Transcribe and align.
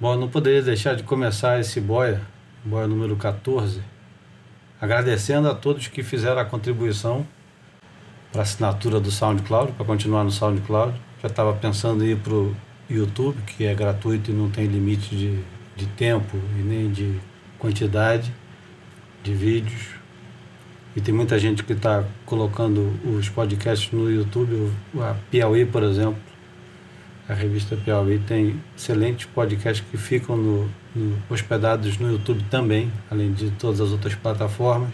Bom, 0.00 0.16
não 0.16 0.28
poderia 0.28 0.60
deixar 0.60 0.96
de 0.96 1.04
começar 1.04 1.60
esse 1.60 1.80
boia, 1.80 2.20
boia 2.64 2.84
número 2.88 3.14
14, 3.14 3.80
agradecendo 4.80 5.48
a 5.48 5.54
todos 5.54 5.86
que 5.86 6.02
fizeram 6.02 6.40
a 6.40 6.44
contribuição 6.44 7.24
para 8.32 8.40
a 8.40 8.42
assinatura 8.42 8.98
do 8.98 9.12
SoundCloud, 9.12 9.70
para 9.72 9.86
continuar 9.86 10.24
no 10.24 10.32
SoundCloud. 10.32 11.00
Já 11.22 11.28
estava 11.28 11.52
pensando 11.52 12.04
em 12.04 12.08
ir 12.08 12.16
para 12.16 12.34
o 12.34 12.56
YouTube, 12.90 13.40
que 13.42 13.64
é 13.64 13.72
gratuito 13.72 14.32
e 14.32 14.34
não 14.34 14.50
tem 14.50 14.66
limite 14.66 15.14
de, 15.14 15.38
de 15.76 15.86
tempo 15.86 16.36
e 16.58 16.62
nem 16.62 16.90
de 16.90 17.20
quantidade 17.56 18.34
de 19.22 19.32
vídeos. 19.32 19.90
E 20.96 21.00
tem 21.00 21.14
muita 21.14 21.38
gente 21.38 21.62
que 21.62 21.72
está 21.72 22.02
colocando 22.26 22.98
os 23.04 23.28
podcasts 23.28 23.92
no 23.92 24.10
YouTube. 24.10 24.72
A 24.98 25.14
Piauí, 25.30 25.64
por 25.64 25.84
exemplo, 25.84 26.20
a 27.28 27.32
revista 27.32 27.76
Piauí 27.76 28.18
tem 28.18 28.60
excelentes 28.76 29.26
podcasts 29.26 29.84
que 29.90 29.96
ficam 29.96 30.36
no, 30.36 30.70
no, 30.94 31.18
hospedados 31.30 31.96
no 31.98 32.12
YouTube 32.12 32.44
também, 32.50 32.92
além 33.10 33.32
de 33.32 33.50
todas 33.52 33.80
as 33.80 33.90
outras 33.90 34.14
plataformas. 34.14 34.90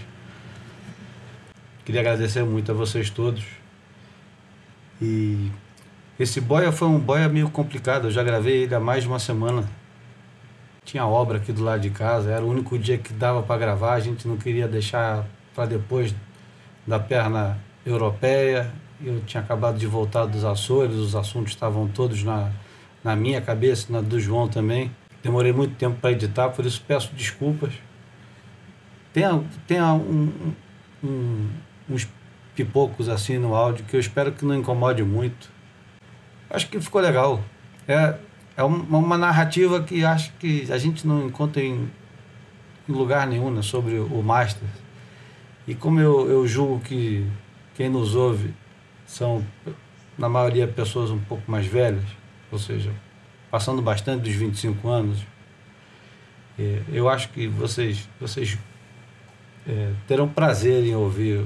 Queria 1.84 2.00
agradecer 2.02 2.44
muito 2.44 2.70
a 2.70 2.74
vocês 2.74 3.10
todos. 3.10 3.44
E 5.02 5.50
esse 6.18 6.40
boia 6.40 6.70
foi 6.70 6.86
um 6.86 7.00
boia 7.00 7.28
meio 7.28 7.50
complicado. 7.50 8.06
Eu 8.06 8.10
já 8.12 8.22
gravei 8.22 8.62
ele 8.62 8.74
há 8.74 8.80
mais 8.80 9.02
de 9.02 9.08
uma 9.08 9.18
semana. 9.18 9.68
Tinha 10.84 11.04
obra 11.04 11.38
aqui 11.38 11.52
do 11.52 11.64
lado 11.64 11.80
de 11.80 11.90
casa, 11.90 12.30
era 12.30 12.44
o 12.44 12.48
único 12.48 12.78
dia 12.78 12.96
que 12.96 13.12
dava 13.12 13.42
para 13.42 13.58
gravar. 13.58 13.94
A 13.94 14.00
gente 14.00 14.28
não 14.28 14.36
queria 14.36 14.68
deixar 14.68 15.26
para 15.52 15.66
depois 15.66 16.14
da 16.86 16.98
perna 16.98 17.58
europeia 17.84 18.70
eu 19.04 19.20
tinha 19.20 19.42
acabado 19.42 19.78
de 19.78 19.86
voltar 19.86 20.26
dos 20.26 20.44
Açores, 20.44 20.96
os 20.96 21.14
assuntos 21.14 21.52
estavam 21.52 21.88
todos 21.88 22.22
na, 22.22 22.50
na 23.02 23.16
minha 23.16 23.40
cabeça, 23.40 23.92
na 23.92 24.00
do 24.00 24.20
João 24.20 24.48
também. 24.48 24.90
Demorei 25.22 25.52
muito 25.52 25.74
tempo 25.74 25.98
para 26.00 26.12
editar, 26.12 26.50
por 26.50 26.64
isso 26.64 26.82
peço 26.86 27.14
desculpas. 27.14 27.72
Tem, 29.12 29.24
tem 29.66 29.82
um, 29.82 30.52
um, 31.02 31.48
uns 31.88 32.08
pipocos 32.54 33.08
assim 33.08 33.38
no 33.38 33.54
áudio 33.54 33.84
que 33.84 33.96
eu 33.96 34.00
espero 34.00 34.32
que 34.32 34.44
não 34.44 34.54
incomode 34.54 35.02
muito. 35.02 35.50
Acho 36.48 36.68
que 36.68 36.80
ficou 36.80 37.00
legal. 37.00 37.42
É, 37.86 38.16
é 38.56 38.62
uma, 38.62 38.98
uma 38.98 39.18
narrativa 39.18 39.82
que 39.82 40.04
acho 40.04 40.32
que 40.38 40.70
a 40.70 40.78
gente 40.78 41.06
não 41.06 41.26
encontra 41.26 41.62
em, 41.62 41.90
em 42.88 42.92
lugar 42.92 43.26
nenhum 43.26 43.50
né, 43.50 43.62
sobre 43.62 43.98
o 43.98 44.22
Master. 44.22 44.68
E 45.66 45.74
como 45.74 46.00
eu, 46.00 46.28
eu 46.28 46.46
julgo 46.46 46.80
que 46.80 47.26
quem 47.74 47.88
nos 47.88 48.14
ouve 48.14 48.54
são, 49.10 49.44
na 50.16 50.28
maioria, 50.28 50.68
pessoas 50.68 51.10
um 51.10 51.18
pouco 51.18 51.50
mais 51.50 51.66
velhas, 51.66 52.04
ou 52.50 52.58
seja, 52.58 52.92
passando 53.50 53.82
bastante 53.82 54.22
dos 54.22 54.34
25 54.34 54.88
anos. 54.88 55.18
É, 56.56 56.82
eu 56.92 57.08
acho 57.08 57.28
que 57.30 57.48
vocês, 57.48 58.08
vocês 58.20 58.56
é, 59.68 59.90
terão 60.06 60.28
prazer 60.28 60.84
em 60.84 60.94
ouvir 60.94 61.44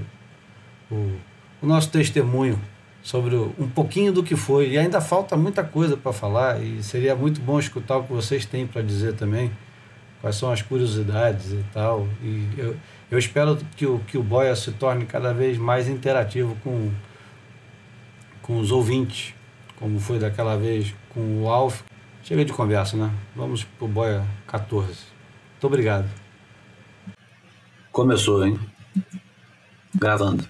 o, 0.91 1.17
o 1.63 1.67
nosso 1.67 1.91
testemunho 1.91 2.61
sobre 3.03 3.35
um 3.35 3.69
pouquinho 3.69 4.13
do 4.13 4.23
que 4.23 4.37
foi. 4.37 4.73
E 4.73 4.79
ainda 4.79 5.01
falta 5.01 5.35
muita 5.35 5.65
coisa 5.65 5.97
para 5.97 6.13
falar, 6.13 6.63
e 6.63 6.83
seria 6.83 7.17
muito 7.17 7.41
bom 7.41 7.59
escutar 7.59 7.97
o 7.97 8.05
que 8.05 8.13
vocês 8.13 8.45
têm 8.45 8.67
para 8.67 8.83
dizer 8.83 9.15
também, 9.15 9.51
quais 10.21 10.37
são 10.37 10.53
as 10.53 10.61
curiosidades 10.61 11.53
e 11.53 11.65
tal. 11.73 12.07
E 12.23 12.47
eu, 12.59 12.77
eu 13.11 13.19
espero 13.19 13.57
que 13.75 13.87
o, 13.87 14.01
que 14.01 14.19
o 14.19 14.23
Boia 14.23 14.55
se 14.55 14.71
torne 14.73 15.07
cada 15.07 15.33
vez 15.33 15.57
mais 15.57 15.89
interativo 15.89 16.55
com 16.63 16.91
com 18.45 18.59
os 18.59 18.71
ouvintes, 18.71 19.35
como 19.79 19.99
foi 19.99 20.19
daquela 20.19 20.57
vez 20.57 20.95
com 21.09 21.43
o 21.43 21.49
Alf. 21.49 21.81
Chega 22.23 22.45
de 22.45 22.53
conversa, 22.53 22.97
né? 22.97 23.11
Vamos 23.35 23.65
pro 23.65 23.89
Boia 23.89 24.23
14. 24.47 24.87
Muito 24.87 25.67
obrigado. 25.67 26.09
Começou, 27.91 28.47
hein? 28.47 28.61
Gravando. 29.95 30.47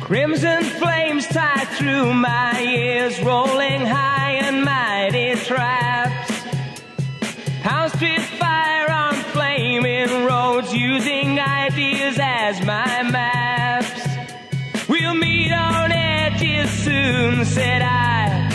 Crimson 0.00 0.62
flames 0.78 1.26
tie 1.28 1.66
through 1.76 2.12
my 2.12 2.60
ears, 2.60 3.18
rolling 3.20 3.86
high 3.86 4.40
and 4.44 4.64
mighty 4.64 5.36
traps. 5.44 6.30
House 7.62 7.92
street 7.94 8.22
fire 8.38 8.90
on 8.90 9.14
flaming 9.32 10.26
roads, 10.26 10.72
using 10.72 11.38
ideas 11.38 12.18
as 12.18 12.60
my 12.66 12.99
said 17.44 17.82
I, 17.82 18.48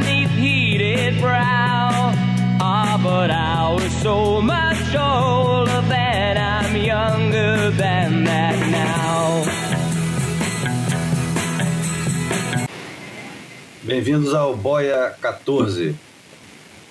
neath 0.00 0.30
heated 0.30 1.20
brow. 1.20 2.12
Ah, 2.60 3.00
but 3.02 3.30
I 3.30 3.72
was 3.74 3.92
so 4.02 4.42
much 4.42 4.94
older 4.94 5.82
I'm 6.36 6.76
younger 6.76 7.70
than 7.70 8.24
that 8.24 8.56
now. 8.70 9.44
Bem-vindos 13.82 14.34
ao 14.34 14.54
Boia 14.54 15.14
14. 15.20 15.96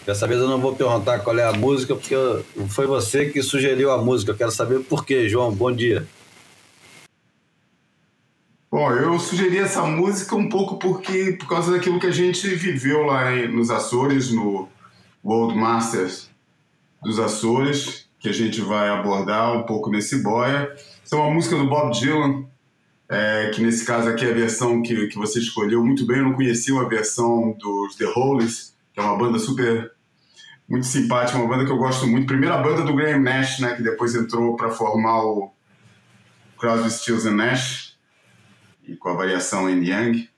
Dessa 0.04 0.26
vez 0.26 0.40
eu 0.40 0.48
não 0.48 0.60
vou 0.60 0.74
perguntar 0.74 1.20
qual 1.20 1.38
é 1.38 1.44
a 1.44 1.54
música, 1.54 1.94
porque 1.96 2.16
foi 2.70 2.88
você 2.88 3.26
que 3.26 3.44
sugeriu 3.44 3.92
a 3.92 3.98
música. 4.00 4.32
Eu 4.32 4.36
quero 4.38 4.52
saber 4.52 4.80
por 4.80 5.06
quê, 5.06 5.30
João. 5.30 5.54
Bom 5.54 5.72
dia. 5.72 6.08
Bom, 8.70 8.92
eu 8.92 9.18
sugeri 9.18 9.60
essa 9.60 9.82
música 9.84 10.36
um 10.36 10.50
pouco 10.50 10.78
porque 10.78 11.38
por 11.40 11.48
causa 11.48 11.72
daquilo 11.72 12.02
que 12.02 12.08
a 12.08 12.12
gente 12.12 12.46
viveu 12.50 13.04
lá 13.04 13.34
em, 13.34 13.48
nos 13.48 13.72
Açores, 13.72 14.30
no 14.30 14.68
World 15.24 15.58
Masters 15.58 16.30
dos 17.02 17.18
Açores, 17.18 18.10
que 18.20 18.28
a 18.28 18.34
gente 18.34 18.60
vai 18.60 18.90
abordar 18.90 19.54
um 19.56 19.64
pouco 19.64 19.90
nesse 19.90 20.22
boia. 20.22 20.70
Essa 21.02 21.16
é 21.16 21.18
uma 21.18 21.34
música 21.34 21.56
do 21.56 21.70
Bob 21.70 21.98
Dylan, 21.98 22.44
é, 23.08 23.52
que 23.56 23.62
nesse 23.62 23.86
caso 23.86 24.10
aqui 24.10 24.26
é 24.26 24.32
a 24.32 24.36
versão 24.36 24.82
que, 24.82 25.08
que 25.08 25.18
você 25.18 25.40
escolheu 25.40 25.82
muito 25.82 26.06
bem. 26.06 26.18
Eu 26.18 26.26
não 26.26 26.34
conhecia 26.34 26.78
a 26.78 26.90
versão 26.90 27.56
dos 27.58 27.96
The 27.96 28.12
Hollies, 28.14 28.76
que 28.94 29.00
é 29.00 29.04
uma 29.04 29.18
banda 29.18 29.40
super 29.40 29.94
muito 30.68 30.88
simpática, 30.88 31.38
uma 31.38 31.48
banda 31.48 31.64
que 31.64 31.72
eu 31.72 31.78
gosto 31.78 32.06
muito. 32.06 32.28
Primeira 32.28 32.58
banda 32.58 32.84
do 32.84 32.94
Graham 32.94 33.22
Nash, 33.22 33.60
né, 33.60 33.76
que 33.76 33.82
depois 33.82 34.14
entrou 34.14 34.58
para 34.58 34.72
formar 34.72 35.24
o 35.24 35.54
Crosby, 36.58 36.92
Stills 36.92 37.32
Nash 37.32 37.87
e 38.88 38.96
com 38.96 39.10
a 39.10 39.14
variação 39.14 39.70
em 39.70 39.84
Young. 39.84 40.30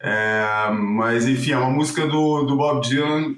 É, 0.00 0.70
mas 0.72 1.26
enfim, 1.26 1.52
é 1.52 1.58
uma 1.58 1.70
música 1.70 2.06
do, 2.06 2.42
do 2.42 2.56
Bob 2.56 2.86
Dylan 2.86 3.36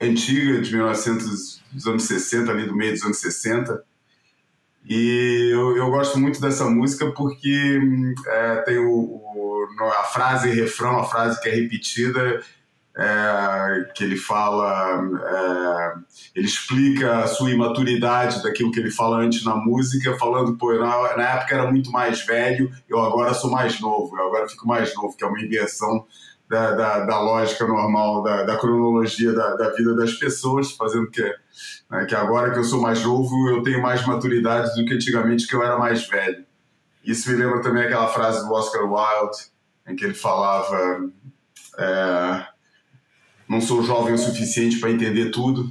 antiga, 0.00 0.60
de 0.60 0.74
1900, 0.74 1.62
dos 1.72 1.86
anos 1.86 2.02
60, 2.04 2.50
ali 2.50 2.66
do 2.66 2.76
meio 2.76 2.92
dos 2.92 3.02
anos 3.02 3.18
60. 3.18 3.82
E 4.86 5.50
eu, 5.52 5.76
eu 5.76 5.90
gosto 5.90 6.18
muito 6.18 6.40
dessa 6.40 6.68
música 6.68 7.10
porque 7.12 7.80
é, 8.26 8.56
tem 8.56 8.78
o, 8.78 8.90
o, 8.90 9.68
a 9.98 10.04
frase 10.04 10.50
refrão, 10.50 10.98
a 10.98 11.04
frase 11.04 11.40
que 11.40 11.48
é 11.48 11.54
repetida, 11.54 12.42
é, 12.96 13.90
que 13.94 14.04
ele 14.04 14.16
fala, 14.16 15.02
é, 15.20 15.94
ele 16.36 16.46
explica 16.46 17.24
a 17.24 17.26
sua 17.26 17.50
imaturidade 17.50 18.42
daquilo 18.42 18.70
que 18.70 18.78
ele 18.78 18.90
fala 18.90 19.18
antes 19.18 19.44
na 19.44 19.56
música, 19.56 20.16
falando, 20.16 20.56
pô, 20.56 20.72
na, 20.74 21.16
na, 21.16 21.30
época 21.30 21.54
era 21.54 21.70
muito 21.70 21.90
mais 21.90 22.24
velho, 22.24 22.70
eu 22.88 23.00
agora 23.00 23.34
sou 23.34 23.50
mais 23.50 23.80
novo, 23.80 24.16
eu 24.16 24.26
agora 24.26 24.48
fico 24.48 24.66
mais 24.66 24.94
novo, 24.94 25.16
que 25.16 25.24
é 25.24 25.26
uma 25.26 25.40
inversão 25.40 26.06
da, 26.48 26.70
da, 26.72 27.00
da 27.00 27.20
lógica 27.20 27.66
normal, 27.66 28.22
da, 28.22 28.44
da 28.44 28.56
cronologia 28.56 29.32
da, 29.32 29.56
da, 29.56 29.70
vida 29.70 29.96
das 29.96 30.12
pessoas, 30.12 30.70
fazendo 30.70 31.10
que, 31.10 31.22
né, 31.90 32.04
que 32.04 32.14
agora 32.14 32.52
que 32.52 32.58
eu 32.60 32.64
sou 32.64 32.80
mais 32.80 33.02
novo, 33.02 33.48
eu 33.48 33.62
tenho 33.62 33.82
mais 33.82 34.06
maturidade 34.06 34.72
do 34.76 34.86
que 34.86 34.94
antigamente, 34.94 35.48
que 35.48 35.56
eu 35.56 35.64
era 35.64 35.76
mais 35.76 36.06
velho. 36.06 36.44
Isso 37.02 37.28
me 37.28 37.36
lembra 37.36 37.60
também 37.60 37.84
aquela 37.84 38.06
frase 38.06 38.46
do 38.46 38.52
Oscar 38.52 38.84
Wilde, 38.84 39.38
em 39.88 39.96
que 39.96 40.04
ele 40.04 40.14
falava... 40.14 41.10
É, 41.76 42.53
não 43.54 43.60
sou 43.60 43.82
jovem 43.82 44.14
o 44.14 44.18
suficiente 44.18 44.78
para 44.78 44.90
entender 44.90 45.30
tudo. 45.30 45.70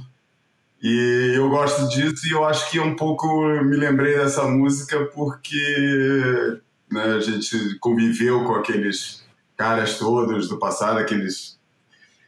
E 0.82 1.32
eu 1.34 1.48
gosto 1.48 1.88
disso 1.88 2.26
e 2.26 2.32
eu 2.32 2.44
acho 2.44 2.70
que 2.70 2.80
um 2.80 2.96
pouco 2.96 3.26
me 3.62 3.76
lembrei 3.76 4.16
dessa 4.16 4.44
música 4.44 5.04
porque 5.14 6.58
né, 6.90 7.04
a 7.14 7.20
gente 7.20 7.78
conviveu 7.78 8.44
com 8.44 8.54
aqueles 8.54 9.22
caras 9.56 9.98
todos 9.98 10.48
do 10.48 10.58
passado, 10.58 10.98
aqueles, 10.98 11.58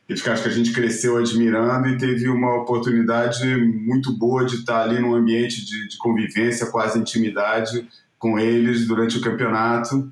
aqueles 0.05 0.23
caras 0.23 0.41
que 0.41 0.49
a 0.49 0.53
gente 0.53 0.73
cresceu 0.73 1.17
admirando 1.17 1.89
e 1.89 1.99
teve 1.99 2.29
uma 2.29 2.63
oportunidade 2.63 3.45
muito 3.57 4.13
boa 4.13 4.45
de 4.45 4.57
estar 4.57 4.83
ali 4.83 5.01
num 5.01 5.15
ambiente 5.15 5.65
de, 5.65 5.89
de 5.89 5.97
convivência, 5.99 6.71
quase 6.71 6.99
intimidade 6.99 7.87
com 8.19 8.39
eles 8.39 8.87
durante 8.87 9.19
o 9.19 9.21
campeonato. 9.21 10.11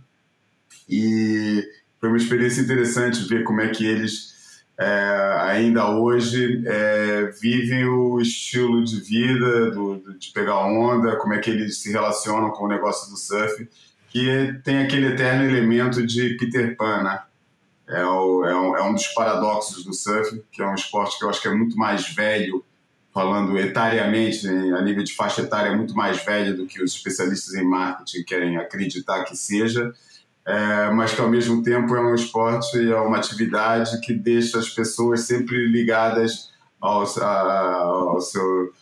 E 0.88 1.62
foi 2.00 2.08
uma 2.08 2.18
experiência 2.18 2.60
interessante 2.60 3.26
ver 3.26 3.44
como 3.44 3.60
é 3.60 3.68
que 3.68 3.86
eles 3.86 4.33
é, 4.76 5.36
ainda 5.42 5.88
hoje 5.90 6.64
é, 6.66 7.26
vivem 7.40 7.86
o 7.86 8.20
estilo 8.20 8.82
de 8.84 9.00
vida 9.00 9.70
do, 9.70 9.96
do, 9.96 10.18
de 10.18 10.30
pegar 10.32 10.66
onda, 10.66 11.16
como 11.16 11.34
é 11.34 11.38
que 11.38 11.50
eles 11.50 11.78
se 11.78 11.92
relacionam 11.92 12.50
com 12.50 12.64
o 12.64 12.68
negócio 12.68 13.10
do 13.10 13.16
surf, 13.16 13.68
que 14.08 14.60
tem 14.64 14.78
aquele 14.78 15.08
eterno 15.08 15.44
elemento 15.44 16.04
de 16.04 16.36
Peter 16.36 16.76
Pan, 16.76 17.02
né? 17.02 17.22
É, 17.86 18.04
o, 18.04 18.44
é, 18.44 18.56
um, 18.56 18.76
é 18.76 18.82
um 18.82 18.94
dos 18.94 19.06
paradoxos 19.08 19.84
do 19.84 19.92
surf, 19.92 20.42
que 20.50 20.62
é 20.62 20.66
um 20.66 20.74
esporte 20.74 21.18
que 21.18 21.24
eu 21.24 21.30
acho 21.30 21.40
que 21.40 21.48
é 21.48 21.54
muito 21.54 21.76
mais 21.76 22.08
velho, 22.08 22.64
falando 23.12 23.56
etariamente, 23.58 24.48
a 24.48 24.82
nível 24.82 25.04
de 25.04 25.14
faixa 25.14 25.42
etária, 25.42 25.68
é 25.68 25.76
muito 25.76 25.94
mais 25.94 26.24
velho 26.24 26.56
do 26.56 26.66
que 26.66 26.82
os 26.82 26.94
especialistas 26.94 27.54
em 27.54 27.62
marketing 27.62 28.24
querem 28.24 28.56
acreditar 28.56 29.22
que 29.24 29.36
seja, 29.36 29.92
é, 30.46 30.90
mas 30.90 31.12
que 31.12 31.20
ao 31.20 31.28
mesmo 31.28 31.62
tempo 31.62 31.94
é 31.94 32.00
um 32.00 32.14
esporte 32.14 32.76
e 32.76 32.90
é 32.90 32.96
uma 32.96 33.16
atividade 33.16 34.00
que 34.00 34.12
deixa 34.12 34.58
as 34.58 34.68
pessoas 34.68 35.22
sempre 35.22 35.66
ligadas 35.66 36.50
ao, 36.80 37.04
a, 37.22 37.80
ao 37.80 38.20
seu, 38.20 38.72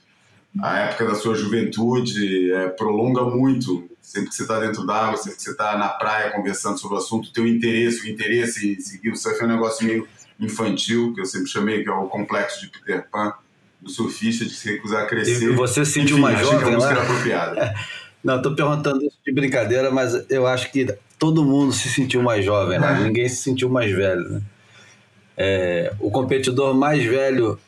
a 0.61 0.79
época 0.79 1.07
da 1.07 1.15
sua 1.15 1.35
juventude, 1.35 2.53
é, 2.53 2.69
prolonga 2.69 3.25
muito 3.25 3.89
sempre 4.03 4.29
que 4.29 4.35
você 4.35 4.43
está 4.43 4.59
dentro 4.59 4.85
d'água, 4.85 5.17
sempre 5.17 5.37
que 5.37 5.43
você 5.43 5.53
está 5.53 5.79
na 5.79 5.89
praia 5.89 6.33
conversando 6.33 6.79
sobre 6.79 6.97
o 6.97 6.99
assunto, 6.99 7.33
teu 7.33 7.47
interesse, 7.47 8.03
o 8.03 8.11
interesse 8.11 8.73
em 8.73 8.81
seguir 8.81 9.11
o 9.11 9.17
surf 9.17 9.41
é 9.41 9.45
um 9.45 9.49
negócio 9.49 9.87
meio 9.87 10.07
infantil, 10.39 11.15
que 11.15 11.21
eu 11.21 11.25
sempre 11.25 11.49
chamei, 11.49 11.83
que 11.83 11.89
é 11.89 11.93
o 11.93 12.07
complexo 12.09 12.61
de 12.61 12.69
Peter 12.69 13.07
Pan, 13.11 13.33
do 13.81 13.89
surfista, 13.89 14.45
de 14.45 14.51
se 14.51 14.73
recusar 14.73 15.05
a 15.05 15.07
crescer. 15.07 15.51
E 15.51 15.55
você 15.55 15.85
se 15.85 15.93
sentiu 15.93 16.19
mais 16.19 16.41
jovem 16.41 16.59
que 16.59 16.75
é 16.75 16.77
lá? 16.77 16.93
apropriada. 16.93 17.75
Não, 18.23 18.37
estou 18.37 18.55
perguntando 18.55 19.05
isso 19.05 19.19
de 19.25 19.33
brincadeira, 19.33 19.91
mas 19.91 20.31
eu 20.31 20.47
acho 20.47 20.71
que 20.71 20.87
todo 21.23 21.45
mundo 21.45 21.73
se 21.73 21.89
sentiu 21.89 22.21
mais 22.21 22.45
jovem, 22.45 22.81
né? 22.81 22.99
É. 23.01 23.05
ninguém 23.05 23.29
se 23.29 23.37
sentiu 23.37 23.69
mais 23.69 23.93
velho. 23.93 24.29
Né? 24.29 24.43
É, 25.37 25.95
o 26.01 26.11
competidor 26.11 26.75
mais 26.75 27.05
velho 27.05 27.61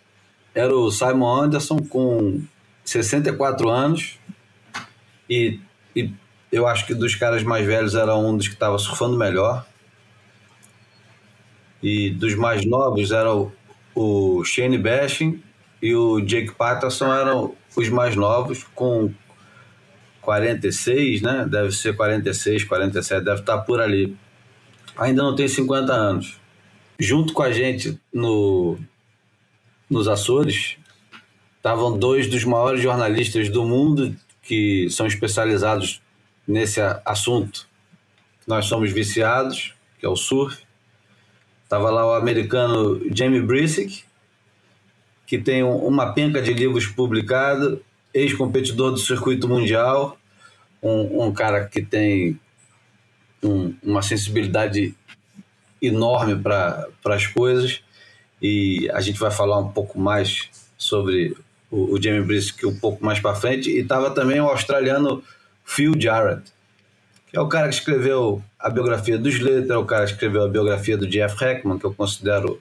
era 0.53 0.75
o 0.75 0.91
Simon 0.91 1.43
Anderson, 1.43 1.79
com 1.79 2.43
64 2.85 3.69
anos, 3.69 4.19
e, 5.31 5.61
e 5.95 6.13
eu 6.51 6.67
acho 6.67 6.85
que 6.85 6.95
dos 6.95 7.15
caras 7.15 7.45
mais 7.45 7.65
velhos 7.65 7.95
era 7.95 8.17
um 8.17 8.37
dos 8.37 8.49
que 8.49 8.55
estava 8.55 8.77
surfando 8.77 9.17
melhor. 9.17 9.65
E 11.81 12.11
dos 12.11 12.35
mais 12.35 12.67
novos 12.67 13.13
era 13.13 13.33
o, 13.33 13.53
o 13.95 14.43
Shane 14.43 14.79
Bashing 14.79 15.41
e 15.81 15.95
o 15.95 16.21
Jake 16.21 16.53
Patterson 16.57 17.15
eram 17.15 17.55
os 17.77 17.89
mais 17.89 18.17
novos, 18.17 18.65
com 18.75 19.13
46, 20.25 21.23
né? 21.23 21.47
Deve 21.49 21.71
ser 21.73 21.95
46, 21.95 22.65
47, 22.65 23.25
deve 23.25 23.41
estar 23.41 23.59
por 23.59 23.81
ali. 23.81 24.17
Ainda 24.97 25.23
não 25.23 25.35
tem 25.35 25.47
50 25.47 25.93
anos. 25.93 26.41
Junto 26.99 27.33
com 27.33 27.43
a 27.43 27.53
gente 27.53 27.99
no, 28.13 28.79
nos 29.91 30.09
Açores, 30.09 30.77
estavam 31.57 31.99
dois 31.99 32.27
dos 32.27 32.45
maiores 32.45 32.81
jornalistas 32.81 33.49
do 33.49 33.65
mundo 33.65 34.15
que 34.43 34.89
são 34.91 35.07
especializados 35.07 36.01
nesse 36.47 36.81
assunto. 37.05 37.67
Nós 38.47 38.67
somos 38.67 38.93
viciados, 38.93 39.75
que 39.99 40.07
é 40.07 40.09
o 40.09 40.17
surf. 40.17 40.63
Estava 41.63 41.91
lá 41.91 42.07
o 42.07 42.15
americano 42.15 43.01
Jamie 43.13 43.41
Brisick, 43.41 44.05
que 45.27 45.39
tem 45.39 45.63
uma 45.63 46.13
penca 46.13 46.43
de 46.43 46.53
livros 46.53 46.87
publicados, 46.87 47.79
ex-competidor 48.15 48.93
do 48.93 48.99
circuito 48.99 49.49
mundial, 49.49 50.17
um, 50.81 51.25
um 51.25 51.33
cara 51.33 51.65
que 51.67 51.83
tem 51.83 52.39
um, 53.43 53.75
uma 53.83 54.01
sensibilidade 54.01 54.95
enorme 55.83 56.37
para 56.41 56.87
as 57.07 57.27
coisas. 57.27 57.83
E 58.41 58.89
a 58.93 59.01
gente 59.01 59.19
vai 59.19 59.31
falar 59.31 59.59
um 59.59 59.69
pouco 59.69 59.99
mais 59.99 60.49
sobre 60.79 61.37
o, 61.71 61.95
o 61.95 62.03
Jamie 62.03 62.23
Brisick 62.23 62.65
um 62.65 62.79
pouco 62.79 63.05
mais 63.05 63.19
para 63.19 63.35
frente. 63.35 63.71
E 63.71 63.81
estava 63.81 64.11
também 64.11 64.41
o 64.41 64.49
australiano 64.49 65.23
Phil 65.65 65.95
Jarrett, 65.99 66.43
que 67.31 67.37
é 67.37 67.41
o 67.41 67.49
cara 67.49 67.69
que 67.69 67.75
escreveu 67.75 68.43
a 68.59 68.71
biografia 68.71 69.19
do 69.19 69.29
Slater, 69.29 69.73
é 69.73 69.77
o 69.77 69.85
cara 69.85 70.05
que 70.05 70.13
escreveu 70.13 70.45
a 70.45 70.49
biografia 70.49 70.97
do 70.97 71.07
Jeff 71.07 71.43
Heckman, 71.43 71.79
que 71.79 71.85
eu 71.85 71.95
considero 71.95 72.61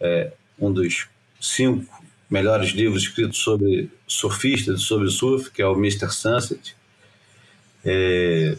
é, 0.00 0.32
um 0.58 0.72
dos 0.72 1.06
cinco 1.40 1.99
melhores 2.30 2.70
livros 2.70 3.02
escritos 3.02 3.38
sobre 3.38 3.90
surfistas, 4.06 4.82
sobre 4.82 5.10
surf, 5.10 5.50
que 5.50 5.60
é 5.60 5.66
o 5.66 5.74
Mr. 5.74 6.10
Sunset. 6.10 6.76
É... 7.84 8.56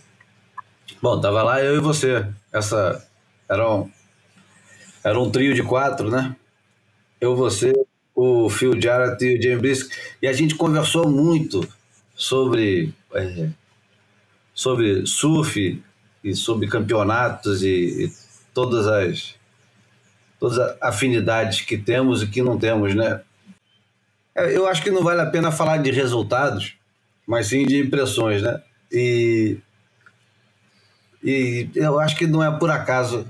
Bom, 1.01 1.19
tava 1.21 1.41
lá 1.41 1.63
eu 1.63 1.77
e 1.77 1.79
você. 1.79 2.27
Essa 2.51 3.07
era 3.49 3.69
um, 3.69 3.89
era 5.03 5.19
um 5.19 5.31
trio 5.31 5.55
de 5.55 5.63
quatro, 5.63 6.11
né? 6.11 6.35
Eu, 7.19 7.35
você, 7.35 7.73
o 8.13 8.49
Phil 8.49 8.79
Jarrett 8.79 9.23
e 9.23 9.37
o 9.37 9.41
James 9.41 9.61
Brisk. 9.61 9.91
E 10.21 10.27
a 10.27 10.33
gente 10.33 10.55
conversou 10.55 11.09
muito 11.09 11.67
sobre 12.13 12.93
é, 13.13 13.49
sobre 14.53 15.05
surf 15.07 15.81
e 16.23 16.35
sobre 16.35 16.67
campeonatos 16.67 17.63
e, 17.63 18.05
e 18.05 18.11
todas 18.53 18.85
as 18.87 19.35
todas 20.39 20.57
as 20.57 20.77
afinidades 20.81 21.61
que 21.61 21.77
temos 21.77 22.21
e 22.21 22.27
que 22.27 22.41
não 22.41 22.57
temos, 22.57 22.93
né? 22.95 23.21
É, 24.35 24.55
eu 24.55 24.67
acho 24.67 24.81
que 24.81 24.91
não 24.91 25.03
vale 25.03 25.21
a 25.21 25.25
pena 25.25 25.51
falar 25.51 25.77
de 25.77 25.91
resultados, 25.91 26.75
mas 27.25 27.47
sim 27.47 27.65
de 27.65 27.79
impressões, 27.79 28.41
né? 28.41 28.61
E, 28.91 29.57
e 31.23 31.69
eu 31.75 31.99
acho 31.99 32.15
que 32.15 32.27
não 32.27 32.43
é 32.43 32.57
por 32.57 32.69
acaso 32.69 33.27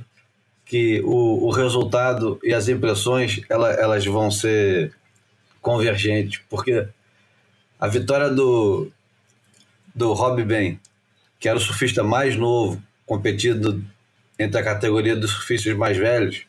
que 0.66 1.02
o, 1.04 1.48
o 1.48 1.52
resultado 1.52 2.40
e 2.44 2.54
as 2.54 2.68
impressões 2.68 3.42
ela, 3.50 3.72
elas 3.72 4.06
vão 4.06 4.32
ser 4.32 4.94
convergentes, 5.62 6.42
porque 6.50 6.88
a 7.80 7.88
vitória 7.88 8.30
do, 8.30 8.92
do 9.94 10.14
Rob 10.14 10.44
Ben 10.44 10.80
que 11.42 11.50
era 11.50 11.58
o 11.58 11.62
surfista 11.62 12.04
mais 12.04 12.38
novo, 12.38 12.82
competido 13.04 13.84
entre 14.38 14.62
a 14.62 14.64
categoria 14.64 15.16
dos 15.16 15.32
surfistas 15.32 15.76
mais 15.76 15.98
velhos, 15.98 16.44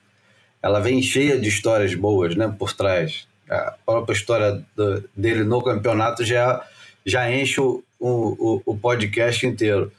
ela 0.62 0.80
vem 0.80 1.02
cheia 1.02 1.40
de 1.40 1.48
histórias 1.48 1.94
boas 1.94 2.36
né, 2.36 2.54
por 2.58 2.74
trás. 2.74 3.26
A 3.52 3.74
própria 3.84 4.14
história 4.14 4.64
do, 4.74 5.04
dele 5.16 5.44
no 5.44 5.62
campeonato 5.62 6.24
já, 6.24 6.64
já 7.04 7.30
enche 7.30 7.60
o, 7.60 7.82
o, 7.98 8.62
o 8.66 8.76
podcast 8.76 9.46
inteiro. 9.46 9.92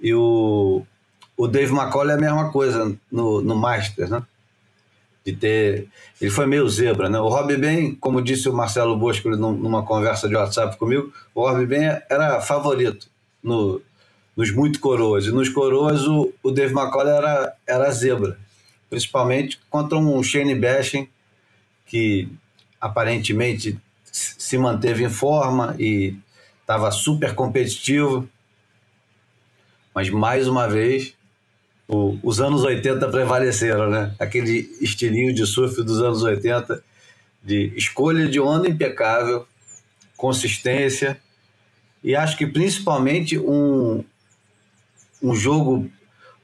E 0.00 0.14
o, 0.14 0.84
o 1.36 1.48
Dave 1.48 1.72
McCauley 1.72 2.14
é 2.14 2.18
a 2.18 2.20
mesma 2.20 2.50
coisa 2.50 2.96
no, 3.10 3.40
no 3.40 3.56
Masters, 3.56 4.10
né? 4.10 4.22
De 5.24 5.32
ter. 5.32 5.88
Ele 6.20 6.30
foi 6.30 6.46
meio 6.46 6.68
zebra, 6.68 7.08
né? 7.08 7.18
O 7.20 7.28
Rob 7.28 7.56
Ben, 7.56 7.94
como 7.94 8.22
disse 8.22 8.48
o 8.48 8.52
Marcelo 8.52 8.96
Bosco 8.96 9.28
numa 9.30 9.84
conversa 9.84 10.28
de 10.28 10.34
WhatsApp 10.34 10.76
comigo, 10.76 11.12
o 11.34 11.48
Rob 11.48 11.64
Ben 11.66 12.00
era 12.10 12.40
favorito 12.40 13.08
no, 13.42 13.80
nos 14.36 14.50
muito 14.50 14.80
coroas. 14.80 15.26
E 15.26 15.30
nos 15.30 15.48
coroas 15.48 16.06
o, 16.06 16.32
o 16.42 16.50
Dave 16.50 16.74
McCauley 16.74 17.12
era, 17.12 17.54
era 17.66 17.90
zebra, 17.90 18.38
principalmente 18.90 19.60
contra 19.70 19.96
um 19.98 20.22
Shane 20.22 20.54
Bashing 20.54 21.08
que 21.86 22.28
aparentemente 22.82 23.78
se 24.10 24.58
manteve 24.58 25.04
em 25.04 25.08
forma 25.08 25.76
e 25.78 26.16
estava 26.60 26.90
super 26.90 27.34
competitivo. 27.34 28.28
Mas 29.94 30.10
mais 30.10 30.48
uma 30.48 30.68
vez, 30.68 31.14
o, 31.86 32.18
os 32.22 32.40
anos 32.40 32.64
80 32.64 33.08
prevaleceram, 33.08 33.88
né? 33.88 34.12
Aquele 34.18 34.68
estilinho 34.80 35.32
de 35.32 35.46
surf 35.46 35.82
dos 35.82 36.02
anos 36.02 36.22
80, 36.24 36.82
de 37.42 37.72
escolha 37.76 38.28
de 38.28 38.40
onda 38.40 38.68
impecável, 38.68 39.46
consistência 40.16 41.20
e 42.02 42.16
acho 42.16 42.36
que 42.36 42.46
principalmente 42.46 43.38
um, 43.38 44.04
um 45.22 45.34
jogo 45.34 45.88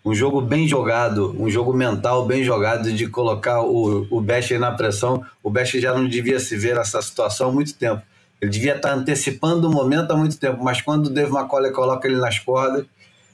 um 0.09 0.15
jogo 0.15 0.41
bem 0.41 0.67
jogado, 0.67 1.37
um 1.39 1.51
jogo 1.51 1.75
mental 1.75 2.25
bem 2.25 2.43
jogado 2.43 2.91
de 2.91 3.07
colocar 3.09 3.61
o, 3.61 4.07
o 4.11 4.23
Best 4.23 4.57
na 4.57 4.71
pressão. 4.73 5.23
O 5.43 5.51
Best 5.51 5.79
já 5.79 5.93
não 5.93 6.09
devia 6.09 6.41
se 6.41 6.57
ver 6.57 6.75
nessa 6.75 7.03
situação 7.03 7.51
há 7.51 7.53
muito 7.53 7.75
tempo. 7.75 8.03
Ele 8.41 8.51
devia 8.51 8.75
estar 8.75 8.95
antecipando 8.95 9.69
o 9.69 9.71
momento 9.71 10.11
há 10.11 10.17
muito 10.17 10.39
tempo, 10.39 10.65
mas 10.65 10.81
quando 10.81 11.09
o 11.09 11.11
Dave 11.11 11.31
McCauley 11.31 11.73
coloca 11.73 12.09
ele 12.09 12.17
nas 12.17 12.39
cordas, 12.39 12.87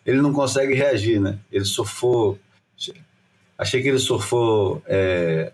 ele 0.04 0.20
não 0.20 0.32
consegue 0.32 0.74
reagir, 0.74 1.20
né? 1.20 1.38
Ele 1.52 1.64
surfou... 1.64 2.38
Achei 3.56 3.80
que 3.80 3.88
ele 3.88 4.00
surfou 4.00 4.82
é, 4.88 5.52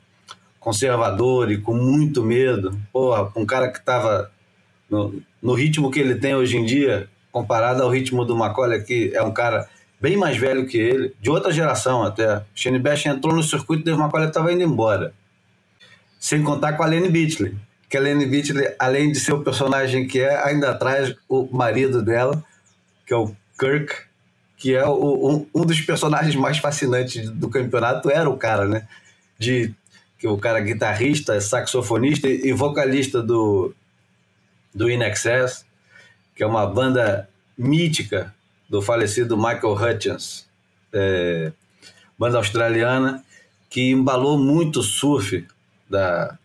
conservador 0.58 1.52
e 1.52 1.58
com 1.58 1.74
muito 1.74 2.24
medo. 2.24 2.80
Porra, 2.90 3.30
um 3.36 3.44
cara 3.44 3.68
que 3.70 3.78
estava 3.78 4.30
no, 4.88 5.20
no 5.42 5.52
ritmo 5.52 5.90
que 5.90 6.00
ele 6.00 6.14
tem 6.14 6.34
hoje 6.34 6.56
em 6.56 6.64
dia, 6.64 7.10
comparado 7.30 7.82
ao 7.82 7.90
ritmo 7.90 8.24
do 8.24 8.34
McCauley, 8.34 8.82
que 8.82 9.12
é 9.14 9.22
um 9.22 9.32
cara 9.32 9.68
bem 10.00 10.16
mais 10.16 10.36
velho 10.36 10.66
que 10.66 10.78
ele, 10.78 11.14
de 11.20 11.30
outra 11.30 11.52
geração 11.52 12.02
até. 12.02 12.42
Shane 12.54 12.78
Bash 12.78 13.06
entrou 13.06 13.34
no 13.34 13.42
circuito, 13.42 13.84
teve 13.84 13.96
uma 13.96 14.08
qual 14.08 14.24
estava 14.24 14.52
indo 14.52 14.62
embora. 14.62 15.12
Sem 16.18 16.42
contar 16.42 16.74
com 16.74 16.82
a 16.82 16.86
Lene 16.86 17.08
Beatley. 17.08 17.54
Que 17.88 17.96
a 17.96 18.00
Lene 18.00 18.26
Beatley, 18.26 18.74
além 18.78 19.12
de 19.12 19.20
ser 19.20 19.32
o 19.32 19.42
personagem 19.42 20.06
que 20.06 20.20
é, 20.20 20.42
ainda 20.44 20.74
traz 20.74 21.14
o 21.28 21.48
marido 21.52 22.02
dela, 22.02 22.42
que 23.06 23.12
é 23.12 23.16
o 23.16 23.34
Kirk, 23.58 23.94
que 24.56 24.74
é 24.74 24.86
o, 24.86 25.46
um, 25.54 25.60
um 25.62 25.64
dos 25.64 25.80
personagens 25.80 26.36
mais 26.36 26.58
fascinantes 26.58 27.28
do 27.30 27.48
campeonato, 27.48 28.10
era 28.10 28.28
o 28.28 28.36
cara, 28.36 28.66
né? 28.66 28.86
De 29.38 29.74
que 30.18 30.28
o 30.28 30.36
cara 30.36 30.60
guitarrista, 30.60 31.40
saxofonista 31.40 32.28
e 32.28 32.52
vocalista 32.52 33.22
do 33.22 33.74
do 34.72 34.88
In 34.88 35.02
Excess, 35.02 35.64
que 36.36 36.44
é 36.44 36.46
uma 36.46 36.66
banda 36.66 37.28
mítica 37.58 38.32
do 38.70 38.80
falecido 38.80 39.36
Michael 39.36 39.74
Hutchins, 39.74 40.46
é, 40.92 41.50
banda 42.16 42.38
australiana, 42.38 43.24
que 43.68 43.90
embalou 43.90 44.38
muito 44.38 44.78
o 44.78 44.82
surf 44.82 45.44
da, 45.88 46.38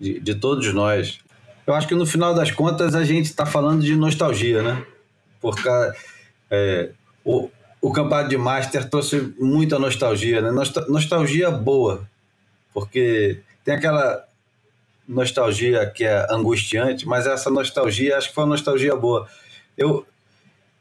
de, 0.00 0.18
de 0.18 0.34
todos 0.34 0.72
nós. 0.72 1.20
Eu 1.66 1.74
acho 1.74 1.86
que 1.86 1.94
no 1.94 2.06
final 2.06 2.34
das 2.34 2.50
contas 2.50 2.94
a 2.94 3.04
gente 3.04 3.26
está 3.26 3.44
falando 3.44 3.82
de 3.82 3.94
nostalgia, 3.94 4.62
né? 4.62 4.84
Porque 5.40 5.68
é, 6.50 6.90
o, 7.22 7.50
o 7.80 7.92
campeonato 7.92 8.30
de 8.30 8.38
Master 8.38 8.88
trouxe 8.88 9.34
muita 9.38 9.78
nostalgia, 9.78 10.40
né? 10.40 10.50
Nostalgia 10.88 11.50
boa, 11.50 12.08
porque 12.72 13.40
tem 13.62 13.74
aquela 13.74 14.24
nostalgia 15.06 15.84
que 15.90 16.04
é 16.04 16.26
angustiante, 16.30 17.06
mas 17.06 17.26
essa 17.26 17.50
nostalgia 17.50 18.16
acho 18.16 18.28
que 18.28 18.34
foi 18.34 18.44
uma 18.44 18.50
nostalgia 18.50 18.96
boa. 18.96 19.28
Eu, 19.76 20.06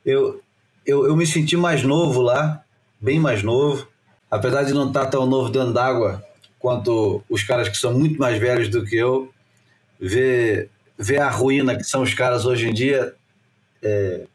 eu, 0.06 0.42
eu, 0.86 1.06
eu 1.06 1.16
me 1.16 1.26
senti 1.26 1.56
mais 1.56 1.84
novo 1.84 2.22
lá, 2.22 2.64
bem 3.00 3.20
mais 3.20 3.44
novo, 3.44 3.88
apesar 4.30 4.64
de 4.64 4.74
não 4.74 4.88
estar 4.88 5.08
tão 5.08 5.26
novo 5.26 5.50
dentro 5.50 5.74
d'água 5.74 6.24
quanto 6.60 7.24
os 7.30 7.44
caras 7.44 7.68
que 7.68 7.78
são 7.78 7.94
muito 7.94 8.20
mais 8.20 8.40
velhos 8.40 8.70
do 8.70 8.86
que 8.86 8.96
eu, 8.96 9.34
ver, 10.00 10.70
ver 10.98 11.20
a 11.20 11.30
ruína 11.30 11.76
que 11.76 11.84
são 11.84 12.04
os 12.04 12.14
caras 12.14 12.46
hoje 12.46 12.70
em 12.70 12.74
dia 12.74 13.16
é, 13.82 14.26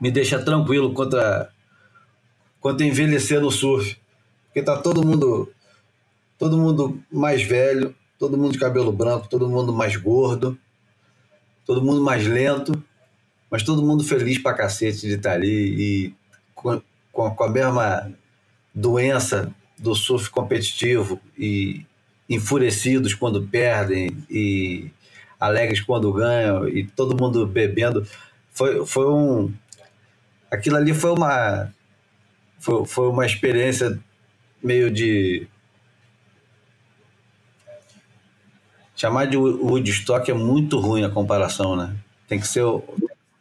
me 0.00 0.10
deixa 0.10 0.38
tranquilo 0.38 0.92
contra, 0.92 1.50
contra 2.60 2.86
envelhecer 2.86 3.40
no 3.40 3.50
surf. 3.50 3.96
Porque 4.46 4.62
tá 4.62 4.76
todo 4.76 5.06
mundo 5.06 5.50
todo 6.38 6.58
mundo 6.58 7.00
mais 7.10 7.40
velho, 7.40 7.94
todo 8.18 8.36
mundo 8.36 8.52
de 8.52 8.58
cabelo 8.58 8.90
branco, 8.90 9.28
todo 9.28 9.48
mundo 9.48 9.72
mais 9.72 9.94
gordo, 9.94 10.58
todo 11.64 11.80
mundo 11.80 12.02
mais 12.02 12.26
lento, 12.26 12.82
mas 13.52 13.62
todo 13.62 13.84
mundo 13.84 14.02
feliz 14.02 14.38
pra 14.38 14.54
cacete 14.54 15.00
de 15.00 15.12
estar 15.12 15.28
tá 15.28 15.34
ali 15.36 16.08
e 16.08 16.14
com, 16.54 16.80
com 17.12 17.44
a 17.44 17.50
mesma 17.50 18.10
doença 18.74 19.54
do 19.78 19.94
surf 19.94 20.30
competitivo 20.30 21.20
e 21.38 21.84
enfurecidos 22.30 23.12
quando 23.12 23.46
perdem 23.46 24.24
e 24.30 24.90
alegres 25.38 25.82
quando 25.82 26.10
ganham 26.14 26.66
e 26.66 26.86
todo 26.86 27.20
mundo 27.20 27.46
bebendo. 27.46 28.06
Foi, 28.52 28.86
foi 28.86 29.06
um. 29.06 29.52
Aquilo 30.50 30.76
ali 30.76 30.94
foi 30.94 31.10
uma. 31.10 31.70
Foi, 32.58 32.86
foi 32.86 33.08
uma 33.08 33.26
experiência 33.26 34.00
meio 34.62 34.90
de 34.90 35.46
chamar 38.96 39.26
de 39.26 39.36
Woodstock 39.36 40.30
é 40.30 40.34
muito 40.34 40.78
ruim 40.78 41.04
a 41.04 41.10
comparação, 41.10 41.76
né? 41.76 41.94
Tem 42.28 42.38
que 42.40 42.46
ser, 42.46 42.62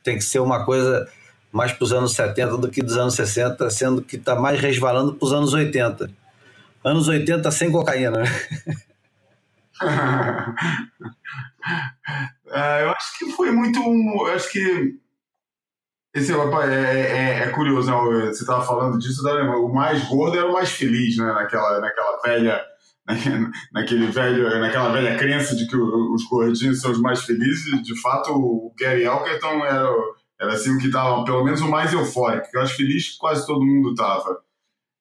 tem 0.04 0.18
que 0.18 0.24
ser 0.24 0.40
uma 0.40 0.66
coisa 0.66 1.08
mais 1.52 1.74
para 1.74 1.84
os 1.84 1.92
anos 1.92 2.14
70 2.14 2.58
do 2.58 2.70
que 2.70 2.82
dos 2.82 2.98
anos 2.98 3.14
60, 3.16 3.70
sendo 3.70 4.02
que 4.02 4.16
está 4.16 4.36
mais 4.36 4.60
resvalando 4.60 5.14
para 5.14 5.26
os 5.26 5.34
anos 5.34 5.54
80. 5.54 6.10
Anos 6.84 7.08
80 7.08 7.52
sem 7.52 7.72
cocaína, 7.72 8.22
né? 8.22 8.26
é, 12.52 12.84
eu 12.84 12.92
acho 12.92 13.20
que 13.20 13.32
foi 13.32 13.52
muito. 13.52 13.80
Eu 13.80 14.34
acho 14.34 14.52
que. 14.52 15.00
Esse 16.14 16.34
é, 16.34 16.36
é, 16.36 17.44
é 17.44 17.50
curioso, 17.52 17.90
né? 17.90 18.26
você 18.26 18.42
estava 18.42 18.66
falando 18.66 19.00
disso, 19.00 19.26
o 19.26 19.74
mais 19.74 20.04
gordo 20.10 20.38
era 20.38 20.46
o 20.46 20.52
mais 20.52 20.70
feliz, 20.70 21.16
né? 21.16 21.32
Naquela, 21.32 21.80
naquela 21.80 22.22
velha 22.22 22.62
naquele 23.72 24.08
velho, 24.08 24.60
naquela 24.60 24.92
velha 24.92 25.18
crença 25.18 25.56
de 25.56 25.68
que 25.68 25.76
os 25.76 26.24
gordinhos 26.30 26.82
são 26.82 26.92
os 26.92 27.00
mais 27.00 27.24
felizes, 27.24 27.82
de 27.84 28.00
fato 28.00 28.32
o 28.32 28.74
Gary 28.80 29.04
Elkerton 29.04 29.66
era, 29.66 29.90
era 30.40 30.54
assim 30.54 30.76
o 30.76 30.78
que 30.78 30.88
estava, 30.88 31.24
pelo 31.24 31.44
menos 31.44 31.62
o 31.62 31.70
mais 31.70 31.94
eufórico. 31.94 32.48
Eu 32.54 32.62
acho 32.62 32.76
feliz 32.76 33.12
que 33.12 33.18
quase 33.18 33.46
todo 33.46 33.66
mundo 33.66 33.92
estava. 33.92 34.40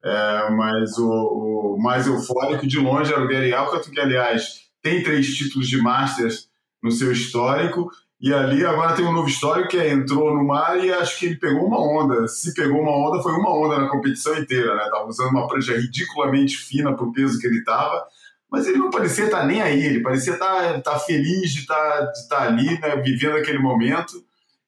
É, 0.02 0.50
mas 0.50 0.96
o, 0.96 1.74
o, 1.74 1.78
mais 1.78 2.06
eufórico 2.06 2.66
de 2.66 2.78
longe 2.78 3.12
era 3.12 3.22
o 3.22 3.28
Gary 3.28 3.52
Elkerton, 3.52 3.90
que 3.90 4.00
aliás 4.00 4.70
tem 4.82 5.02
três 5.02 5.34
títulos 5.34 5.68
de 5.68 5.76
Masters 5.76 6.48
no 6.82 6.90
seu 6.90 7.12
histórico, 7.12 7.90
e 8.20 8.34
ali 8.34 8.66
agora 8.66 8.94
tem 8.94 9.04
um 9.04 9.12
novo 9.12 9.28
histórico 9.28 9.70
que 9.70 9.78
é, 9.78 9.90
entrou 9.90 10.34
no 10.34 10.44
mar 10.44 10.78
e 10.78 10.92
acho 10.92 11.18
que 11.18 11.24
ele 11.24 11.36
pegou 11.36 11.66
uma 11.66 11.80
onda. 11.80 12.28
Se 12.28 12.52
pegou 12.52 12.82
uma 12.82 12.92
onda, 12.92 13.22
foi 13.22 13.32
uma 13.32 13.50
onda 13.56 13.78
na 13.78 13.88
competição 13.88 14.36
inteira, 14.36 14.74
né? 14.74 14.88
Tava 14.90 15.06
usando 15.06 15.30
uma 15.30 15.48
prancha 15.48 15.72
ridiculamente 15.74 16.58
fina 16.58 16.94
pro 16.94 17.12
peso 17.12 17.38
que 17.38 17.46
ele 17.46 17.64
tava, 17.64 18.06
mas 18.50 18.66
ele 18.66 18.76
não 18.76 18.90
parecia 18.90 19.24
estar 19.24 19.40
tá 19.40 19.46
nem 19.46 19.62
aí, 19.62 19.82
ele 19.82 20.02
parecia 20.02 20.34
estar, 20.34 20.74
tá, 20.82 20.92
tá 20.92 20.98
feliz 20.98 21.50
de 21.50 21.60
estar, 21.60 22.12
ali, 22.32 22.78
né? 22.78 22.96
Vivendo 22.96 23.36
aquele 23.38 23.58
momento, 23.58 24.22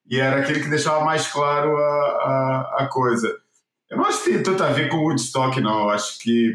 e 0.09 0.19
era 0.19 0.41
aquele 0.41 0.59
que 0.59 0.69
deixava 0.69 1.05
mais 1.05 1.27
claro 1.27 1.77
a, 1.77 1.81
a, 1.81 2.75
a 2.79 2.87
coisa. 2.87 3.37
Eu 3.87 3.97
não 3.97 4.05
acho 4.05 4.23
que 4.23 4.31
tem 4.31 4.41
tanto 4.41 4.63
a 4.63 4.69
ver 4.69 4.89
com 4.89 4.97
o 4.97 5.03
Woodstock, 5.03 5.61
não. 5.61 5.81
Eu 5.83 5.89
acho 5.91 6.17
que. 6.17 6.51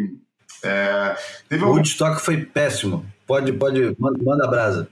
É, 0.64 1.16
teve 1.48 1.64
o 1.64 1.68
Woodstock 1.68 2.20
foi 2.20 2.44
péssimo. 2.44 3.06
Pode, 3.24 3.52
pode, 3.52 3.94
manda, 4.00 4.18
manda 4.20 4.48
brasa. 4.48 4.88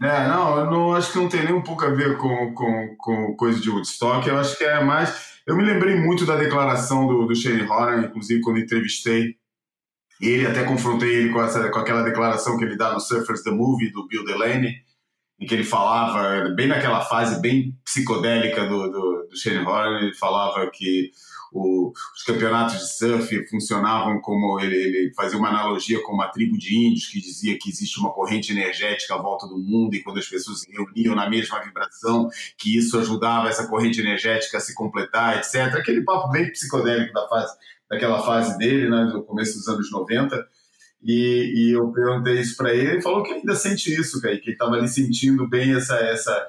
É, 0.00 0.28
não, 0.28 0.58
eu 0.58 0.70
não 0.70 0.94
acho 0.94 1.12
que 1.12 1.18
não 1.18 1.28
tem 1.28 1.44
nem 1.44 1.52
um 1.52 1.62
pouco 1.62 1.84
a 1.84 1.90
ver 1.90 2.16
com, 2.16 2.54
com, 2.54 2.96
com 2.96 3.36
coisa 3.36 3.60
de 3.60 3.68
Woodstock. 3.68 4.28
Eu 4.28 4.38
acho 4.38 4.56
que 4.56 4.64
é 4.64 4.82
mais. 4.82 5.38
Eu 5.46 5.56
me 5.56 5.64
lembrei 5.64 5.96
muito 5.96 6.24
da 6.24 6.36
declaração 6.36 7.06
do, 7.06 7.26
do 7.26 7.34
Shane 7.34 7.62
Horan, 7.62 8.02
inclusive 8.02 8.40
quando 8.40 8.60
entrevistei 8.60 9.36
ele, 10.20 10.46
até 10.46 10.64
confrontei 10.64 11.14
ele 11.14 11.32
com, 11.32 11.40
essa, 11.40 11.68
com 11.70 11.78
aquela 11.78 12.02
declaração 12.02 12.58
que 12.58 12.64
ele 12.64 12.76
dá 12.76 12.92
no 12.92 13.00
Surfers 13.00 13.42
the 13.42 13.50
Movie, 13.50 13.92
do 13.92 14.06
Bill 14.06 14.24
Delaney, 14.24 14.74
em 15.38 15.46
que 15.46 15.54
ele 15.54 15.64
falava, 15.64 16.52
bem 16.56 16.66
naquela 16.66 17.00
fase 17.00 17.40
bem 17.40 17.76
psicodélica 17.84 18.66
do, 18.66 18.90
do, 18.90 19.28
do 19.28 19.36
Shane 19.36 19.64
Horan, 19.64 20.00
ele 20.00 20.14
falava 20.14 20.68
que 20.72 21.12
o, 21.52 21.92
os 22.14 22.22
campeonatos 22.24 22.78
de 22.78 22.96
surf 22.96 23.48
funcionavam 23.48 24.20
como 24.20 24.60
ele, 24.60 24.76
ele, 24.76 25.12
fazia 25.14 25.38
uma 25.38 25.48
analogia 25.48 26.02
com 26.02 26.12
uma 26.12 26.28
tribo 26.28 26.58
de 26.58 26.76
índios 26.76 27.06
que 27.06 27.20
dizia 27.20 27.58
que 27.58 27.70
existe 27.70 27.98
uma 27.98 28.12
corrente 28.12 28.52
energética 28.52 29.14
à 29.14 29.18
volta 29.18 29.46
do 29.46 29.58
mundo 29.58 29.94
e 29.94 30.02
quando 30.02 30.18
as 30.18 30.26
pessoas 30.26 30.60
se 30.60 30.70
reuniam 30.70 31.14
na 31.14 31.28
mesma 31.28 31.60
vibração, 31.62 32.28
que 32.58 32.76
isso 32.76 32.98
ajudava 32.98 33.48
essa 33.48 33.66
corrente 33.66 34.00
energética 34.00 34.58
a 34.58 34.60
se 34.60 34.74
completar, 34.74 35.38
etc. 35.38 35.74
Aquele 35.74 36.02
papo 36.02 36.30
bem 36.30 36.50
psicodélico 36.50 37.12
da 37.12 37.26
fase, 37.28 37.56
daquela 37.88 38.22
fase 38.22 38.58
dele, 38.58 38.88
né, 38.88 39.10
começo 39.26 39.54
dos 39.58 39.68
anos 39.68 39.90
90. 39.90 40.46
E, 41.02 41.52
e 41.54 41.72
eu 41.72 41.92
perguntei 41.92 42.40
isso 42.40 42.56
para 42.56 42.74
ele, 42.74 42.90
ele 42.90 43.02
falou 43.02 43.22
que 43.22 43.32
ainda 43.32 43.54
sente 43.54 43.92
isso, 43.94 44.20
que 44.20 44.26
ele 44.26 44.42
estava 44.44 44.74
ali 44.74 44.88
sentindo 44.88 45.48
bem 45.48 45.74
essa, 45.74 45.94
essa, 45.96 46.46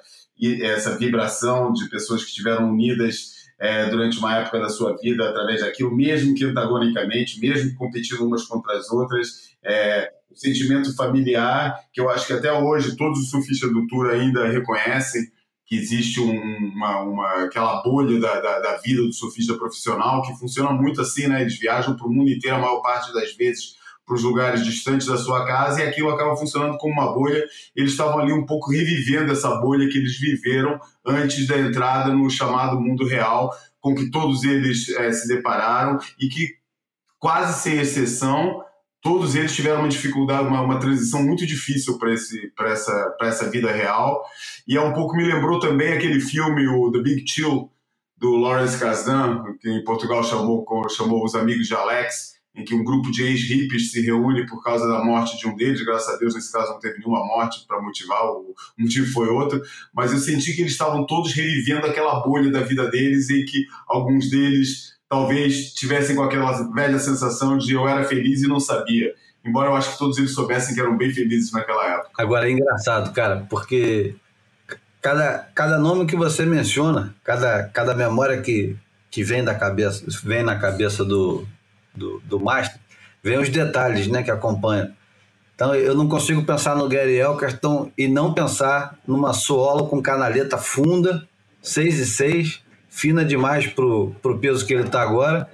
essa 0.62 0.98
vibração 0.98 1.72
de 1.72 1.88
pessoas 1.88 2.24
que 2.24 2.30
estiveram 2.30 2.72
unidas 2.72 3.39
é, 3.60 3.86
durante 3.90 4.18
uma 4.18 4.38
época 4.38 4.60
da 4.60 4.70
sua 4.70 4.96
vida 4.96 5.30
através 5.30 5.62
daquilo, 5.62 5.96
mesmo 5.96 6.34
que 6.34 6.46
antagonicamente, 6.46 7.40
mesmo 7.40 7.76
competindo 7.76 8.26
umas 8.26 8.46
contra 8.46 8.78
as 8.78 8.90
outras. 8.90 9.50
É, 9.64 10.12
o 10.32 10.36
sentimento 10.36 10.96
familiar, 10.96 11.78
que 11.92 12.00
eu 12.00 12.10
acho 12.10 12.26
que 12.26 12.34
até 12.34 12.52
hoje 12.52 12.96
todos 12.96 13.20
os 13.20 13.30
surfistas 13.30 13.72
do 13.72 13.86
Tour 13.88 14.12
ainda 14.12 14.48
reconhecem 14.48 15.24
que 15.66 15.76
existe 15.76 16.20
um, 16.20 16.32
uma, 16.74 17.02
uma, 17.02 17.44
aquela 17.44 17.84
bolha 17.84 18.20
da, 18.20 18.40
da, 18.40 18.60
da, 18.60 18.78
vida 18.78 19.04
do 19.04 19.14
surfista 19.14 19.54
profissional 19.54 20.24
que 20.24 20.36
funciona 20.40 20.72
muito 20.72 21.00
assim, 21.00 21.28
né? 21.28 21.42
Eles 21.42 21.60
viajam 21.60 21.96
para 21.96 22.08
o 22.08 22.12
mundo 22.12 22.32
inteiro 22.32 22.56
a 22.56 22.60
maior 22.60 22.82
parte 22.82 23.14
das 23.14 23.36
vezes 23.36 23.76
para 24.10 24.16
os 24.16 24.24
lugares 24.24 24.66
distantes 24.66 25.06
da 25.06 25.18
sua 25.18 25.46
casa 25.46 25.84
e 25.84 25.88
aquilo 25.88 26.10
acaba 26.10 26.36
funcionando 26.36 26.80
como 26.80 26.94
uma 26.94 27.14
bolha. 27.14 27.46
Eles 27.76 27.92
estavam 27.92 28.18
ali 28.18 28.34
um 28.34 28.44
pouco 28.44 28.72
revivendo 28.72 29.32
essa 29.32 29.54
bolha 29.58 29.88
que 29.88 30.00
eles 30.00 30.20
viveram 30.20 30.80
antes 31.06 31.46
da 31.46 31.60
entrada 31.60 32.12
no 32.12 32.28
chamado 32.28 32.82
mundo 32.82 33.06
real, 33.06 33.52
com 33.80 33.94
que 33.94 34.10
todos 34.10 34.44
eles 34.44 34.90
é, 34.90 35.12
se 35.12 35.28
depararam 35.28 36.00
e 36.20 36.28
que, 36.28 36.56
quase 37.20 37.62
sem 37.62 37.80
exceção, 37.80 38.64
todos 39.00 39.36
eles 39.36 39.56
tiveram 39.56 39.82
uma 39.82 39.90
dificuldade, 39.90 40.48
uma, 40.48 40.62
uma 40.62 40.80
transição 40.80 41.22
muito 41.22 41.46
difícil 41.46 42.00
para 42.00 42.72
essa, 42.72 43.16
essa 43.22 43.48
vida 43.48 43.72
real. 43.72 44.24
E 44.68 44.76
é 44.76 44.82
um 44.82 44.92
pouco 44.92 45.16
me 45.16 45.24
lembrou 45.24 45.60
também 45.60 45.94
aquele 45.94 46.20
filme, 46.20 46.68
o 46.68 46.92
The 46.92 47.00
Big 47.00 47.30
Chill, 47.30 47.72
do 48.18 48.36
Lawrence 48.38 48.78
Kasdan, 48.80 49.44
que 49.62 49.70
em 49.70 49.84
Portugal 49.84 50.24
chamou, 50.24 50.66
chamou 50.90 51.24
Os 51.24 51.36
Amigos 51.36 51.68
de 51.68 51.76
Alex 51.76 52.39
em 52.60 52.66
que 52.66 52.76
um 52.76 52.84
grupo 52.84 53.10
de 53.10 53.24
ex-hippies 53.24 53.92
se 53.92 54.02
reúne 54.02 54.46
por 54.46 54.62
causa 54.62 54.86
da 54.86 55.04
morte 55.04 55.38
de 55.38 55.48
um 55.48 55.56
deles. 55.56 55.84
Graças 55.84 56.14
a 56.14 56.18
Deus, 56.18 56.36
nesse 56.36 56.52
caso, 56.52 56.74
não 56.74 56.80
teve 56.80 57.00
nenhuma 57.00 57.26
morte 57.26 57.66
para 57.66 57.82
motivar, 57.82 58.22
o 58.26 58.54
motivo 58.78 59.12
foi 59.14 59.30
outro. 59.30 59.62
Mas 59.94 60.12
eu 60.12 60.18
senti 60.18 60.54
que 60.54 60.62
eles 60.62 60.74
estavam 60.74 61.06
todos 61.06 61.32
revivendo 61.32 61.88
aquela 61.88 62.20
bolha 62.20 62.52
da 62.52 62.60
vida 62.60 62.90
deles 62.90 63.30
e 63.30 63.46
que 63.46 63.66
alguns 63.88 64.30
deles 64.30 64.94
talvez 65.08 65.74
tivessem 65.74 66.16
com 66.16 66.24
aquela 66.24 66.52
velha 66.74 67.00
sensação 67.00 67.58
de 67.58 67.74
eu 67.74 67.88
era 67.88 68.04
feliz 68.04 68.44
e 68.44 68.48
não 68.48 68.60
sabia. 68.60 69.14
Embora 69.44 69.70
eu 69.70 69.76
acho 69.76 69.94
que 69.94 69.98
todos 69.98 70.18
eles 70.18 70.34
soubessem 70.34 70.76
que 70.76 70.82
eram 70.82 70.98
bem 70.98 71.12
felizes 71.12 71.54
naquela 71.54 71.94
época. 71.94 72.10
Agora 72.18 72.48
é 72.48 72.52
engraçado, 72.52 73.14
cara, 73.14 73.48
porque 73.50 74.16
cada, 75.02 75.50
cada 75.56 75.80
nome 75.80 76.06
que 76.06 76.16
você 76.16 76.46
menciona, 76.46 77.16
cada, 77.24 77.64
cada 77.70 77.96
memória 77.96 78.42
que, 78.42 78.76
que 79.10 79.24
vem 79.24 79.44
da 79.44 79.56
cabeça, 79.56 80.04
vem 80.24 80.44
na 80.44 80.58
cabeça 80.58 81.06
do, 81.06 81.48
do, 82.00 82.20
do 82.26 82.40
Master, 82.40 82.80
vem 83.22 83.38
os 83.38 83.50
detalhes 83.50 84.08
né, 84.08 84.24
que 84.24 84.32
acompanham. 84.32 84.92
Então 85.54 85.76
eu 85.76 85.94
não 85.94 86.08
consigo 86.08 86.44
pensar 86.44 86.76
no 86.76 86.88
Gary 86.88 87.18
Elkerton 87.18 87.92
e 87.98 88.08
não 88.08 88.34
pensar 88.34 88.98
numa 89.06 89.34
solo 89.34 89.88
com 89.88 90.02
canaleta 90.02 90.58
funda, 90.58 91.28
6 91.62 92.00
e 92.00 92.06
6, 92.06 92.64
fina 92.90 93.26
demais 93.26 93.68
pro, 93.68 94.16
pro 94.22 94.40
peso 94.40 94.66
que 94.66 94.74
ele 94.74 94.86
está 94.86 95.02
agora. 95.02 95.50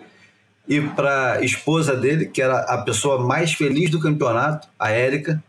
e 0.67 0.79
para 0.79 1.33
a 1.33 1.41
esposa 1.41 1.95
dele, 1.95 2.27
que 2.27 2.41
era 2.41 2.59
a 2.59 2.77
pessoa 2.83 3.19
mais 3.19 3.53
feliz 3.53 3.89
do 3.89 3.99
campeonato, 3.99 4.67
a 4.79 4.91
Érica, 4.91 5.43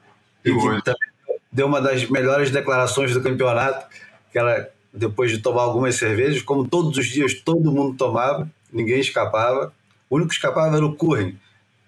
e 0.44 0.52
que 0.52 0.82
também 0.82 1.10
deu 1.52 1.66
uma 1.66 1.80
das 1.80 2.08
melhores 2.08 2.50
declarações 2.50 3.12
do 3.12 3.22
campeonato, 3.22 3.86
que 4.32 4.38
ela, 4.38 4.68
depois 4.92 5.30
de 5.30 5.38
tomar 5.38 5.62
algumas 5.62 5.96
cervejas, 5.96 6.42
como 6.42 6.66
todos 6.66 6.96
os 6.96 7.06
dias 7.06 7.34
todo 7.34 7.72
mundo 7.72 7.96
tomava, 7.96 8.48
ninguém 8.72 9.00
escapava, 9.00 9.72
o 10.08 10.16
único 10.16 10.30
que 10.30 10.36
escapava 10.36 10.76
era 10.76 10.84
o 10.84 10.94
Curren 10.94 11.36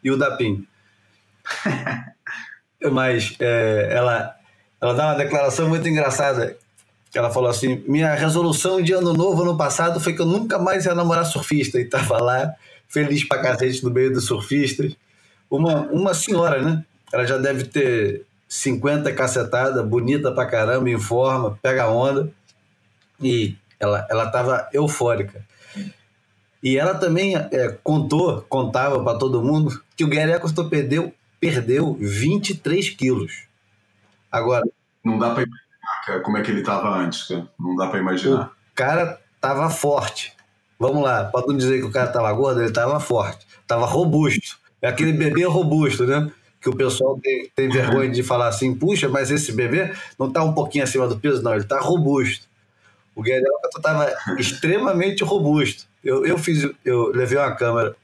e 0.02 0.10
o 0.10 0.16
Dapim. 0.16 0.66
Mas 2.92 3.34
é, 3.40 3.88
ela, 3.92 4.34
ela 4.80 4.94
dá 4.94 5.06
uma 5.06 5.14
declaração 5.16 5.68
muito 5.68 5.88
engraçada, 5.88 6.56
ela 7.14 7.30
falou 7.30 7.50
assim, 7.50 7.82
minha 7.88 8.14
resolução 8.14 8.80
de 8.80 8.92
ano 8.92 9.12
novo, 9.12 9.42
ano 9.42 9.56
passado, 9.56 9.98
foi 9.98 10.12
que 10.12 10.20
eu 10.20 10.26
nunca 10.26 10.58
mais 10.58 10.84
ia 10.84 10.94
namorar 10.94 11.24
surfista, 11.24 11.78
e 11.78 11.82
estava 11.82 12.22
lá 12.22 12.54
feliz 12.88 13.26
pra 13.26 13.40
cacete 13.40 13.84
no 13.84 13.90
meio 13.90 14.12
dos 14.12 14.26
surfistas. 14.26 14.96
Uma, 15.50 15.80
uma 15.90 16.14
senhora, 16.14 16.62
né? 16.62 16.84
Ela 17.12 17.26
já 17.26 17.38
deve 17.38 17.64
ter 17.64 18.24
50 18.48 19.12
cacetada, 19.12 19.82
bonita 19.82 20.30
pra 20.32 20.46
caramba, 20.46 20.88
em 20.88 20.98
forma, 20.98 21.58
pega 21.62 21.88
onda. 21.88 22.30
E 23.20 23.56
ela, 23.80 24.06
ela 24.10 24.30
tava 24.30 24.68
eufórica. 24.72 25.42
E 26.62 26.76
ela 26.76 26.94
também 26.94 27.36
é, 27.36 27.78
contou, 27.82 28.42
contava 28.48 29.02
para 29.02 29.18
todo 29.18 29.42
mundo, 29.42 29.80
que 29.96 30.04
o 30.04 30.08
Gary 30.08 30.32
Eccleston 30.32 30.68
perdeu, 30.68 31.12
perdeu 31.40 31.96
23 32.00 32.90
quilos. 32.90 33.44
Agora. 34.30 34.64
Não 35.04 35.18
dá 35.18 35.30
para 35.30 35.44
imaginar 35.44 36.22
como 36.24 36.36
é 36.36 36.42
que 36.42 36.50
ele 36.50 36.60
estava 36.60 36.88
antes, 36.96 37.24
cara. 37.24 37.48
Não 37.58 37.76
dá 37.76 37.86
para 37.86 38.00
imaginar. 38.00 38.46
O 38.46 38.74
cara 38.74 39.20
tava 39.40 39.70
forte. 39.70 40.32
Vamos 40.78 41.02
lá, 41.02 41.24
pode 41.24 41.48
não 41.48 41.56
dizer 41.56 41.80
que 41.80 41.86
o 41.86 41.90
cara 41.90 42.06
estava 42.06 42.32
gordo, 42.32 42.60
ele 42.60 42.68
estava 42.68 43.00
forte, 43.00 43.44
estava 43.62 43.84
robusto. 43.84 44.56
É 44.80 44.88
aquele 44.88 45.12
bebê 45.12 45.44
robusto, 45.44 46.06
né? 46.06 46.30
Que 46.60 46.68
o 46.68 46.76
pessoal 46.76 47.18
tem, 47.20 47.50
tem 47.54 47.68
vergonha 47.68 48.10
de 48.10 48.22
falar 48.22 48.46
assim, 48.46 48.74
puxa, 48.74 49.08
mas 49.08 49.30
esse 49.30 49.50
bebê 49.50 49.92
não 50.16 50.28
está 50.28 50.42
um 50.44 50.52
pouquinho 50.52 50.84
acima 50.84 51.08
do 51.08 51.18
peso, 51.18 51.42
não, 51.42 51.52
ele 51.52 51.62
está 51.62 51.80
robusto. 51.80 52.46
O 53.14 53.22
Guilherme 53.22 53.48
estava 53.74 54.14
extremamente 54.38 55.24
robusto. 55.24 55.87
Eu, 56.02 56.24
eu 56.24 56.38
fiz, 56.38 56.68
eu 56.84 57.08
levei 57.08 57.38
uma 57.38 57.54
câmera, 57.54 57.96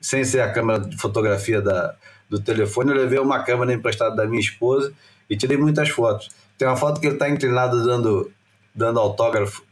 sem 0.00 0.24
ser 0.24 0.40
a 0.40 0.52
câmera 0.52 0.80
de 0.80 0.96
fotografia 0.96 1.60
da, 1.60 1.94
do 2.28 2.40
telefone, 2.40 2.90
eu 2.90 2.96
levei 2.96 3.18
uma 3.18 3.42
câmera 3.42 3.72
emprestada 3.72 4.16
da 4.16 4.26
minha 4.26 4.40
esposa 4.40 4.92
e 5.28 5.36
tirei 5.36 5.56
muitas 5.56 5.88
fotos. 5.88 6.28
Tem 6.58 6.66
uma 6.66 6.76
foto 6.76 7.00
que 7.00 7.06
ele 7.06 7.14
está 7.14 7.28
inclinado 7.28 7.84
dando, 7.84 8.30
dando 8.74 8.98
autógrafo 8.98 9.62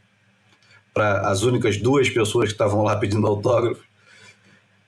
para 0.93 1.21
as 1.21 1.43
únicas 1.43 1.77
duas 1.77 2.09
pessoas 2.09 2.49
que 2.49 2.53
estavam 2.53 2.83
lá 2.83 2.95
pedindo 2.97 3.25
autógrafo. 3.27 3.81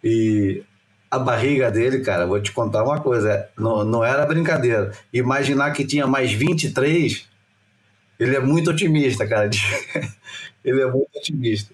E 0.04 0.64
a 1.10 1.18
barriga 1.18 1.72
dele, 1.72 2.00
cara, 2.00 2.26
vou 2.26 2.42
te 2.42 2.52
contar 2.52 2.84
uma 2.84 3.00
coisa, 3.00 3.50
não, 3.58 3.84
não 3.84 4.04
era 4.04 4.26
brincadeira. 4.26 4.92
Imaginar 5.14 5.72
que 5.72 5.86
tinha 5.86 6.08
mais 6.08 6.32
23, 6.32 7.28
ele 8.20 8.36
é 8.36 8.40
muito 8.40 8.72
otimista, 8.72 9.28
cara. 9.28 9.50
ele 10.64 10.82
é 10.82 10.86
muito 10.86 11.10
otimista. 11.16 11.74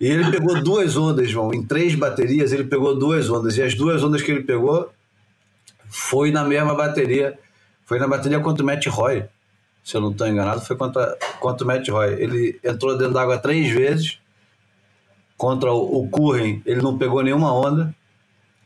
E 0.00 0.06
ele 0.06 0.30
pegou 0.30 0.62
duas 0.62 0.96
ondas, 0.96 1.30
João. 1.30 1.52
Em 1.52 1.62
três 1.62 1.94
baterias, 1.94 2.52
ele 2.52 2.64
pegou 2.64 2.96
duas 2.96 3.28
ondas. 3.28 3.56
E 3.56 3.62
as 3.62 3.74
duas 3.74 4.02
ondas 4.02 4.22
que 4.22 4.30
ele 4.30 4.42
pegou 4.42 4.92
foi 5.88 6.30
na 6.30 6.44
mesma 6.44 6.74
bateria. 6.74 7.38
Foi 7.84 7.98
na 7.98 8.06
bateria 8.06 8.38
contra 8.40 8.62
o 8.62 8.66
Matt 8.66 8.86
Roy 8.86 9.24
se 9.88 9.96
eu 9.96 10.02
não 10.02 10.10
estou 10.10 10.26
enganado, 10.26 10.60
foi 10.60 10.76
contra, 10.76 11.16
contra 11.40 11.64
o 11.64 11.66
Matt 11.66 11.88
Roy. 11.88 12.12
Ele 12.20 12.60
entrou 12.62 12.94
dentro 12.98 13.14
d'água 13.14 13.38
três 13.38 13.70
vezes. 13.70 14.18
Contra 15.34 15.72
o, 15.72 16.00
o 16.02 16.08
Curren, 16.10 16.60
ele 16.66 16.82
não 16.82 16.98
pegou 16.98 17.22
nenhuma 17.22 17.54
onda. 17.54 17.94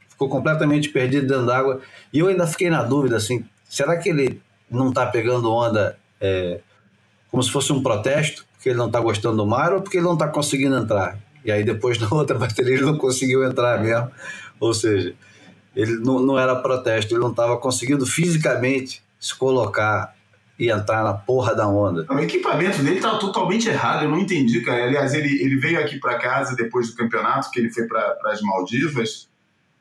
Ficou 0.09 0.29
completamente 0.29 0.89
perdido 0.89 1.29
dentro 1.29 1.47
d'água. 1.47 1.81
E 2.13 2.19
eu 2.19 2.27
ainda 2.27 2.45
fiquei 2.45 2.69
na 2.69 2.83
dúvida, 2.83 3.17
assim, 3.17 3.45
será 3.63 3.97
que 3.99 4.09
ele 4.09 4.43
não 4.69 4.89
está 4.89 5.07
pegando 5.07 5.49
onda 5.49 5.97
é, 6.21 6.59
como 7.31 7.41
se 7.41 7.53
fosse 7.53 7.73
um 7.73 7.81
protesto? 7.81 8.45
Porque 8.55 8.71
ele 8.71 8.79
não 8.79 8.89
está 8.89 8.99
gostando 8.99 9.37
do 9.37 9.47
mar 9.47 9.73
ou 9.73 9.81
porque 9.81 9.99
ele 9.99 10.07
não 10.07 10.15
está 10.15 10.27
conseguindo 10.27 10.77
entrar? 10.77 11.21
E 11.45 11.51
aí 11.51 11.65
depois 11.65 11.99
na 12.01 12.09
outra 12.11 12.39
bateria 12.39 12.75
ele 12.75 12.85
não 12.85 12.97
conseguiu 12.97 13.45
entrar 13.45 13.81
mesmo. 13.83 14.11
Ou 14.61 14.73
seja, 14.73 15.15
ele 15.75 15.97
não, 15.97 16.21
não 16.21 16.39
era 16.39 16.55
protesto, 16.57 17.15
ele 17.15 17.23
não 17.23 17.31
estava 17.31 17.57
conseguindo 17.57 18.07
fisicamente 18.07 19.03
se 19.19 19.35
colocar 19.35 20.15
e 20.59 20.71
entrar 20.71 21.03
na 21.03 21.15
porra 21.15 21.55
da 21.55 21.67
onda. 21.67 22.07
O 22.09 22.19
equipamento 22.21 22.83
dele 22.83 22.97
estava 22.97 23.19
totalmente 23.19 23.69
errado, 23.69 24.05
eu 24.05 24.11
não 24.11 24.19
entendi, 24.19 24.61
cara. 24.61 24.85
Aliás, 24.85 25.15
ele, 25.15 25.43
ele 25.43 25.57
veio 25.57 25.81
aqui 25.81 25.99
para 25.99 26.19
casa 26.19 26.55
depois 26.55 26.89
do 26.89 26.97
campeonato, 26.97 27.51
que 27.51 27.59
ele 27.59 27.71
foi 27.71 27.87
para 27.87 28.17
as 28.27 28.41
Maldivas. 28.43 29.29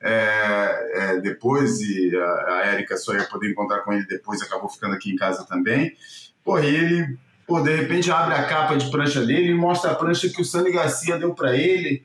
É, 0.03 0.89
é, 0.93 1.19
depois, 1.19 1.79
e 1.81 2.15
a, 2.15 2.53
a 2.53 2.65
Érica 2.73 2.97
só 2.97 3.13
ia 3.13 3.23
poder 3.25 3.51
encontrar 3.51 3.81
com 3.81 3.93
ele 3.93 4.05
depois, 4.07 4.41
acabou 4.41 4.67
ficando 4.67 4.95
aqui 4.95 5.11
em 5.11 5.15
casa 5.15 5.45
também. 5.45 5.95
Pô, 6.43 6.57
e 6.57 6.65
ele, 6.65 7.17
pô, 7.47 7.61
de 7.61 7.75
repente 7.75 8.11
abre 8.11 8.35
a 8.35 8.45
capa 8.45 8.75
de 8.75 8.89
prancha 8.89 9.25
dele 9.25 9.51
e 9.51 9.55
mostra 9.55 9.91
a 9.91 9.95
prancha 9.95 10.29
que 10.29 10.41
o 10.41 10.45
Sani 10.45 10.71
Garcia 10.71 11.17
deu 11.17 11.33
para 11.33 11.55
ele. 11.55 12.03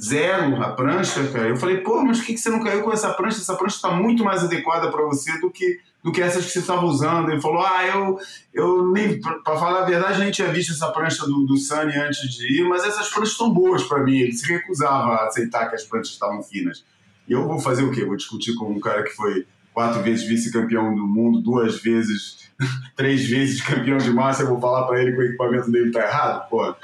Zero 0.00 0.62
a 0.62 0.70
prancha, 0.70 1.26
cara. 1.28 1.48
Eu 1.48 1.56
falei, 1.56 1.78
pô, 1.78 2.02
mas 2.02 2.18
por 2.18 2.26
que, 2.26 2.34
que 2.34 2.40
você 2.40 2.50
não 2.50 2.62
caiu 2.62 2.82
com 2.82 2.92
essa 2.92 3.12
prancha? 3.12 3.38
Essa 3.38 3.54
prancha 3.54 3.76
está 3.76 3.90
muito 3.90 4.24
mais 4.24 4.42
adequada 4.42 4.90
para 4.90 5.04
você 5.04 5.38
do 5.40 5.50
que 5.50 5.78
do 6.02 6.10
que 6.10 6.20
essas 6.20 6.44
que 6.44 6.50
você 6.50 6.58
estava 6.58 6.84
usando. 6.84 7.30
Ele 7.30 7.40
falou: 7.40 7.64
Ah, 7.64 7.86
eu, 7.86 8.18
eu 8.52 8.90
nem, 8.90 9.20
para 9.20 9.56
falar 9.56 9.82
a 9.82 9.84
verdade, 9.84 10.20
a 10.20 10.24
gente 10.24 10.34
tinha 10.34 10.52
visto 10.52 10.72
essa 10.72 10.90
prancha 10.90 11.24
do, 11.24 11.46
do 11.46 11.56
Sunny 11.56 11.96
antes 11.96 12.28
de 12.34 12.60
ir, 12.60 12.68
mas 12.68 12.84
essas 12.84 13.08
pranchas 13.08 13.32
estão 13.32 13.52
boas 13.52 13.84
para 13.84 14.02
mim. 14.02 14.18
Ele 14.18 14.32
se 14.32 14.46
recusava 14.46 15.14
a 15.14 15.26
aceitar 15.26 15.68
que 15.68 15.76
as 15.76 15.84
pranchas 15.84 16.12
estavam 16.12 16.42
finas. 16.42 16.84
E 17.28 17.32
eu 17.32 17.46
vou 17.46 17.58
fazer 17.58 17.84
o 17.84 17.92
quê? 17.92 18.04
Vou 18.04 18.16
discutir 18.16 18.54
com 18.54 18.70
um 18.70 18.80
cara 18.80 19.04
que 19.04 19.10
foi 19.10 19.46
quatro 19.72 20.02
vezes 20.02 20.26
vice-campeão 20.26 20.94
do 20.94 21.06
mundo, 21.06 21.40
duas 21.40 21.80
vezes, 21.80 22.41
três 22.96 23.28
vezes 23.28 23.62
campeão 23.62 23.98
de 23.98 24.10
massa. 24.10 24.42
Eu 24.42 24.48
vou 24.48 24.60
falar 24.60 24.86
para 24.86 25.00
ele 25.00 25.12
que 25.12 25.18
o 25.18 25.22
equipamento 25.22 25.70
dele 25.70 25.90
tá 25.90 26.00
errado? 26.00 26.48
Pô. 26.48 26.74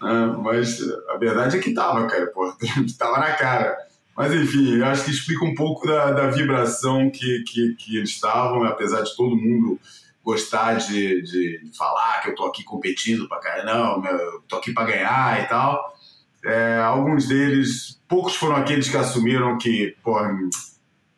Ah, 0.00 0.26
mas 0.42 0.80
a 1.08 1.16
verdade 1.16 1.56
é 1.56 1.60
que 1.60 1.72
tava, 1.72 2.06
cara, 2.06 2.26
pô, 2.28 2.52
tava 2.98 3.18
na 3.18 3.32
cara. 3.32 3.76
Mas 4.16 4.32
enfim, 4.32 4.78
eu 4.78 4.86
acho 4.86 5.04
que 5.04 5.10
explica 5.10 5.44
um 5.44 5.54
pouco 5.54 5.86
da, 5.86 6.10
da 6.12 6.26
vibração 6.28 7.10
que, 7.10 7.42
que, 7.44 7.74
que, 7.74 7.96
eles 7.98 8.10
estavam, 8.10 8.64
apesar 8.64 9.02
de 9.02 9.14
todo 9.14 9.36
mundo 9.36 9.78
gostar 10.24 10.74
de, 10.74 11.22
de 11.22 11.70
falar 11.76 12.22
que 12.22 12.30
eu 12.30 12.34
tô 12.34 12.46
aqui 12.46 12.64
competindo 12.64 13.28
para 13.28 13.40
ganhar, 13.40 13.64
não, 13.64 14.04
eu 14.04 14.40
tô 14.48 14.56
aqui 14.56 14.72
para 14.72 14.86
ganhar 14.86 15.42
e 15.42 15.48
tal. 15.48 15.94
É, 16.44 16.78
alguns 16.78 17.28
deles, 17.28 18.00
poucos 18.08 18.34
foram 18.36 18.56
aqueles 18.56 18.88
que 18.88 18.96
assumiram 18.96 19.58
que, 19.58 19.94
pô, 20.02 20.18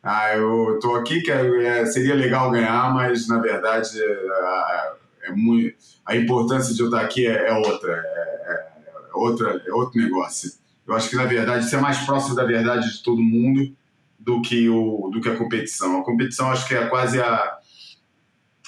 ah, 0.01 0.35
eu 0.35 0.79
tô 0.81 0.95
aqui, 0.95 1.21
que 1.21 1.31
é, 1.31 1.85
seria 1.85 2.15
legal 2.15 2.51
ganhar, 2.51 2.93
mas 2.93 3.27
na 3.27 3.39
verdade 3.39 4.01
é, 4.01 4.93
é 5.23 5.31
muito, 5.31 5.75
a 6.05 6.15
importância 6.15 6.73
de 6.73 6.81
eu 6.81 6.87
estar 6.87 7.01
aqui 7.01 7.27
é, 7.27 7.49
é 7.49 7.53
outra, 7.53 7.91
é, 7.91 8.51
é, 8.51 8.67
outra, 9.13 9.61
é 9.65 9.71
outro 9.73 10.01
negócio. 10.01 10.51
Eu 10.87 10.95
acho 10.95 11.09
que, 11.09 11.15
na 11.15 11.25
verdade, 11.25 11.65
isso 11.65 11.75
é 11.75 11.79
mais 11.79 11.99
próximo 11.99 12.35
da 12.35 12.43
verdade 12.43 12.91
de 12.91 13.03
todo 13.03 13.21
mundo 13.21 13.71
do 14.17 14.41
que, 14.41 14.67
o, 14.67 15.09
do 15.13 15.21
que 15.21 15.29
a 15.29 15.37
competição. 15.37 15.99
A 15.99 16.03
competição, 16.03 16.49
acho 16.49 16.67
que 16.67 16.73
é 16.73 16.87
quase 16.87 17.21
a. 17.21 17.59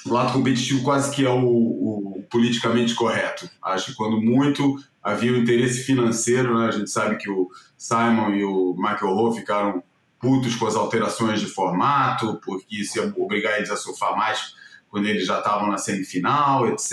O 0.05 0.13
lado 0.13 0.33
competitivo 0.33 0.83
quase 0.83 1.15
que 1.15 1.25
é 1.25 1.29
o, 1.29 1.45
o 1.45 2.23
politicamente 2.29 2.93
correto. 2.93 3.49
Acho 3.61 3.87
que 3.87 3.97
quando 3.97 4.21
muito 4.21 4.77
havia 5.01 5.31
o 5.31 5.37
interesse 5.37 5.83
financeiro, 5.83 6.57
né? 6.57 6.67
a 6.67 6.71
gente 6.71 6.89
sabe 6.89 7.17
que 7.17 7.29
o 7.29 7.49
Simon 7.77 8.31
e 8.35 8.43
o 8.43 8.75
Michael 8.77 9.13
Rowe 9.13 9.35
ficaram 9.35 9.83
putos 10.21 10.55
com 10.55 10.67
as 10.67 10.75
alterações 10.75 11.39
de 11.39 11.47
formato, 11.47 12.39
porque 12.45 12.81
isso 12.81 12.99
ia 12.99 13.13
obrigar 13.17 13.57
eles 13.57 13.71
a 13.71 13.75
surfar 13.75 14.15
mais 14.15 14.53
quando 14.89 15.07
eles 15.07 15.25
já 15.25 15.39
estavam 15.39 15.69
na 15.69 15.77
semifinal, 15.77 16.67
etc. 16.67 16.91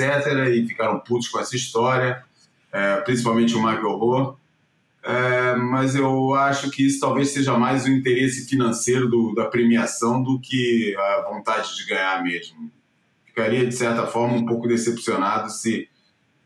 E 0.55 0.67
ficaram 0.67 1.01
putos 1.01 1.29
com 1.29 1.38
essa 1.38 1.55
história, 1.55 2.25
é, 2.73 2.97
principalmente 2.99 3.55
o 3.55 3.59
Michael 3.59 3.97
Rowe. 3.97 4.37
É, 5.03 5.57
mas 5.57 5.95
eu 5.95 6.35
acho 6.35 6.71
que 6.71 6.87
isso 6.87 7.01
talvez 7.01 7.31
seja 7.31 7.57
mais 7.57 7.85
o 7.85 7.91
interesse 7.91 8.49
financeiro 8.49 9.09
do, 9.09 9.35
da 9.35 9.47
premiação 9.47 10.23
do 10.23 10.41
que 10.41 10.95
a 10.97 11.29
vontade 11.31 11.77
de 11.77 11.87
ganhar 11.87 12.23
mesmo. 12.23 12.71
Ficaria, 13.25 13.67
de 13.67 13.75
certa 13.75 14.07
forma, 14.07 14.37
um 14.37 14.47
pouco 14.47 14.67
decepcionado 14.67 15.51
se 15.51 15.88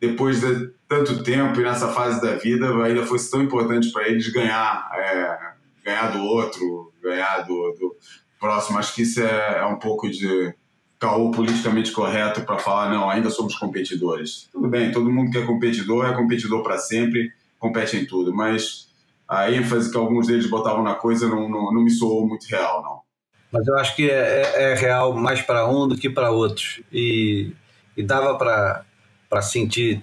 depois 0.01 0.41
de 0.41 0.71
tanto 0.89 1.23
tempo 1.23 1.61
e 1.61 1.63
nessa 1.63 1.89
fase 1.89 2.21
da 2.21 2.35
vida 2.35 2.69
ainda 2.83 3.07
fosse 3.07 3.31
tão 3.31 3.43
importante 3.43 3.91
para 3.93 4.09
eles 4.09 4.29
ganhar, 4.29 4.91
é, 4.95 5.52
ganhar 5.85 6.13
do 6.13 6.23
outro, 6.23 6.93
ganhar 7.03 7.41
do, 7.41 7.55
do, 7.79 7.97
próximo. 8.39 8.79
Acho 8.79 8.95
que 8.95 9.03
isso 9.03 9.23
é, 9.23 9.59
é 9.59 9.67
um 9.67 9.79
pouco 9.79 10.11
de 10.11 10.55
caô 10.99 11.31
politicamente 11.31 11.91
correto 11.93 12.43
para 12.43 12.59
falar, 12.59 12.91
não, 12.91 13.09
ainda 13.09 13.31
somos 13.31 13.57
competidores. 13.57 14.49
Tudo 14.53 14.69
bem, 14.69 14.93
todo 14.93 15.11
mundo 15.11 15.31
que 15.31 15.39
é 15.39 15.47
competidor 15.47 16.07
é 16.07 16.15
competidor 16.15 16.63
para 16.63 16.79
sempre 16.79 17.33
compete 17.59 17.97
em 17.97 18.05
tudo, 18.05 18.35
mas 18.35 18.89
a 19.29 19.51
ênfase 19.51 19.91
que 19.91 19.97
alguns 19.97 20.27
deles 20.27 20.51
botavam 20.51 20.83
na 20.83 20.95
coisa 20.95 21.29
não, 21.29 21.49
não, 21.49 21.73
não 21.73 21.83
me 21.83 21.91
soou 21.91 22.27
muito 22.27 22.45
real, 22.47 22.83
não. 22.83 23.01
Mas 23.53 23.67
eu 23.67 23.77
acho 23.79 23.95
que 23.95 24.11
é, 24.11 24.43
é, 24.43 24.73
é 24.73 24.75
real 24.75 25.15
mais 25.15 25.43
para 25.43 25.69
um 25.69 25.87
do 25.87 25.97
que 25.97 26.09
para 26.09 26.31
outros. 26.31 26.81
E, 26.93 27.53
e 27.97 28.03
dava 28.03 28.37
para 28.37 29.43
sentir 29.43 30.03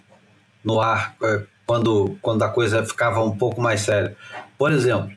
no 0.64 0.80
ar 0.80 1.16
é, 1.22 1.44
quando, 1.66 2.18
quando 2.22 2.44
a 2.44 2.50
coisa 2.50 2.86
ficava 2.86 3.22
um 3.24 3.36
pouco 3.36 3.60
mais 3.60 3.82
séria. 3.82 4.16
Por 4.58 4.72
exemplo, 4.72 5.12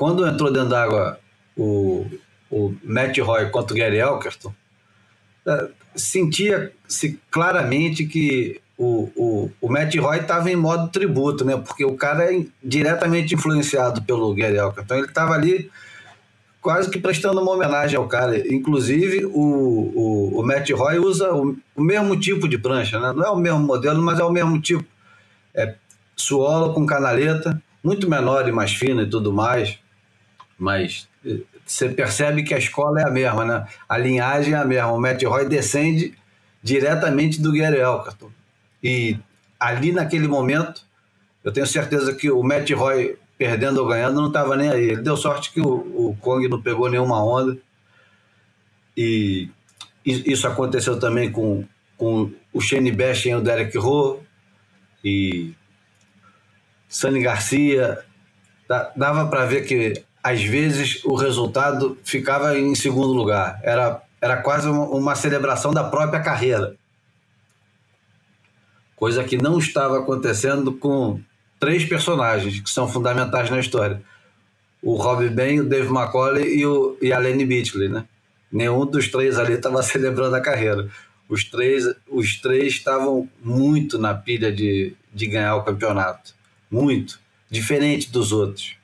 quando 0.00 0.26
entrou 0.26 0.50
dentro 0.50 0.70
d'água 0.70 1.20
o, 1.54 2.06
o 2.50 2.74
Matt 2.82 3.18
Roy 3.18 3.50
contra 3.50 3.76
o 3.76 3.78
Gary 3.78 3.98
Elkerton, 3.98 4.50
é, 5.46 5.68
sentia-se 5.94 7.20
claramente 7.30 8.06
que 8.06 8.62
o, 8.78 9.10
o, 9.14 9.50
o 9.60 9.68
Matt 9.68 9.94
Roy 9.96 10.20
estava 10.20 10.50
em 10.50 10.56
modo 10.56 10.88
tributo, 10.88 11.44
né? 11.44 11.54
Porque 11.54 11.84
o 11.84 11.98
cara 11.98 12.34
é 12.34 12.46
diretamente 12.64 13.34
influenciado 13.34 14.00
pelo 14.00 14.34
Gary 14.34 14.56
Elkerton. 14.56 14.94
Ele 14.94 15.06
estava 15.06 15.34
ali 15.34 15.70
quase 16.62 16.90
que 16.90 16.98
prestando 16.98 17.42
uma 17.42 17.52
homenagem 17.52 17.98
ao 17.98 18.08
cara. 18.08 18.38
Inclusive, 18.50 19.26
o, 19.26 19.30
o, 19.34 20.40
o 20.40 20.42
Matt 20.42 20.70
Roy 20.70 20.98
usa 20.98 21.30
o, 21.34 21.54
o, 21.76 21.82
mesmo 21.82 22.18
tipo 22.18 22.48
de 22.48 22.56
prancha, 22.56 22.98
né? 22.98 23.12
Não 23.14 23.22
é 23.22 23.30
o 23.30 23.36
mesmo 23.36 23.60
modelo, 23.60 24.00
mas 24.00 24.18
é 24.18 24.24
o 24.24 24.32
mesmo 24.32 24.58
tipo. 24.58 24.82
É 25.54 25.74
suolo 26.16 26.72
com 26.72 26.86
canaleta, 26.86 27.62
muito 27.84 28.08
menor 28.08 28.48
e 28.48 28.52
mais 28.52 28.72
fina 28.72 29.02
e 29.02 29.10
tudo 29.10 29.30
mais, 29.30 29.78
mas 30.60 31.08
eh, 31.26 31.40
você 31.64 31.88
percebe 31.88 32.42
que 32.42 32.52
a 32.52 32.58
escola 32.58 33.00
é 33.00 33.04
a 33.04 33.10
mesma, 33.10 33.44
né? 33.46 33.66
A 33.88 33.96
linhagem 33.96 34.52
é 34.52 34.58
a 34.58 34.64
mesma. 34.64 34.92
O 34.92 35.00
Matt 35.00 35.22
Roy 35.24 35.48
descende 35.48 36.14
diretamente 36.62 37.40
do 37.40 37.50
Gary 37.50 37.78
Elkerton. 37.78 38.30
E 38.82 39.18
ali 39.58 39.90
naquele 39.90 40.28
momento, 40.28 40.82
eu 41.42 41.50
tenho 41.50 41.66
certeza 41.66 42.14
que 42.14 42.30
o 42.30 42.42
Matt 42.42 42.70
Roy, 42.72 43.16
perdendo 43.38 43.78
ou 43.80 43.88
ganhando, 43.88 44.20
não 44.20 44.28
estava 44.28 44.54
nem 44.54 44.68
aí. 44.68 44.90
Ele 44.90 45.02
deu 45.02 45.16
sorte 45.16 45.50
que 45.50 45.62
o, 45.62 46.10
o 46.10 46.16
Kong 46.20 46.46
não 46.46 46.60
pegou 46.60 46.90
nenhuma 46.90 47.24
onda. 47.24 47.56
E 48.94 49.48
isso 50.04 50.46
aconteceu 50.46 50.98
também 50.98 51.32
com, 51.32 51.64
com 51.96 52.30
o 52.52 52.60
Shane 52.60 52.92
Bash 52.92 53.24
e 53.26 53.34
o 53.34 53.40
Derek 53.40 53.78
Rowe. 53.78 54.20
E 55.02 55.54
Sani 56.86 57.22
Garcia. 57.22 58.04
Dava 58.94 59.26
para 59.26 59.46
ver 59.46 59.64
que, 59.64 60.04
às 60.22 60.42
vezes, 60.42 61.04
o 61.04 61.14
resultado 61.14 61.96
ficava 62.04 62.58
em 62.58 62.74
segundo 62.74 63.12
lugar. 63.12 63.58
Era, 63.62 64.02
era 64.20 64.36
quase 64.36 64.68
uma, 64.68 64.84
uma 64.84 65.14
celebração 65.14 65.72
da 65.72 65.84
própria 65.84 66.20
carreira 66.20 66.76
coisa 69.00 69.24
que 69.24 69.38
não 69.38 69.58
estava 69.58 69.98
acontecendo 69.98 70.74
com 70.74 71.18
três 71.58 71.86
personagens 71.86 72.60
que 72.60 72.68
são 72.68 72.86
fundamentais 72.86 73.48
na 73.48 73.58
história: 73.58 74.02
o 74.82 74.94
Rob 74.94 75.26
Ben, 75.30 75.60
o 75.60 75.68
Dave 75.68 75.88
McCauley 75.88 76.58
e, 76.58 76.66
o, 76.66 76.98
e 77.00 77.10
a 77.10 77.18
Lenny 77.18 77.46
Beatley, 77.46 77.88
né? 77.88 78.04
Nenhum 78.52 78.84
dos 78.84 79.08
três 79.08 79.38
ali 79.38 79.54
estava 79.54 79.82
celebrando 79.82 80.36
a 80.36 80.40
carreira. 80.40 80.88
Os 81.28 81.44
três, 81.44 81.84
os 82.08 82.40
três 82.40 82.74
estavam 82.74 83.28
muito 83.42 83.96
na 83.98 84.12
pilha 84.12 84.52
de, 84.52 84.94
de 85.14 85.26
ganhar 85.26 85.56
o 85.56 85.62
campeonato. 85.62 86.34
Muito. 86.70 87.18
Diferente 87.48 88.10
dos 88.10 88.32
outros. 88.32 88.76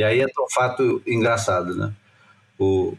E 0.00 0.02
aí 0.02 0.22
entra 0.22 0.42
um 0.42 0.48
fato 0.48 1.02
engraçado, 1.06 1.76
né? 1.76 1.92
O, 2.58 2.96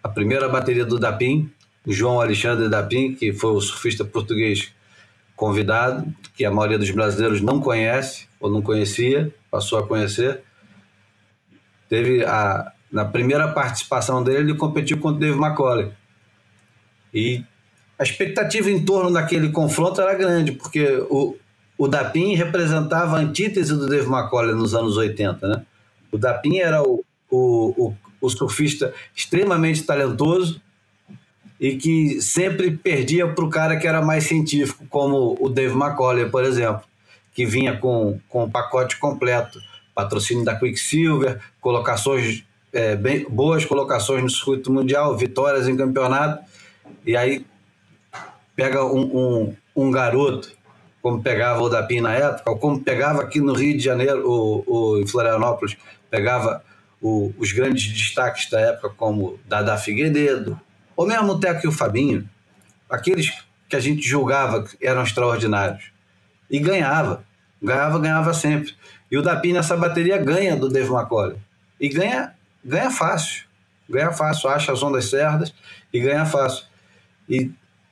a 0.00 0.08
primeira 0.08 0.48
bateria 0.48 0.84
do 0.84 1.00
Dapim, 1.00 1.50
o 1.84 1.92
João 1.92 2.20
Alexandre 2.20 2.68
Dapim, 2.68 3.12
que 3.12 3.32
foi 3.32 3.50
o 3.50 3.60
surfista 3.60 4.04
português 4.04 4.72
convidado, 5.34 6.06
que 6.36 6.44
a 6.44 6.52
maioria 6.52 6.78
dos 6.78 6.92
brasileiros 6.92 7.40
não 7.40 7.60
conhece 7.60 8.28
ou 8.38 8.48
não 8.48 8.62
conhecia, 8.62 9.34
passou 9.50 9.80
a 9.80 9.86
conhecer. 9.88 10.44
Teve 11.88 12.24
a 12.24 12.70
na 12.92 13.04
primeira 13.04 13.48
participação 13.48 14.22
dele, 14.22 14.50
ele 14.50 14.54
competiu 14.54 14.98
contra 14.98 15.16
o 15.16 15.20
Dave 15.20 15.36
McCauley. 15.36 15.90
E 17.12 17.42
a 17.98 18.04
expectativa 18.04 18.70
em 18.70 18.84
torno 18.84 19.12
daquele 19.12 19.48
confronto 19.48 20.00
era 20.00 20.14
grande, 20.14 20.52
porque 20.52 21.04
o, 21.10 21.36
o 21.76 21.88
Dapin 21.88 22.36
representava 22.36 23.16
a 23.16 23.20
antítese 23.20 23.76
do 23.76 23.88
Dave 23.88 24.06
McCauley 24.06 24.54
nos 24.54 24.72
anos 24.72 24.96
80, 24.96 25.48
né? 25.48 25.66
O 26.14 26.18
Dapin 26.18 26.58
era 26.58 26.82
o, 26.82 27.04
o, 27.30 27.74
o, 27.76 27.94
o 28.20 28.30
surfista 28.30 28.94
extremamente 29.14 29.82
talentoso, 29.82 30.62
e 31.58 31.76
que 31.76 32.20
sempre 32.20 32.72
perdia 32.76 33.26
para 33.26 33.44
o 33.44 33.48
cara 33.48 33.76
que 33.76 33.86
era 33.86 34.02
mais 34.02 34.24
científico, 34.24 34.84
como 34.88 35.36
o 35.40 35.48
Dave 35.48 35.74
McCauley, 35.74 36.28
por 36.28 36.44
exemplo, 36.44 36.82
que 37.32 37.46
vinha 37.46 37.76
com, 37.76 38.18
com 38.28 38.44
o 38.44 38.50
pacote 38.50 38.98
completo, 38.98 39.58
patrocínio 39.94 40.44
da 40.44 40.56
Quicksilver, 40.56 41.40
colocações 41.60 42.44
é, 42.72 42.96
bem, 42.96 43.24
boas 43.28 43.64
colocações 43.64 44.22
no 44.22 44.28
circuito 44.28 44.72
mundial, 44.72 45.16
vitórias 45.16 45.68
em 45.68 45.76
campeonato, 45.76 46.44
e 47.06 47.16
aí 47.16 47.46
pega 48.54 48.84
um, 48.84 49.00
um, 49.00 49.56
um 49.74 49.90
garoto, 49.90 50.52
como 51.00 51.22
pegava 51.22 51.62
o 51.62 51.68
Dapim 51.68 52.00
na 52.00 52.14
época, 52.14 52.50
ou 52.50 52.58
como 52.58 52.80
pegava 52.80 53.22
aqui 53.22 53.40
no 53.40 53.52
Rio 53.52 53.76
de 53.76 53.82
Janeiro, 53.82 54.28
o, 54.28 54.64
o 54.66 54.98
em 55.00 55.06
Florianópolis, 55.06 55.76
pegava 56.14 56.62
o, 57.02 57.34
os 57.36 57.50
grandes 57.50 57.92
destaques 57.92 58.48
da 58.48 58.60
época, 58.60 58.90
como 58.90 59.40
Dada 59.46 59.76
Figueiredo, 59.76 60.58
ou 60.96 61.08
mesmo 61.08 61.32
o 61.32 61.40
Teco 61.40 61.66
e 61.66 61.68
o 61.68 61.72
Fabinho, 61.72 62.28
aqueles 62.88 63.32
que 63.68 63.74
a 63.74 63.80
gente 63.80 64.06
julgava 64.06 64.62
que 64.62 64.76
eram 64.80 65.02
extraordinários. 65.02 65.90
E 66.48 66.60
ganhava. 66.60 67.24
Ganhava, 67.60 67.98
ganhava 67.98 68.32
sempre. 68.32 68.74
E 69.10 69.18
o 69.18 69.22
Dapi 69.22 69.52
nessa 69.52 69.76
bateria 69.76 70.16
ganha 70.18 70.54
do 70.54 70.68
Dave 70.68 70.88
McCollum. 70.88 71.36
E 71.80 71.88
ganha, 71.88 72.32
ganha 72.64 72.92
fácil. 72.92 73.44
Ganha 73.90 74.12
fácil, 74.12 74.48
acha 74.48 74.72
as 74.72 74.82
ondas 74.84 75.10
certas 75.10 75.52
e 75.92 75.98
ganha 75.98 76.24
fácil. 76.24 76.64
E, 77.28 77.50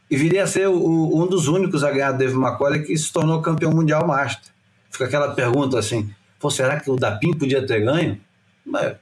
e 0.09 0.17
viria 0.17 0.45
a 0.45 0.47
ser 0.47 0.69
o, 0.69 1.23
um 1.23 1.27
dos 1.27 1.49
únicos 1.49 1.83
a 1.83 1.91
ganhar 1.91 2.13
Dave 2.13 2.35
McCollum 2.35 2.85
que 2.85 2.97
se 2.97 3.13
tornou 3.13 3.43
campeão 3.43 3.73
mundial 3.73 4.07
master. 4.07 4.53
Fica 4.91 5.07
aquela 5.07 5.35
pergunta 5.35 5.79
assim: 5.79 6.15
será 6.51 6.81
que 6.81 6.91
o 6.91 6.97
Dapim 6.97 7.33
podia 7.37 7.67
ter 7.67 7.81
ganho? 7.81 8.21
Mas 8.65 8.97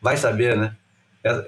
vai 0.00 0.16
saber, 0.16 0.56
né? 0.56 0.76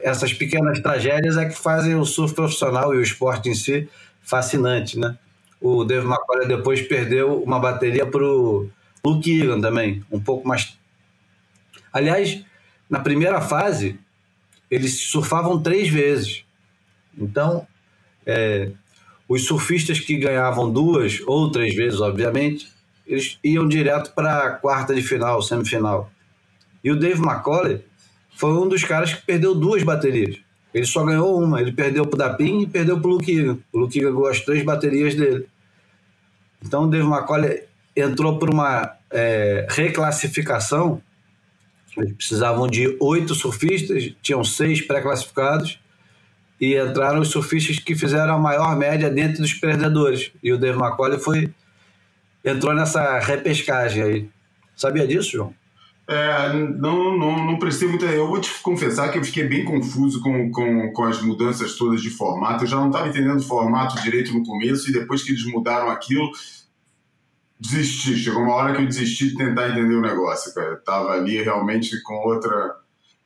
essas 0.03 0.33
pequenas 0.33 0.81
tragédias 0.81 1.37
é 1.37 1.45
que 1.45 1.55
fazem 1.55 1.95
o 1.95 2.05
surf 2.05 2.35
profissional 2.35 2.95
e 2.95 2.99
o 2.99 3.03
esporte 3.03 3.51
em 3.51 3.55
si 3.55 3.89
fascinante, 4.23 4.99
né? 4.99 5.19
O 5.61 5.85
Dave 5.85 6.07
McCollum 6.07 6.49
depois 6.49 6.81
perdeu 6.81 7.43
uma 7.43 7.61
bateria 7.61 8.07
para 8.07 8.25
o 8.25 8.71
Luke 9.05 9.41
Egan 9.41 9.61
também, 9.61 10.03
um 10.11 10.19
pouco 10.19 10.49
mais... 10.49 10.77
Aliás, 11.93 12.43
na 12.89 13.01
primeira 13.01 13.41
fase, 13.41 13.99
eles 14.71 14.99
surfavam 15.09 15.62
três 15.62 15.89
vezes. 15.89 16.45
Então, 17.17 17.67
é, 18.25 18.71
os 19.29 19.45
surfistas 19.45 20.01
que 20.01 20.17
ganhavam 20.17 20.71
duas 20.71 21.21
ou 21.27 21.51
três 21.51 21.75
vezes, 21.75 22.01
obviamente, 22.01 22.69
eles 23.07 23.38
iam 23.42 23.69
direto 23.69 24.12
para 24.14 24.51
quarta 24.51 24.95
de 24.95 25.03
final, 25.03 25.40
semifinal. 25.40 26.11
E 26.83 26.90
o 26.90 26.99
Dave 26.99 27.21
McCollum 27.21 27.79
foi 28.35 28.53
um 28.53 28.69
dos 28.69 28.85
caras 28.85 29.14
que 29.14 29.23
perdeu 29.25 29.55
duas 29.55 29.83
baterias. 29.83 30.38
Ele 30.75 30.85
só 30.85 31.05
ganhou 31.05 31.42
uma. 31.42 31.61
Ele 31.61 31.73
perdeu 31.73 32.05
pro 32.07 32.19
Dapin 32.19 32.61
e 32.61 32.66
perdeu 32.66 33.01
pro 33.01 33.11
Luke 33.11 33.31
Egan. 33.31 33.59
O 33.73 33.79
Luke 33.79 33.99
Egan 33.99 34.11
ganhou 34.11 34.29
as 34.29 34.40
três 34.40 34.62
baterias 34.62 35.14
dele. 35.14 35.47
Então 36.62 36.85
o 36.85 36.87
Dave 36.87 37.07
McCauley 37.07 37.62
entrou 37.97 38.38
por 38.38 38.51
uma 38.51 38.97
é, 39.11 39.66
reclassificação. 39.71 41.01
Eles 41.97 42.12
precisavam 42.12 42.66
de 42.66 42.95
oito 43.01 43.35
surfistas, 43.35 44.12
tinham 44.21 44.45
seis 44.45 44.83
pré-classificados 44.83 45.81
e 46.61 46.77
entraram 46.77 47.21
os 47.21 47.29
surfistas 47.29 47.79
que 47.79 47.95
fizeram 47.95 48.35
a 48.35 48.38
maior 48.38 48.77
média 48.77 49.09
dentro 49.09 49.40
dos 49.40 49.55
perdedores. 49.55 50.31
E 50.42 50.53
o 50.53 50.59
Dave 50.59 50.79
McCauley 50.79 51.19
foi 51.19 51.55
entrou 52.51 52.75
nessa 52.75 53.19
repescagem 53.19 54.03
aí. 54.03 54.31
Sabia 54.75 55.07
disso, 55.07 55.33
João? 55.33 55.55
É, 56.09 56.53
não, 56.53 57.19
não, 57.19 57.47
não 57.47 57.59
prestei 57.59 57.89
muita. 57.89 58.07
Eu 58.07 58.29
vou 58.29 58.41
te 58.41 58.51
confessar 58.63 59.11
que 59.11 59.19
eu 59.19 59.25
fiquei 59.25 59.45
bem 59.45 59.65
confuso 59.65 60.21
com, 60.21 60.51
com, 60.53 60.93
com 60.93 61.05
as 61.05 61.21
mudanças 61.21 61.75
todas 61.75 62.01
de 62.01 62.11
formato. 62.11 62.63
Eu 62.63 62.69
já 62.69 62.77
não 62.77 62.87
estava 62.87 63.09
entendendo 63.09 63.39
o 63.39 63.43
formato 63.43 64.01
direito 64.03 64.33
no 64.33 64.45
começo 64.45 64.89
e 64.89 64.93
depois 64.93 65.23
que 65.23 65.33
eles 65.33 65.45
mudaram 65.47 65.91
aquilo, 65.91 66.31
desisti. 67.59 68.17
Chegou 68.17 68.43
uma 68.43 68.55
hora 68.55 68.75
que 68.75 68.83
eu 68.83 68.87
desisti 68.87 69.31
de 69.31 69.37
tentar 69.37 69.71
entender 69.71 69.97
o 69.97 70.01
negócio, 70.01 70.55
cara. 70.55 70.75
Estava 70.75 71.11
ali 71.11 71.43
realmente 71.43 72.01
com 72.03 72.15
outra, 72.15 72.77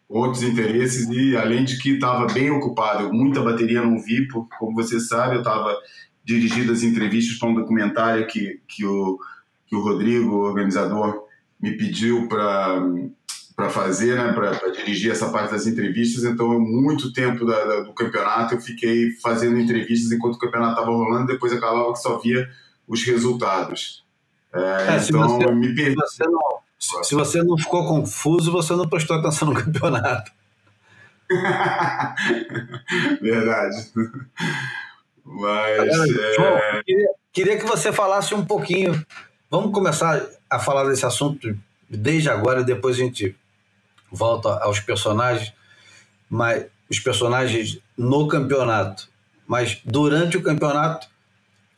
outros 0.09 0.43
interesses 0.43 1.07
e 1.11 1.37
além 1.37 1.65
de 1.65 1.77
que 1.77 1.91
estava 1.91 2.33
bem 2.33 2.51
ocupado. 2.51 3.13
Muita 3.13 3.43
bateria 3.43 3.83
não 3.83 4.01
vi, 4.01 4.27
porque, 4.27 4.57
como 4.59 4.75
você 4.75 4.99
sabe, 4.99 5.35
eu 5.35 5.41
estava 5.41 5.77
dirigindo 6.31 6.71
as 6.71 6.85
entrevistas 6.85 7.37
para 7.37 7.49
um 7.49 7.55
documentário 7.55 8.27
que, 8.29 8.61
que, 8.69 8.87
o, 8.87 9.19
que 9.66 9.75
o 9.75 9.83
Rodrigo, 9.83 10.31
o 10.31 10.43
organizador, 10.43 11.25
me 11.61 11.77
pediu 11.77 12.29
para 12.29 13.69
fazer, 13.71 14.16
né, 14.16 14.33
para 14.33 14.71
dirigir 14.71 15.11
essa 15.11 15.29
parte 15.31 15.51
das 15.51 15.66
entrevistas. 15.66 16.23
Então, 16.23 16.61
muito 16.61 17.12
tempo 17.12 17.45
da, 17.45 17.64
da, 17.64 17.81
do 17.81 17.93
campeonato 17.93 18.55
eu 18.55 18.61
fiquei 18.61 19.11
fazendo 19.21 19.59
entrevistas 19.59 20.12
enquanto 20.12 20.37
o 20.37 20.38
campeonato 20.38 20.75
estava 20.75 20.97
rolando. 20.97 21.27
Depois 21.27 21.53
acabava 21.53 21.93
que 21.93 21.99
só 21.99 22.19
via 22.19 22.49
os 22.87 23.03
resultados. 23.03 24.05
É, 24.55 24.61
é, 24.61 25.05
então, 25.09 25.29
você, 25.29 25.53
me 25.53 25.75
perdi. 25.75 25.97
Se 26.07 26.19
você, 26.19 26.25
não, 26.29 27.03
se 27.03 27.14
você 27.14 27.43
não 27.43 27.59
ficou 27.59 27.87
confuso, 27.87 28.53
você 28.53 28.75
não 28.77 28.88
prestou 28.88 29.16
atenção 29.16 29.49
no 29.49 29.55
campeonato. 29.61 30.31
Verdade. 33.21 33.93
Mas. 35.31 36.09
É... 36.38 36.83
queria, 36.85 37.09
queria 37.33 37.59
que 37.59 37.64
você 37.64 37.93
falasse 37.93 38.35
um 38.35 38.45
pouquinho. 38.45 39.05
Vamos 39.49 39.73
começar 39.73 40.25
a 40.49 40.59
falar 40.59 40.85
desse 40.88 41.07
assunto 41.07 41.57
desde 41.88 42.29
agora, 42.29 42.62
depois 42.62 42.97
a 42.97 43.01
gente 43.01 43.37
volto 44.11 44.49
aos 44.49 44.81
personagens, 44.81 45.53
mas 46.29 46.66
os 46.88 46.99
personagens 46.99 47.79
no 47.97 48.27
campeonato. 48.27 49.09
Mas 49.47 49.81
durante 49.85 50.37
o 50.37 50.43
campeonato, 50.43 51.09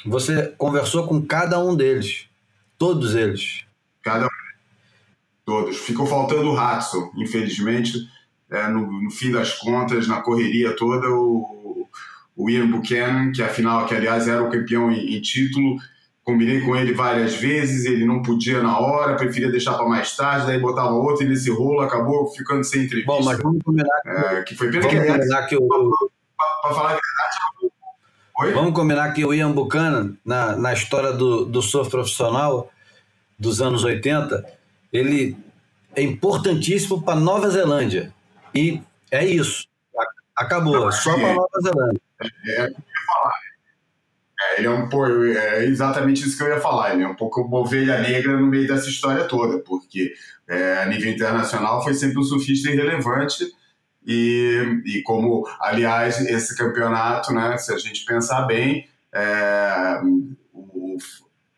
você 0.05 0.49
conversou 0.59 1.07
com 1.07 1.23
cada 1.23 1.59
um 1.59 1.75
deles. 1.75 2.27
Todos 2.77 3.15
eles. 3.15 3.65
Cada 4.03 4.27
um. 4.27 4.29
Todos. 5.45 5.79
Ficou 5.79 6.07
faltando 6.07 6.51
o 6.51 6.55
Hudson, 6.55 7.11
infelizmente. 7.17 7.99
É, 8.51 8.69
no, 8.69 9.03
no, 9.03 9.11
fim 9.11 9.31
das 9.31 9.55
contas, 9.55 10.07
na 10.07 10.21
correria 10.21 10.77
toda, 10.77 11.09
o, 11.09 11.62
o 12.43 12.51
Ian 12.51 12.69
Buchanan, 12.71 13.33
que 13.33 13.43
afinal, 13.43 13.87
que 13.87 13.95
aliás 13.95 14.27
era 14.27 14.43
o 14.43 14.51
campeão 14.51 14.91
em, 14.91 15.17
em 15.17 15.21
título, 15.21 15.77
combinei 16.25 16.61
com 16.61 16.75
ele 16.75 16.93
várias 16.93 17.35
vezes, 17.35 17.85
ele 17.85 18.05
não 18.05 18.23
podia 18.23 18.63
na 18.63 18.79
hora, 18.79 19.17
preferia 19.17 19.51
deixar 19.51 19.75
para 19.75 19.89
mais 19.89 20.17
tarde, 20.17 20.47
daí 20.47 20.59
botava 20.59 20.93
outro 20.93 21.25
e 21.25 21.29
nesse 21.29 21.51
rolo 21.51 21.81
acabou 21.81 22.29
ficando 22.29 22.65
sem 22.65 22.85
entrevista. 22.85 23.13
Bom, 23.13 23.25
mas 23.25 23.39
vamos 23.39 23.63
combinar 23.63 24.01
que, 24.03 24.09
é, 24.09 24.43
que 24.43 24.55
foi 24.55 24.71
pena 24.71 24.83
vamos 24.83 24.99
que, 24.99 25.13
combinar 25.13 25.47
que 25.47 25.57
o... 25.57 25.69
Para 26.63 26.75
falar 26.75 26.89
a 26.91 26.99
verdade, 26.99 27.73
Oi? 28.41 28.53
Vamos 28.53 28.75
combinar 28.75 29.13
que 29.13 29.25
o 29.25 29.33
Ian 29.33 29.53
Buchanan, 29.53 30.17
na, 30.25 30.57
na 30.57 30.73
história 30.73 31.13
do, 31.13 31.45
do 31.45 31.61
surf 31.61 31.91
profissional 31.91 32.71
dos 33.39 33.61
anos 33.61 33.85
80, 33.85 34.45
ele 34.93 35.37
é 35.95 36.03
importantíssimo 36.03 37.03
para 37.03 37.19
Nova 37.19 37.51
Zelândia. 37.51 38.13
E 38.55 38.81
é 39.11 39.25
isso. 39.25 39.67
Acabou, 40.37 40.73
não, 40.73 40.93
só 40.93 41.15
para 41.15 41.35
Nova 41.35 41.61
Zelândia. 41.63 42.01
É, 42.47 42.63
é, 42.63 42.69
é, 44.43 44.59
ele 44.59 44.67
é 44.67 44.71
um 44.71 44.89
pô, 44.89 45.07
é 45.07 45.65
exatamente 45.65 46.27
isso 46.27 46.37
que 46.37 46.43
eu 46.43 46.49
ia 46.49 46.61
falar. 46.61 46.95
Ele 46.95 47.03
é 47.03 47.09
um 47.09 47.15
pouco 47.15 47.43
uma 47.43 47.59
ovelha 47.59 48.01
negra 48.01 48.37
no 48.37 48.47
meio 48.47 48.67
dessa 48.67 48.89
história 48.89 49.25
toda, 49.25 49.59
porque 49.59 50.13
é, 50.49 50.79
a 50.79 50.87
nível 50.87 51.11
internacional 51.11 51.83
foi 51.83 51.95
sempre 51.95 52.19
um 52.19 52.23
surfista 52.23 52.71
irrelevante. 52.71 53.45
E, 54.05 54.83
e 54.85 55.03
como, 55.03 55.47
aliás, 55.61 56.21
esse 56.21 56.57
campeonato, 56.57 57.33
né, 57.33 57.57
se 57.57 57.73
a 57.73 57.79
gente 57.79 58.05
pensar 58.05 58.43
bem, 58.43 58.89
é, 59.15 60.01
o, 60.53 60.97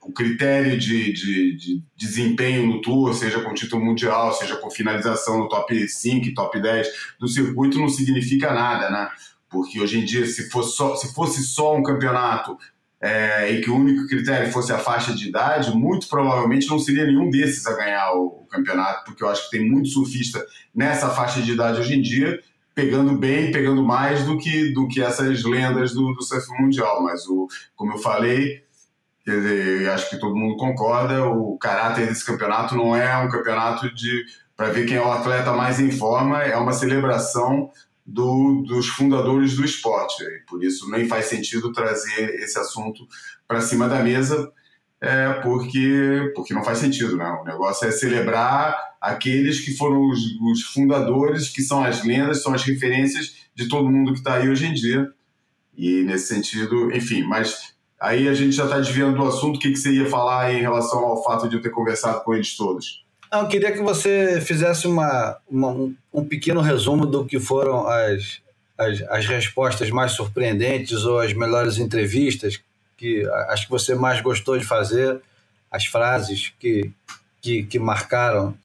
o 0.03 0.13
critério 0.13 0.79
de, 0.79 1.13
de, 1.13 1.57
de, 1.57 1.83
desempenho 1.97 2.67
no 2.67 2.83
Tour, 2.83 3.15
seja 3.15 3.41
com 3.41 3.55
título 3.55 3.83
mundial, 3.83 4.33
seja 4.35 4.57
com 4.57 4.71
finalização 4.71 5.39
no 5.39 5.49
top 5.49 5.89
5, 5.89 6.35
top 6.35 6.61
10 6.61 6.89
do 7.19 7.27
circuito, 7.27 7.79
não 7.79 7.89
significa 7.89 8.53
nada, 8.53 8.91
né? 8.91 9.09
Porque 9.55 9.81
hoje 9.81 10.01
em 10.01 10.05
dia, 10.05 10.27
se 10.27 10.51
fosse 10.51 10.77
só, 10.77 10.97
se 10.97 11.15
fosse 11.15 11.45
só 11.45 11.77
um 11.77 11.83
campeonato 11.85 12.59
é, 13.01 13.53
e 13.53 13.61
que 13.61 13.71
o 13.71 13.77
único 13.77 14.09
critério 14.09 14.51
fosse 14.51 14.73
a 14.73 14.79
faixa 14.79 15.15
de 15.15 15.29
idade, 15.29 15.71
muito 15.71 16.09
provavelmente 16.09 16.69
não 16.69 16.77
seria 16.81 17.07
nenhum 17.07 17.31
desses 17.31 17.65
a 17.69 17.77
ganhar 17.77 18.15
o, 18.15 18.43
o, 18.43 18.47
campeonato, 18.47 19.05
porque 19.05 19.23
eu 19.23 19.29
acho 19.29 19.45
que 19.45 19.57
tem 19.57 19.71
muito 19.71 19.89
surfista 19.91 20.45
nessa 20.75 21.09
faixa 21.11 21.41
de 21.41 21.53
idade 21.53 21.79
hoje 21.79 21.95
em 21.95 22.03
dia, 22.03 22.41
pegando 22.75 23.17
bem, 23.17 23.53
pegando 23.53 23.81
mais 23.81 24.25
do 24.25 24.37
que, 24.37 24.73
do 24.73 24.89
que 24.89 25.01
essas 25.01 25.45
lendas 25.45 25.95
do, 25.95 26.13
do 26.15 26.23
surf 26.23 26.49
mundial. 26.61 27.01
Mas, 27.01 27.25
o, 27.29 27.47
como 27.77 27.93
eu 27.93 27.99
falei, 27.99 28.65
quer 29.25 29.37
dizer, 29.37 29.91
acho 29.91 30.11
que 30.11 30.19
todo 30.19 30.35
mundo 30.35 30.57
concorda, 30.57 31.27
o 31.29 31.57
caráter 31.59 32.09
desse 32.09 32.27
campeonato 32.27 32.75
não 32.75 32.97
é 32.97 33.17
um 33.19 33.29
campeonato 33.29 33.95
de 33.95 34.25
para 34.57 34.71
ver 34.71 34.87
quem 34.87 34.97
é 34.97 35.03
o 35.03 35.13
atleta 35.13 35.53
mais 35.53 35.81
em 35.81 35.91
forma, 35.91 36.43
é 36.43 36.57
uma 36.57 36.73
celebração 36.73 37.71
do, 38.05 38.63
dos 38.67 38.89
fundadores 38.89 39.57
do 39.57 39.65
esporte. 39.65 40.23
E 40.23 40.41
por 40.47 40.63
isso 40.63 40.91
nem 40.91 41.07
faz 41.07 41.27
sentido 41.27 41.73
trazer 41.73 42.35
esse 42.41 42.59
assunto 42.59 43.07
para 43.49 43.61
cima 43.61 43.89
da 43.89 44.03
mesa, 44.03 44.53
é, 45.01 45.33
porque, 45.43 46.33
porque 46.35 46.55
não 46.55 46.65
faz 46.65 46.79
sentido. 46.79 47.17
Né? 47.17 47.27
O 47.41 47.45
negócio 47.45 47.87
é 47.87 47.91
celebrar 47.91 48.77
aqueles 49.01 49.61
que 49.61 49.77
foram 49.77 50.09
os, 50.09 50.21
os 50.41 50.63
fundadores, 50.63 51.49
que 51.49 51.63
são 51.63 51.83
as 51.83 52.05
lendas, 52.05 52.43
são 52.43 52.55
as 52.55 52.63
referências 52.63 53.37
de 53.55 53.69
todo 53.69 53.91
mundo 53.91 54.13
que 54.13 54.19
está 54.19 54.35
aí 54.35 54.49
hoje 54.49 54.67
em 54.67 54.75
dia. 54.75 55.11
E 55.77 56.03
nesse 56.03 56.29
sentido, 56.29 56.95
enfim, 56.95 57.23
mas 57.23 57.75
aí 58.01 58.29
a 58.29 58.35
gente 58.35 58.53
já 58.53 58.65
está 58.65 58.79
desviando 58.79 59.17
do 59.17 59.27
assunto. 59.27 59.57
O 59.57 59.59
que, 59.59 59.71
que 59.71 59.77
você 59.77 59.93
ia 59.93 60.09
falar 60.09 60.55
em 60.55 60.61
relação 60.61 61.01
ao 61.01 61.23
fato 61.25 61.49
de 61.49 61.57
eu 61.57 61.63
ter 61.63 61.71
conversado 61.71 62.23
com 62.23 62.35
eles 62.35 62.57
todos? 62.57 63.04
Eu 63.41 63.49
queria 63.49 63.73
que 63.73 63.81
você 63.81 64.41
fizesse 64.41 64.87
uma, 64.87 65.37
uma, 65.49 65.93
um 66.13 66.25
pequeno 66.25 66.61
resumo 66.61 67.07
do 67.07 67.25
que 67.25 67.39
foram 67.39 67.87
as, 67.87 68.41
as, 68.77 69.03
as, 69.03 69.27
respostas 69.27 69.91
mais 69.91 70.13
surpreendentes 70.13 71.05
ou 71.05 71.19
as 71.19 71.33
melhores 71.33 71.79
entrevistas 71.79 72.61
que 72.97 73.27
acho 73.49 73.65
que 73.65 73.71
você 73.71 73.95
mais 73.95 74.21
gostou 74.21 74.57
de 74.59 74.65
fazer, 74.65 75.21
as 75.71 75.85
frases 75.87 76.53
que, 76.59 76.91
que, 77.41 77.65
que 77.65 77.79
marcaram. 77.79 78.57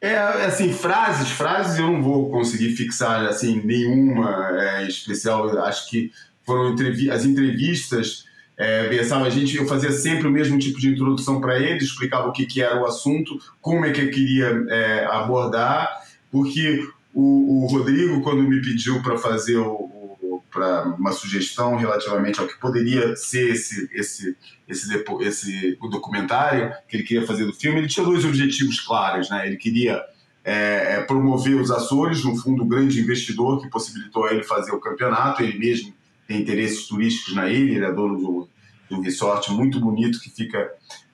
É, 0.00 0.16
assim, 0.16 0.72
frases, 0.72 1.30
frases 1.30 1.78
eu 1.78 1.86
não 1.86 2.02
vou 2.02 2.28
conseguir 2.30 2.74
fixar 2.74 3.24
assim 3.26 3.62
nenhuma 3.64 4.50
é, 4.60 4.86
especial. 4.86 5.58
Acho 5.60 5.88
que 5.88 6.12
foram 6.44 6.72
entrevi 6.72 7.10
as 7.10 7.24
entrevistas 7.24 8.24
é, 8.58 8.88
a 8.88 9.30
gente, 9.30 9.56
eu 9.56 9.66
fazia 9.66 9.90
sempre 9.90 10.28
o 10.28 10.30
mesmo 10.30 10.58
tipo 10.58 10.78
de 10.78 10.88
introdução 10.88 11.40
para 11.40 11.58
ele, 11.58 11.78
explicava 11.78 12.28
o 12.28 12.32
que, 12.32 12.46
que 12.46 12.62
era 12.62 12.80
o 12.80 12.86
assunto, 12.86 13.38
como 13.60 13.84
é 13.84 13.90
que 13.90 14.00
eu 14.00 14.10
queria 14.10 14.64
é, 14.68 15.06
abordar, 15.06 15.88
porque 16.30 16.86
o, 17.14 17.64
o, 17.64 17.66
Rodrigo, 17.66 18.20
quando 18.22 18.42
me 18.42 18.60
pediu 18.60 19.02
para 19.02 19.18
fazer 19.18 19.56
o, 19.56 19.70
o 19.70 20.42
para 20.52 20.84
uma 20.98 21.12
sugestão 21.12 21.76
relativamente 21.76 22.38
ao 22.38 22.46
que 22.46 22.58
poderia 22.60 23.16
ser 23.16 23.50
esse, 23.50 23.88
esse, 23.92 24.36
esse, 24.68 25.04
esse 25.20 25.78
o 25.80 25.88
documentário 25.88 26.72
que 26.86 26.96
ele 26.96 27.04
queria 27.04 27.26
fazer 27.26 27.46
do 27.46 27.54
filme, 27.54 27.78
ele 27.78 27.88
tinha 27.88 28.04
dois 28.04 28.22
objetivos 28.22 28.78
claros. 28.80 29.30
Né? 29.30 29.46
Ele 29.46 29.56
queria 29.56 30.02
é, 30.44 30.96
é 30.96 31.00
promover 31.00 31.58
os 31.58 31.70
Açores, 31.70 32.22
no 32.22 32.36
fundo, 32.36 32.64
o 32.64 32.68
grande 32.68 33.00
investidor 33.00 33.62
que 33.62 33.70
possibilitou 33.70 34.26
a 34.26 34.32
ele 34.32 34.42
fazer 34.42 34.72
o 34.72 34.80
campeonato, 34.80 35.42
ele 35.42 35.58
mesmo 35.58 35.94
tem 36.32 36.40
interesses 36.40 36.86
turísticos 36.86 37.34
na 37.34 37.48
ilha, 37.48 37.76
ele 37.76 37.84
é 37.84 37.92
dono 37.92 38.18
do, 38.18 38.48
do 38.88 39.00
resort 39.02 39.52
muito 39.52 39.78
bonito 39.78 40.18
que 40.20 40.30
fica 40.30 40.70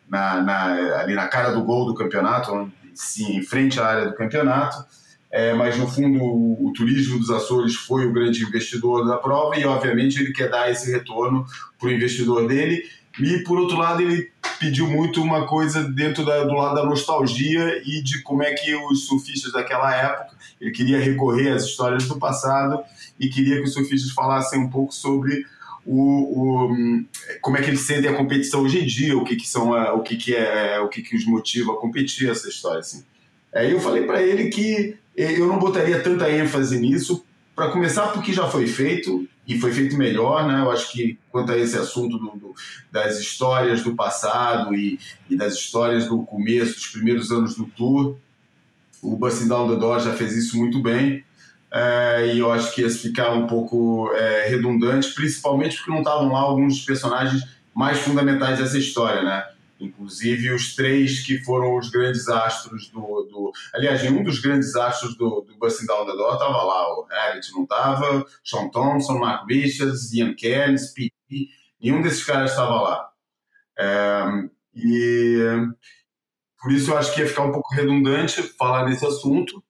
na, 0.09 0.41
na, 0.41 1.01
ali 1.01 1.15
na 1.15 1.27
cara 1.27 1.51
do 1.51 1.65
gol 1.65 1.87
do 1.87 1.95
campeonato, 1.95 2.71
sim, 2.95 3.37
em 3.37 3.43
frente 3.43 3.81
à 3.81 3.87
área 3.87 4.07
do 4.07 4.15
campeonato. 4.15 4.77
É, 5.31 5.53
mas 5.53 5.77
no 5.77 5.87
fundo 5.87 6.23
o, 6.23 6.69
o, 6.69 6.73
turismo 6.73 7.19
dos 7.19 7.29
Açores 7.29 7.75
foi 7.75 8.07
o 8.07 8.13
grande 8.13 8.43
investidor 8.43 9.07
da 9.07 9.19
prova 9.19 9.59
e 9.59 9.65
obviamente 9.67 10.19
ele 10.19 10.33
quer 10.33 10.49
dar 10.49 10.71
esse 10.71 10.91
retorno 10.91 11.45
para 11.79 11.89
o 11.89 11.93
investidor 11.93 12.49
dele 12.49 12.83
e 13.21 13.43
por 13.45 13.59
outro 13.59 13.77
lado 13.77 14.03
ele 14.03 14.31
pediu 14.59 14.89
muito 14.89 15.23
uma 15.23 15.47
coisa 15.47 15.85
dentro 15.85 16.25
da, 16.25 16.45
do 16.45 16.55
lado 16.55 16.75
da 16.75 16.85
nostalgia 16.85 17.83
e 17.85 18.03
de 18.03 18.23
como 18.23 18.43
é 18.43 18.53
que 18.53 18.75
os 18.75 19.07
surfistas 19.07 19.53
daquela 19.53 19.95
época 19.95 20.37
ele 20.61 20.71
queria 20.71 20.99
recorrer 20.99 21.53
às 21.53 21.65
histórias 21.65 22.07
do 22.07 22.19
passado 22.19 22.83
e 23.19 23.29
queria 23.29 23.57
que 23.57 23.65
os 23.65 23.73
surfistas 23.73 24.11
falassem 24.13 24.61
um 24.61 24.69
pouco 24.69 24.93
sobre 24.93 25.45
o, 25.87 26.67
o, 26.67 27.05
como 27.41 27.57
é 27.57 27.63
que 27.63 27.71
eles 27.71 27.81
sentem 27.81 28.11
a 28.11 28.17
competição 28.17 28.63
hoje 28.63 28.81
em 28.81 28.87
dia, 28.87 29.17
o 29.17 29.25
que, 29.25 29.37
que 29.37 29.49
são 29.49 29.71
o 29.71 30.01
que, 30.03 30.17
que 30.17 30.35
é 30.35 30.79
o 30.81 30.89
que, 30.89 31.03
que 31.03 31.17
os 31.17 31.25
motiva 31.25 31.73
a 31.73 31.77
competir 31.77 32.29
essa 32.29 32.49
história 32.49 32.81
assim. 32.81 33.05
Aí 33.55 33.73
eu 33.73 33.81
falei 33.81 34.03
para 34.05 34.23
ele 34.23 34.51
que 34.51 34.97
eu 35.17 35.47
não 35.47 35.59
botaria 35.59 36.01
tanta 36.01 36.31
ênfase 36.31 36.79
nisso 36.79 37.25
para 37.57 37.71
começar 37.71 38.09
porque 38.09 38.33
já 38.33 38.47
foi 38.49 38.67
feito 38.67 39.27
e 39.49 39.59
foi 39.59 39.73
feito 39.73 39.97
melhor, 39.97 40.47
né? 40.47 40.61
Eu 40.61 40.71
acho 40.71 40.93
que 40.93 41.19
quanto 41.31 41.51
a 41.51 41.57
esse 41.57 41.77
assunto 41.77 42.19
do, 42.19 42.31
do, 42.33 42.55
das 42.93 43.19
histórias 43.19 43.83
do 43.83 43.97
passado 43.97 44.75
e, 44.75 45.01
e, 45.31 45.35
das 45.35 45.55
histórias 45.55 46.07
do 46.07 46.23
começo, 46.23 46.75
dos 46.75 46.89
primeiros 46.89 47.33
anos 47.33 47.57
do 47.57 47.65
tour, 47.65 48.17
o 49.03 49.17
Busting 49.17 49.49
Down 49.49 49.71
the 49.71 49.77
Door 49.77 50.01
já 50.01 50.13
fez 50.13 50.37
isso 50.37 50.59
muito 50.59 50.83
bem 50.83 51.25
é, 51.73 52.33
e 52.35 52.39
eu 52.39 52.53
acho 52.53 52.75
que 52.75 52.83
ia 52.83 52.91
ficar 52.91 53.33
um 53.33 53.47
pouco 53.47 54.11
é, 54.15 54.49
redundante, 54.49 55.15
principalmente 55.15 55.77
porque 55.77 55.91
não 55.91 55.99
estavam 55.99 56.31
lá 56.31 56.41
alguns 56.41 56.85
personagens 56.85 57.43
mais 57.75 57.99
fundamentais 57.99 58.59
dessa 58.59 58.77
história, 58.77 59.23
né? 59.23 59.45
Inclusive 59.81 60.53
os 60.53 60.75
três 60.75 61.25
que 61.25 61.39
foram 61.45 61.77
os 61.77 61.89
grandes 61.91 62.29
astros 62.29 62.89
do. 62.89 63.01
do 63.01 63.53
aliás, 63.75 64.03
nenhum 64.03 64.25
dos 64.25 64.41
grandes 64.41 64.75
astros 64.75 65.17
do, 65.17 65.43
do 65.43 65.57
Busting 65.57 65.87
Down 65.87 66.07
the 66.07 66.13
Door 66.13 66.33
estava 66.33 66.63
lá. 66.65 66.99
O 66.99 67.07
Harriet 67.09 67.53
não 67.53 67.63
estava, 67.63 68.27
Sean 68.45 68.69
Thompson, 68.71 69.19
Mark 69.19 69.49
Richards, 69.49 70.13
Ian 70.13 70.35
Cairns, 70.35 70.93
Pete, 70.93 71.49
nenhum 71.81 72.03
desses 72.03 72.25
caras 72.25 72.51
estava 72.51 72.81
lá. 72.81 73.09
É, 73.79 74.25
e 74.75 75.39
por 76.61 76.73
isso 76.73 76.91
eu 76.91 76.99
acho 76.99 77.15
que 77.15 77.21
ia 77.21 77.29
ficar 77.29 77.45
um 77.45 77.53
pouco 77.53 77.73
redundante 77.75 78.43
falar 78.59 78.85
desse 78.85 79.07
assunto. 79.07 79.63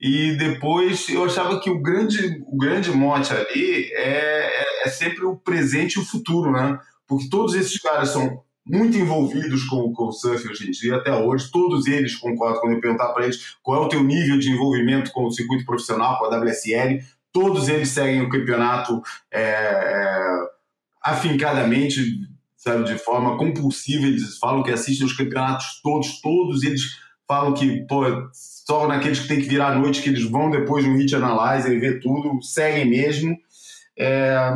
E 0.00 0.36
depois 0.38 1.08
eu 1.10 1.24
achava 1.24 1.60
que 1.60 1.68
o 1.68 1.82
grande, 1.82 2.42
o 2.46 2.56
grande 2.56 2.90
mote 2.90 3.32
ali 3.32 3.92
é, 3.92 4.62
é, 4.62 4.86
é, 4.86 4.88
sempre 4.88 5.24
o 5.24 5.36
presente 5.36 5.94
e 5.94 5.98
o 6.00 6.04
futuro, 6.04 6.50
né? 6.50 6.78
Porque 7.06 7.28
todos 7.28 7.54
esses 7.54 7.78
caras 7.78 8.08
são 8.08 8.42
muito 8.66 8.96
envolvidos 8.96 9.64
com, 9.64 9.92
com 9.92 10.08
o 10.08 10.12
surf 10.12 10.46
hoje 10.48 10.68
em 10.68 10.70
dia, 10.70 10.96
até 10.96 11.12
hoje. 11.12 11.50
Todos 11.50 11.86
eles 11.86 12.16
concordam 12.16 12.60
quando 12.60 12.74
eu 12.74 12.80
perguntar 12.80 13.08
para 13.08 13.24
eles 13.24 13.56
qual 13.62 13.82
é 13.82 13.86
o 13.86 13.88
teu 13.88 14.02
nível 14.02 14.38
de 14.38 14.50
envolvimento 14.50 15.10
com 15.12 15.24
o 15.24 15.30
circuito 15.30 15.64
profissional, 15.64 16.18
com 16.18 16.26
a 16.26 16.38
WSL. 16.38 17.00
Todos 17.32 17.68
eles 17.68 17.88
seguem 17.88 18.22
o 18.22 18.28
campeonato 18.28 19.02
é, 19.30 19.42
é, 19.42 20.48
afincadamente, 21.02 22.28
sabe, 22.56 22.84
de 22.84 22.98
forma 22.98 23.36
compulsiva. 23.36 24.06
Eles 24.06 24.38
falam 24.38 24.62
que 24.62 24.70
assistem 24.70 25.06
os 25.06 25.16
campeonatos 25.16 25.80
todos, 25.82 26.20
todos 26.20 26.62
eles 26.62 26.98
falam 27.26 27.54
que, 27.54 27.86
pô, 27.86 28.02
só 28.32 28.88
naqueles 28.88 29.20
que 29.20 29.28
tem 29.28 29.40
que 29.40 29.48
virar 29.48 29.68
à 29.68 29.78
noite, 29.78 30.02
que 30.02 30.08
eles 30.08 30.28
vão 30.28 30.50
depois 30.50 30.84
no 30.84 30.96
Hit 30.96 31.14
Analyzer 31.14 31.72
e 31.72 31.78
ver 31.78 32.00
tudo, 32.00 32.42
seguem 32.42 32.90
mesmo. 32.90 33.36
É, 33.96 34.52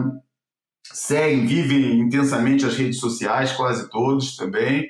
seguem, 0.92 1.46
vivem 1.46 2.00
intensamente 2.00 2.64
as 2.64 2.76
redes 2.76 2.98
sociais, 3.00 3.52
quase 3.52 3.88
todos 3.90 4.36
também. 4.36 4.88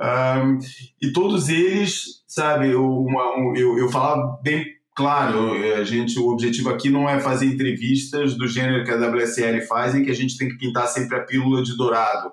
Um, 0.00 0.58
e 1.00 1.12
todos 1.12 1.48
eles, 1.48 2.22
sabe, 2.26 2.74
uma, 2.74 3.36
um, 3.36 3.56
eu, 3.56 3.78
eu 3.78 3.88
falava 3.88 4.38
bem 4.42 4.64
claro, 4.94 5.52
a 5.74 5.84
gente, 5.84 6.18
o 6.18 6.30
objetivo 6.30 6.70
aqui 6.70 6.88
não 6.88 7.08
é 7.08 7.20
fazer 7.20 7.46
entrevistas 7.46 8.34
do 8.34 8.48
gênero 8.48 8.82
que 8.82 8.90
a 8.90 8.96
WSL 8.96 9.60
faz, 9.66 9.94
em 9.94 10.02
que 10.02 10.10
a 10.10 10.14
gente 10.14 10.38
tem 10.38 10.48
que 10.48 10.56
pintar 10.56 10.88
sempre 10.88 11.16
a 11.16 11.22
pílula 11.22 11.62
de 11.62 11.76
dourado. 11.76 12.32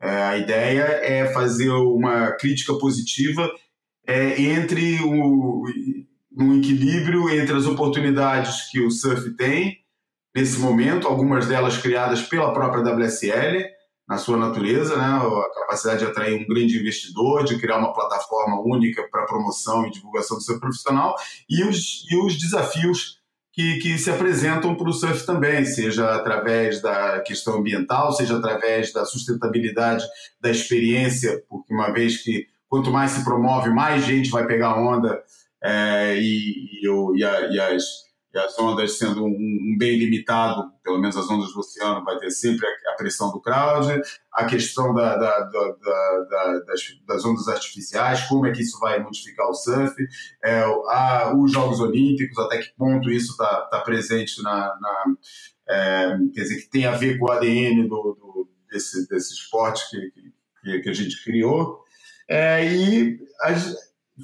É, 0.00 0.22
a 0.22 0.38
ideia 0.38 0.82
é 1.02 1.32
fazer 1.32 1.70
uma 1.70 2.32
crítica 2.32 2.74
positiva 2.74 3.48
é, 4.06 4.42
entre 4.42 4.98
o, 5.02 5.64
um 6.36 6.58
equilíbrio 6.58 7.28
entre 7.28 7.54
as 7.54 7.66
oportunidades 7.66 8.70
que 8.70 8.80
o 8.80 8.90
surf 8.90 9.30
tem 9.36 9.78
nesse 10.34 10.58
momento, 10.58 11.06
algumas 11.06 11.46
delas 11.46 11.76
criadas 11.76 12.22
pela 12.22 12.52
própria 12.52 12.82
WSL, 12.82 13.64
na 14.08 14.18
sua 14.18 14.36
natureza, 14.36 14.96
né? 14.96 15.04
a 15.04 15.60
capacidade 15.60 16.00
de 16.00 16.06
atrair 16.06 16.34
um 16.34 16.46
grande 16.46 16.76
investidor, 16.76 17.44
de 17.44 17.58
criar 17.60 17.78
uma 17.78 17.92
plataforma 17.92 18.60
única 18.60 19.06
para 19.08 19.24
promoção 19.24 19.86
e 19.86 19.90
divulgação 19.90 20.36
do 20.36 20.42
seu 20.42 20.58
profissional, 20.58 21.14
e 21.48 21.62
os, 21.62 22.04
e 22.10 22.16
os 22.16 22.36
desafios 22.36 23.20
que, 23.52 23.78
que 23.78 23.98
se 23.98 24.10
apresentam 24.10 24.74
para 24.74 24.88
o 24.88 24.92
surf 24.92 25.24
também, 25.24 25.64
seja 25.64 26.14
através 26.14 26.82
da 26.82 27.20
questão 27.20 27.58
ambiental, 27.58 28.12
seja 28.12 28.36
através 28.36 28.92
da 28.92 29.04
sustentabilidade 29.04 30.04
da 30.40 30.50
experiência, 30.50 31.42
porque 31.48 31.72
uma 31.72 31.92
vez 31.92 32.22
que 32.22 32.46
quanto 32.68 32.90
mais 32.90 33.12
se 33.12 33.24
promove, 33.24 33.70
mais 33.70 34.04
gente 34.04 34.30
vai 34.30 34.44
pegar 34.46 34.76
onda 34.76 35.22
é, 35.62 36.16
e, 36.16 36.82
e, 36.82 36.88
e, 36.88 37.54
e 37.54 37.60
as 37.60 38.09
e 38.32 38.38
as 38.38 38.58
ondas 38.58 38.96
sendo 38.96 39.24
um, 39.24 39.28
um, 39.28 39.76
bem 39.78 39.98
limitado, 39.98 40.70
pelo 40.84 40.98
menos 40.98 41.16
as 41.16 41.28
ondas 41.28 41.52
do 41.52 41.60
oceano, 41.60 42.04
vai 42.04 42.18
ter 42.18 42.30
sempre 42.30 42.66
a, 42.66 42.92
a 42.92 42.96
pressão 42.96 43.32
do 43.32 43.40
crowd, 43.40 44.00
a 44.32 44.44
questão 44.44 44.94
da, 44.94 45.16
da, 45.16 45.40
da, 45.40 46.58
das, 46.66 46.80
das, 47.06 47.24
ondas 47.24 47.48
artificiais, 47.48 48.22
como 48.28 48.46
é 48.46 48.52
que 48.52 48.62
isso 48.62 48.78
vai 48.78 49.02
modificar 49.02 49.48
o 49.48 49.54
surf, 49.54 49.94
é, 50.44 50.60
a, 50.60 51.34
os 51.36 51.50
Jogos 51.50 51.80
Olímpicos, 51.80 52.38
até 52.38 52.58
que 52.58 52.72
ponto 52.76 53.10
isso 53.10 53.32
está 53.32 53.62
tá 53.62 53.80
presente 53.80 54.42
na, 54.42 54.74
na 54.80 55.04
é, 55.68 56.18
quer 56.34 56.42
dizer, 56.42 56.62
que 56.62 56.70
tem 56.70 56.86
a 56.86 56.92
ver 56.92 57.18
com 57.18 57.26
o 57.26 57.30
ADN 57.30 57.88
do, 57.88 58.16
do 58.20 58.48
desse, 58.70 59.08
desse 59.08 59.34
esporte 59.34 59.82
que, 59.90 60.12
que, 60.62 60.80
que 60.80 60.88
a 60.88 60.92
gente 60.92 61.22
criou. 61.24 61.80
É, 62.28 62.64
e 62.64 63.18
as, 63.42 63.74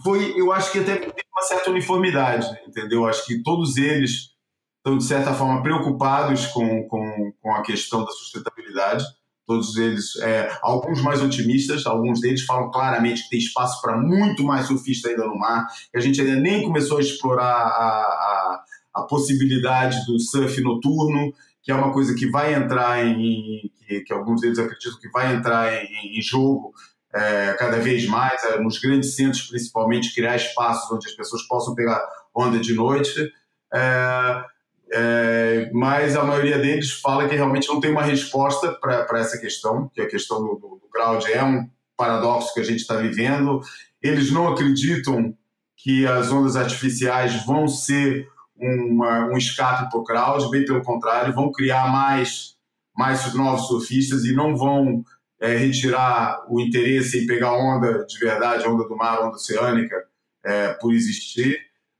foi, 0.02 0.38
eu 0.38 0.52
acho 0.52 0.72
que 0.72 0.78
até 0.78 0.96
tem 0.96 1.24
uma 1.32 1.42
certa 1.42 1.70
uniformidade, 1.70 2.46
entendeu? 2.66 3.06
Acho 3.06 3.24
que 3.26 3.42
todos 3.42 3.76
eles 3.76 4.30
estão, 4.78 4.96
de 4.96 5.04
certa 5.04 5.34
forma, 5.34 5.62
preocupados 5.62 6.46
com, 6.46 6.86
com, 6.88 7.32
com 7.40 7.54
a 7.54 7.62
questão 7.62 8.04
da 8.04 8.10
sustentabilidade. 8.10 9.04
Todos 9.46 9.76
eles, 9.76 10.16
é, 10.16 10.50
alguns 10.60 11.00
mais 11.02 11.22
otimistas, 11.22 11.86
alguns 11.86 12.20
deles 12.20 12.44
falam 12.44 12.70
claramente 12.70 13.22
que 13.24 13.30
tem 13.30 13.38
espaço 13.38 13.80
para 13.80 13.96
muito 13.96 14.42
mais 14.42 14.66
surfista 14.66 15.08
ainda 15.08 15.24
no 15.24 15.38
mar, 15.38 15.66
que 15.90 15.96
a 15.96 16.00
gente 16.00 16.20
ainda 16.20 16.36
nem 16.36 16.64
começou 16.64 16.98
a 16.98 17.00
explorar 17.00 17.44
a, 17.44 18.02
a, 18.02 18.64
a 18.94 19.02
possibilidade 19.02 20.04
do 20.06 20.18
surf 20.18 20.60
noturno, 20.60 21.32
que 21.62 21.70
é 21.70 21.74
uma 21.74 21.92
coisa 21.92 22.14
que 22.14 22.28
vai 22.28 22.54
entrar 22.54 23.06
em, 23.06 23.70
que, 23.86 24.00
que 24.00 24.12
alguns 24.12 24.40
deles 24.40 24.58
acreditam 24.58 24.98
que 24.98 25.08
vai 25.10 25.34
entrar 25.34 25.72
em, 25.72 26.18
em 26.18 26.22
jogo 26.22 26.72
é, 27.16 27.54
cada 27.58 27.78
vez 27.78 28.06
mais, 28.06 28.44
é, 28.44 28.60
nos 28.60 28.78
grandes 28.78 29.16
centros 29.16 29.48
principalmente, 29.48 30.14
criar 30.14 30.36
espaços 30.36 30.90
onde 30.92 31.08
as 31.08 31.14
pessoas 31.14 31.42
possam 31.48 31.74
pegar 31.74 32.06
onda 32.34 32.58
de 32.58 32.74
noite. 32.74 33.32
É, 33.72 34.44
é 34.92 35.70
mas 35.72 36.14
a 36.14 36.22
maioria 36.22 36.58
deles 36.58 36.92
fala 36.92 37.26
que 37.28 37.34
realmente 37.34 37.68
não 37.68 37.80
tem 37.80 37.90
uma 37.90 38.02
resposta 38.02 38.72
para 38.72 39.18
essa 39.18 39.38
questão, 39.38 39.90
que 39.94 40.00
a 40.00 40.08
questão 40.08 40.38
do, 40.38 40.54
do, 40.56 40.80
do 40.80 40.88
crowd 40.90 41.32
é 41.32 41.42
um 41.42 41.68
paradoxo 41.96 42.52
que 42.52 42.60
a 42.60 42.64
gente 42.64 42.80
está 42.80 42.96
vivendo. 42.96 43.60
Eles 44.02 44.30
não 44.30 44.48
acreditam 44.48 45.34
que 45.76 46.06
as 46.06 46.30
ondas 46.30 46.54
artificiais 46.54 47.44
vão 47.46 47.66
ser 47.66 48.28
uma, 48.58 49.26
um 49.26 49.36
escape 49.36 49.90
para 49.90 49.98
o 49.98 50.04
crowd, 50.04 50.50
bem 50.50 50.64
pelo 50.64 50.82
contrário, 50.82 51.34
vão 51.34 51.52
criar 51.52 51.90
mais, 51.90 52.56
mais 52.96 53.34
novos 53.34 53.68
surfistas 53.68 54.24
e 54.24 54.34
não 54.34 54.56
vão 54.56 55.04
é, 55.40 55.56
retirar 55.56 56.44
o 56.48 56.60
interesse 56.60 57.22
em 57.22 57.26
pegar 57.26 57.52
onda 57.52 58.04
de 58.04 58.18
verdade, 58.18 58.66
onda 58.66 58.86
do 58.88 58.96
mar, 58.96 59.20
onda 59.20 59.36
oceânica, 59.36 59.96
é, 60.44 60.72
por 60.74 60.92
existir, 60.94 61.58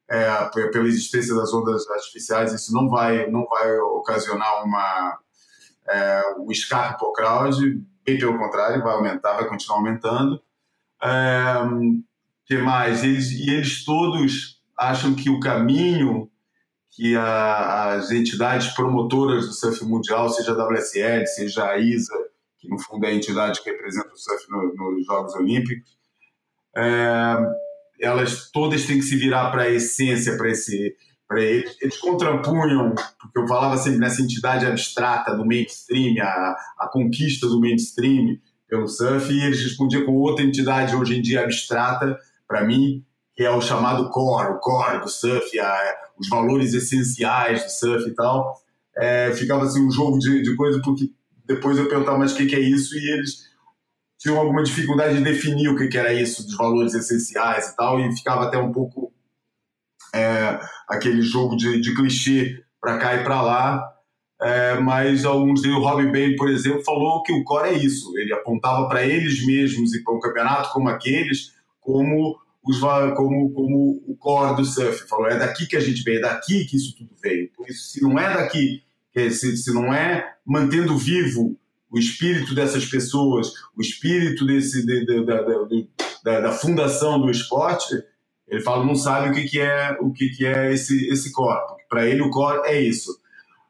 é, 0.09 0.45
pela 0.71 0.87
existência 0.87 1.35
das 1.35 1.53
ondas 1.53 1.89
artificiais, 1.91 2.53
isso 2.53 2.73
não 2.73 2.89
vai, 2.89 3.29
não 3.31 3.45
vai 3.47 3.79
ocasionar 3.79 4.65
uma, 4.65 5.19
é, 5.89 6.23
um 6.39 6.51
escape 6.51 6.99
para 6.99 7.13
crowd, 7.13 7.83
bem 8.05 8.19
pelo 8.19 8.39
contrário, 8.39 8.83
vai 8.83 8.95
aumentar, 8.95 9.35
vai 9.35 9.49
continuar 9.49 9.79
aumentando. 9.79 10.41
É, 11.03 11.55
que 12.47 12.57
mais? 12.59 13.03
Eles, 13.03 13.31
e 13.33 13.51
eles 13.51 13.85
todos 13.85 14.63
acham 14.79 15.15
que 15.15 15.29
o 15.29 15.41
caminho 15.41 16.31
que 16.97 17.15
a, 17.15 17.93
as 17.93 18.11
entidades 18.11 18.69
promotoras 18.69 19.47
do 19.47 19.53
surf 19.53 19.85
mundial, 19.85 20.31
seja 20.31 20.53
a 20.53 20.67
WSL, 20.67 21.27
seja 21.27 21.67
a 21.67 21.79
ISA, 21.79 22.15
que 22.67 22.71
no 22.71 22.79
fundo 22.79 23.07
é 23.07 23.11
a 23.11 23.15
entidade 23.15 23.63
que 23.63 23.71
representa 23.71 24.13
o 24.13 24.17
surf 24.17 24.45
no, 24.51 24.75
nos 24.75 25.07
Jogos 25.07 25.35
Olímpicos, 25.35 25.97
é, 26.77 27.37
elas 28.01 28.51
todas 28.51 28.85
têm 28.85 28.99
que 28.99 29.05
se 29.05 29.17
virar 29.17 29.51
para 29.51 29.63
a 29.63 29.71
essência, 29.71 30.37
para 30.37 30.51
esse. 30.51 30.95
Para 31.29 31.41
eles, 31.41 31.77
eles 31.81 31.99
contrapunham, 31.99 32.95
porque 33.21 33.41
eu 33.41 33.49
falava 33.49 33.77
sempre 33.79 33.99
nessa 33.99 34.23
entidade 34.23 34.65
abstrata 34.65 35.35
do 35.35 35.45
mainstream, 35.45 36.15
a, 36.23 36.57
a 36.79 36.89
conquista 36.89 37.49
do 37.49 37.61
mainstream 37.61 38.39
pelo 38.69 38.87
surf, 38.87 39.33
e 39.33 39.43
eles 39.43 39.61
respondiam 39.61 40.07
com 40.07 40.13
outra 40.13 40.45
entidade 40.45 40.95
hoje 40.95 41.19
em 41.19 41.23
dia 41.23 41.43
abstrata, 41.43 42.17
para 42.47 42.65
mim, 42.65 43.05
que 43.35 43.43
é 43.43 43.51
o 43.51 43.61
chamado 43.61 44.09
core, 44.11 44.53
o 44.53 44.61
core 44.61 45.01
do 45.01 45.09
surf, 45.09 45.59
a, 45.59 45.97
os 46.17 46.29
valores 46.29 46.73
essenciais 46.75 47.65
do 47.65 47.71
surf 47.71 48.09
e 48.09 48.15
tal. 48.15 48.61
É, 48.97 49.33
ficava 49.33 49.65
assim 49.65 49.85
um 49.85 49.91
jogo 49.91 50.21
de, 50.21 50.43
de 50.43 50.55
coisa, 50.55 50.81
porque 50.81 51.11
depois 51.47 51.79
eu 51.79 51.89
perguntava, 51.89 52.19
mas 52.19 52.33
o 52.33 52.37
que, 52.37 52.55
é 52.55 52.61
isso? 52.61 52.97
E 52.97 53.13
eles 53.13 53.47
tinham 54.19 54.39
alguma 54.39 54.63
dificuldade 54.63 55.19
de 55.19 55.25
definir 55.25 55.69
o 55.69 55.77
que, 55.77 55.89
que 55.89 55.99
era 55.99 56.13
isso, 56.13 56.45
dos 56.45 56.57
valores 56.57 56.95
essenciais 56.95 57.69
e 57.69 57.77
tal, 57.77 58.01
e 58.01 58.17
ficava 58.17 58.45
até 58.45 58.59
um 58.59 58.73
pouco 58.73 59.13
é, 60.15 60.59
aquele 60.89 61.23
jogo 61.23 61.57
de, 61.57 61.81
de 61.81 61.95
clichê 61.95 62.63
para 62.81 62.99
cá 62.99 63.15
e 63.15 63.25
para 63.25 63.43
lá. 63.43 63.93
É, 64.41 64.79
mas 64.81 65.25
alguns 65.25 65.63
deles, 65.63 65.77
o 65.77 65.81
Robin 65.81 66.13
Bain, 66.13 66.37
por 66.37 66.51
exemplo, 66.51 66.85
falou 66.85 67.23
que 67.23 67.33
o 67.33 67.43
core 67.45 67.71
é 67.71 67.79
isso. 67.79 68.13
Ele 68.19 68.35
apontava 68.35 68.87
para 68.89 69.03
eles 69.03 69.47
mesmos 69.47 69.95
e 69.95 70.03
para 70.03 70.15
um 70.15 70.21
campeonato 70.21 70.73
como 70.73 70.89
aqueles, 70.89 71.55
como, 71.81 72.37
os, 72.63 72.79
como, 72.81 73.51
como 73.53 74.03
o 74.07 74.17
core 74.19 74.57
do 74.57 74.65
surf. 74.65 75.09
Falou: 75.09 75.27
é 75.27 75.39
daqui 75.39 75.67
que 75.67 75.77
a 75.77 75.81
gente 75.81 76.03
veio, 76.03 76.19
é 76.19 76.23
daqui 76.23 76.67
que 76.67 76.77
isso 76.77 76.95
tudo 76.97 77.11
veio. 77.23 77.51
Por 77.57 77.69
isso, 77.69 77.93
se 77.93 78.03
não 78.03 78.19
é 78.19 78.35
daqui 78.35 78.83
se, 79.31 79.57
se 79.57 79.73
não 79.73 79.93
é 79.93 80.35
mantendo 80.45 80.97
vivo 80.97 81.57
o 81.91 81.99
espírito 81.99 82.55
dessas 82.55 82.85
pessoas, 82.85 83.53
o 83.77 83.81
espírito 83.81 84.45
desse, 84.45 84.85
de, 84.85 85.07
de, 85.07 85.25
de, 85.25 85.89
da, 86.23 86.41
da, 86.41 86.53
fundação 86.53 87.21
do 87.21 87.31
esporte, 87.31 87.95
ele 88.49 88.61
fala 88.61 88.85
não 88.85 88.95
sabe 88.95 89.31
o 89.31 89.33
que, 89.33 89.49
que 89.49 89.61
é 89.61 89.97
o 90.01 90.13
que, 90.13 90.29
que 90.29 90.45
é 90.45 90.73
esse 90.73 91.09
esse 91.09 91.33
corpo. 91.33 91.77
Para 91.89 92.07
ele 92.07 92.23
o 92.23 92.31
core 92.31 92.69
é 92.69 92.81
isso. 92.81 93.19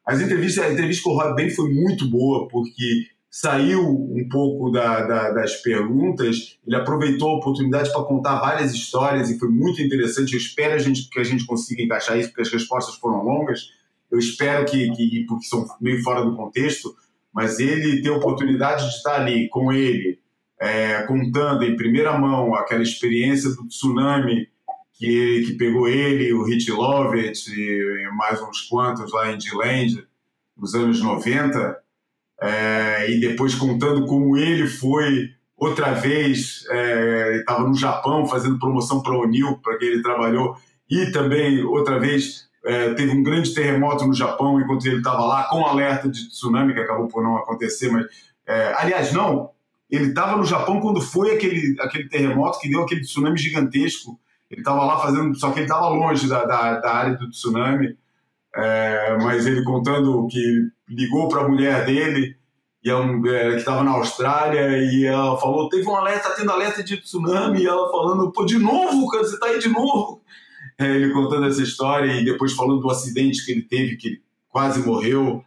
As 0.04 0.20
entrevistas, 0.20 0.64
a 0.64 0.72
entrevista 0.72 1.02
com 1.04 1.10
o 1.10 1.20
Rob 1.20 1.50
foi 1.50 1.72
muito 1.72 2.08
boa 2.08 2.48
porque 2.48 3.06
saiu 3.30 3.86
um 3.86 4.26
pouco 4.30 4.70
da, 4.70 5.04
da, 5.04 5.30
das 5.30 5.56
perguntas, 5.56 6.58
ele 6.66 6.74
aproveitou 6.74 7.28
a 7.28 7.36
oportunidade 7.36 7.92
para 7.92 8.04
contar 8.04 8.40
várias 8.40 8.72
histórias 8.72 9.28
e 9.28 9.38
foi 9.38 9.48
muito 9.48 9.82
interessante. 9.82 10.32
Eu 10.32 10.38
espero 10.38 10.74
a 10.74 10.78
gente, 10.78 11.10
que 11.10 11.20
a 11.20 11.24
gente 11.24 11.44
consiga 11.44 11.82
encaixar 11.82 12.18
isso 12.18 12.30
porque 12.30 12.42
as 12.42 12.50
respostas 12.50 12.94
foram 12.96 13.22
longas 13.22 13.68
eu 14.10 14.18
espero 14.18 14.64
que, 14.64 14.90
que, 14.92 15.24
porque 15.26 15.46
são 15.46 15.66
meio 15.80 16.02
fora 16.02 16.24
do 16.24 16.36
contexto, 16.36 16.94
mas 17.32 17.58
ele 17.58 18.00
ter 18.02 18.08
a 18.08 18.16
oportunidade 18.16 18.84
de 18.84 18.96
estar 18.96 19.20
ali 19.20 19.48
com 19.48 19.72
ele, 19.72 20.18
é, 20.60 21.02
contando 21.02 21.64
em 21.64 21.76
primeira 21.76 22.16
mão 22.16 22.54
aquela 22.54 22.82
experiência 22.82 23.50
do 23.50 23.66
tsunami 23.68 24.48
que, 24.94 25.42
que 25.46 25.52
pegou 25.52 25.88
ele, 25.88 26.32
o 26.32 26.44
Hit 26.44 26.70
Lovett 26.70 27.50
e 27.50 28.08
mais 28.16 28.40
uns 28.40 28.62
quantos 28.62 29.12
lá 29.12 29.30
em 29.30 29.38
D-Land, 29.38 30.06
nos 30.56 30.74
anos 30.74 31.02
90, 31.02 31.78
é, 32.40 33.10
e 33.10 33.20
depois 33.20 33.54
contando 33.54 34.06
como 34.06 34.36
ele 34.36 34.66
foi 34.66 35.30
outra 35.56 35.92
vez, 35.92 36.64
é, 36.70 37.38
estava 37.38 37.66
no 37.66 37.74
Japão 37.74 38.26
fazendo 38.26 38.58
promoção 38.58 39.02
para 39.02 39.14
o 39.14 39.22
O'Neill, 39.22 39.58
para 39.62 39.76
que 39.78 39.84
ele 39.84 40.02
trabalhou, 40.02 40.56
e 40.88 41.10
também 41.12 41.62
outra 41.64 41.98
vez 41.98 42.48
é, 42.66 42.94
teve 42.94 43.12
um 43.12 43.22
grande 43.22 43.54
terremoto 43.54 44.04
no 44.04 44.12
Japão 44.12 44.60
enquanto 44.60 44.84
ele 44.86 44.96
estava 44.96 45.24
lá, 45.24 45.44
com 45.44 45.64
alerta 45.64 46.08
de 46.08 46.28
tsunami, 46.28 46.74
que 46.74 46.80
acabou 46.80 47.06
por 47.06 47.22
não 47.22 47.36
acontecer, 47.36 47.90
mas. 47.90 48.06
É, 48.44 48.74
aliás, 48.76 49.12
não, 49.12 49.50
ele 49.90 50.08
estava 50.08 50.36
no 50.36 50.44
Japão 50.44 50.80
quando 50.80 51.00
foi 51.00 51.34
aquele, 51.34 51.76
aquele 51.80 52.08
terremoto 52.08 52.58
que 52.58 52.68
deu 52.68 52.82
aquele 52.82 53.02
tsunami 53.02 53.38
gigantesco 53.38 54.18
Ele 54.50 54.60
estava 54.60 54.84
lá 54.84 54.98
fazendo, 54.98 55.34
só 55.36 55.50
que 55.50 55.60
ele 55.60 55.66
estava 55.66 55.88
longe 55.88 56.28
da, 56.28 56.44
da, 56.44 56.80
da, 56.80 56.92
área 56.92 57.16
do 57.16 57.30
tsunami, 57.30 57.96
é, 58.54 59.16
mas 59.22 59.46
ele 59.46 59.62
contando 59.62 60.26
que 60.28 60.68
ligou 60.88 61.28
para 61.28 61.42
a 61.42 61.48
mulher 61.48 61.84
dele, 61.84 62.36
e 62.82 62.90
é, 62.90 63.50
que 63.50 63.56
estava 63.56 63.82
na 63.82 63.92
Austrália, 63.92 64.78
e 64.78 65.04
ela 65.06 65.36
falou: 65.38 65.68
teve 65.68 65.88
um 65.88 65.96
alerta, 65.96 66.34
tendo 66.36 66.52
alerta 66.52 66.82
de 66.82 66.96
tsunami, 66.98 67.62
e 67.62 67.66
ela 67.66 67.90
falando: 67.90 68.30
pô, 68.32 68.44
de 68.44 68.58
novo, 68.58 69.08
cara, 69.08 69.24
você 69.24 69.34
está 69.34 69.46
aí 69.46 69.58
de 69.58 69.68
novo. 69.68 70.20
É, 70.78 70.94
ele 70.94 71.10
contando 71.10 71.46
essa 71.46 71.62
história 71.62 72.12
e 72.20 72.22
depois 72.22 72.52
falando 72.52 72.82
do 72.82 72.90
acidente 72.90 73.42
que 73.46 73.50
ele 73.50 73.62
teve, 73.62 73.96
que 73.96 74.08
ele 74.08 74.22
quase 74.50 74.84
morreu. 74.86 75.42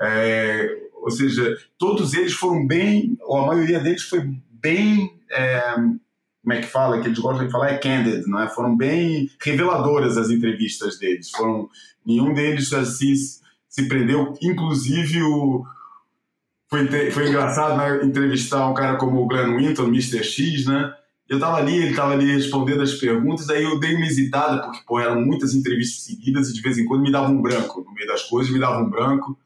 É, 0.00 0.74
ou 0.94 1.10
seja, 1.10 1.54
todos 1.76 2.14
eles 2.14 2.32
foram 2.32 2.66
bem, 2.66 3.18
ou 3.20 3.36
a 3.36 3.46
maioria 3.48 3.78
deles 3.78 4.02
foi 4.02 4.22
bem 4.50 5.20
é, 5.30 5.74
como 6.42 6.52
é 6.52 6.60
que 6.60 6.66
fala, 6.66 7.00
que 7.00 7.08
eles 7.08 7.18
gostam 7.18 7.44
de 7.44 7.52
falar 7.52 7.72
é 7.72 7.78
candid, 7.78 8.26
não 8.26 8.40
é? 8.40 8.48
Foram 8.48 8.74
bem 8.76 9.30
reveladoras 9.42 10.16
as 10.16 10.30
entrevistas 10.30 10.98
deles. 10.98 11.30
Foram 11.30 11.68
nenhum 12.04 12.32
deles 12.32 12.72
assim 12.72 13.14
se 13.68 13.86
prendeu, 13.86 14.34
inclusive 14.42 15.22
o 15.22 15.64
foi, 16.68 17.10
foi 17.10 17.28
engraçado 17.28 17.76
né, 17.76 18.04
entrevistar 18.04 18.68
um 18.68 18.74
cara 18.74 18.96
como 18.96 19.20
o 19.20 19.26
Glenn 19.26 19.56
Winton, 19.56 19.88
Mr. 19.88 20.22
X, 20.22 20.66
né? 20.66 20.94
Eu 21.30 21.38
tava 21.38 21.58
ali, 21.58 21.76
ele 21.76 21.94
tava 21.94 22.14
ali 22.14 22.32
respondendo 22.32 22.82
as 22.82 22.94
perguntas, 22.94 23.48
aí 23.48 23.62
eu 23.62 23.78
dei 23.78 23.94
uma 23.94 24.04
hesitada, 24.04 24.62
porque 24.62 24.80
pô, 24.84 24.98
eram 24.98 25.20
muitas 25.24 25.54
entrevistas 25.54 26.02
seguidas 26.02 26.50
e 26.50 26.52
de 26.52 26.60
vez 26.60 26.76
em 26.76 26.84
quando 26.84 27.02
me 27.02 27.12
dava 27.12 27.30
um 27.30 27.40
branco 27.40 27.84
no 27.86 27.94
meio 27.94 28.08
das 28.08 28.24
coisas, 28.24 28.52
me 28.52 28.58
dava 28.58 28.82
um 28.82 28.90
branco. 28.90 29.38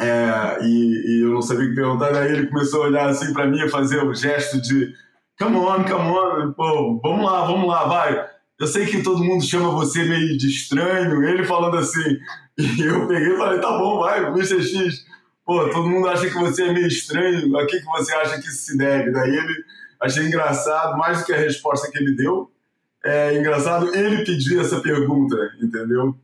É, 0.00 0.58
e, 0.64 1.20
e, 1.20 1.22
eu 1.22 1.30
não 1.30 1.40
sabia 1.40 1.66
o 1.66 1.68
que 1.68 1.76
perguntar, 1.76 2.16
aí 2.16 2.32
ele 2.32 2.48
começou 2.48 2.82
a 2.82 2.86
olhar 2.86 3.08
assim 3.08 3.32
para 3.32 3.46
mim, 3.46 3.60
a 3.60 3.68
fazer 3.68 4.02
o 4.02 4.12
gesto 4.12 4.60
de 4.60 4.92
come 5.38 5.56
on, 5.56 5.84
come 5.84 6.10
on, 6.10 6.52
pô, 6.52 7.00
vamos 7.00 7.24
lá, 7.24 7.44
vamos 7.44 7.68
lá, 7.68 7.84
vai. 7.84 8.26
Eu 8.58 8.66
sei 8.66 8.84
que 8.84 9.04
todo 9.04 9.22
mundo 9.22 9.44
chama 9.44 9.70
você 9.70 10.02
meio 10.02 10.36
de 10.36 10.48
estranho, 10.48 11.22
ele 11.22 11.44
falando 11.44 11.76
assim, 11.76 12.18
e 12.58 12.80
eu 12.80 13.06
peguei 13.06 13.34
e 13.34 13.36
falei, 13.36 13.60
tá 13.60 13.70
bom, 13.78 14.00
vai, 14.00 14.24
Mr. 14.32 14.62
X, 14.62 15.04
pô, 15.44 15.68
todo 15.68 15.88
mundo 15.88 16.08
acha 16.08 16.28
que 16.28 16.38
você 16.38 16.64
é 16.64 16.72
meio 16.72 16.88
estranho, 16.88 17.56
a 17.56 17.66
que, 17.66 17.78
que 17.78 17.86
você 17.86 18.12
acha 18.14 18.40
que 18.40 18.48
isso 18.48 18.66
se 18.66 18.76
deve? 18.76 19.12
Daí 19.12 19.30
ele, 19.30 19.64
achei 20.02 20.26
engraçado, 20.26 20.98
mais 20.98 21.20
do 21.20 21.26
que 21.26 21.32
a 21.32 21.38
resposta 21.38 21.90
que 21.90 21.98
ele 21.98 22.16
deu, 22.16 22.50
é 23.04 23.38
engraçado 23.38 23.94
ele 23.94 24.24
pedir 24.24 24.58
essa 24.58 24.80
pergunta, 24.80 25.36
entendeu? 25.60 26.16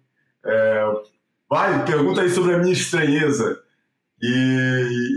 É, 0.45 0.85
vai, 1.49 1.85
pergunta 1.85 2.21
aí 2.23 2.31
sobre 2.31 2.55
a 2.55 2.59
minha 2.59 2.73
estranheza. 2.73 3.61
E, 4.21 4.29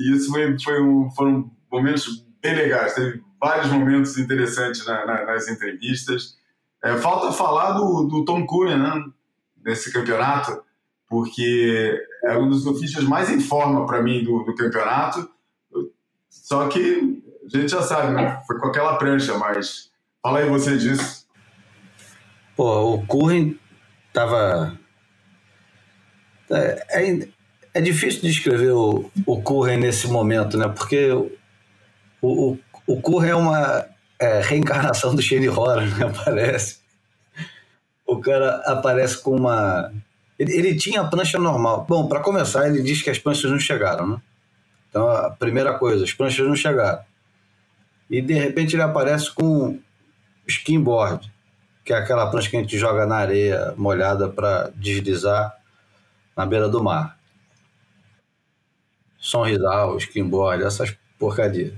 e 0.05 0.15
isso 0.15 0.31
foi, 0.31 0.57
foi 0.59 0.81
um, 0.81 1.09
foram 1.11 1.51
momentos 1.71 2.25
bem 2.41 2.55
legais, 2.55 2.93
teve 2.93 3.21
vários 3.39 3.71
momentos 3.71 4.17
interessantes 4.17 4.85
na, 4.85 5.05
na, 5.05 5.25
nas 5.25 5.47
entrevistas. 5.47 6.37
É, 6.83 6.95
falta 6.97 7.31
falar 7.31 7.73
do, 7.73 8.03
do 8.03 8.25
Tom 8.25 8.45
Curran, 8.45 8.77
né, 8.77 9.05
nesse 9.63 9.91
campeonato, 9.91 10.63
porque 11.07 11.99
é 12.23 12.37
um 12.37 12.49
dos 12.49 12.65
ofícios 12.65 13.03
mais 13.03 13.29
em 13.29 13.39
forma 13.39 13.85
para 13.85 14.01
mim 14.01 14.23
do, 14.23 14.43
do, 14.43 14.55
campeonato. 14.55 15.29
Só 16.29 16.67
que 16.67 17.23
a 17.53 17.57
gente 17.59 17.71
já 17.71 17.81
sabe, 17.81 18.13
né? 18.13 18.41
Foi 18.47 18.59
com 18.59 18.67
aquela 18.67 18.97
prancha, 18.97 19.37
mas 19.37 19.89
fala 20.21 20.39
aí 20.39 20.49
você 20.49 20.77
disso. 20.77 21.25
Pô, 22.55 22.95
o 22.95 23.05
Curran 23.05 23.53
tava. 24.13 24.77
É, 26.49 26.85
é, 26.89 27.27
é 27.73 27.81
difícil 27.81 28.21
descrever 28.21 28.71
o, 28.71 29.09
o 29.25 29.41
Curran 29.41 29.77
nesse 29.77 30.07
momento, 30.07 30.57
né? 30.57 30.67
Porque 30.67 31.11
o, 31.11 31.31
o, 32.21 32.57
o 32.85 33.01
Curra 33.01 33.27
é 33.29 33.35
uma 33.35 33.85
é, 34.19 34.41
reencarnação 34.41 35.15
do 35.15 35.21
Shane 35.21 35.49
Horan, 35.49 35.85
né? 35.85 36.11
Parece. 36.23 36.79
O 38.05 38.19
cara 38.19 38.57
aparece 38.65 39.21
com 39.21 39.35
uma. 39.35 39.91
Ele, 40.37 40.53
ele 40.53 40.75
tinha 40.75 41.01
a 41.01 41.07
prancha 41.07 41.39
normal. 41.39 41.85
Bom, 41.87 42.07
para 42.07 42.19
começar, 42.19 42.67
ele 42.67 42.81
diz 42.81 43.01
que 43.01 43.09
as 43.09 43.17
pranchas 43.17 43.49
não 43.49 43.59
chegaram, 43.59 44.07
né? 44.07 44.21
Então, 44.89 45.07
a 45.07 45.29
primeira 45.31 45.77
coisa, 45.77 46.03
as 46.03 46.11
pranchas 46.11 46.45
não 46.45 46.55
chegaram. 46.55 47.01
E 48.11 48.21
de 48.21 48.33
repente 48.33 48.75
ele 48.75 48.83
aparece 48.83 49.31
com 49.31 49.79
skimboard, 50.45 51.31
que 51.85 51.93
é 51.93 51.95
aquela 51.95 52.29
prancha 52.29 52.49
que 52.49 52.57
a 52.57 52.59
gente 52.59 52.77
joga 52.77 53.05
na 53.05 53.15
areia 53.15 53.73
molhada 53.77 54.27
para 54.27 54.69
deslizar 54.75 55.55
na 56.35 56.45
beira 56.45 56.67
do 56.67 56.83
mar. 56.83 57.17
Sonrisal, 59.17 59.97
skimboard, 59.97 60.61
essas 60.61 60.93
porcarias. 61.17 61.73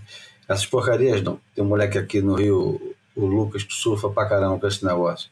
Essas 0.49 0.65
porcarias 0.65 1.21
não. 1.21 1.39
Tem 1.53 1.63
um 1.63 1.67
moleque 1.67 1.99
aqui 1.99 2.19
no 2.19 2.33
Rio, 2.33 2.95
o 3.15 3.25
Lucas, 3.27 3.63
que 3.63 3.73
surfa 3.73 4.09
pra 4.09 4.27
caramba 4.27 4.59
com 4.59 4.67
esse 4.67 4.83
negócio. 4.83 5.29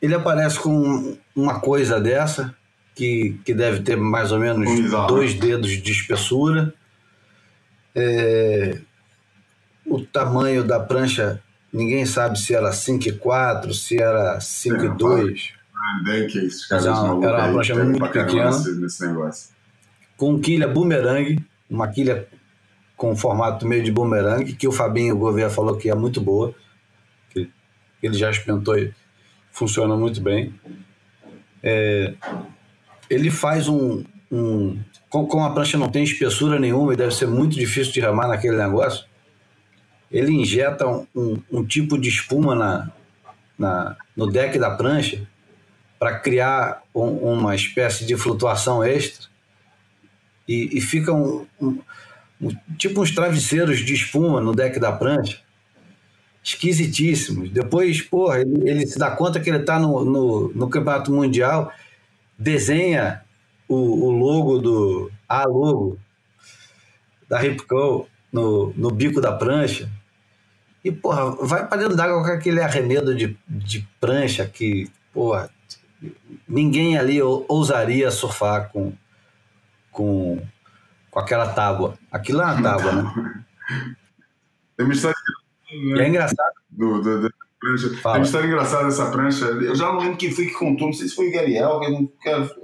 Ele 0.00 0.14
aparece 0.14 0.60
com 0.60 1.18
uma 1.34 1.58
coisa 1.58 2.00
dessa, 2.00 2.54
que, 2.94 3.40
que 3.44 3.52
deve 3.52 3.82
ter 3.82 3.96
mais 3.96 4.30
ou 4.30 4.38
menos 4.38 4.68
dois 5.08 5.34
dedos 5.34 5.70
de 5.82 5.90
espessura. 5.90 6.72
É, 7.92 8.78
o 9.86 10.00
tamanho 10.04 10.64
da 10.64 10.80
prancha, 10.80 11.40
ninguém 11.72 12.06
sabe 12.06 12.38
se 12.38 12.54
era 12.54 12.70
5,4, 12.70 13.72
se 13.72 14.00
era 14.00 14.38
5,2. 14.38 15.50
É, 16.70 16.74
era, 16.74 16.92
uma, 16.92 17.26
era 17.26 17.44
uma 17.44 17.52
prancha 17.52 17.74
muito 17.84 18.08
pequena. 18.08 18.50
Nesse 18.50 19.06
negócio. 19.06 19.50
Com 20.16 20.40
quilha 20.40 20.66
bumerangue, 20.66 21.44
uma 21.68 21.88
quilha 21.88 22.26
com 22.96 23.14
formato 23.16 23.66
meio 23.66 23.82
de 23.82 23.90
bumerangue, 23.90 24.54
que 24.54 24.68
o 24.68 24.72
Fabinho 24.72 25.16
Gouveia 25.16 25.50
falou 25.50 25.76
que 25.76 25.90
é 25.90 25.94
muito 25.94 26.20
boa, 26.20 26.54
que 27.30 27.50
ele 28.02 28.14
já 28.14 28.30
experimentou 28.30 28.78
e 28.78 28.94
funciona 29.50 29.96
muito 29.96 30.20
bem. 30.20 30.54
É, 31.62 32.14
ele 33.10 33.30
faz 33.30 33.68
um, 33.68 34.04
um 34.30 34.78
como 35.08 35.44
a 35.44 35.50
prancha 35.50 35.78
não 35.78 35.88
tem 35.88 36.02
espessura 36.02 36.58
nenhuma 36.58 36.92
e 36.92 36.96
deve 36.96 37.14
ser 37.14 37.26
muito 37.26 37.54
difícil 37.54 37.92
de 37.92 38.00
ramar 38.00 38.28
naquele 38.28 38.56
negócio, 38.56 39.04
ele 40.14 40.32
injeta 40.32 40.86
um, 40.86 41.04
um, 41.12 41.42
um 41.50 41.64
tipo 41.64 41.98
de 41.98 42.08
espuma 42.08 42.54
na, 42.54 42.92
na, 43.58 43.96
no 44.16 44.30
deck 44.30 44.56
da 44.60 44.70
prancha 44.70 45.26
para 45.98 46.20
criar 46.20 46.84
um, 46.94 47.32
uma 47.32 47.56
espécie 47.56 48.06
de 48.06 48.16
flutuação 48.16 48.84
extra 48.84 49.26
e, 50.46 50.78
e 50.78 50.80
fica 50.80 51.12
um, 51.12 51.44
tipo 52.78 53.02
uns 53.02 53.10
travesseiros 53.10 53.80
de 53.80 53.92
espuma 53.92 54.40
no 54.40 54.54
deck 54.54 54.78
da 54.78 54.92
prancha. 54.92 55.42
Esquisitíssimos. 56.44 57.50
Depois, 57.50 58.00
porra, 58.02 58.40
ele, 58.40 58.70
ele 58.70 58.86
se 58.86 58.98
dá 58.98 59.10
conta 59.10 59.40
que 59.40 59.50
ele 59.50 59.58
está 59.58 59.80
no, 59.80 60.04
no, 60.04 60.52
no, 60.54 60.68
Campeonato 60.68 61.10
Mundial, 61.10 61.72
desenha 62.38 63.22
o, 63.66 63.74
o 63.76 64.10
logo 64.10 64.58
do. 64.58 65.10
A 65.26 65.44
logo 65.44 65.98
da 67.28 67.38
Ripco 67.38 68.06
no, 68.30 68.72
no 68.76 68.90
bico 68.90 69.20
da 69.20 69.32
prancha. 69.32 69.90
E, 70.84 70.92
porra, 70.92 71.30
vai 71.30 71.66
para 71.66 71.78
dentro 71.78 71.96
d'água 71.96 72.22
com 72.22 72.30
aquele 72.30 72.60
arremedo 72.60 73.14
de, 73.14 73.36
de 73.48 73.88
prancha 73.98 74.46
que, 74.46 74.90
porra, 75.12 75.50
ninguém 76.46 76.98
ali 76.98 77.22
ousaria 77.22 78.10
surfar 78.10 78.70
com, 78.70 78.92
com 79.90 80.42
com 81.14 81.20
aquela 81.20 81.46
tábua. 81.46 81.96
Aquilo 82.10 82.42
é 82.42 82.44
uma 82.44 82.60
tábua, 82.60 82.92
né? 82.92 83.44
Tem 84.76 84.84
uma 84.84 84.92
história. 84.92 85.16
E 85.70 86.00
é 86.00 86.08
engraçado. 86.08 86.52
Do, 86.68 87.00
do, 87.00 87.20
do 87.20 87.30
prancha. 87.60 87.88
Tem 87.88 88.00
uma 88.04 88.18
história 88.18 88.46
engraçada 88.48 88.84
dessa 88.86 89.10
prancha. 89.12 89.44
Eu 89.44 89.76
já 89.76 89.86
não 89.92 90.00
lembro 90.00 90.16
quem 90.16 90.32
foi 90.32 90.46
que 90.46 90.54
contou, 90.54 90.88
não 90.88 90.92
sei 90.92 91.06
se 91.06 91.14
foi 91.14 91.28
o 91.28 91.32
Gariel, 91.32 91.68
alguém, 91.68 92.12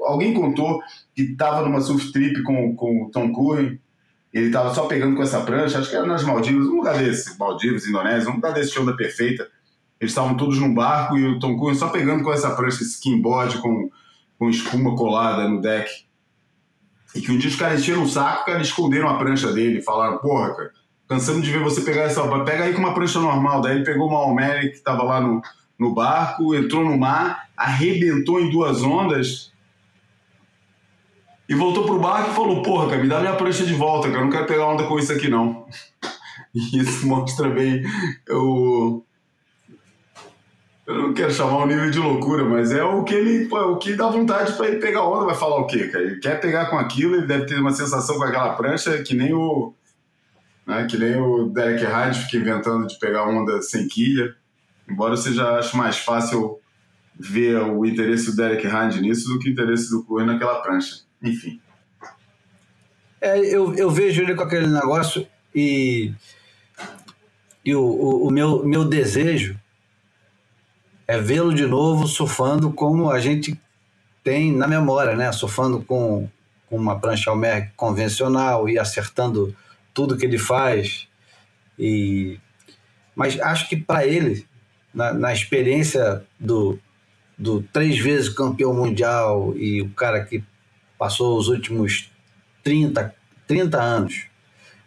alguém 0.04 0.34
contou 0.34 0.82
que 1.14 1.22
estava 1.22 1.62
numa 1.62 1.80
surf 1.80 2.12
trip 2.12 2.42
com, 2.42 2.74
com 2.74 3.04
o 3.04 3.10
Tom 3.12 3.32
Curry. 3.32 3.80
Ele 4.32 4.46
estava 4.46 4.72
só 4.72 4.86
pegando 4.86 5.16
com 5.16 5.22
essa 5.22 5.40
prancha, 5.40 5.78
acho 5.78 5.90
que 5.90 5.96
era 5.96 6.06
nas 6.06 6.22
Maldivas, 6.22 6.66
um 6.66 6.76
lugar 6.76 6.98
desse, 6.98 7.36
Maldivas, 7.38 7.86
Indonésia, 7.86 8.30
um 8.30 8.36
lugar 8.36 8.52
desse 8.52 8.72
show 8.72 8.84
da 8.84 8.92
perfeita. 8.92 9.48
Eles 10.00 10.12
estavam 10.12 10.36
todos 10.36 10.58
num 10.58 10.72
barco 10.72 11.18
e 11.18 11.26
o 11.26 11.38
Tom 11.38 11.58
Curry 11.58 11.74
só 11.74 11.88
pegando 11.88 12.22
com 12.22 12.32
essa 12.32 12.50
prancha, 12.50 12.82
esse 12.82 12.94
skimboard 12.94 13.58
com, 13.58 13.90
com 14.38 14.48
espuma 14.48 14.94
colada 14.94 15.48
no 15.48 15.60
deck. 15.60 15.90
E 17.14 17.20
que 17.20 17.32
um 17.32 17.38
dia 17.38 17.50
os 17.50 17.56
caras 17.56 17.80
encheram 17.80 18.04
o 18.04 18.08
saco, 18.08 18.46
cara, 18.46 18.62
esconderam 18.62 19.08
a 19.08 19.18
prancha 19.18 19.52
dele, 19.52 19.82
falaram, 19.82 20.18
porra, 20.18 20.54
cara, 20.54 20.70
cansando 21.08 21.42
de 21.42 21.50
ver 21.50 21.62
você 21.62 21.80
pegar 21.80 22.02
essa. 22.02 22.22
Pega 22.44 22.64
aí 22.64 22.72
com 22.72 22.78
uma 22.78 22.94
prancha 22.94 23.18
normal. 23.18 23.60
Daí 23.60 23.76
ele 23.76 23.84
pegou 23.84 24.08
uma 24.08 24.20
Almere 24.20 24.70
que 24.70 24.76
estava 24.76 25.02
lá 25.02 25.20
no, 25.20 25.42
no 25.76 25.92
barco, 25.92 26.54
entrou 26.54 26.84
no 26.84 26.96
mar, 26.96 27.48
arrebentou 27.56 28.40
em 28.40 28.48
duas 28.48 28.82
ondas 28.82 29.49
e 31.50 31.54
voltou 31.54 31.84
pro 31.84 31.98
barco 31.98 32.30
e 32.30 32.34
falou: 32.34 32.62
Porra, 32.62 32.88
cara, 32.88 33.02
me 33.02 33.08
dá 33.08 33.20
minha 33.20 33.34
prancha 33.34 33.66
de 33.66 33.74
volta, 33.74 34.08
cara, 34.08 34.20
eu 34.20 34.24
não 34.24 34.30
quero 34.30 34.46
pegar 34.46 34.68
onda 34.68 34.84
com 34.84 34.98
isso 34.98 35.12
aqui 35.12 35.28
não. 35.28 35.66
E 36.52 36.80
isso 36.80 37.06
mostra 37.06 37.48
bem 37.48 37.84
o, 38.28 39.04
eu 40.90 40.94
não 40.94 41.14
quero 41.14 41.30
chamar 41.30 41.58
o 41.58 41.66
nível 41.66 41.88
de 41.88 42.00
loucura, 42.00 42.44
mas 42.44 42.72
é 42.72 42.82
o 42.82 43.04
que 43.04 43.14
ele, 43.14 43.48
o 43.48 43.76
que 43.76 43.94
dá 43.94 44.08
vontade 44.08 44.54
para 44.54 44.66
ele 44.66 44.78
pegar 44.78 45.04
onda, 45.04 45.26
vai 45.26 45.36
falar 45.36 45.60
o 45.60 45.66
quê, 45.68 45.86
cara? 45.86 46.02
Ele 46.02 46.18
quer 46.18 46.40
pegar 46.40 46.66
com 46.66 46.76
aquilo, 46.76 47.14
ele 47.14 47.26
deve 47.28 47.46
ter 47.46 47.60
uma 47.60 47.70
sensação 47.70 48.16
com 48.16 48.24
aquela 48.24 48.54
prancha 48.54 49.00
que 49.04 49.14
nem 49.14 49.32
o 49.32 49.72
né, 50.66 50.86
que 50.90 50.98
nem 50.98 51.16
o 51.16 51.48
Derek 51.48 51.84
Hyde 51.84 52.18
fica 52.24 52.38
inventando 52.38 52.88
de 52.88 52.98
pegar 52.98 53.28
onda 53.28 53.62
sem 53.62 53.86
quilha. 53.86 54.34
Embora 54.88 55.16
você 55.16 55.32
já 55.32 55.56
ache 55.56 55.76
mais 55.76 55.98
fácil 55.98 56.58
ver 57.16 57.56
o 57.62 57.86
interesse 57.86 58.26
do 58.26 58.36
Derek 58.36 58.66
Hand 58.66 59.00
nisso 59.00 59.28
do 59.28 59.38
que 59.38 59.48
o 59.48 59.52
interesse 59.52 59.88
do 59.90 60.02
Cohen 60.02 60.26
naquela 60.26 60.60
prancha. 60.60 61.02
Enfim. 61.22 61.60
É, 63.20 63.38
eu, 63.38 63.74
eu 63.74 63.90
vejo 63.90 64.22
ele 64.22 64.34
com 64.34 64.42
aquele 64.42 64.66
negócio 64.66 65.26
e, 65.54 66.12
e 67.64 67.74
o, 67.74 67.82
o, 67.82 68.28
o 68.28 68.30
meu, 68.30 68.64
meu 68.64 68.84
desejo 68.84 69.58
é 71.06 71.18
vê-lo 71.18 71.52
de 71.52 71.66
novo 71.66 72.06
surfando 72.06 72.72
como 72.72 73.10
a 73.10 73.20
gente 73.20 73.60
tem 74.22 74.52
na 74.52 74.68
memória, 74.68 75.16
né? 75.16 75.30
Surfando 75.32 75.82
com, 75.82 76.28
com 76.66 76.76
uma 76.76 76.98
prancha 76.98 77.30
Almer 77.30 77.72
convencional 77.76 78.68
e 78.68 78.78
acertando 78.78 79.54
tudo 79.92 80.16
que 80.16 80.24
ele 80.24 80.38
faz. 80.38 81.08
E 81.78 82.38
mas 83.14 83.38
acho 83.40 83.68
que 83.68 83.76
para 83.76 84.06
ele, 84.06 84.46
na, 84.94 85.12
na, 85.12 85.32
experiência 85.32 86.24
do, 86.38 86.78
do 87.36 87.60
três 87.60 87.98
vezes 87.98 88.28
campeão 88.28 88.72
mundial 88.72 89.54
e 89.56 89.82
o 89.82 89.90
cara 89.90 90.24
que 90.24 90.42
passou 91.00 91.38
os 91.38 91.48
últimos 91.48 92.10
30, 92.62 93.14
30 93.48 93.80
anos 93.80 94.26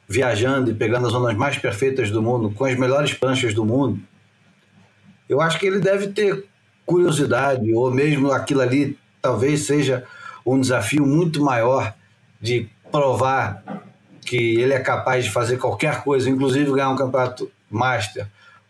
viajando 0.07 0.70
e 0.70 0.74
pegando 0.76 1.07
as 1.07 1.11
zonas 1.11 1.36
mais 1.36 1.57
perfeitas 1.57 2.11
do 2.11 2.22
mundo, 2.22 2.51
com 2.51 2.66
as 2.66 2.78
melhores 2.78 3.16
pranchas 3.16 3.51
do 3.55 3.66
mundo, 3.66 3.99
eu 5.28 5.41
acho 5.41 5.57
que 5.57 5.66
ele 5.66 5.80
deve 5.80 6.09
ter 6.09 6.45
curiosidade, 6.86 7.74
ou 7.74 7.89
mesmo 7.89 8.32
aquilo 8.32 8.61
ali 8.61 8.95
talvez 9.20 9.61
seja 9.61 10.05
um 10.45 10.61
desafio 10.61 11.03
muito 11.03 11.43
maior 11.43 11.95
de 12.39 12.70
provar 12.91 13.64
que 14.22 14.38
ele 14.38 14.74
é 14.74 14.80
capaz 14.80 15.26
de 15.26 15.32
fazer 15.32 15.57
qualquer 15.57 16.03
coisa, 16.03 16.30
inclusive 16.30 16.70
ganhar 16.72 16.91
um 16.91 16.95
campeonato 16.95 17.49
master 17.72 18.28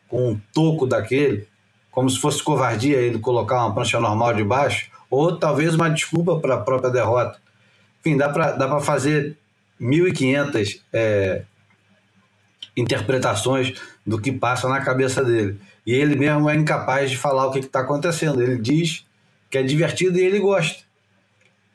com 0.07 0.31
um 0.31 0.39
toco 0.53 0.87
daquele, 0.87 1.45
como 1.91 2.09
se 2.09 2.19
fosse 2.19 2.41
covardia 2.41 2.99
ele 2.99 3.19
colocar 3.19 3.65
uma 3.65 3.73
prancha 3.73 3.99
normal 3.99 4.33
de 4.33 4.45
baixo, 4.45 4.92
ou 5.13 5.37
talvez 5.37 5.75
uma 5.75 5.89
desculpa 5.89 6.39
para 6.39 6.55
a 6.55 6.61
própria 6.61 6.89
derrota. 6.89 7.39
Enfim, 7.99 8.17
dá 8.17 8.29
para 8.29 8.53
dá 8.53 8.79
fazer 8.79 9.37
1.500 9.79 10.81
é, 10.91 11.43
interpretações 12.75 13.79
do 14.05 14.19
que 14.19 14.31
passa 14.31 14.67
na 14.67 14.81
cabeça 14.81 15.23
dele. 15.23 15.59
E 15.85 15.93
ele 15.93 16.15
mesmo 16.15 16.49
é 16.49 16.55
incapaz 16.55 17.11
de 17.11 17.17
falar 17.17 17.45
o 17.45 17.51
que 17.51 17.59
está 17.59 17.81
acontecendo. 17.81 18.41
Ele 18.41 18.57
diz 18.57 19.05
que 19.51 19.57
é 19.57 19.63
divertido 19.63 20.17
e 20.17 20.23
ele 20.23 20.39
gosta. 20.39 20.83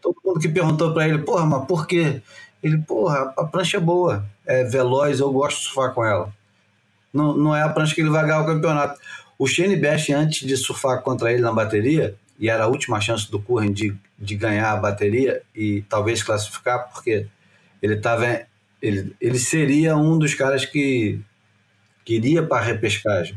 Todo 0.02 0.16
mundo 0.24 0.40
que 0.40 0.48
perguntou 0.48 0.92
para 0.92 1.06
ele, 1.06 1.18
porra, 1.18 1.46
mas 1.46 1.64
por 1.66 1.86
quê? 1.86 2.20
Ele, 2.60 2.78
porra, 2.78 3.32
a 3.38 3.44
prancha 3.44 3.76
é 3.76 3.80
boa, 3.80 4.26
é 4.44 4.64
veloz, 4.64 5.20
eu 5.20 5.30
gosto 5.32 5.58
de 5.58 5.64
surfar 5.64 5.94
com 5.94 6.04
ela. 6.04 6.32
Não, 7.12 7.36
não 7.36 7.54
é 7.54 7.62
a 7.62 7.68
prancha 7.68 7.94
que 7.94 8.00
ele 8.00 8.10
vai 8.10 8.22
ganhar 8.26 8.40
o 8.40 8.46
campeonato. 8.46 8.98
O 9.38 9.46
Shane 9.46 9.76
Best, 9.76 10.12
antes 10.12 10.44
de 10.46 10.56
surfar 10.56 11.02
contra 11.02 11.32
ele 11.32 11.40
na 11.40 11.52
bateria, 11.52 12.16
e 12.38 12.48
era 12.48 12.64
a 12.64 12.68
última 12.68 13.00
chance 13.00 13.30
do 13.30 13.40
Curren 13.40 13.72
de, 13.72 13.96
de 14.18 14.36
ganhar 14.36 14.72
a 14.72 14.76
bateria 14.76 15.42
e 15.54 15.82
talvez 15.88 16.22
classificar, 16.22 16.88
porque 16.92 17.26
ele 17.82 17.94
estava 17.94 18.46
ele, 18.80 19.14
ele 19.20 19.38
seria 19.38 19.96
um 19.96 20.18
dos 20.18 20.34
caras 20.34 20.64
que, 20.64 21.20
que 22.04 22.14
iria 22.14 22.42
para 22.42 22.58
a 22.58 22.64
repescagem 22.64 23.36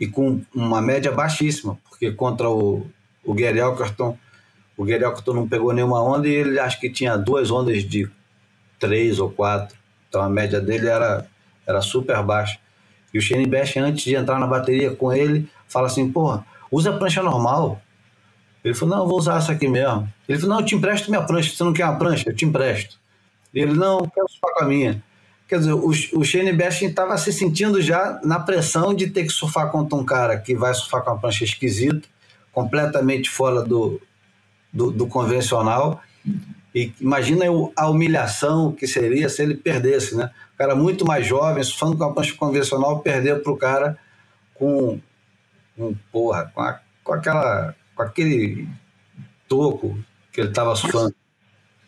e 0.00 0.06
com 0.06 0.40
uma 0.54 0.80
média 0.80 1.12
baixíssima, 1.12 1.78
porque 1.88 2.10
contra 2.10 2.48
o, 2.48 2.86
o 3.24 3.34
Gary 3.34 3.58
Elkerton, 3.58 4.16
o 4.76 4.84
Gary 4.84 5.04
Elkerton 5.04 5.34
não 5.34 5.48
pegou 5.48 5.72
nenhuma 5.72 6.02
onda 6.02 6.28
e 6.28 6.32
ele 6.32 6.58
acho 6.58 6.78
que 6.80 6.90
tinha 6.90 7.16
duas 7.16 7.50
ondas 7.50 7.84
de 7.84 8.08
três 8.78 9.18
ou 9.18 9.30
quatro, 9.30 9.76
então 10.08 10.22
a 10.22 10.28
média 10.28 10.60
dele 10.60 10.88
era, 10.88 11.26
era 11.66 11.80
super 11.80 12.22
baixa. 12.22 12.58
E 13.12 13.18
o 13.18 13.22
Shane 13.22 13.46
Bash, 13.46 13.76
antes 13.76 14.04
de 14.04 14.14
entrar 14.14 14.38
na 14.38 14.46
bateria 14.46 14.94
com 14.94 15.12
ele, 15.12 15.48
fala 15.66 15.86
assim: 15.86 16.10
porra, 16.10 16.44
usa 16.70 16.90
a 16.90 16.98
prancha 16.98 17.22
normal. 17.22 17.80
Ele 18.68 18.76
falou: 18.76 18.96
não, 18.96 19.08
vou 19.08 19.18
usar 19.18 19.38
essa 19.38 19.52
aqui 19.52 19.66
mesmo. 19.66 20.08
Ele 20.28 20.38
falou: 20.38 20.56
não, 20.56 20.60
eu 20.62 20.66
te 20.66 20.74
empresto 20.74 21.10
minha 21.10 21.22
prancha. 21.22 21.54
Você 21.54 21.64
não 21.64 21.72
quer 21.72 21.84
uma 21.84 21.98
prancha? 21.98 22.28
Eu 22.28 22.34
te 22.34 22.44
empresto. 22.44 22.98
Ele: 23.54 23.72
não, 23.72 24.00
eu 24.00 24.10
quero 24.10 24.28
surfar 24.28 24.54
com 24.54 24.64
a 24.64 24.68
minha. 24.68 25.02
Quer 25.48 25.60
dizer, 25.60 25.72
o, 25.72 25.88
o 25.88 26.24
Shane 26.24 26.52
Bash 26.52 26.82
estava 26.82 27.16
se 27.16 27.32
sentindo 27.32 27.80
já 27.80 28.20
na 28.22 28.38
pressão 28.38 28.92
de 28.92 29.08
ter 29.08 29.24
que 29.24 29.32
surfar 29.32 29.70
contra 29.70 29.96
um 29.96 30.04
cara 30.04 30.36
que 30.36 30.54
vai 30.54 30.74
surfar 30.74 31.02
com 31.02 31.10
uma 31.10 31.18
prancha 31.18 31.42
esquisita, 31.42 32.06
completamente 32.52 33.30
fora 33.30 33.62
do, 33.62 33.98
do, 34.70 34.90
do 34.90 35.06
convencional. 35.06 36.02
E 36.74 36.92
imagina 37.00 37.46
a 37.74 37.88
humilhação 37.88 38.72
que 38.72 38.86
seria 38.86 39.30
se 39.30 39.42
ele 39.42 39.54
perdesse, 39.54 40.14
né? 40.14 40.30
O 40.54 40.58
cara 40.58 40.74
muito 40.74 41.06
mais 41.06 41.26
jovem, 41.26 41.64
surfando 41.64 41.96
com 41.96 42.04
a 42.04 42.12
prancha 42.12 42.34
convencional, 42.34 43.00
perder 43.00 43.42
para 43.42 43.52
o 43.52 43.56
cara 43.56 43.98
com, 44.52 45.00
com 45.74 45.94
porra, 46.12 46.52
com, 46.54 46.60
a, 46.60 46.78
com, 47.02 47.12
aquela, 47.14 47.74
com 47.98 48.02
aquele 48.04 48.68
toco 49.48 49.98
que 50.32 50.40
ele 50.40 50.50
estava 50.50 50.76
surfando. 50.76 51.14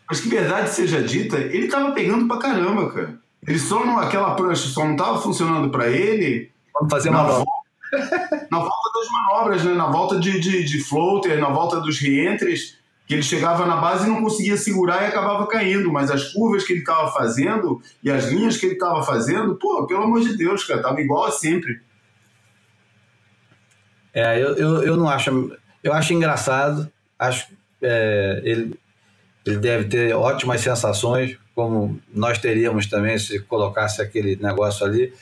Mas, 0.09 0.19
mas 0.19 0.19
que 0.19 0.27
verdade 0.27 0.69
seja 0.69 1.01
dita, 1.01 1.37
ele 1.37 1.65
estava 1.65 1.93
pegando 1.93 2.27
pra 2.27 2.37
caramba, 2.37 2.91
cara. 2.91 3.17
Ele 3.47 3.57
só 3.57 3.85
não, 3.85 3.97
aquela 3.97 4.35
prancha 4.35 4.67
só 4.67 4.83
não 4.83 4.91
estava 4.91 5.21
funcionando 5.21 5.69
para 5.71 5.87
ele. 5.87 6.51
Vamos 6.73 6.91
fazer 6.91 7.09
uma 7.09 7.23
volta. 7.23 7.49
na 8.51 8.59
volta 8.59 8.89
das 8.93 9.09
manobras, 9.09 9.63
né? 9.63 9.73
na 9.73 9.87
volta 9.87 10.19
de, 10.19 10.37
de, 10.39 10.63
de 10.65 10.83
floater, 10.83 11.39
na 11.39 11.49
volta 11.49 11.79
dos 11.79 11.97
reentres 11.97 12.77
que 13.07 13.15
ele 13.15 13.23
chegava 13.23 13.65
na 13.65 13.77
base 13.77 14.05
e 14.05 14.09
não 14.09 14.21
conseguia 14.21 14.55
segurar 14.57 15.03
e 15.03 15.07
acabava 15.07 15.47
caindo, 15.47 15.91
mas 15.91 16.11
as 16.11 16.31
curvas 16.31 16.63
que 16.63 16.73
ele 16.73 16.79
estava 16.79 17.11
fazendo 17.11 17.81
e 18.03 18.11
as 18.11 18.25
linhas 18.25 18.57
que 18.57 18.65
ele 18.65 18.75
estava 18.75 19.03
fazendo, 19.03 19.55
pô, 19.55 19.85
pelo 19.87 20.03
amor 20.03 20.21
de 20.21 20.37
Deus, 20.37 20.63
cara, 20.63 20.81
tava 20.81 21.01
igual 21.01 21.25
a 21.25 21.31
sempre. 21.31 21.81
É, 24.13 24.41
eu, 24.41 24.55
eu, 24.55 24.83
eu 24.83 24.97
não 24.97 25.09
acho. 25.09 25.51
Eu 25.83 25.93
acho 25.93 26.13
engraçado, 26.13 26.91
acho 27.17 27.47
é, 27.81 28.41
ele, 28.43 28.79
ele 29.45 29.57
deve 29.57 29.85
ter 29.85 30.13
ótimas 30.13 30.61
sensações, 30.61 31.37
como 31.55 31.99
nós 32.13 32.37
teríamos 32.37 32.85
também 32.85 33.17
se 33.17 33.39
colocasse 33.39 34.01
aquele 34.01 34.35
negócio 34.35 34.85
ali, 34.85 35.13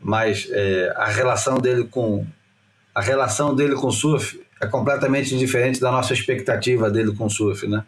mas 0.00 0.48
é, 0.50 0.92
a 0.96 1.06
relação 1.06 1.58
dele 1.58 1.84
com 1.84 2.26
a 2.94 3.00
relação 3.00 3.54
dele 3.54 3.74
com 3.74 3.88
o 3.88 3.92
surf 3.92 4.40
é 4.60 4.66
completamente 4.66 5.36
diferente 5.36 5.80
da 5.80 5.90
nossa 5.90 6.12
expectativa 6.12 6.90
dele 6.90 7.14
com 7.14 7.26
o 7.26 7.30
surf, 7.30 7.66
né? 7.66 7.84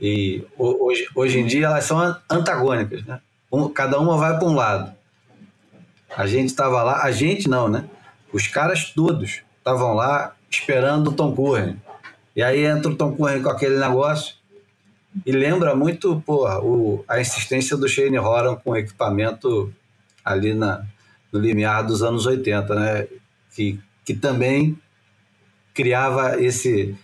E 0.00 0.44
hoje, 0.56 1.08
hoje 1.14 1.38
em 1.38 1.46
dia 1.46 1.66
elas 1.66 1.84
são 1.84 2.16
antagônicas, 2.28 3.04
né? 3.04 3.20
Um, 3.52 3.68
cada 3.68 3.98
uma 3.98 4.16
vai 4.16 4.38
para 4.38 4.48
um 4.48 4.54
lado. 4.54 4.94
A 6.16 6.26
gente 6.26 6.46
estava 6.46 6.82
lá, 6.82 7.02
a 7.02 7.10
gente 7.10 7.48
não, 7.48 7.68
né? 7.68 7.84
Os 8.32 8.46
caras 8.46 8.90
todos 8.90 9.42
estavam 9.58 9.94
lá 9.94 10.34
esperando 10.50 11.08
o 11.08 11.12
Tom 11.12 11.34
Curren. 11.34 11.76
E 12.34 12.42
aí 12.42 12.64
entra 12.64 12.90
o 12.90 12.96
Tom 12.96 13.14
Curren 13.14 13.42
com 13.42 13.50
aquele 13.50 13.78
negócio 13.78 14.34
e 15.24 15.32
lembra 15.32 15.74
muito 15.74 16.20
porra, 16.24 16.60
o, 16.60 17.04
a 17.08 17.20
insistência 17.20 17.76
do 17.76 17.88
Shane 17.88 18.18
Horan 18.18 18.56
com 18.56 18.76
equipamento 18.76 19.72
ali 20.24 20.54
na, 20.54 20.84
no 21.32 21.40
limiar 21.40 21.84
dos 21.84 22.02
anos 22.02 22.26
80, 22.26 22.74
né? 22.74 23.06
Que, 23.54 23.80
que 24.04 24.14
também 24.14 24.78
criava 25.74 26.40
esse 26.40 26.96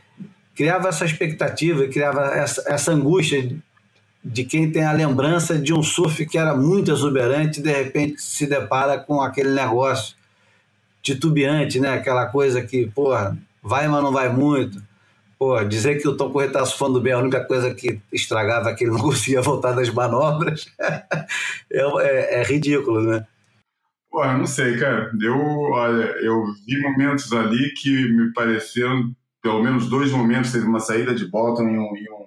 criava 0.54 0.88
essa 0.88 1.04
expectativa, 1.04 1.86
criava 1.86 2.34
essa, 2.34 2.64
essa 2.66 2.92
angústia 2.92 3.54
de 4.24 4.44
quem 4.44 4.72
tem 4.72 4.84
a 4.84 4.92
lembrança 4.92 5.58
de 5.58 5.72
um 5.72 5.82
surf 5.82 6.24
que 6.26 6.38
era 6.38 6.56
muito 6.56 6.90
exuberante 6.90 7.60
e 7.60 7.62
de 7.62 7.70
repente 7.70 8.20
se 8.20 8.46
depara 8.46 8.98
com 8.98 9.20
aquele 9.20 9.50
negócio 9.50 10.16
titubeante, 11.06 11.78
né? 11.78 11.90
Aquela 11.90 12.26
coisa 12.26 12.62
que, 12.62 12.86
porra, 12.88 13.38
vai, 13.62 13.86
mas 13.86 14.02
não 14.02 14.12
vai 14.12 14.28
muito. 14.28 14.82
Pô, 15.38 15.62
dizer 15.62 16.00
que 16.00 16.08
o 16.08 16.16
Tom 16.16 16.30
Corrêa 16.30 16.48
estava 16.48 16.66
surfando 16.66 17.00
bem, 17.00 17.12
a 17.12 17.18
única 17.18 17.44
coisa 17.44 17.74
que 17.74 18.00
estragava 18.12 18.70
é 18.70 18.74
que 18.74 18.84
ele 18.84 18.92
não 18.92 19.00
conseguia 19.02 19.42
voltar 19.42 19.72
das 19.72 19.90
manobras, 19.90 20.66
é, 20.80 21.80
é, 22.00 22.40
é 22.40 22.42
ridículo, 22.42 23.02
né? 23.02 23.26
Pô, 24.10 24.24
não 24.24 24.46
sei, 24.46 24.78
cara. 24.78 25.12
Eu, 25.20 25.36
olha, 25.36 26.04
eu 26.22 26.46
vi 26.66 26.80
momentos 26.80 27.32
ali 27.32 27.72
que 27.74 27.90
me 28.08 28.32
pareceram, 28.32 29.14
pelo 29.42 29.62
menos 29.62 29.88
dois 29.88 30.10
momentos, 30.10 30.52
teve 30.52 30.66
uma 30.66 30.80
saída 30.80 31.14
de 31.14 31.26
bottom 31.26 31.68
e 31.68 31.78
um, 31.78 31.96
e 31.96 32.10
um, 32.10 32.26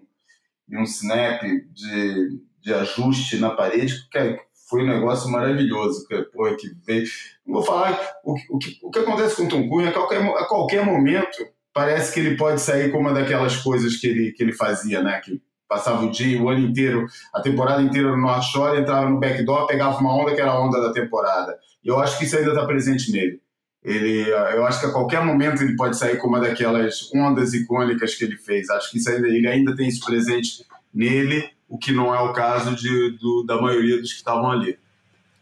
e 0.70 0.78
um 0.78 0.84
snap 0.84 1.42
de, 1.42 2.40
de 2.62 2.74
ajuste 2.74 3.38
na 3.38 3.50
parede, 3.50 4.08
que 4.12 4.40
foi 4.70 4.84
um 4.84 4.88
negócio 4.88 5.30
maravilhoso, 5.30 6.08
que, 6.08 6.16
porra, 6.24 6.56
que 6.56 6.70
veio. 6.86 7.06
Vou 7.46 7.64
falar, 7.64 8.00
o, 8.24 8.36
o, 8.52 8.58
que, 8.60 8.78
o 8.84 8.92
que 8.92 9.00
acontece 9.00 9.36
com 9.36 9.44
o 9.44 9.50
Tom 9.50 9.68
Cunha, 9.68 9.90
a 9.90 9.94
qualquer, 9.94 10.22
a 10.22 10.46
qualquer 10.46 10.86
momento, 10.86 11.38
parece 11.74 12.14
que 12.14 12.20
ele 12.20 12.38
pode 12.38 12.62
sair 12.62 12.92
com 12.92 13.00
uma 13.00 13.14
daquelas 13.14 13.58
coisas 13.58 13.98
que 13.98 14.08
ele, 14.08 14.32
que 14.32 14.44
ele 14.44 14.54
fazia, 14.54 15.02
né? 15.02 15.20
Que 15.24 15.42
passava 15.68 16.06
o 16.06 16.12
dia, 16.12 16.42
o 16.42 16.50
ano 16.50 16.68
inteiro, 16.68 17.06
a 17.34 17.42
temporada 17.42 17.82
inteira 17.82 18.10
no 18.10 18.18
North 18.18 18.44
Shore, 18.44 18.80
entrava 18.80 19.10
no 19.10 19.20
backdoor, 19.20 19.68
pegava 19.68 20.00
uma 20.00 20.16
onda 20.16 20.34
que 20.34 20.42
era 20.42 20.52
a 20.52 20.60
onda 20.60 20.82
da 20.82 20.92
temporada. 20.92 21.58
E 21.84 21.88
eu 21.88 22.00
acho 22.00 22.18
que 22.18 22.26
isso 22.26 22.38
ainda 22.38 22.50
está 22.50 22.66
presente 22.66 23.12
nele. 23.12 23.40
Ele, 23.84 24.30
eu 24.30 24.66
acho 24.66 24.80
que 24.82 24.88
a 24.88 24.92
qualquer 24.92 25.24
momento 25.24 25.64
ele 25.64 25.76
pode 25.76 25.98
sair 25.98 26.18
com 26.18 26.28
uma 26.28 26.40
daquelas 26.40 27.10
ondas 27.16 27.54
icônicas 27.54 28.14
que 28.16 28.26
ele 28.26 28.36
fez. 28.36 28.70
Acho 28.70 28.92
que 28.92 28.98
isso 28.98 29.10
ainda, 29.10 29.28
ele 29.28 29.48
ainda 29.48 29.76
tem 29.76 29.88
isso 29.88 30.06
presente 30.06 30.66
nele, 30.94 31.50
o 31.70 31.78
que 31.78 31.92
não 31.92 32.14
é 32.14 32.20
o 32.20 32.34
caso 32.34 32.76
de, 32.76 33.12
do, 33.12 33.44
da 33.44 33.62
maioria 33.62 34.02
dos 34.02 34.12
que 34.12 34.18
estavam 34.18 34.52
ali. 34.52 34.78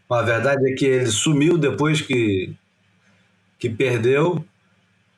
A 0.09 0.21
verdade 0.21 0.71
é 0.71 0.75
que 0.75 0.85
ele 0.85 1.07
sumiu 1.07 1.57
depois 1.57 2.01
que 2.01 2.53
que 3.59 3.69
perdeu. 3.69 4.43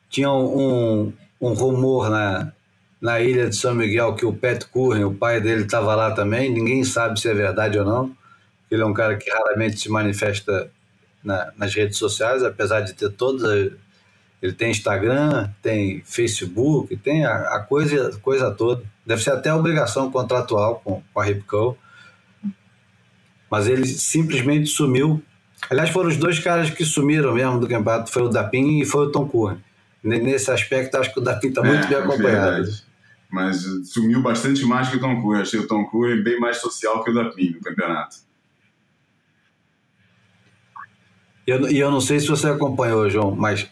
Tinha 0.08 0.32
um, 0.32 1.12
um 1.40 1.52
rumor 1.52 2.10
na, 2.10 2.52
na 3.00 3.20
ilha 3.20 3.48
de 3.48 3.56
São 3.56 3.74
Miguel 3.74 4.14
que 4.14 4.26
o 4.26 4.32
Pat 4.32 4.64
Curren, 4.64 5.04
o 5.04 5.14
pai 5.14 5.40
dele, 5.40 5.64
estava 5.64 5.94
lá 5.94 6.10
também. 6.12 6.52
Ninguém 6.52 6.82
sabe 6.84 7.20
se 7.20 7.28
é 7.28 7.34
verdade 7.34 7.78
ou 7.78 7.84
não. 7.84 8.16
Ele 8.70 8.82
é 8.82 8.86
um 8.86 8.94
cara 8.94 9.16
que 9.16 9.30
raramente 9.30 9.78
se 9.78 9.88
manifesta 9.88 10.70
na, 11.22 11.52
nas 11.56 11.74
redes 11.74 11.98
sociais, 11.98 12.42
apesar 12.42 12.80
de 12.80 12.94
ter 12.94 13.10
todas. 13.10 13.72
Ele 14.42 14.52
tem 14.52 14.70
Instagram, 14.70 15.50
tem 15.60 16.02
Facebook, 16.04 16.96
tem 16.96 17.24
a, 17.24 17.56
a 17.56 17.60
coisa, 17.60 18.18
coisa 18.22 18.50
toda. 18.50 18.82
Deve 19.10 19.24
ser 19.24 19.32
até 19.32 19.52
obrigação 19.52 20.08
contratual 20.08 20.80
com, 20.84 21.02
com 21.12 21.20
a 21.20 21.24
Ripco. 21.24 21.76
Mas 23.50 23.66
ele 23.66 23.84
simplesmente 23.84 24.68
sumiu. 24.68 25.20
Aliás, 25.68 25.90
foram 25.90 26.10
os 26.10 26.16
dois 26.16 26.38
caras 26.38 26.70
que 26.70 26.84
sumiram 26.84 27.34
mesmo 27.34 27.58
do 27.58 27.66
campeonato. 27.66 28.08
Foi 28.08 28.22
o 28.22 28.28
Dapin 28.28 28.78
e 28.78 28.84
foi 28.84 29.06
o 29.06 29.10
Tom 29.10 29.26
Curran. 29.26 29.58
Nesse 30.00 30.52
aspecto, 30.52 30.94
acho 30.96 31.12
que 31.12 31.18
o 31.18 31.22
Dapin 31.24 31.48
está 31.48 31.60
muito 31.60 31.86
é, 31.86 31.88
bem 31.88 31.98
acompanhado. 31.98 32.56
Verdade. 32.62 32.84
Mas 33.28 33.64
sumiu 33.92 34.22
bastante 34.22 34.64
mais 34.64 34.88
que 34.88 34.98
o 34.98 35.00
Tom 35.00 35.20
Curran. 35.20 35.40
Achei 35.42 35.58
o 35.58 35.66
Tom 35.66 35.84
Curran 35.86 36.22
bem 36.22 36.38
mais 36.38 36.58
social 36.58 37.02
que 37.02 37.10
o 37.10 37.14
Dapin 37.14 37.50
no 37.50 37.60
campeonato. 37.60 38.18
E 41.48 41.50
eu, 41.50 41.68
eu, 41.68 41.90
não 41.90 42.00
sei 42.00 42.20
se 42.20 42.28
você 42.28 42.46
acompanhou, 42.46 43.10
João, 43.10 43.34
mas 43.34 43.68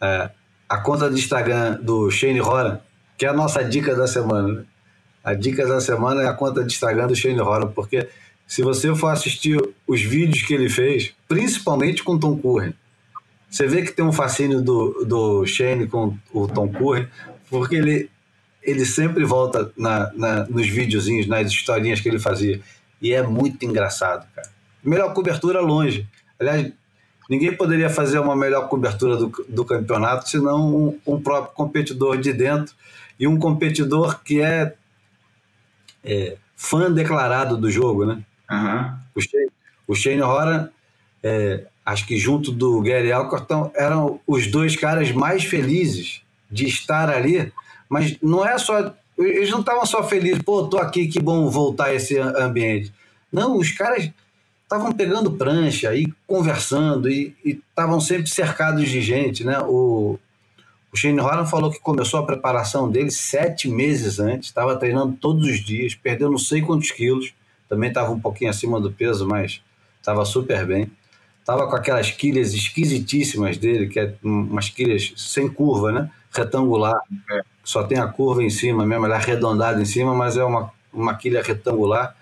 é, 0.00 0.30
a 0.66 0.78
conta 0.78 1.10
do 1.10 1.18
Instagram 1.18 1.78
do 1.82 2.10
Shane 2.10 2.40
Horan, 2.40 2.80
que 3.16 3.26
é 3.26 3.28
a 3.28 3.32
nossa 3.32 3.62
dica 3.62 3.94
da 3.94 4.06
semana, 4.06 4.48
né? 4.48 4.64
A 5.22 5.32
dica 5.32 5.66
da 5.66 5.80
semana 5.80 6.22
é 6.22 6.26
a 6.26 6.34
conta 6.34 6.62
de 6.62 6.72
Instagram 6.72 7.06
do 7.06 7.16
Shane 7.16 7.40
Horan, 7.40 7.68
porque 7.68 8.08
se 8.46 8.62
você 8.62 8.94
for 8.94 9.08
assistir 9.08 9.58
os 9.86 10.02
vídeos 10.02 10.42
que 10.42 10.52
ele 10.52 10.68
fez, 10.68 11.14
principalmente 11.26 12.04
com 12.04 12.18
Tom 12.18 12.36
Curren, 12.36 12.74
você 13.48 13.66
vê 13.66 13.82
que 13.82 13.92
tem 13.92 14.04
um 14.04 14.12
fascínio 14.12 14.60
do, 14.60 15.04
do 15.06 15.46
Shane 15.46 15.86
com 15.86 16.18
o 16.32 16.46
Tom 16.46 16.68
Curren, 16.68 17.06
porque 17.48 17.76
ele, 17.76 18.10
ele 18.62 18.84
sempre 18.84 19.24
volta 19.24 19.72
na, 19.76 20.12
na, 20.12 20.44
nos 20.46 20.68
videozinhos, 20.68 21.26
nas 21.26 21.50
historinhas 21.50 22.00
que 22.00 22.08
ele 22.08 22.18
fazia. 22.18 22.60
E 23.00 23.12
é 23.12 23.22
muito 23.22 23.64
engraçado, 23.64 24.26
cara. 24.34 24.50
Melhor 24.82 25.14
cobertura 25.14 25.60
longe. 25.60 26.06
Aliás, 26.38 26.70
Ninguém 27.28 27.56
poderia 27.56 27.88
fazer 27.88 28.18
uma 28.18 28.36
melhor 28.36 28.68
cobertura 28.68 29.16
do, 29.16 29.32
do 29.48 29.64
campeonato 29.64 30.28
senão 30.28 30.76
um, 30.76 30.98
um 31.06 31.20
próprio 31.20 31.54
competidor 31.54 32.18
de 32.18 32.32
dentro 32.32 32.74
e 33.18 33.26
um 33.26 33.38
competidor 33.38 34.22
que 34.22 34.40
é, 34.40 34.74
é 36.04 36.36
fã 36.56 36.90
declarado 36.90 37.56
do 37.56 37.70
jogo, 37.70 38.04
né? 38.06 38.22
Uhum. 38.50 38.92
O, 39.14 39.20
Shane, 39.20 39.50
o 39.86 39.94
Shane 39.94 40.22
Horan, 40.22 40.68
é, 41.22 41.64
acho 41.84 42.06
que 42.06 42.18
junto 42.18 42.52
do 42.52 42.80
Gary 42.80 43.12
Alcorton, 43.12 43.70
eram 43.74 44.20
os 44.26 44.46
dois 44.46 44.76
caras 44.76 45.10
mais 45.12 45.44
felizes 45.44 46.22
de 46.50 46.66
estar 46.66 47.10
ali, 47.10 47.52
mas 47.88 48.16
não 48.22 48.46
é 48.46 48.56
só. 48.58 48.94
Eles 49.16 49.50
não 49.50 49.60
estavam 49.60 49.86
só 49.86 50.02
felizes, 50.02 50.42
pô, 50.42 50.66
tô 50.66 50.78
aqui, 50.78 51.06
que 51.06 51.20
bom 51.20 51.48
voltar 51.48 51.86
a 51.86 51.94
esse 51.94 52.18
ambiente. 52.18 52.92
Não, 53.32 53.56
os 53.56 53.70
caras 53.70 54.10
estavam 54.64 54.92
pegando 54.92 55.32
prancha 55.32 55.94
e 55.94 56.12
conversando 56.26 57.08
e 57.08 57.34
estavam 57.44 58.00
sempre 58.00 58.28
cercados 58.28 58.88
de 58.88 59.00
gente, 59.00 59.44
né? 59.44 59.58
O, 59.60 60.18
o 60.94 60.96
Shane 60.96 61.18
Horan 61.18 61.44
falou 61.44 61.72
que 61.72 61.80
começou 61.80 62.20
a 62.20 62.22
preparação 62.24 62.88
dele 62.88 63.10
sete 63.10 63.68
meses 63.68 64.20
antes, 64.20 64.48
estava 64.48 64.76
treinando 64.76 65.16
todos 65.20 65.48
os 65.48 65.58
dias, 65.58 65.92
perdeu 65.92 66.30
não 66.30 66.38
sei 66.38 66.62
quantos 66.62 66.92
quilos, 66.92 67.34
também 67.68 67.88
estava 67.88 68.12
um 68.12 68.20
pouquinho 68.20 68.48
acima 68.48 68.80
do 68.80 68.92
peso, 68.92 69.26
mas 69.26 69.60
estava 69.98 70.24
super 70.24 70.64
bem. 70.64 70.88
Estava 71.40 71.68
com 71.68 71.74
aquelas 71.74 72.12
quilhas 72.12 72.54
esquisitíssimas 72.54 73.58
dele, 73.58 73.88
que 73.88 73.98
é 73.98 74.14
umas 74.22 74.68
quilhas 74.68 75.12
sem 75.16 75.48
curva, 75.48 75.90
né? 75.90 76.10
Retangular. 76.30 77.00
É. 77.32 77.42
Só 77.64 77.82
tem 77.82 77.98
a 77.98 78.06
curva 78.06 78.44
em 78.44 78.50
cima 78.50 78.86
mesmo, 78.86 79.04
ela 79.04 79.16
é 79.16 79.18
arredondada 79.18 79.82
em 79.82 79.84
cima, 79.84 80.14
mas 80.14 80.36
é 80.36 80.44
uma, 80.44 80.70
uma 80.92 81.16
quilha 81.16 81.42
retangular 81.42 82.14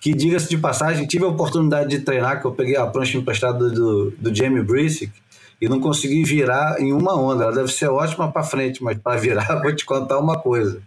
que 0.00 0.14
diga-se 0.14 0.48
de 0.48 0.58
passagem, 0.58 1.06
tive 1.06 1.24
a 1.24 1.28
oportunidade 1.28 1.88
de 1.88 2.00
treinar, 2.00 2.40
que 2.40 2.46
eu 2.46 2.52
peguei 2.52 2.76
a 2.76 2.86
prancha 2.86 3.16
emprestada 3.16 3.70
do, 3.70 4.10
do 4.10 4.34
Jamie 4.34 4.62
Brisick 4.62 5.12
e 5.60 5.68
não 5.68 5.80
consegui 5.80 6.24
virar 6.24 6.80
em 6.80 6.92
uma 6.92 7.14
onda. 7.14 7.44
Ela 7.44 7.54
deve 7.54 7.72
ser 7.72 7.88
ótima 7.88 8.30
para 8.30 8.42
frente, 8.42 8.82
mas 8.82 8.98
para 8.98 9.20
virar, 9.20 9.60
vou 9.62 9.74
te 9.74 9.84
contar 9.84 10.18
uma 10.18 10.38
coisa. 10.38 10.82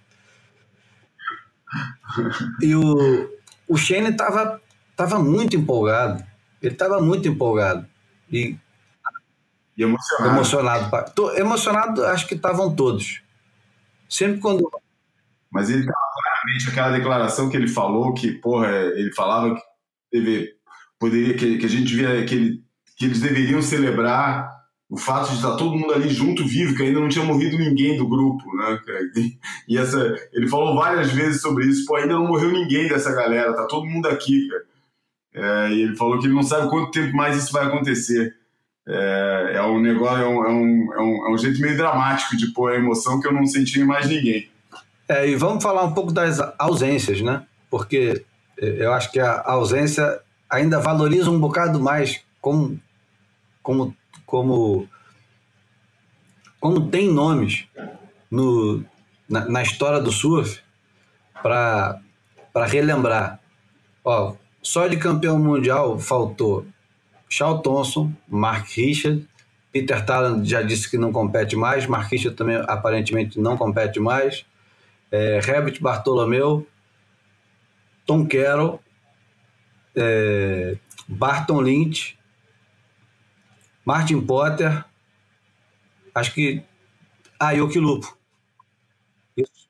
E 2.62 2.76
o, 2.76 3.30
o 3.68 3.78
Shane 3.78 4.10
estava 4.10 4.62
tava 4.98 5.20
muito 5.20 5.56
empolgado. 5.56 6.24
Ele 6.62 6.74
estava 6.74 7.00
muito 7.00 7.28
empolgado. 7.28 7.86
E, 8.32 8.58
e 9.78 9.84
emocionado. 9.84 10.34
Emocionado. 10.34 11.12
Tô, 11.14 11.32
emocionado, 11.36 12.06
acho 12.06 12.28
que 12.28 12.34
estavam 12.34 12.76
todos. 12.76 13.22
Sempre 14.10 14.40
quando. 14.40 14.70
Mas 15.52 15.70
ele 15.70 15.82
estava 15.82 16.00
claramente 16.14 16.70
aquela 16.70 16.98
declaração 16.98 17.50
que 17.50 17.56
ele 17.56 17.68
falou, 17.68 18.14
que, 18.14 18.32
porra, 18.32 18.70
ele 18.70 19.14
falava 19.14 19.56
que 19.56 19.62
teve, 20.12 20.56
poderia, 21.00 21.38
que, 21.38 21.58
que 21.58 21.66
a 21.66 21.70
gente 21.70 21.96
via 21.96 22.26
que, 22.26 22.36
ele, 22.36 22.64
que 22.98 23.06
eles 23.06 23.22
deveriam 23.22 23.62
celebrar 23.62 24.57
o 24.90 24.98
fato 24.98 25.30
de 25.30 25.36
estar 25.36 25.56
todo 25.58 25.76
mundo 25.76 25.94
ali 25.94 26.10
junto, 26.10 26.48
vivo, 26.48 26.76
que 26.76 26.84
ainda 26.84 27.00
não 27.00 27.10
tinha 27.10 27.26
morrido 27.26 27.58
ninguém 27.58 27.98
do 27.98 28.08
grupo, 28.08 28.44
né? 28.56 28.80
E 29.68 29.78
essa, 29.78 30.16
ele 30.32 30.48
falou 30.48 30.76
várias 30.76 31.12
vezes 31.12 31.42
sobre 31.42 31.66
isso, 31.66 31.86
pô, 31.86 31.98
ainda 31.98 32.14
não 32.14 32.28
morreu 32.28 32.52
ninguém 32.52 32.88
dessa 32.88 33.14
galera, 33.14 33.54
tá 33.54 33.66
todo 33.66 33.86
mundo 33.86 34.08
aqui, 34.08 34.48
cara. 34.48 34.64
É, 35.38 35.72
e 35.72 35.82
ele 35.82 35.96
falou 35.96 36.20
que 36.20 36.26
ele 36.26 36.34
não 36.34 36.42
sabe 36.42 36.70
quanto 36.70 36.92
tempo 36.92 37.16
mais 37.16 37.36
isso 37.38 37.52
vai 37.52 37.66
acontecer. 37.66 38.34
É, 38.88 39.52
é 39.56 39.62
um 39.64 39.80
negócio, 39.80 40.24
é 40.24 40.28
um, 40.28 40.46
é, 40.46 40.50
um, 40.50 40.94
é, 40.94 41.02
um, 41.02 41.28
é 41.28 41.32
um 41.32 41.38
jeito 41.38 41.62
meio 41.62 41.76
dramático 41.76 42.38
de 42.38 42.48
pôr 42.54 42.72
a 42.72 42.76
emoção 42.78 43.20
que 43.20 43.28
eu 43.28 43.34
não 43.34 43.46
senti 43.46 43.82
em 43.82 43.86
mais 43.86 44.08
ninguém. 44.08 44.50
É, 45.10 45.30
e 45.30 45.36
vamos 45.36 45.62
falar 45.62 45.84
um 45.84 45.94
pouco 45.94 46.12
das 46.12 46.40
ausências, 46.58 47.22
né? 47.22 47.46
Porque 47.70 48.26
é, 48.60 48.86
eu 48.86 48.94
acho 48.94 49.12
que 49.12 49.20
a 49.20 49.44
ausência 49.46 50.22
ainda 50.50 50.80
valoriza 50.80 51.30
um 51.30 51.40
bocado 51.40 51.80
mais 51.80 52.22
como, 52.42 52.80
como, 53.62 53.96
como, 54.26 54.88
como 56.60 56.90
tem 56.90 57.12
nomes 57.12 57.66
no, 58.30 58.84
na, 59.30 59.46
na 59.46 59.62
história 59.62 60.00
do 60.00 60.12
surf 60.12 60.62
para 61.42 62.02
relembrar. 62.66 63.40
Ó, 64.04 64.36
só 64.62 64.88
de 64.88 64.98
campeão 64.98 65.38
mundial 65.40 66.00
faltou 66.00 66.66
Charles 67.30 67.62
Thompson, 67.62 68.12
Mark 68.28 68.68
Richard, 68.70 69.28
Peter 69.72 70.04
Talon 70.06 70.44
já 70.44 70.62
disse 70.62 70.90
que 70.90 70.98
não 70.98 71.12
compete 71.12 71.56
mais, 71.56 71.86
Mark 71.86 72.12
Richard 72.12 72.36
também 72.36 72.58
aparentemente 72.68 73.40
não 73.40 73.58
compete 73.58 74.00
mais. 74.00 74.46
É, 75.12 75.38
Herbert 75.38 75.80
Bartolomeu, 75.80 76.68
Tom 78.06 78.26
Carroll, 78.28 78.80
é, 79.96 80.78
Barton 81.08 81.62
Lynch, 81.62 82.17
Martin 83.88 84.20
Potter, 84.20 84.84
acho 86.14 86.34
que. 86.34 86.62
Ah, 87.40 87.52
Yoki 87.52 87.80
Lupo. 87.80 88.18
Isso. 89.38 89.70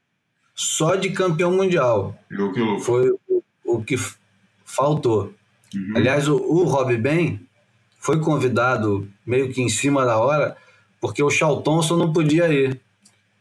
Só 0.55 0.95
de 0.95 1.11
campeão 1.11 1.51
mundial. 1.51 2.17
Yoki 2.31 2.59
Lupo. 2.59 2.81
Foi 2.81 3.11
o, 3.11 3.43
o 3.63 3.83
que 3.83 3.95
faltou. 4.65 5.31
Uhum. 5.71 5.93
Aliás, 5.95 6.27
o, 6.27 6.35
o 6.35 6.63
Rob 6.63 6.97
Ben 6.97 7.47
foi 7.99 8.19
convidado 8.19 9.07
meio 9.23 9.53
que 9.53 9.61
em 9.61 9.69
cima 9.69 10.03
da 10.03 10.17
hora, 10.17 10.57
porque 10.99 11.21
o 11.21 11.29
Charles 11.29 11.61
Thompson 11.61 11.95
não 11.95 12.11
podia 12.11 12.51
ir. 12.51 12.81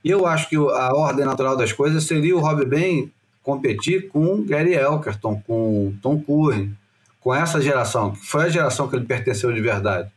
E 0.05 0.11
eu 0.11 0.27
acho 0.27 0.47
que 0.47 0.57
a 0.57 0.95
ordem 0.95 1.25
natural 1.25 1.57
das 1.57 1.73
coisas 1.73 2.05
seria 2.05 2.37
o 2.37 2.41
Rob 2.41 2.67
Ben 2.67 3.11
competir 3.43 4.09
com 4.09 4.45
Gary 4.45 4.75
Elkerton, 4.75 5.41
com 5.47 5.95
Tom 6.03 6.21
Curry, 6.21 6.71
com 7.19 7.35
essa 7.35 7.63
geração, 7.63 8.11
que 8.11 8.27
foi 8.27 8.45
a 8.45 8.49
geração 8.51 8.89
que 8.89 8.97
ele 8.97 9.07
pertenceu 9.07 9.51
de 9.55 9.61
verdade. 9.63 10.15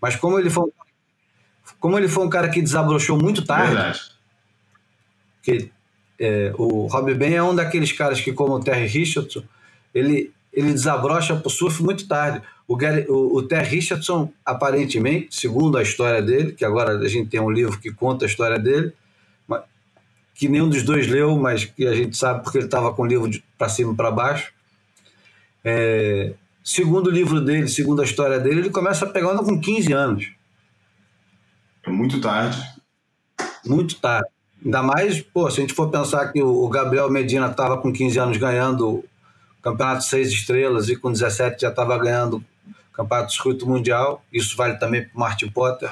Mas 0.00 0.16
como 0.16 0.38
ele 0.38 0.50
foi, 0.50 0.70
como 1.80 1.98
ele 1.98 2.08
foi 2.08 2.26
um 2.26 2.30
cara 2.30 2.48
que 2.48 2.62
desabrochou 2.62 3.16
muito 3.16 3.44
tarde, 3.44 3.74
verdade. 3.74 4.00
que 5.42 5.70
é, 6.18 6.52
o 6.56 6.86
Rob 6.86 7.14
Ben 7.14 7.34
é 7.34 7.42
um 7.42 7.54
daqueles 7.54 7.92
caras 7.92 8.20
que, 8.20 8.32
como 8.32 8.54
o 8.54 8.60
Terry 8.60 8.86
Richardson, 8.86 9.42
ele, 9.94 10.32
ele 10.52 10.72
desabrocha 10.72 11.36
para 11.36 11.46
o 11.46 11.50
surf 11.50 11.82
muito 11.82 12.06
tarde. 12.08 12.42
O, 12.66 12.76
Gary, 12.76 13.06
o, 13.08 13.36
o 13.36 13.42
Terry 13.42 13.76
Richardson, 13.76 14.32
aparentemente, 14.44 15.34
segundo 15.34 15.78
a 15.78 15.82
história 15.82 16.20
dele, 16.20 16.52
que 16.52 16.64
agora 16.64 16.98
a 16.98 17.08
gente 17.08 17.30
tem 17.30 17.40
um 17.40 17.50
livro 17.50 17.78
que 17.78 17.92
conta 17.92 18.24
a 18.24 18.28
história 18.28 18.58
dele, 18.58 18.92
que 20.34 20.48
nenhum 20.48 20.68
dos 20.68 20.84
dois 20.84 21.08
leu, 21.08 21.36
mas 21.36 21.64
que 21.64 21.84
a 21.84 21.92
gente 21.92 22.16
sabe 22.16 22.44
porque 22.44 22.58
ele 22.58 22.66
estava 22.66 22.94
com 22.94 23.02
o 23.02 23.06
livro 23.06 23.28
para 23.56 23.68
cima 23.68 23.92
e 23.92 23.96
para 23.96 24.10
baixo. 24.10 24.52
É, 25.64 26.32
segundo 26.68 27.06
o 27.06 27.10
livro 27.10 27.40
dele, 27.40 27.66
segundo 27.66 28.02
a 28.02 28.04
história 28.04 28.38
dele, 28.38 28.60
ele 28.60 28.70
começa 28.70 29.06
pegando 29.06 29.42
com 29.42 29.58
15 29.58 29.90
anos. 29.94 30.30
É 31.82 31.88
muito 31.88 32.20
tarde. 32.20 32.62
Muito 33.64 33.96
tarde. 33.96 34.28
Ainda 34.62 34.82
mais, 34.82 35.22
pô, 35.22 35.50
se 35.50 35.58
a 35.58 35.60
gente 35.62 35.72
for 35.72 35.90
pensar 35.90 36.30
que 36.30 36.42
o 36.42 36.68
Gabriel 36.68 37.10
Medina 37.10 37.46
estava 37.46 37.78
com 37.78 37.90
15 37.90 38.18
anos 38.18 38.36
ganhando 38.36 38.96
o 38.96 39.04
campeonato 39.62 40.04
seis 40.04 40.28
estrelas 40.28 40.90
e 40.90 40.96
com 40.96 41.10
17 41.10 41.62
já 41.62 41.70
estava 41.70 41.96
ganhando 41.96 42.36
o 42.36 42.92
campeonato 42.92 43.32
circuito 43.32 43.66
mundial, 43.66 44.22
isso 44.30 44.54
vale 44.54 44.76
também 44.76 45.08
para 45.08 45.18
Martin 45.18 45.48
Potter. 45.48 45.90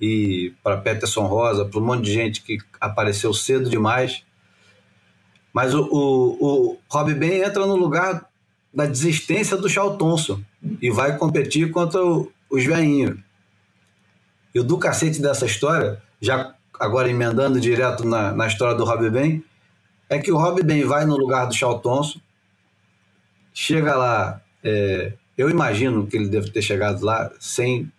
e 0.00 0.52
para 0.62 0.76
Peterson 0.76 1.26
Rosa, 1.26 1.64
para 1.64 1.80
um 1.80 1.84
monte 1.84 2.04
de 2.04 2.12
gente 2.12 2.40
que 2.40 2.58
apareceu 2.80 3.34
cedo 3.34 3.68
demais. 3.68 4.24
Mas 5.52 5.74
o, 5.74 5.82
o, 5.82 6.70
o 6.72 6.78
Rob 6.88 7.14
Ben 7.14 7.42
entra 7.42 7.66
no 7.66 7.74
lugar 7.74 8.28
da 8.74 8.86
desistência 8.86 9.56
do 9.56 9.68
Charles 9.68 9.96
Thompson 9.96 10.42
e 10.82 10.90
vai 10.90 11.16
competir 11.16 11.70
contra 11.70 12.04
o, 12.04 12.30
os 12.50 12.64
veinhos. 12.64 13.18
E 14.54 14.60
o 14.60 14.64
do 14.64 14.78
cacete 14.78 15.22
dessa 15.22 15.46
história, 15.46 16.02
já 16.20 16.54
agora 16.78 17.08
emendando 17.08 17.60
direto 17.60 18.04
na, 18.04 18.32
na 18.32 18.46
história 18.46 18.74
do 18.74 18.84
Rob 18.84 19.08
Ben, 19.10 19.44
é 20.08 20.18
que 20.18 20.32
o 20.32 20.36
Rob 20.36 20.62
Ben 20.62 20.84
vai 20.84 21.04
no 21.04 21.16
lugar 21.16 21.46
do 21.46 21.54
Charles 21.54 21.82
Thompson, 21.82 22.20
chega 23.52 23.94
lá, 23.94 24.40
é, 24.62 25.12
eu 25.38 25.48
imagino 25.48 26.06
que 26.06 26.16
ele 26.16 26.28
deve 26.28 26.50
ter 26.50 26.62
chegado 26.62 27.04
lá 27.04 27.30
sem 27.38 27.90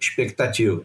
expectativa. 0.00 0.82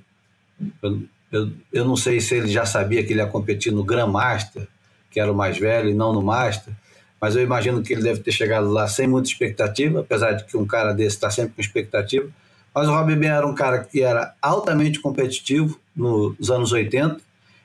Eu, 0.81 1.03
eu, 1.31 1.51
eu 1.71 1.85
não 1.85 1.95
sei 1.95 2.19
se 2.19 2.35
ele 2.35 2.47
já 2.47 2.65
sabia 2.65 3.03
que 3.03 3.13
ele 3.13 3.21
ia 3.21 3.27
competir 3.27 3.71
no 3.71 3.83
Grandmaster, 3.83 4.67
que 5.09 5.19
era 5.19 5.31
o 5.31 5.35
mais 5.35 5.57
velho, 5.57 5.89
e 5.89 5.93
não 5.93 6.13
no 6.13 6.21
Master, 6.21 6.73
mas 7.20 7.36
eu 7.36 7.43
imagino 7.43 7.82
que 7.82 7.93
ele 7.93 8.03
deve 8.03 8.20
ter 8.20 8.32
chegado 8.32 8.70
lá 8.70 8.88
sem 8.88 9.07
muita 9.07 9.30
expectativa, 9.30 10.01
apesar 10.01 10.34
de 10.34 10.45
que 10.45 10.55
um 10.55 10.65
cara 10.65 10.93
desse 10.93 11.15
está 11.15 11.30
sempre 11.30 11.55
com 11.55 11.61
expectativa. 11.61 12.28
Mas 12.74 12.88
o 12.88 12.91
Robbie 12.91 13.15
Ben 13.15 13.30
era 13.30 13.47
um 13.47 13.55
cara 13.55 13.84
que 13.84 14.01
era 14.01 14.36
altamente 14.41 14.99
competitivo 14.99 15.80
nos 15.95 16.51
anos 16.51 16.72
80, 16.72 17.18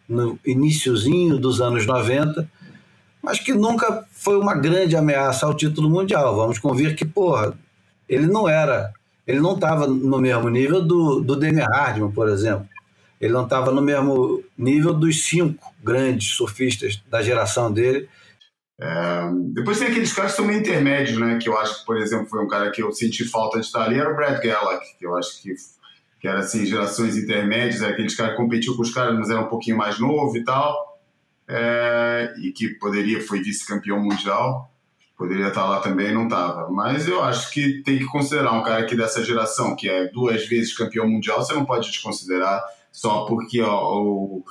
no 0.09 0.39
iníciozinho 0.45 1.39
dos 1.39 1.61
anos 1.61 1.85
90, 1.85 2.49
mas 3.23 3.39
que 3.39 3.53
nunca 3.53 4.05
foi 4.11 4.39
uma 4.39 4.55
grande 4.55 4.97
ameaça 4.97 5.47
ao 5.47 5.55
título 5.55 5.89
mundial. 5.89 6.35
Vamos 6.35 6.59
convir 6.59 6.97
que, 6.97 7.05
porra, 7.05 7.55
ele 8.09 8.27
não 8.27 8.49
era, 8.49 8.93
ele 9.27 9.41
não 9.41 9.55
estava 9.55 9.87
no 9.87 10.19
mesmo 10.19 10.49
nível 10.49 10.83
do, 10.83 11.21
do 11.21 11.37
Demi 11.37 11.61
Hardman, 11.61 12.11
por 12.11 12.29
exemplo. 12.29 12.67
Ele 13.21 13.33
não 13.33 13.45
estava 13.45 13.71
no 13.71 13.81
mesmo 13.81 14.43
nível 14.59 14.93
dos 14.93 15.25
cinco 15.25 15.73
grandes 15.83 16.35
surfistas 16.35 17.01
da 17.09 17.23
geração 17.23 17.71
dele. 17.71 18.09
É, 18.83 19.31
depois 19.53 19.79
tem 19.79 19.87
aqueles 19.87 20.13
caras 20.13 20.33
que 20.33 20.39
são 20.39 20.45
meio 20.45 20.59
intermédios, 20.59 21.17
né? 21.17 21.39
Que 21.41 21.49
eu 21.49 21.57
acho 21.57 21.81
que, 21.81 21.87
por 21.87 21.97
exemplo, 21.97 22.27
foi 22.27 22.45
um 22.45 22.49
cara 22.49 22.69
que 22.73 22.83
eu 22.83 22.91
senti 22.91 23.25
falta 23.25 23.61
de 23.61 23.67
estar 23.67 23.85
ali, 23.85 23.97
era 23.97 24.11
o 24.11 24.17
Brad 24.17 24.43
Gallagher, 24.43 24.99
que 24.99 25.07
eu 25.07 25.17
acho 25.17 25.41
que, 25.41 25.55
que 26.21 26.27
era 26.27 26.41
assim, 26.41 26.67
gerações 26.67 27.17
intermédias, 27.17 27.81
era 27.81 27.93
aqueles 27.93 28.17
caras 28.17 28.33
que 28.33 28.43
competiam 28.43 28.75
com 28.75 28.83
os 28.83 28.93
caras, 28.93 29.17
mas 29.17 29.31
era 29.31 29.41
um 29.41 29.49
pouquinho 29.49 29.77
mais 29.77 30.01
novo 30.01 30.37
e 30.37 30.43
tal. 30.43 31.01
É, 31.47 32.35
e 32.43 32.51
que 32.51 32.71
poderia, 32.71 33.21
foi 33.23 33.41
vice-campeão 33.41 34.01
mundial, 34.01 34.69
poderia 35.17 35.49
estar 35.49 35.65
lá 35.65 35.79
também, 35.79 36.13
não 36.13 36.25
estava. 36.25 36.69
Mas 36.69 37.07
eu 37.07 37.23
acho 37.23 37.53
que 37.53 37.83
tem 37.85 37.99
que 37.99 38.07
considerar 38.07 38.53
um 38.53 38.65
cara 38.65 38.81
aqui 38.81 38.97
dessa 38.97 39.23
geração, 39.23 39.77
que 39.77 39.89
é 39.89 40.09
duas 40.09 40.49
vezes 40.49 40.77
campeão 40.77 41.09
mundial, 41.09 41.41
você 41.45 41.53
não 41.53 41.65
pode 41.65 41.89
desconsiderar 41.89 42.61
só 42.91 43.25
porque 43.27 43.61
ó, 43.63 44.03
o, 44.03 44.45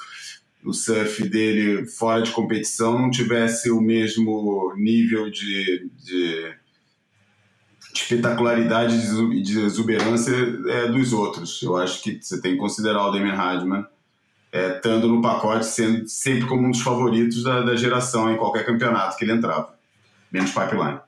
o 0.64 0.74
surf 0.74 1.28
dele 1.28 1.86
fora 1.88 2.22
de 2.22 2.32
competição 2.32 2.99
não 2.99 3.09
tivesse 3.09 3.72
o 3.72 3.82
mesmo 3.82 4.74
nível 4.78 5.30
de, 5.30 5.89
de 6.03 6.53
espetacularidade 7.93 8.95
e 8.95 9.41
de 9.41 9.59
exuberância 9.59 10.34
é, 10.68 10.88
dos 10.88 11.14
outros. 11.14 11.62
Eu 11.62 11.78
acho 11.78 12.01
que 12.03 12.22
você 12.22 12.39
tem 12.41 12.53
que 12.53 12.59
considerar 12.59 13.07
o 13.07 13.12
Damien 13.12 13.36
Hardman 13.36 13.86
é, 14.51 14.76
estando 14.76 15.07
no 15.07 15.22
pacote, 15.22 15.66
sendo 15.66 16.07
sempre 16.07 16.45
como 16.47 16.68
um 16.68 16.72
dos 16.72 16.82
favoritos 16.82 17.43
da, 17.43 17.62
da 17.62 17.76
geração 17.76 18.32
em 18.32 18.38
qualquer 18.38 18.66
campeonato 18.66 19.18
que 19.18 19.26
ele 19.26 19.34
entrava, 19.34 19.74
menos 20.32 20.51
pipeline. 20.51 20.99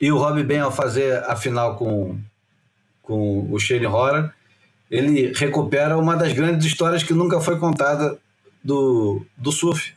E 0.00 0.10
o 0.12 0.18
Rob 0.18 0.42
Ben, 0.42 0.60
ao 0.60 0.72
fazer 0.72 1.22
a 1.24 1.36
final 1.36 1.76
com, 1.76 2.18
com 3.02 3.50
o 3.50 3.58
Shane 3.58 3.86
Horan, 3.86 4.30
ele 4.90 5.32
recupera 5.34 5.96
uma 5.96 6.16
das 6.16 6.32
grandes 6.32 6.66
histórias 6.66 7.02
que 7.02 7.14
nunca 7.14 7.40
foi 7.40 7.58
contada 7.58 8.18
do, 8.62 9.24
do 9.36 9.50
surf. 9.50 9.92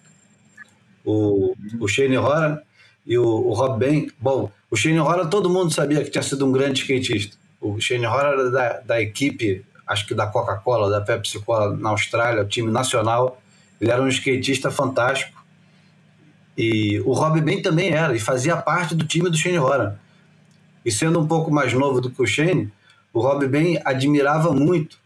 O, 1.03 1.55
o 1.79 1.87
Shane 1.87 2.17
Horan 2.17 2.59
e 3.05 3.17
o, 3.17 3.25
o 3.25 3.53
Rob 3.53 3.77
Ben. 3.77 4.09
Bom, 4.19 4.51
o 4.71 4.75
Shane 4.75 4.99
Horan 4.99 5.27
todo 5.27 5.49
mundo 5.49 5.73
sabia 5.73 6.03
que 6.03 6.09
tinha 6.09 6.23
sido 6.23 6.45
um 6.45 6.51
grande 6.51 6.81
skatista. 6.81 7.37
O 7.61 7.79
Shane 7.79 8.05
Horan 8.05 8.29
era 8.29 8.51
da, 8.51 8.79
da 8.79 9.01
equipe, 9.01 9.63
acho 9.85 10.07
que 10.07 10.15
da 10.15 10.27
Coca-Cola, 10.27 10.89
da 10.89 11.01
Pepsi 11.01 11.39
Cola 11.39 11.75
na 11.75 11.89
Austrália, 11.89 12.41
o 12.41 12.47
time 12.47 12.71
nacional. 12.71 13.41
Ele 13.79 13.91
era 13.91 14.01
um 14.01 14.07
skatista 14.07 14.71
fantástico. 14.71 15.43
E 16.57 16.99
o 17.01 17.13
Rob 17.13 17.39
Ben 17.41 17.61
também 17.61 17.91
era, 17.91 18.15
e 18.15 18.19
fazia 18.19 18.55
parte 18.55 18.95
do 18.95 19.05
time 19.05 19.29
do 19.29 19.37
Shane 19.37 19.59
Horan. 19.59 19.95
E 20.83 20.91
sendo 20.91 21.19
um 21.19 21.27
pouco 21.27 21.51
mais 21.51 21.73
novo 21.73 21.99
do 21.99 22.09
que 22.09 22.21
o 22.21 22.25
Shane, 22.25 22.71
o 23.13 23.19
Rob 23.19 23.47
Ben 23.47 23.79
admirava 23.83 24.51
muito 24.51 24.97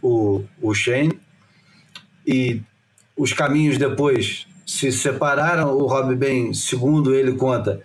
o, 0.00 0.44
o 0.60 0.74
Shane 0.74 1.18
e 2.26 2.62
os 3.16 3.32
caminhos 3.32 3.78
depois 3.78 4.46
se 4.66 4.92
separaram. 4.92 5.76
O 5.76 5.86
Rob 5.86 6.14
Ben, 6.14 6.52
segundo 6.52 7.14
ele 7.14 7.32
conta, 7.32 7.82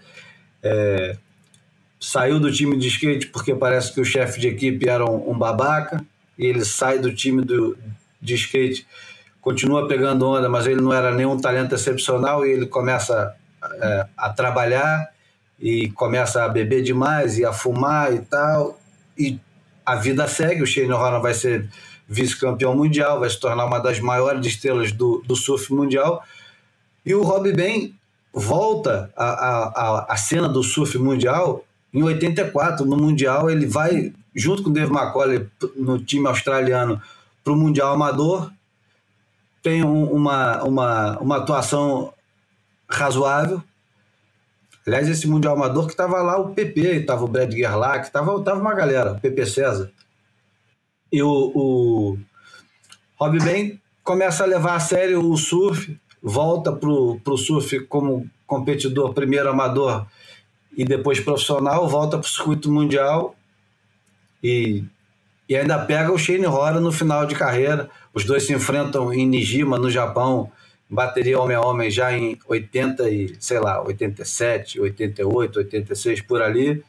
é, 0.64 1.16
saiu 2.00 2.40
do 2.40 2.52
time 2.52 2.76
de 2.78 2.88
skate 2.88 3.28
porque 3.28 3.54
parece 3.56 3.94
que 3.94 4.02
o 4.02 4.06
chefe 4.06 4.40
de 4.40 4.48
equipe 4.48 4.90
era 4.90 5.06
um, 5.06 5.32
um 5.32 5.38
babaca 5.38 6.04
e 6.38 6.46
ele 6.46 6.66
sai 6.66 7.00
do 7.00 7.14
time 7.14 7.44
do, 7.44 7.78
de 8.20 8.36
skate, 8.36 8.88
continua 9.40 9.88
pegando 9.88 10.28
onda, 10.28 10.50
mas 10.50 10.66
ele 10.66 10.82
não 10.82 10.92
era 10.92 11.12
nenhum 11.12 11.38
talento 11.38 11.76
excepcional 11.76 12.46
e 12.46 12.52
ele 12.52 12.66
começa 12.66 13.36
é, 13.64 14.06
a 14.18 14.30
trabalhar 14.30 15.12
e 15.60 15.90
começa 15.92 16.44
a 16.44 16.50
beber 16.50 16.82
demais 16.82 17.38
e 17.38 17.46
a 17.46 17.54
fumar 17.54 18.12
e 18.14 18.20
tal 18.20 18.80
e 19.18 19.40
a 19.86 19.96
vida 19.96 20.28
segue, 20.28 20.64
o 20.64 20.68
Shane 20.68 20.92
Horan 20.92 21.20
vai 21.20 21.34
ser 21.34 21.70
vice-campeão 22.12 22.76
mundial, 22.76 23.22
vai 23.22 23.30
se 23.30 23.40
tornar 23.40 23.66
uma 23.66 23.80
das 23.80 24.02
maiores 24.02 24.46
estrelas 24.46 24.92
do, 24.92 25.24
do 25.26 25.34
surf 25.34 25.74
mundial. 25.74 26.22
E 27.06 27.16
o 27.16 27.24
Rob 27.24 27.52
Ben 27.54 27.96
volta 28.34 29.10
à, 29.16 30.14
cena 30.18 30.50
do 30.50 30.62
surf 30.62 30.98
mundial 30.98 31.64
em 31.94 32.04
84. 32.04 32.86
No 32.86 32.98
Mundial, 32.98 33.50
ele 33.50 33.66
vai, 33.66 34.14
junto 34.36 34.62
com 34.62 34.70
o 34.70 34.74
Dave 34.74 34.92
McCauley, 34.92 35.48
no 35.76 36.00
time 36.00 36.28
australiano, 36.28 37.02
para 37.44 37.54
o 37.54 37.56
Mundial 37.56 37.94
Amador. 37.94 38.52
Tem 39.64 39.84
um, 39.84 40.04
uma, 40.12 40.64
uma, 40.64 41.18
uma 41.20 41.38
atuação 41.38 42.14
razoável, 42.90 43.64
Aliás, 44.86 45.08
esse 45.08 45.28
Mundial 45.28 45.56
Amador 45.56 45.86
que 45.86 45.92
estava 45.92 46.24
lá 46.24 46.40
o 46.40 46.56
PP, 46.56 46.82
estava 47.02 47.24
o 47.24 47.28
Brad 47.28 47.54
Gerlach, 47.54 48.04
estava 48.04 48.42
tava 48.42 48.60
uma 48.60 48.74
galera, 48.74 49.12
o 49.12 49.20
PP 49.20 49.46
César. 49.46 49.92
E 51.12 51.22
o, 51.22 51.52
o 51.54 52.18
Rob 53.20 53.40
Ben 53.40 53.80
começa 54.04 54.44
a 54.44 54.48
levar 54.48 54.76
a 54.76 54.80
sério 54.80 55.24
o 55.24 55.38
surf, 55.38 55.98
volta 56.22 56.72
para 56.72 56.90
o 56.90 57.38
surf 57.38 57.80
como 57.82 58.30
competidor, 58.48 59.14
primeiro 59.14 59.50
amador 59.50 60.06
e 60.76 60.86
depois 60.86 61.20
profissional, 61.20 61.88
volta 61.88 62.18
para 62.18 62.26
o 62.26 62.30
circuito 62.30 62.72
mundial 62.72 63.36
e, 64.44 64.84
e 65.48 65.56
ainda 65.56 65.78
pega 65.80 66.12
o 66.12 66.18
Shane 66.18 66.46
Hora 66.46 66.80
no 66.80 66.92
final 66.92 67.26
de 67.26 67.36
carreira. 67.36 67.90
Os 68.14 68.26
dois 68.26 68.44
se 68.44 68.54
enfrentam 68.54 69.14
em 69.14 69.28
Nijima, 69.28 69.78
no 69.78 69.90
Japão, 69.90 70.52
bateria 70.90 71.40
homem 71.40 71.56
a 71.56 71.62
homem 71.62 71.90
já 71.90 72.12
em 72.12 72.38
80 72.48 73.10
e, 73.10 73.36
sei 73.40 73.60
lá, 73.60 73.82
87, 73.84 74.80
88, 74.80 75.60
86, 75.60 76.22
por 76.22 76.42
ali. 76.42 76.84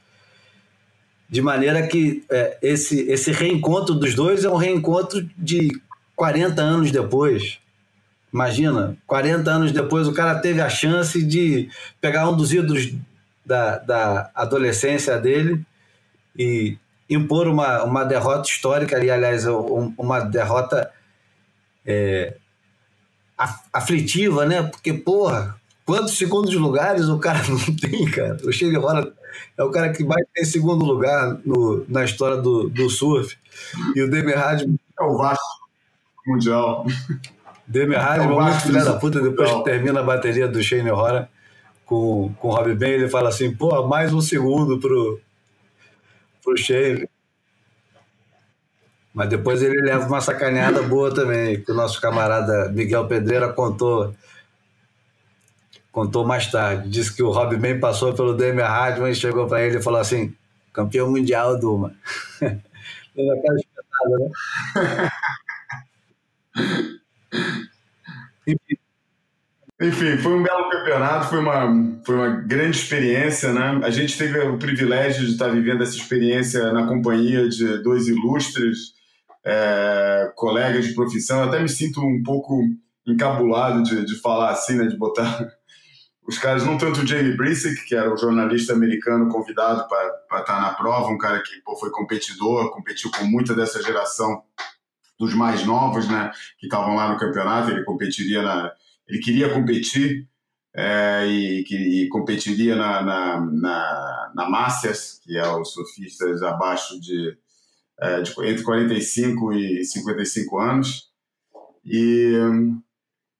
De 1.32 1.40
maneira 1.40 1.86
que 1.86 2.22
é, 2.30 2.58
esse, 2.60 3.10
esse 3.10 3.32
reencontro 3.32 3.94
dos 3.94 4.14
dois 4.14 4.44
é 4.44 4.50
um 4.50 4.56
reencontro 4.56 5.26
de 5.34 5.80
40 6.14 6.60
anos 6.60 6.92
depois. 6.92 7.58
Imagina, 8.30 8.98
40 9.06 9.50
anos 9.50 9.72
depois 9.72 10.06
o 10.06 10.12
cara 10.12 10.40
teve 10.40 10.60
a 10.60 10.68
chance 10.68 11.22
de 11.24 11.70
pegar 12.02 12.28
um 12.28 12.36
dos 12.36 12.52
ídolos 12.52 12.92
da, 13.46 13.78
da 13.78 14.30
adolescência 14.34 15.18
dele 15.18 15.64
e 16.38 16.76
impor 17.08 17.48
uma, 17.48 17.82
uma 17.82 18.04
derrota 18.04 18.46
histórica 18.46 18.96
ali, 18.96 19.10
aliás, 19.10 19.46
uma 19.46 20.20
derrota 20.20 20.90
é, 21.86 22.36
aflitiva, 23.72 24.44
né? 24.44 24.64
Porque, 24.64 24.92
porra, 24.92 25.56
quantos 25.86 26.18
segundos 26.18 26.54
lugares 26.56 27.08
o 27.08 27.18
cara 27.18 27.40
não 27.48 27.74
tem, 27.74 28.04
cara? 28.10 28.36
O 28.44 28.52
Che 28.52 28.68
Guevara 28.68 29.10
é 29.56 29.62
o 29.62 29.70
cara 29.70 29.92
que 29.92 30.04
mais 30.04 30.24
tem 30.34 30.44
segundo 30.44 30.84
lugar 30.84 31.38
no, 31.44 31.84
na 31.88 32.04
história 32.04 32.36
do, 32.36 32.68
do 32.68 32.88
surf. 32.88 33.36
E 33.94 34.02
o 34.02 34.10
Demi 34.10 34.32
Hardman... 34.32 34.78
É 35.00 35.04
o 35.04 35.16
Vasco 35.16 35.68
Mundial. 36.26 36.86
Demi 37.66 37.94
Hardman 37.94 38.38
é 38.38 38.42
muito 38.42 38.60
filha 38.60 38.84
da 38.84 38.94
puta, 38.94 39.20
depois 39.20 39.50
que 39.50 39.64
termina 39.64 40.00
a 40.00 40.04
bateria 40.04 40.46
do 40.46 40.62
Shane 40.62 40.90
Hora 40.90 41.28
com, 41.84 42.32
com 42.38 42.48
o 42.48 42.50
Rob 42.54 42.74
Ben, 42.74 42.92
ele 42.92 43.08
fala 43.08 43.28
assim, 43.28 43.54
pô, 43.54 43.86
mais 43.86 44.12
um 44.12 44.20
segundo 44.20 44.78
pro, 44.78 45.20
pro 46.42 46.56
Shane. 46.56 47.08
Mas 49.12 49.28
depois 49.28 49.62
ele 49.62 49.78
leva 49.82 50.06
uma 50.06 50.20
sacaneada 50.20 50.82
boa 50.82 51.14
também, 51.14 51.62
que 51.62 51.70
o 51.70 51.74
nosso 51.74 52.00
camarada 52.00 52.70
Miguel 52.70 53.06
Pedreira 53.06 53.52
contou 53.52 54.14
contou 55.92 56.26
mais 56.26 56.50
tarde. 56.50 56.88
Disse 56.88 57.14
que 57.14 57.22
o 57.22 57.30
Rob 57.30 57.56
Ben 57.56 57.78
passou 57.78 58.12
pelo 58.14 58.34
Demi 58.34 58.62
Hardman 58.62 59.12
e 59.12 59.14
chegou 59.14 59.46
para 59.46 59.62
ele 59.62 59.76
e 59.78 59.82
falou 59.82 60.00
assim: 60.00 60.34
campeão 60.72 61.10
mundial, 61.10 61.60
Duma. 61.60 61.94
Deu 63.14 63.30
aquela 63.30 63.56
espetada, 63.56 64.18
né? 64.18 64.30
Enfim, 69.82 70.16
foi 70.16 70.32
um 70.32 70.42
belo 70.44 70.70
campeonato, 70.70 71.28
foi 71.28 71.40
uma, 71.40 72.00
foi 72.06 72.14
uma 72.14 72.28
grande 72.28 72.76
experiência, 72.76 73.52
né? 73.52 73.80
A 73.82 73.90
gente 73.90 74.16
teve 74.16 74.38
o 74.38 74.56
privilégio 74.56 75.26
de 75.26 75.32
estar 75.32 75.48
vivendo 75.48 75.82
essa 75.82 75.96
experiência 75.96 76.72
na 76.72 76.86
companhia 76.86 77.48
de 77.48 77.82
dois 77.82 78.06
ilustres 78.06 78.94
é, 79.44 80.30
colegas 80.36 80.86
de 80.86 80.94
profissão. 80.94 81.40
Eu 81.40 81.48
até 81.48 81.60
me 81.60 81.68
sinto 81.68 82.00
um 82.00 82.22
pouco 82.22 82.62
encabulado 83.04 83.82
de, 83.82 84.04
de 84.04 84.20
falar 84.20 84.50
assim, 84.50 84.76
né? 84.76 84.86
De 84.86 84.96
botar 84.96 85.52
os 86.26 86.38
caras, 86.38 86.64
não 86.64 86.78
tanto 86.78 87.00
o 87.00 87.06
Jamie 87.06 87.36
Brisick, 87.36 87.84
que 87.84 87.94
era 87.94 88.12
o 88.12 88.16
jornalista 88.16 88.72
americano 88.72 89.28
convidado 89.28 89.88
para 89.88 90.40
estar 90.40 90.60
na 90.60 90.74
prova, 90.74 91.08
um 91.08 91.18
cara 91.18 91.42
que 91.42 91.60
pô, 91.62 91.76
foi 91.76 91.90
competidor, 91.90 92.70
competiu 92.70 93.10
com 93.10 93.24
muita 93.24 93.54
dessa 93.54 93.82
geração 93.82 94.42
dos 95.18 95.34
mais 95.34 95.64
novos, 95.64 96.08
né? 96.08 96.30
Que 96.58 96.66
estavam 96.66 96.94
lá 96.94 97.12
no 97.12 97.18
campeonato. 97.18 97.70
Ele 97.70 97.84
competiria 97.84 98.42
na 98.42 98.72
ele 99.08 99.18
queria 99.18 99.52
competir 99.52 100.28
é, 100.74 101.26
e, 101.26 101.64
que, 101.64 101.76
e 101.76 102.08
competiria 102.08 102.74
na, 102.76 103.02
na, 103.02 103.40
na, 103.40 104.32
na, 104.34 104.48
Masters, 104.48 105.20
que 105.22 105.36
é 105.36 105.46
os 105.48 105.72
surfistas 105.72 106.42
abaixo 106.42 106.98
de, 107.00 107.36
é, 108.00 108.22
de 108.22 108.30
entre 108.30 108.62
45 108.62 109.52
e 109.52 109.84
55 109.84 110.58
anos. 110.58 111.10
E, 111.84 112.32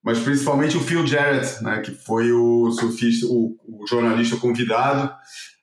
mas 0.02 0.18
principalmente 0.18 0.76
o 0.76 0.80
Phil 0.80 1.06
Jarrett, 1.06 1.62
né, 1.62 1.80
que 1.80 1.92
foi 1.92 2.32
o 2.32 2.70
surfista, 2.72 3.26
o, 3.26 3.56
o 3.66 3.86
jornalista 3.86 4.36
convidado 4.36 5.12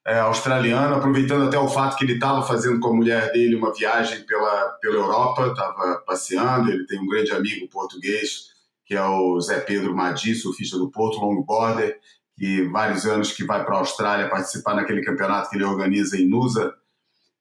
é, 0.05 0.19
australiano, 0.19 0.95
aproveitando 0.95 1.45
até 1.45 1.57
o 1.57 1.67
fato 1.67 1.97
que 1.97 2.05
ele 2.05 2.13
estava 2.13 2.41
fazendo 2.41 2.79
com 2.79 2.89
a 2.89 2.95
mulher 2.95 3.31
dele 3.31 3.55
uma 3.55 3.73
viagem 3.73 4.21
pela, 4.21 4.69
pela 4.81 4.95
Europa, 4.95 5.47
estava 5.47 6.03
passeando, 6.05 6.71
ele 6.71 6.85
tem 6.85 6.99
um 6.99 7.07
grande 7.07 7.31
amigo 7.31 7.67
português 7.69 8.49
que 8.89 8.95
é 8.95 9.05
o 9.05 9.39
Zé 9.39 9.59
Pedro 9.59 9.95
Madi, 9.95 10.33
surfista 10.33 10.75
do 10.75 10.89
Porto 10.89 11.19
Longboarder, 11.19 11.99
que 12.35 12.63
vários 12.69 13.05
anos 13.05 13.31
que 13.31 13.43
vai 13.43 13.63
para 13.63 13.75
a 13.75 13.79
Austrália 13.79 14.27
participar 14.27 14.73
naquele 14.73 15.03
campeonato 15.03 15.47
que 15.47 15.57
ele 15.57 15.63
organiza 15.63 16.17
em 16.17 16.27
Nusa, 16.27 16.73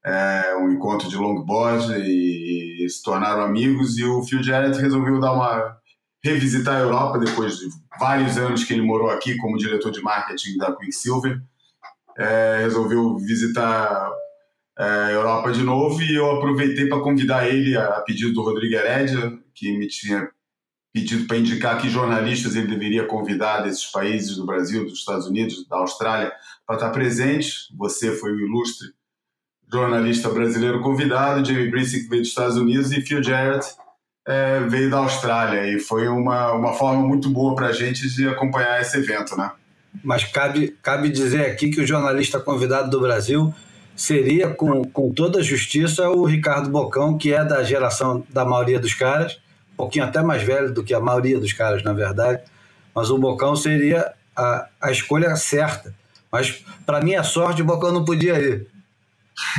é, 0.04 0.54
um 0.56 0.70
encontro 0.70 1.08
de 1.08 1.16
longboard 1.16 1.94
e, 2.00 2.84
e, 2.84 2.90
se 2.90 3.02
tornaram 3.02 3.42
amigos 3.42 3.96
e 3.96 4.04
o 4.04 4.22
Phil 4.22 4.42
Jarrett 4.42 4.78
resolveu 4.78 5.18
dar 5.18 5.32
uma 5.32 5.74
revisitar 6.22 6.76
a 6.76 6.80
Europa 6.80 7.18
depois 7.18 7.58
de 7.58 7.68
vários 7.98 8.36
anos 8.36 8.64
que 8.64 8.72
ele 8.72 8.82
morou 8.82 9.10
aqui 9.10 9.36
como 9.36 9.56
diretor 9.56 9.90
de 9.90 10.00
marketing 10.00 10.56
da 10.56 10.74
Quicksilver 10.74 11.40
é, 12.18 12.58
resolveu 12.62 13.16
visitar 13.18 14.10
é, 14.76 14.84
a 14.84 15.10
Europa 15.12 15.52
de 15.52 15.62
novo 15.62 16.02
e 16.02 16.16
eu 16.16 16.30
aproveitei 16.30 16.88
para 16.88 17.00
convidar 17.00 17.48
ele 17.48 17.76
a, 17.76 18.00
pedido 18.00 18.32
do 18.32 18.42
Rodrigo 18.42 18.74
Heredia 18.74 19.38
que 19.54 19.76
me 19.78 19.86
tinha 19.86 20.28
pedido 20.92 21.26
para 21.26 21.36
indicar 21.36 21.80
que 21.80 21.88
jornalistas 21.88 22.56
ele 22.56 22.66
deveria 22.66 23.06
convidar 23.06 23.60
desses 23.60 23.86
países 23.86 24.36
do 24.36 24.44
Brasil, 24.44 24.84
dos 24.84 24.98
Estados 24.98 25.26
Unidos, 25.26 25.66
da 25.68 25.76
Austrália, 25.76 26.32
para 26.66 26.76
estar 26.76 26.90
presente. 26.90 27.52
Você 27.76 28.16
foi 28.16 28.32
o 28.32 28.40
ilustre 28.40 28.88
jornalista 29.70 30.30
brasileiro 30.30 30.80
convidado, 30.80 31.44
Jamie 31.44 31.70
Brisick 31.70 32.08
veio 32.08 32.22
dos 32.22 32.30
Estados 32.30 32.56
Unidos 32.56 32.90
e 32.90 33.02
Phil 33.02 33.22
Jarrett 33.22 33.66
é, 34.28 34.60
veio 34.68 34.90
da 34.90 34.98
Austrália. 34.98 35.74
E 35.74 35.80
foi 35.80 36.06
uma, 36.06 36.52
uma 36.52 36.74
forma 36.74 37.02
muito 37.02 37.30
boa 37.30 37.54
para 37.54 37.68
a 37.68 37.72
gente 37.72 38.06
de 38.14 38.28
acompanhar 38.28 38.78
esse 38.80 38.98
evento, 38.98 39.34
né? 39.34 39.50
Mas 40.04 40.22
cabe, 40.24 40.76
cabe 40.82 41.08
dizer 41.08 41.46
aqui 41.46 41.70
que 41.70 41.80
o 41.80 41.86
jornalista 41.86 42.38
convidado 42.38 42.90
do 42.90 43.00
Brasil 43.00 43.52
seria, 43.96 44.50
com, 44.50 44.84
com 44.84 45.10
toda 45.10 45.38
a 45.38 45.42
justiça, 45.42 46.08
o 46.10 46.24
Ricardo 46.26 46.68
Bocão, 46.68 47.16
que 47.16 47.32
é 47.32 47.42
da 47.42 47.64
geração 47.64 48.22
da 48.28 48.44
maioria 48.44 48.78
dos 48.78 48.92
caras, 48.92 49.40
pouquinho 49.76 50.04
até 50.04 50.20
mais 50.20 50.42
velho 50.42 50.72
do 50.72 50.84
que 50.84 50.92
a 50.92 51.00
maioria 51.00 51.40
dos 51.40 51.54
caras, 51.54 51.82
na 51.82 51.94
verdade. 51.94 52.42
Mas 52.94 53.10
o 53.10 53.16
Bocão 53.16 53.56
seria 53.56 54.12
a, 54.36 54.66
a 54.80 54.92
escolha 54.92 55.34
certa. 55.36 55.94
Mas, 56.30 56.62
para 56.84 57.00
minha 57.00 57.22
sorte, 57.22 57.62
o 57.62 57.64
Bocão 57.64 57.90
não 57.90 58.04
podia 58.04 58.38
ir. 58.38 58.66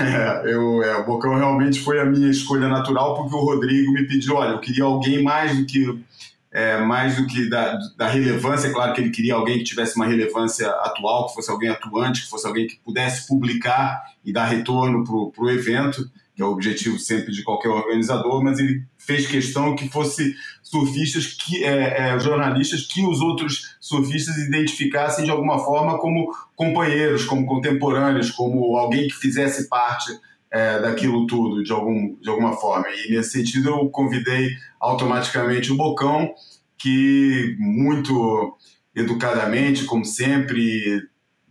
É, 0.02 0.42
eu, 0.52 0.84
é, 0.84 0.98
o 0.98 1.06
Bocão 1.06 1.36
realmente 1.36 1.80
foi 1.80 2.00
a 2.00 2.06
minha 2.06 2.30
escolha 2.30 2.68
natural, 2.68 3.16
porque 3.16 3.36
o 3.36 3.40
Rodrigo 3.40 3.92
me 3.92 4.06
pediu: 4.08 4.36
olha, 4.36 4.52
eu 4.52 4.60
queria 4.60 4.84
alguém 4.84 5.24
mais 5.24 5.58
do 5.58 5.66
que. 5.66 6.04
É, 6.52 6.80
mais 6.82 7.16
do 7.16 7.28
que 7.28 7.48
da, 7.48 7.78
da 7.96 8.08
relevância, 8.08 8.70
é 8.70 8.72
claro 8.72 8.92
que 8.92 9.00
ele 9.00 9.12
queria 9.12 9.36
alguém 9.36 9.60
que 9.60 9.66
tivesse 9.66 9.96
uma 9.96 10.08
relevância 10.08 10.68
atual, 10.68 11.28
que 11.28 11.36
fosse 11.36 11.52
alguém 11.52 11.70
atuante, 11.70 12.24
que 12.24 12.30
fosse 12.30 12.48
alguém 12.48 12.66
que 12.66 12.80
pudesse 12.84 13.28
publicar 13.28 14.02
e 14.26 14.34
dar 14.34 14.46
retorno 14.46 15.04
para 15.04 15.44
o 15.44 15.50
evento, 15.52 16.10
que 16.36 16.42
é 16.42 16.46
o 16.46 16.50
objetivo 16.50 16.98
sempre 16.98 17.32
de 17.32 17.44
qualquer 17.44 17.70
organizador, 17.70 18.44
mas 18.44 18.58
ele 18.58 18.84
fez 19.10 19.26
questão 19.26 19.76
que 19.76 19.90
fosse 19.90 20.36
surfistas, 20.62 21.26
que 21.26 21.64
é, 21.64 22.12
é, 22.14 22.20
jornalistas 22.20 22.86
que 22.86 23.04
os 23.04 23.22
outros 23.22 23.76
surfistas 23.80 24.38
identificassem 24.38 25.26
de 25.26 25.32
alguma 25.32 25.58
forma 25.58 25.98
como 25.98 26.32
companheiros, 26.56 27.26
como 27.26 27.48
contemporâneos, 27.48 28.30
como 28.30 28.78
alguém 28.78 29.08
que 29.08 29.16
fizesse 29.16 29.68
parte 29.68 30.12
é, 30.52 30.80
daquilo 30.80 31.26
tudo 31.26 31.64
de, 31.64 31.72
algum, 31.72 32.16
de 32.22 32.30
alguma 32.30 32.54
forma. 32.54 32.86
E 32.90 33.12
nesse 33.12 33.32
sentido 33.32 33.70
eu 33.70 33.90
convidei 33.90 34.52
automaticamente 34.80 35.72
o 35.72 35.76
Bocão, 35.76 36.32
que 36.78 37.56
muito 37.58 38.56
educadamente, 38.96 39.86
como 39.86 40.06
sempre, 40.06 41.02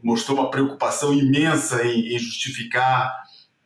mostrou 0.00 0.38
uma 0.38 0.48
preocupação 0.48 1.12
imensa 1.12 1.84
em, 1.84 2.14
em 2.14 2.18
justificar 2.20 3.12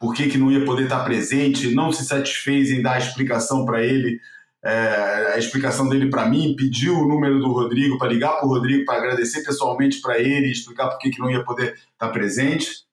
por 0.03 0.12
que, 0.12 0.28
que 0.28 0.36
não 0.36 0.50
ia 0.50 0.64
poder 0.64 0.82
estar 0.82 1.05
presente, 1.05 1.72
não 1.72 1.92
se 1.92 2.05
satisfez 2.05 2.72
em 2.72 2.82
dar 2.82 2.94
a 2.94 2.98
explicação 2.98 3.64
para 3.64 3.84
ele, 3.84 4.18
é, 4.61 5.34
a 5.34 5.38
explicação 5.38 5.88
dele 5.88 6.11
para 6.11 6.28
mim, 6.28 6.57
pediu 6.59 6.98
o 6.98 7.07
número 7.07 7.38
do 7.38 7.53
Rodrigo 7.53 7.96
para 7.98 8.09
ligar 8.09 8.32
para 8.32 8.44
o 8.44 8.48
Rodrigo, 8.48 8.84
para 8.84 8.98
agradecer 8.98 9.44
pessoalmente 9.44 10.00
para 10.00 10.18
ele, 10.18 10.50
explicar 10.50 10.88
por 10.88 10.98
que, 10.98 11.11
que 11.11 11.20
não 11.20 11.30
ia 11.30 11.44
poder 11.44 11.74
estar 11.92 12.09
presente. 12.09 12.84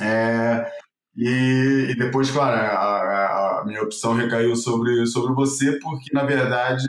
É, 0.00 0.70
e, 1.16 1.88
e, 1.90 1.94
depois, 1.96 2.30
claro, 2.30 2.54
a, 2.56 3.62
a, 3.62 3.64
minha 3.66 3.82
opção 3.82 4.14
recaiu 4.14 4.54
sobre, 4.54 5.04
sobre 5.06 5.34
você, 5.34 5.80
porque 5.80 6.14
na 6.14 6.22
verdade 6.22 6.86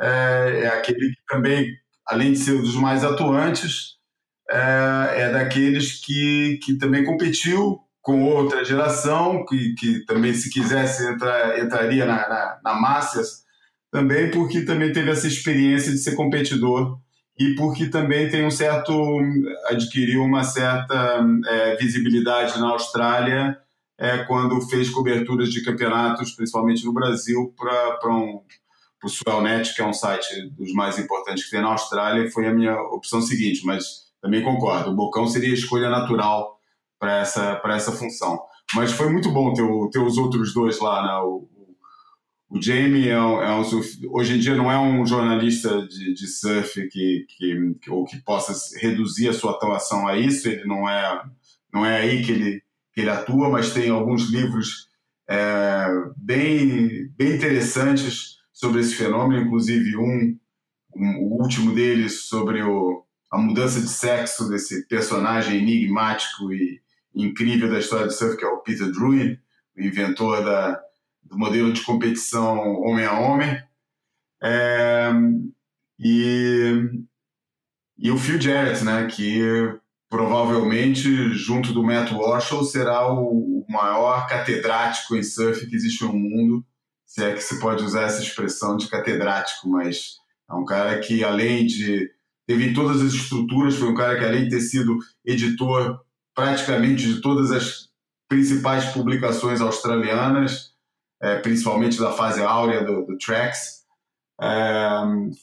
é, 0.00 0.60
é 0.62 0.68
aquele 0.68 1.10
que 1.10 1.26
também, 1.28 1.74
além 2.06 2.32
de 2.32 2.38
ser 2.38 2.52
um 2.52 2.62
dos 2.62 2.74
mais 2.74 3.04
atuantes, 3.04 3.96
é, 4.50 5.24
é 5.24 5.30
daqueles 5.30 6.00
que, 6.02 6.58
que 6.64 6.78
também 6.78 7.04
competiu 7.04 7.85
com 8.06 8.22
outra 8.22 8.64
geração, 8.64 9.44
que, 9.44 9.74
que 9.74 10.04
também, 10.06 10.32
se 10.32 10.48
quisesse, 10.48 11.04
entrar, 11.08 11.58
entraria 11.58 12.06
na, 12.06 12.28
na, 12.28 12.60
na 12.62 12.74
Masters, 12.74 13.42
também 13.90 14.30
porque 14.30 14.60
também 14.60 14.92
teve 14.92 15.10
essa 15.10 15.26
experiência 15.26 15.90
de 15.90 15.98
ser 15.98 16.14
competidor 16.14 17.00
e 17.36 17.56
porque 17.56 17.88
também 17.88 18.30
tem 18.30 18.46
um 18.46 18.50
certo 18.50 18.92
adquiriu 19.68 20.22
uma 20.22 20.44
certa 20.44 21.20
é, 21.48 21.74
visibilidade 21.78 22.60
na 22.60 22.68
Austrália 22.68 23.58
é, 23.98 24.18
quando 24.18 24.60
fez 24.68 24.88
coberturas 24.88 25.50
de 25.50 25.64
campeonatos, 25.64 26.30
principalmente 26.30 26.84
no 26.84 26.92
Brasil, 26.92 27.52
para 27.58 28.14
um, 28.14 28.40
o 29.02 29.08
Swellnet, 29.08 29.74
que 29.74 29.82
é 29.82 29.84
um 29.84 29.92
site 29.92 30.48
dos 30.56 30.72
mais 30.72 30.96
importantes 30.96 31.44
que 31.44 31.50
tem 31.50 31.60
na 31.60 31.72
Austrália, 31.72 32.30
foi 32.30 32.46
a 32.46 32.54
minha 32.54 32.80
opção 32.82 33.20
seguinte, 33.20 33.66
mas 33.66 34.06
também 34.22 34.44
concordo, 34.44 34.92
o 34.92 34.94
Bocão 34.94 35.26
seria 35.26 35.50
a 35.50 35.54
escolha 35.54 35.90
natural 35.90 36.55
para 36.98 37.20
essa, 37.20 37.60
essa 37.66 37.92
função. 37.92 38.40
Mas 38.74 38.92
foi 38.92 39.10
muito 39.10 39.30
bom 39.30 39.52
ter, 39.52 39.62
ter 39.90 40.00
os 40.00 40.18
outros 40.18 40.52
dois 40.52 40.80
lá, 40.80 41.02
né? 41.02 41.12
O, 41.24 41.48
o 42.48 42.62
Jamie 42.62 43.08
é 43.08 43.20
um, 43.20 43.42
é 43.42 43.54
um 43.54 43.62
hoje 44.12 44.36
em 44.36 44.38
dia 44.38 44.54
não 44.54 44.70
é 44.70 44.78
um 44.78 45.04
jornalista 45.04 45.86
de, 45.86 46.14
de 46.14 46.26
surf 46.28 46.88
que, 46.88 47.26
que, 47.28 47.74
que, 47.80 47.90
ou 47.90 48.04
que 48.04 48.18
possa 48.18 48.52
reduzir 48.78 49.28
a 49.28 49.32
sua 49.32 49.52
atuação 49.52 50.06
a 50.06 50.16
isso, 50.16 50.48
ele 50.48 50.64
não 50.64 50.88
é, 50.88 51.24
não 51.72 51.84
é 51.84 51.98
aí 51.98 52.24
que 52.24 52.32
ele, 52.32 52.62
que 52.92 53.00
ele 53.00 53.10
atua, 53.10 53.50
mas 53.50 53.72
tem 53.72 53.90
alguns 53.90 54.30
livros 54.30 54.88
é, 55.28 55.86
bem, 56.16 57.08
bem 57.16 57.34
interessantes 57.34 58.36
sobre 58.52 58.80
esse 58.80 58.94
fenômeno, 58.94 59.42
inclusive 59.42 59.96
um, 59.96 60.38
um 60.94 61.18
o 61.24 61.42
último 61.42 61.74
deles 61.74 62.22
sobre 62.26 62.62
o, 62.62 63.04
a 63.30 63.38
mudança 63.38 63.80
de 63.80 63.88
sexo 63.88 64.48
desse 64.48 64.86
personagem 64.86 65.58
enigmático 65.58 66.52
e, 66.52 66.80
incrível 67.16 67.70
da 67.70 67.78
história 67.78 68.06
do 68.06 68.12
surf, 68.12 68.36
que 68.36 68.44
é 68.44 68.48
o 68.48 68.58
Peter 68.58 68.90
Druin, 68.90 69.38
o 69.76 69.80
inventor 69.80 70.44
da, 70.44 70.80
do 71.24 71.38
modelo 71.38 71.72
de 71.72 71.82
competição 71.82 72.58
homem 72.82 73.04
a 73.04 73.18
homem. 73.18 73.62
É, 74.42 75.10
e, 75.98 76.90
e 77.98 78.10
o 78.10 78.18
Phil 78.18 78.40
Jarrett, 78.40 78.84
né, 78.84 79.06
que 79.06 79.40
provavelmente, 80.08 81.32
junto 81.34 81.72
do 81.72 81.82
Matt 81.82 82.12
Walsh, 82.12 82.70
será 82.70 83.12
o 83.12 83.64
maior 83.68 84.26
catedrático 84.28 85.16
em 85.16 85.22
surf 85.22 85.66
que 85.66 85.74
existe 85.74 86.04
no 86.04 86.12
mundo, 86.12 86.64
se 87.04 87.24
é 87.24 87.32
que 87.32 87.40
se 87.40 87.58
pode 87.58 87.82
usar 87.84 88.02
essa 88.02 88.22
expressão 88.22 88.76
de 88.76 88.88
catedrático, 88.88 89.68
mas 89.68 90.16
é 90.48 90.54
um 90.54 90.64
cara 90.64 90.98
que, 91.00 91.24
além 91.24 91.66
de. 91.66 92.10
teve 92.46 92.72
todas 92.72 93.00
as 93.00 93.12
estruturas, 93.12 93.76
foi 93.76 93.88
um 93.88 93.94
cara 93.94 94.18
que, 94.18 94.24
além 94.24 94.44
de 94.44 94.50
ter 94.50 94.60
sido 94.60 94.98
editor 95.24 96.00
praticamente 96.36 97.02
de 97.02 97.20
todas 97.22 97.50
as 97.50 97.88
principais 98.28 98.84
publicações 98.92 99.60
australianas. 99.60 100.76
é, 101.20 101.38
principalmente 101.38 101.98
da 101.98 102.12
fase 102.12 102.42
áurea 102.42 102.84
do, 102.84 103.06
do 103.06 103.16
Trax. 103.16 103.84
É, 104.38 104.90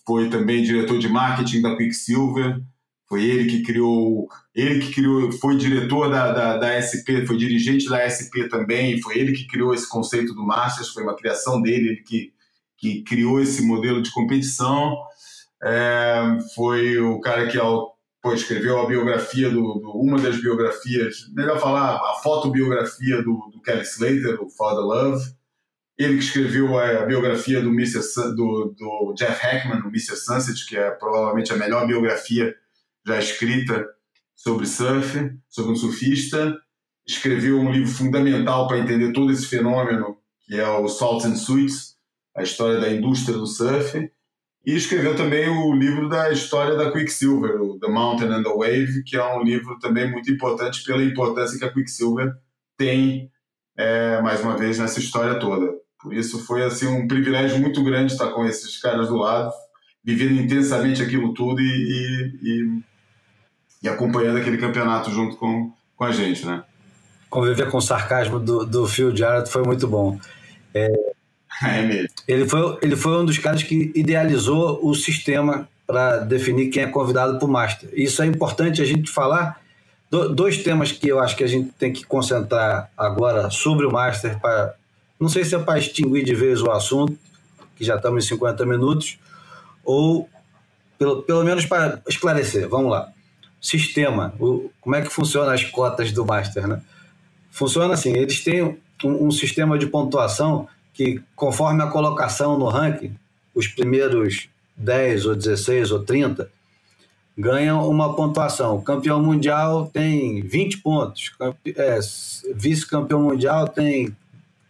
foi 0.06 0.30
também 0.30 0.62
diretor 0.62 1.00
de 1.00 1.10
marketing 1.10 1.64
da 1.64 1.76
Quicksilver. 1.76 2.62
Foi 3.10 3.24
ele 3.24 3.50
que 3.50 3.64
criou, 3.64 4.28
ele 4.54 4.80
que 4.80 4.94
criou, 4.94 5.32
foi 5.32 5.58
diretor 5.58 6.12
da, 6.12 6.32
da, 6.32 6.58
da 6.58 6.82
SP, 6.82 7.26
foi 7.26 7.38
dirigente 7.38 7.90
da 7.90 8.08
SP 8.10 8.48
também. 8.48 9.02
Foi 9.02 9.18
ele 9.18 9.34
que 9.34 9.48
criou 9.48 9.74
esse 9.74 9.90
conceito 9.90 10.36
do 10.36 10.46
Masters. 10.46 10.90
Foi 10.90 11.02
uma 11.02 11.16
criação 11.16 11.60
dele, 11.60 11.90
ele 11.90 12.04
que, 12.04 12.32
que 12.78 13.02
criou 13.02 13.42
esse 13.42 13.66
modelo 13.66 14.00
de 14.00 14.12
competição. 14.12 14.96
É, 15.64 16.38
foi 16.54 17.00
o 17.00 17.20
cara 17.20 17.48
que 17.48 17.58
pô, 18.24 18.34
escreveu 18.34 18.80
a 18.80 18.88
biografia 18.88 19.50
do, 19.50 19.80
do, 19.80 19.92
uma 19.92 20.18
das 20.18 20.42
biografias, 20.42 21.30
melhor 21.34 21.60
falar, 21.60 21.96
a 21.98 22.22
fotobiografia 22.24 23.22
do, 23.22 23.50
do 23.52 23.62
Kelly 23.62 23.82
Slater, 23.82 24.42
o 24.42 24.50
Father 24.50 24.80
Love. 24.80 25.22
Ele 25.98 26.18
que 26.18 26.24
escreveu 26.24 26.80
a, 26.80 27.02
a 27.02 27.06
biografia 27.06 27.62
do, 27.62 27.70
Mr. 27.70 28.02
Sun, 28.02 28.34
do, 28.34 28.74
do, 28.78 29.14
Jeff 29.16 29.46
Hackman, 29.46 29.82
o 29.82 29.90
Mr. 29.90 30.16
Sunset, 30.16 30.66
que 30.66 30.78
é 30.78 30.90
provavelmente 30.92 31.52
a 31.52 31.58
melhor 31.58 31.86
biografia 31.86 32.56
já 33.06 33.20
escrita 33.20 33.86
sobre 34.34 34.66
surf, 34.66 35.38
sobre 35.50 35.74
um 35.74 35.76
surfista. 35.76 36.58
Escreveu 37.06 37.60
um 37.60 37.72
livro 37.72 37.92
fundamental 37.92 38.70
para 38.70 38.80
entender 38.80 39.12
todo 39.12 39.34
esse 39.34 39.46
fenômeno, 39.46 40.18
que 40.48 40.58
é 40.58 40.68
o 40.68 40.88
Salt 40.88 41.26
and 41.26 41.36
Suits, 41.36 41.98
a 42.36 42.42
história 42.42 42.80
da 42.80 42.90
indústria 42.90 43.38
do 43.38 43.46
surf 43.46 44.10
e 44.66 44.76
escreveu 44.76 45.16
também 45.16 45.50
o 45.50 45.74
livro 45.74 46.08
da 46.08 46.32
história 46.32 46.76
da 46.76 46.90
Quicksilver, 46.92 47.62
o 47.62 47.78
The 47.80 47.88
Mountain 47.88 48.30
and 48.30 48.44
the 48.44 48.50
Wave, 48.50 49.04
que 49.04 49.18
é 49.18 49.36
um 49.36 49.44
livro 49.44 49.78
também 49.78 50.10
muito 50.10 50.32
importante 50.32 50.84
pela 50.86 51.04
importância 51.04 51.60
que 51.60 51.66
a 51.66 51.72
Quicksilver 51.72 52.34
tem, 52.78 53.30
é, 53.78 54.22
mais 54.22 54.42
uma 54.42 54.56
vez, 54.56 54.80
nessa 54.80 55.00
história 55.00 55.38
toda. 55.38 55.70
Por 56.02 56.14
isso 56.14 56.46
foi 56.46 56.64
assim 56.64 56.88
um 56.88 57.08
privilégio 57.08 57.60
muito 57.60 57.84
grande 57.84 58.14
estar 58.14 58.32
com 58.32 58.46
esses 58.46 58.80
caras 58.80 59.10
do 59.10 59.18
lado, 59.18 59.52
vivendo 60.04 60.42
intensamente 60.42 61.02
aquilo 61.02 61.34
tudo 61.34 61.62
e, 61.62 61.66
e, 61.66 62.40
e, 62.42 62.84
e 63.84 63.90
acompanhando 63.90 64.38
aquele 64.38 64.58
campeonato 64.58 65.12
junto 65.12 65.36
com, 65.36 65.74
com 65.96 66.04
a 66.06 66.12
gente, 66.12 66.46
né? 66.46 66.64
Conviver 67.30 67.70
com 67.70 67.78
o 67.78 67.82
sarcasmo 67.82 68.40
do, 68.40 68.66
do 68.66 68.88
Phil 68.88 69.16
Jarrett 69.16 69.50
foi 69.50 69.64
muito 69.64 69.88
bom. 69.88 70.20
É, 70.74 71.13
é 71.68 71.82
mesmo. 71.82 72.10
Ele 72.28 72.48
foi, 72.48 72.78
ele 72.82 72.96
foi 72.96 73.18
um 73.18 73.26
dos 73.26 73.38
caras 73.38 73.64
que 73.64 73.92
idealizou 73.96 74.80
o 74.84 74.94
sistema 74.94 75.68
para 75.86 76.18
definir 76.18 76.70
quem 76.70 76.84
é 76.84 76.88
convidado 76.88 77.38
para 77.38 77.48
o 77.48 77.52
Master. 77.52 77.90
Isso 77.94 78.22
é 78.22 78.26
importante 78.26 78.82
a 78.82 78.86
gente 78.86 79.12
falar. 79.12 79.62
Do, 80.10 80.34
dois 80.34 80.62
temas 80.64 80.92
que 80.92 81.08
eu 81.08 81.20
acho 81.20 81.36
que 81.36 81.44
a 81.44 81.48
gente 81.48 81.72
tem 81.72 81.92
que 81.92 82.06
concentrar 82.06 82.90
agora 82.98 83.50
sobre 83.50 83.86
o 83.86 83.92
Master, 83.92 84.40
para, 84.40 84.76
não 85.20 85.28
sei 85.28 85.44
se 85.44 85.56
é 85.56 85.60
para 85.60 85.80
extinguir 85.80 86.24
de 86.24 86.36
vez 86.36 86.62
o 86.62 86.72
assunto, 86.72 87.18
que 87.76 87.84
já 87.84 87.96
estamos 87.96 88.26
em 88.26 88.28
50 88.30 88.66
minutos, 88.66 89.18
ou 89.84 90.30
pelo, 90.98 91.24
pelo 91.24 91.44
menos 91.44 91.66
para 91.66 92.02
esclarecer. 92.08 92.68
Vamos 92.70 92.92
lá. 92.92 93.10
Sistema, 93.60 94.34
o, 94.40 94.70
como 94.80 94.96
é 94.96 95.02
que 95.02 95.10
funciona 95.10 95.54
as 95.54 95.64
cotas 95.64 96.12
do 96.12 96.26
Master, 96.26 96.68
né? 96.68 96.82
Funciona 97.52 97.94
assim, 97.94 98.14
eles 98.16 98.44
têm 98.44 98.64
um, 99.04 99.28
um 99.28 99.32
sistema 99.32 99.78
de 99.78 99.88
pontuação 99.88 100.68
que, 100.94 101.22
conforme 101.36 101.82
a 101.82 101.88
colocação 101.88 102.58
no 102.58 102.68
ranking, 102.68 103.16
os 103.54 103.68
primeiros 103.68 104.50
10 104.76 105.26
ou 105.26 105.36
16 105.36 105.92
ou 105.92 106.04
30 106.04 106.50
ganham 107.38 107.90
uma 107.90 108.16
pontuação. 108.16 108.82
Campeão 108.82 109.22
mundial 109.22 109.90
tem 109.92 110.42
20 110.42 110.78
pontos, 110.80 111.32
é, 111.76 112.00
vice-campeão 112.54 113.22
mundial 113.22 113.68
tem 113.68 114.16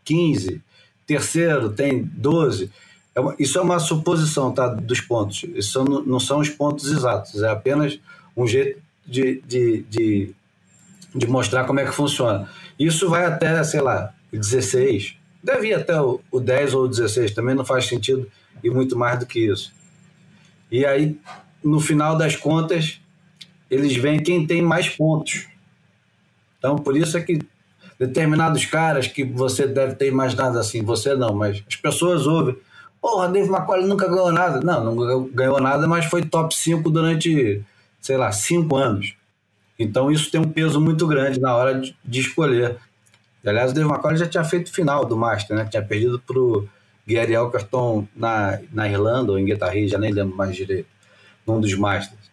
15, 0.06 0.62
terceiro 1.06 1.70
tem 1.70 2.04
12. 2.04 2.72
É 3.16 3.20
uma, 3.20 3.36
isso 3.38 3.60
é 3.60 3.62
uma 3.62 3.80
suposição 3.80 4.52
tá, 4.52 4.68
dos 4.68 5.02
pontos. 5.02 5.44
Isso 5.56 5.84
não, 5.84 6.04
não, 6.04 6.20
são 6.20 6.40
os 6.40 6.50
pontos 6.50 6.92
exatos, 6.92 7.44
é 7.44 7.50
apenas 7.50 8.00
um 8.36 8.48
jeito 8.48 8.82
de, 9.06 9.42
de, 9.46 9.84
de, 9.90 10.36
de 11.14 11.28
mostrar 11.28 11.66
como 11.66 11.80
é 11.80 11.86
que 11.86 11.92
funciona. 11.92 12.50
Isso 12.80 13.10
vai 13.10 13.26
até, 13.26 13.64
sei 13.64 13.82
lá, 13.82 14.14
16, 14.32 15.16
Deve 15.44 15.68
ir 15.68 15.74
até 15.74 16.00
o, 16.00 16.22
o 16.32 16.40
10 16.40 16.74
ou 16.74 16.86
o 16.86 16.88
16, 16.88 17.34
também 17.34 17.54
não 17.54 17.66
faz 17.66 17.86
sentido 17.86 18.30
e 18.64 18.70
muito 18.70 18.98
mais 18.98 19.20
do 19.20 19.26
que 19.26 19.40
isso. 19.40 19.74
E 20.72 20.86
aí, 20.86 21.20
no 21.64 21.80
final 21.80 22.18
das 22.18 22.36
contas, 22.36 23.00
eles 23.70 23.96
veem 23.96 24.24
quem 24.24 24.48
tem 24.48 24.62
mais 24.62 24.88
pontos. 24.88 25.48
Então, 26.58 26.78
por 26.78 26.96
isso 26.96 27.18
é 27.18 27.22
que 27.22 27.40
determinados 28.00 28.66
caras 28.66 29.08
que 29.08 29.24
você 29.24 29.68
deve 29.68 29.96
ter 29.96 30.08
imaginado 30.08 30.58
assim, 30.58 30.82
você 30.82 31.14
não, 31.16 31.34
mas 31.34 31.64
as 31.68 31.76
pessoas 31.76 32.26
ouvem. 32.26 32.56
Porra, 33.02 33.28
Dave 33.28 33.50
McCoy 33.50 33.86
nunca 33.86 34.08
ganhou 34.08 34.32
nada. 34.32 34.62
Não, 34.62 34.96
não 34.96 35.28
ganhou 35.28 35.60
nada, 35.60 35.86
mas 35.88 36.06
foi 36.06 36.24
top 36.24 36.56
5 36.56 36.90
durante, 36.90 37.62
sei 38.00 38.16
lá, 38.16 38.32
5 38.32 38.76
anos. 38.78 39.14
Então 39.78 40.10
isso 40.10 40.32
tem 40.32 40.40
um 40.40 40.50
peso 40.50 40.80
muito 40.80 41.06
grande 41.06 41.40
na 41.40 41.54
hora 41.56 41.82
de 41.82 42.20
escolher. 42.20 42.78
Aliás, 43.46 43.72
o 43.72 43.74
Dave 43.74 43.90
McCollum 43.90 44.16
já 44.16 44.28
tinha 44.28 44.44
feito 44.44 44.72
final 44.72 45.06
do 45.06 45.18
Master, 45.18 45.56
né? 45.56 45.66
Tinha 45.70 45.84
perdido 45.84 46.20
para 46.20 46.40
o 46.40 46.68
Gary 47.06 47.34
Elkerton 47.34 48.08
na, 48.16 48.60
na 48.72 48.88
Irlanda 48.88 49.32
ou 49.32 49.40
em 49.40 49.46
Guitarri, 49.46 49.88
já 49.88 49.98
nem 49.98 50.12
lembro 50.12 50.36
mais 50.36 50.56
direito, 50.56 50.88
num 51.46 51.60
dos 51.60 51.76
Masters. 51.76 52.32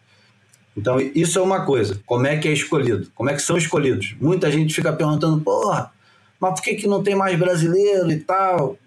Então, 0.77 1.01
isso 1.01 1.39
é 1.39 1.43
uma 1.43 1.65
coisa. 1.65 2.01
Como 2.07 2.27
é 2.27 2.37
que 2.37 2.49
é 2.49 2.53
escolhido? 2.53 3.11
Como 3.15 3.29
é 3.29 3.35
que 3.35 3.43
são 3.43 3.57
escolhidos? 3.57 4.15
Muita 4.21 4.51
gente 4.51 4.73
fica 4.73 4.93
perguntando, 4.93 5.41
porra, 5.41 5.93
mas 6.39 6.55
por 6.55 6.63
que, 6.63 6.75
que 6.75 6.87
não 6.87 7.03
tem 7.03 7.15
mais 7.15 7.39
brasileiro 7.39 8.11
e 8.11 8.21
tal? 8.21 8.79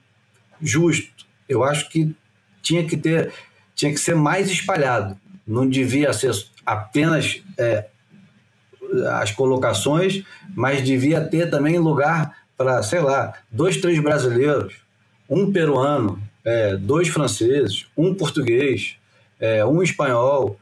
Justo. 0.62 1.12
Eu 1.48 1.64
acho 1.64 1.90
que 1.90 2.16
tinha 2.62 2.86
que 2.86 2.96
ter, 2.96 3.34
tinha 3.76 3.92
que 3.92 4.00
ser 4.00 4.16
mais 4.16 4.50
espalhado. 4.50 5.18
Não 5.46 5.68
devia 5.68 6.14
ser 6.14 6.32
apenas 6.66 7.44
é, 7.58 7.88
as 9.20 9.32
colocações, 9.32 10.24
mas 10.56 10.84
devia 10.84 11.22
ter 11.22 11.50
também 11.50 11.78
lugar 11.78 12.36
para, 12.58 12.82
sei 12.84 13.00
lá, 13.00 13.34
dois, 13.52 13.78
três 13.78 14.00
brasileiros, 14.02 14.76
um 15.30 15.52
peruano, 15.52 16.22
é, 16.46 16.76
dois 16.76 17.08
franceses, 17.08 17.86
um 17.98 18.14
português, 18.14 18.98
é, 19.40 19.66
um 19.66 19.82
espanhol. 19.82 20.60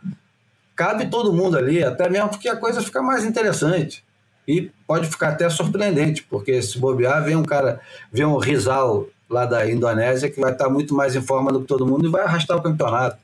Cabe 0.76 1.08
todo 1.08 1.34
mundo 1.34 1.58
ali, 1.58 1.84
até 1.84 2.10
mesmo 2.10 2.30
porque 2.30 2.48
a 2.48 2.56
coisa 2.56 2.82
fica 2.82 3.02
mais 3.02 3.26
interessante. 3.26 4.04
E 4.48 4.72
pode 4.88 5.08
ficar 5.08 5.30
até 5.30 5.50
surpreendente, 5.50 6.24
porque 6.24 6.62
se 6.62 6.80
bobear, 6.80 7.24
vem 7.24 7.36
um 7.36 7.44
cara, 7.44 7.80
vem 8.12 8.26
um 8.26 8.38
Rizal 8.38 9.08
lá 9.30 9.46
da 9.46 9.70
Indonésia 9.70 10.30
que 10.30 10.40
vai 10.42 10.52
estar 10.52 10.70
muito 10.70 10.94
mais 10.94 11.16
em 11.16 11.22
forma 11.22 11.52
do 11.52 11.62
que 11.62 11.68
todo 11.68 11.86
mundo 11.86 12.06
e 12.06 12.10
vai 12.10 12.24
arrastar 12.24 12.58
o 12.58 12.62
campeonato. 12.62 13.18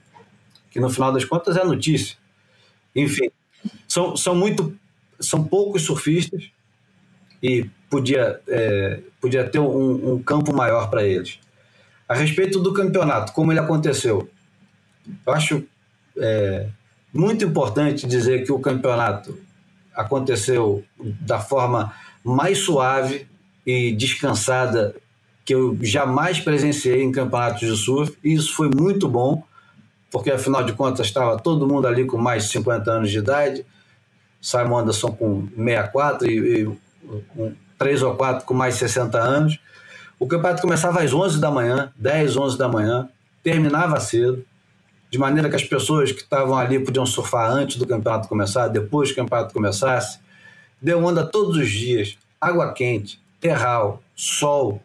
Que 0.69 0.79
no 0.79 0.89
final 0.89 1.11
das 1.11 1.25
contas 1.25 1.57
é 1.57 1.63
notícia. 1.63 2.15
Enfim, 2.95 3.29
são, 3.87 4.15
são 4.15 4.35
muito 4.35 4.77
são 5.19 5.43
poucos 5.43 5.83
surfistas 5.83 6.49
e 7.41 7.69
podia, 7.89 8.39
é, 8.47 8.99
podia 9.21 9.47
ter 9.47 9.59
um, 9.59 10.13
um 10.13 10.23
campo 10.23 10.53
maior 10.53 10.89
para 10.89 11.03
eles. 11.03 11.39
A 12.07 12.15
respeito 12.15 12.59
do 12.59 12.73
campeonato, 12.73 13.33
como 13.33 13.51
ele 13.51 13.59
aconteceu, 13.59 14.29
eu 15.25 15.33
acho 15.33 15.63
é, 16.17 16.67
muito 17.13 17.45
importante 17.45 18.07
dizer 18.07 18.43
que 18.43 18.51
o 18.51 18.59
campeonato 18.59 19.37
aconteceu 19.93 20.83
da 21.21 21.39
forma 21.39 21.93
mais 22.23 22.59
suave 22.59 23.27
e 23.65 23.91
descansada 23.91 24.95
que 25.43 25.55
eu 25.55 25.77
jamais 25.81 26.39
presenciei 26.39 27.01
em 27.01 27.11
campeonatos 27.11 27.61
de 27.61 27.75
surf, 27.75 28.17
e 28.23 28.33
isso 28.33 28.53
foi 28.53 28.69
muito 28.69 29.07
bom, 29.07 29.43
porque 30.11 30.29
afinal 30.29 30.63
de 30.63 30.73
contas 30.73 31.07
estava 31.07 31.37
todo 31.37 31.67
mundo 31.67 31.87
ali 31.87 32.05
com 32.05 32.17
mais 32.17 32.43
de 32.43 32.51
50 32.51 32.91
anos 32.91 33.09
de 33.09 33.19
idade, 33.19 33.65
Simon 34.41 34.79
Anderson 34.79 35.11
com 35.11 35.47
64 35.55 36.29
e, 36.29 36.61
e 36.61 36.67
um, 36.67 37.53
três 37.77 38.01
ou 38.01 38.15
quatro 38.15 38.45
com 38.45 38.53
mais 38.53 38.75
de 38.75 38.81
60 38.81 39.17
anos. 39.17 39.59
O 40.19 40.27
campeonato 40.27 40.61
começava 40.61 41.01
às 41.01 41.13
11 41.13 41.39
da 41.39 41.51
manhã, 41.51 41.91
10, 41.95 42.37
11 42.37 42.57
da 42.57 42.67
manhã, 42.67 43.07
terminava 43.43 43.99
cedo, 43.99 44.43
de 45.09 45.17
maneira 45.17 45.49
que 45.49 45.55
as 45.55 45.63
pessoas 45.63 46.11
que 46.11 46.21
estavam 46.21 46.57
ali 46.57 46.79
podiam 46.79 47.05
surfar 47.05 47.51
antes 47.51 47.77
do 47.77 47.85
campeonato 47.85 48.27
começar, 48.27 48.67
depois 48.67 49.09
que 49.09 49.19
o 49.19 49.23
campeonato 49.23 49.53
começasse. 49.53 50.19
Deu 50.81 51.03
onda 51.03 51.25
todos 51.25 51.55
os 51.55 51.69
dias, 51.69 52.17
água 52.41 52.73
quente, 52.73 53.21
terral, 53.39 54.01
sol. 54.15 54.81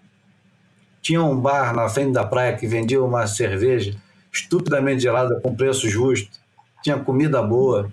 Tinha 1.01 1.23
um 1.23 1.37
bar 1.37 1.75
na 1.75 1.89
frente 1.89 2.13
da 2.13 2.25
praia 2.25 2.57
que 2.57 2.67
vendia 2.67 3.03
uma 3.03 3.27
cerveja 3.27 3.97
estupidamente 4.33 5.03
gelada 5.03 5.41
com 5.41 5.55
preço 5.55 5.89
justo. 5.89 6.31
Tinha 6.83 6.99
comida 6.99 7.43
boa 7.43 7.93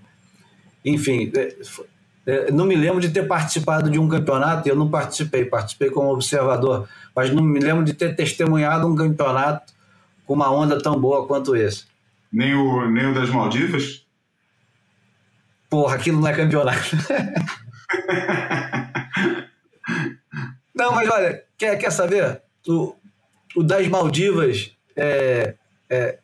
enfim, 0.89 1.31
é, 1.35 1.55
é, 2.25 2.51
não 2.51 2.65
me 2.65 2.75
lembro 2.75 2.99
de 2.99 3.09
ter 3.09 3.27
participado 3.27 3.89
de 3.89 3.97
um 3.97 4.07
campeonato, 4.07 4.67
eu 4.67 4.75
não 4.75 4.89
participei, 4.89 5.45
participei 5.45 5.89
como 5.89 6.11
observador, 6.11 6.87
mas 7.15 7.31
não 7.31 7.43
me 7.43 7.59
lembro 7.59 7.83
de 7.83 7.93
ter 7.93 8.15
testemunhado 8.15 8.87
um 8.87 8.95
campeonato 8.95 9.73
com 10.25 10.33
uma 10.33 10.51
onda 10.51 10.81
tão 10.81 10.99
boa 10.99 11.25
quanto 11.25 11.55
esse. 11.55 11.85
Nem 12.31 12.53
o, 12.53 12.89
nem 12.89 13.07
o 13.07 13.13
das 13.13 13.29
Maldivas? 13.29 14.05
Porra, 15.69 15.95
aquilo 15.95 16.21
não 16.21 16.27
é 16.27 16.33
campeonato. 16.33 16.95
não, 20.75 20.93
mas 20.93 21.09
olha, 21.09 21.43
quer, 21.57 21.75
quer 21.77 21.91
saber? 21.91 22.41
O, 22.67 22.95
o 23.55 23.63
das 23.63 23.87
Maldivas 23.87 24.71
é, 24.95 25.55
é, 25.89 26.19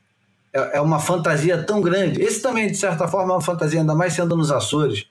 é, 0.55 0.77
é 0.77 0.81
uma 0.81 0.99
fantasia 0.99 1.61
tão 1.61 1.81
grande. 1.81 2.21
Esse 2.21 2.41
também, 2.41 2.71
de 2.71 2.77
certa 2.77 3.07
forma, 3.07 3.33
é 3.33 3.35
uma 3.35 3.41
fantasia, 3.41 3.81
ainda 3.81 3.93
mais 3.93 4.13
sendo 4.13 4.37
nos 4.37 4.51
Açores. 4.51 5.05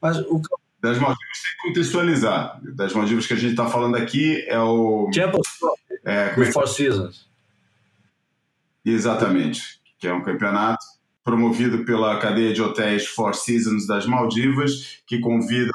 Mas 0.00 0.18
o 0.18 0.40
das 0.80 0.96
Maldivas 0.96 1.42
tem 1.42 1.50
que 1.50 1.68
contextualizar. 1.68 2.60
Das 2.74 2.92
Maldivas 2.94 3.26
que 3.26 3.34
a 3.34 3.36
gente 3.36 3.50
está 3.50 3.66
falando 3.66 3.96
aqui 3.96 4.44
é 4.46 4.58
o. 4.58 5.10
Champions 5.12 5.46
é, 6.04 6.34
é, 6.36 6.52
Four 6.52 6.68
Seasons. 6.68 7.28
Exatamente. 8.84 9.80
Que 9.98 10.06
é 10.06 10.14
um 10.14 10.22
campeonato 10.22 10.84
promovido 11.22 11.84
pela 11.84 12.18
cadeia 12.18 12.54
de 12.54 12.62
hotéis 12.62 13.06
Four 13.06 13.34
Seasons 13.34 13.86
das 13.86 14.06
Maldivas, 14.06 15.00
que 15.06 15.18
convida 15.18 15.72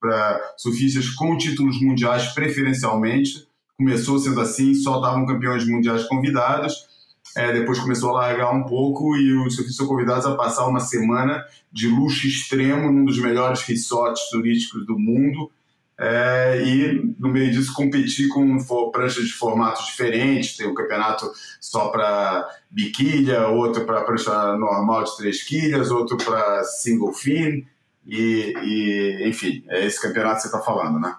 para 0.00 0.54
surfistas 0.56 1.10
com 1.10 1.36
títulos 1.36 1.78
mundiais 1.82 2.28
preferencialmente. 2.28 3.46
Começou 3.76 4.18
sendo 4.18 4.40
assim, 4.40 4.74
só 4.74 4.96
estavam 4.96 5.26
campeões 5.26 5.66
mundiais 5.66 6.04
convidados 6.04 6.91
é, 7.36 7.52
depois 7.52 7.78
começou 7.78 8.10
a 8.10 8.20
largar 8.20 8.50
um 8.52 8.64
pouco 8.64 9.16
e 9.16 9.32
os 9.32 9.54
surfistas 9.54 9.76
são 9.76 9.86
convidados 9.86 10.26
a 10.26 10.36
passar 10.36 10.66
uma 10.66 10.80
semana 10.80 11.44
de 11.72 11.88
luxo 11.88 12.26
extremo 12.26 12.92
num 12.92 13.04
dos 13.04 13.18
melhores 13.18 13.62
resorts 13.62 14.28
turísticos 14.30 14.86
do 14.86 14.98
mundo. 14.98 15.50
É, 15.98 16.62
e 16.64 17.14
no 17.18 17.28
meio 17.28 17.52
disso 17.52 17.72
competir 17.72 18.28
com 18.28 18.58
pranchas 18.90 19.24
de 19.24 19.32
formatos 19.32 19.86
diferentes, 19.86 20.56
tem 20.56 20.66
um 20.66 20.74
campeonato 20.74 21.30
só 21.60 21.88
para 21.88 22.48
biquilha, 22.70 23.46
outro 23.48 23.84
para 23.84 24.02
prancha 24.02 24.56
normal 24.56 25.04
de 25.04 25.16
três 25.16 25.42
quilhas, 25.42 25.90
outro 25.90 26.16
para 26.16 26.64
single 26.64 27.12
fin, 27.12 27.64
e, 28.06 28.52
e, 28.62 29.28
enfim, 29.28 29.64
é 29.68 29.86
esse 29.86 30.00
campeonato 30.00 30.36
que 30.36 30.42
você 30.42 30.48
está 30.48 30.60
falando, 30.60 30.98
né? 30.98 31.14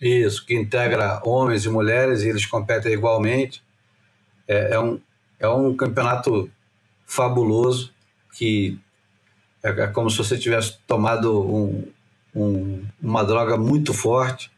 Isso, 0.00 0.44
que 0.44 0.54
integra 0.54 1.22
homens 1.24 1.64
e 1.64 1.70
mulheres 1.70 2.22
e 2.22 2.28
eles 2.28 2.44
competem 2.44 2.92
igualmente 2.92 3.62
é, 4.52 4.74
é, 4.74 4.80
um, 4.80 5.00
é 5.40 5.48
um 5.48 5.74
campeonato 5.74 6.50
fabuloso 7.06 7.92
que 8.34 8.78
é, 9.62 9.70
é 9.70 9.86
como 9.86 10.10
se 10.10 10.18
você 10.18 10.38
tivesse 10.38 10.78
tomado 10.86 11.40
um, 11.40 11.88
um, 12.34 12.84
uma 13.00 13.24
droga 13.24 13.56
muito 13.56 13.92
forte 13.94 14.50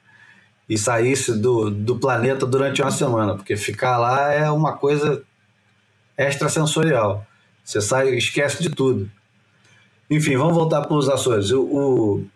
e 0.68 0.78
saísse 0.78 1.38
do, 1.38 1.70
do 1.70 1.96
planeta 1.96 2.46
durante 2.46 2.80
uma 2.80 2.90
semana, 2.90 3.34
porque 3.34 3.56
ficar 3.56 3.98
lá 3.98 4.32
é 4.32 4.50
uma 4.50 4.72
coisa 4.72 5.22
extrasensorial. 6.16 7.26
Você 7.62 7.80
sai, 7.80 8.10
esquece 8.14 8.62
de 8.62 8.70
tudo. 8.70 9.10
Enfim, 10.10 10.36
vamos 10.36 10.54
voltar 10.54 10.82
para 10.82 10.96
os 10.96 11.08
Açores. 11.08 11.50
O, 11.50 11.62
o, 11.62 12.26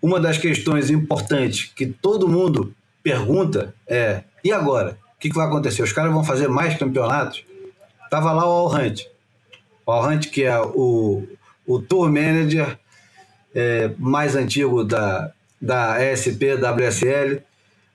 uma 0.00 0.20
das 0.20 0.38
questões 0.38 0.90
importantes 0.90 1.70
que 1.74 1.86
todo 1.86 2.28
mundo 2.28 2.74
pergunta 3.02 3.74
é: 3.86 4.24
e 4.42 4.52
agora? 4.52 4.98
Que, 5.26 5.30
que 5.30 5.36
vai 5.36 5.46
acontecer? 5.46 5.82
Os 5.82 5.92
caras 5.92 6.12
vão 6.12 6.22
fazer 6.22 6.48
mais 6.48 6.78
campeonatos? 6.78 7.44
Tava 8.08 8.32
lá 8.32 8.46
o 8.46 8.50
All 8.50 8.74
Hunt. 8.74 9.06
O 9.84 10.18
que 10.30 10.44
é 10.44 10.60
o, 10.60 11.26
o 11.66 11.80
tour 11.80 12.06
manager 12.06 12.78
é, 13.54 13.90
mais 13.98 14.36
antigo 14.36 14.84
da, 14.84 15.32
da 15.60 15.96
ESP, 16.12 16.54
WSL, 16.54 17.42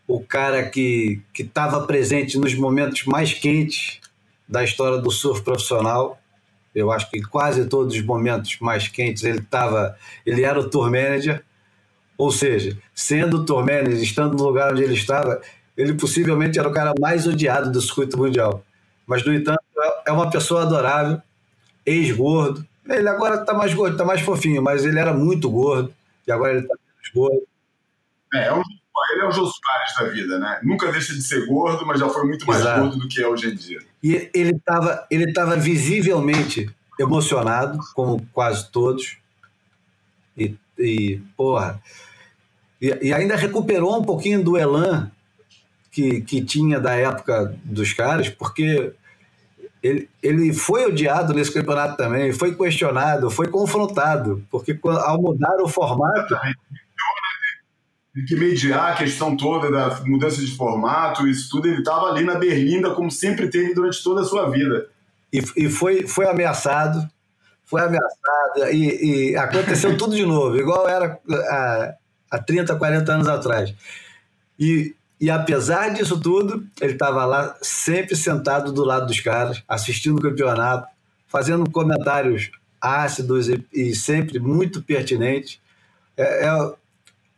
o 0.08 0.20
cara 0.20 0.64
que 0.64 1.22
estava 1.38 1.86
presente 1.86 2.38
nos 2.38 2.54
momentos 2.56 3.06
mais 3.06 3.34
quentes 3.34 4.00
da 4.48 4.64
história 4.64 4.98
do 4.98 5.12
surf 5.12 5.42
profissional. 5.42 6.20
Eu 6.76 6.92
acho 6.92 7.10
que 7.10 7.22
quase 7.22 7.66
todos 7.66 7.96
os 7.96 8.02
momentos 8.02 8.58
mais 8.60 8.88
quentes 8.88 9.24
ele 9.24 9.40
estava, 9.40 9.96
ele 10.26 10.44
era 10.44 10.60
o 10.60 10.70
tour 10.70 10.92
manager. 10.92 11.44
Ou 12.18 12.32
seja, 12.32 12.78
sendo 12.94 13.38
o 13.38 13.46
tour 13.46 13.62
manager, 13.62 14.02
estando 14.02 14.38
no 14.38 14.44
lugar 14.44 14.74
onde 14.74 14.84
ele 14.84 14.94
estava, 14.94 15.42
ele 15.78 15.94
possivelmente 15.94 16.60
era 16.60 16.68
o 16.68 16.74
cara 16.74 16.94
mais 17.00 17.28
odiado 17.28 17.72
do 17.72 17.82
circuito 17.82 18.18
mundial. 18.18 18.64
Mas, 19.06 19.26
no 19.26 19.34
entanto, 19.34 19.62
é 20.06 20.12
uma 20.12 20.30
pessoa 20.30 20.64
adorável, 20.64 21.22
ex-gordo. 21.86 22.66
Ele 22.88 23.08
agora 23.08 23.36
está 23.36 23.54
mais 23.54 23.74
gordo, 23.74 23.94
está 23.94 24.06
mais 24.06 24.22
fofinho, 24.22 24.62
mas 24.62 24.86
ele 24.86 25.00
era 25.00 25.14
muito 25.14 25.50
gordo 25.50 25.94
e 26.28 26.32
agora 26.32 26.54
ele 26.54 26.62
está 26.62 26.76
menos 26.76 27.14
gordo. 27.14 27.48
É, 28.34 28.48
é 28.48 28.54
um, 28.54 28.62
ele 29.14 29.22
é 29.22 29.28
o 29.28 29.32
Jô 29.32 29.46
Soares 29.46 29.96
da 30.00 30.06
vida, 30.06 30.40
né? 30.40 30.60
Nunca 30.64 30.92
deixa 30.92 31.14
de 31.14 31.22
ser 31.22 31.46
gordo, 31.46 31.86
mas 31.86 32.00
já 32.00 32.10
foi 32.10 32.24
muito 32.26 32.46
mais 32.46 32.62
Exato. 32.62 32.82
gordo 32.82 32.98
do 33.00 33.08
que 33.08 33.22
é 33.22 33.28
hoje 33.28 33.50
em 33.50 33.56
dia. 33.56 33.80
E 34.04 34.30
ele 34.34 34.56
estava 34.56 35.06
ele 35.10 35.34
tava 35.34 35.56
visivelmente 35.56 36.70
emocionado, 37.00 37.80
como 37.94 38.26
quase 38.32 38.70
todos. 38.72 39.18
E, 40.38 40.56
e 40.78 41.22
porra. 41.36 41.82
E, 42.82 43.08
e 43.10 43.14
ainda 43.14 43.36
recuperou 43.36 44.00
um 44.00 44.04
pouquinho 44.04 44.44
do 44.44 44.58
elan 44.58 45.12
que, 45.92 46.22
que 46.22 46.44
tinha 46.44 46.80
da 46.80 46.94
época 46.94 47.54
dos 47.66 47.94
caras, 47.94 48.30
porque 48.30 48.94
ele, 49.84 50.10
ele 50.24 50.54
foi 50.54 50.86
odiado 50.86 51.34
nesse 51.34 51.52
campeonato 51.52 51.98
também, 51.98 52.32
foi 52.32 52.56
questionado, 52.56 53.30
foi 53.30 53.48
confrontado, 53.48 54.46
porque 54.50 54.80
ao 54.84 55.22
mudar 55.22 55.58
o 55.62 55.68
formato. 55.68 56.36
Tem 58.14 58.26
que 58.26 58.36
mediar 58.36 58.92
a 58.92 58.96
questão 58.96 59.36
toda 59.38 59.72
da 59.72 60.02
mudança 60.06 60.42
de 60.42 60.56
formato, 60.56 61.28
isso 61.28 61.50
tudo, 61.50 61.68
ele 61.68 61.80
estava 61.80 62.08
ali 62.08 62.24
na 62.24 62.36
berlinda, 62.36 62.94
como 62.94 63.10
sempre 63.10 63.48
teve 63.48 63.74
durante 63.74 64.04
toda 64.04 64.22
a 64.22 64.26
sua 64.26 64.50
vida. 64.50 64.88
E, 65.32 65.42
e 65.56 65.70
foi, 65.70 66.06
foi 66.06 66.28
ameaçado, 66.28 67.10
foi 67.66 67.82
ameaçado, 67.82 68.70
e, 68.72 69.32
e 69.32 69.36
aconteceu 69.38 69.96
tudo 69.98 70.16
de 70.16 70.26
novo, 70.26 70.58
igual 70.58 70.88
era 70.90 71.20
há, 71.30 71.94
há 72.32 72.40
30, 72.40 72.76
40 72.76 73.14
anos 73.14 73.28
atrás. 73.30 73.74
E 74.60 74.94
e 75.22 75.30
apesar 75.30 75.90
disso 75.90 76.20
tudo, 76.20 76.66
ele 76.82 76.94
estava 76.94 77.24
lá 77.26 77.56
sempre 77.62 78.16
sentado 78.16 78.72
do 78.72 78.84
lado 78.84 79.06
dos 79.06 79.20
caras, 79.20 79.62
assistindo 79.68 80.18
o 80.18 80.22
campeonato, 80.22 80.88
fazendo 81.28 81.70
comentários 81.70 82.50
ácidos 82.82 83.48
e, 83.48 83.64
e 83.72 83.96
sempre 83.96 84.40
muito 84.40 84.82
pertinentes. 84.82 85.62
É, 86.18 86.48
é, 86.48 86.74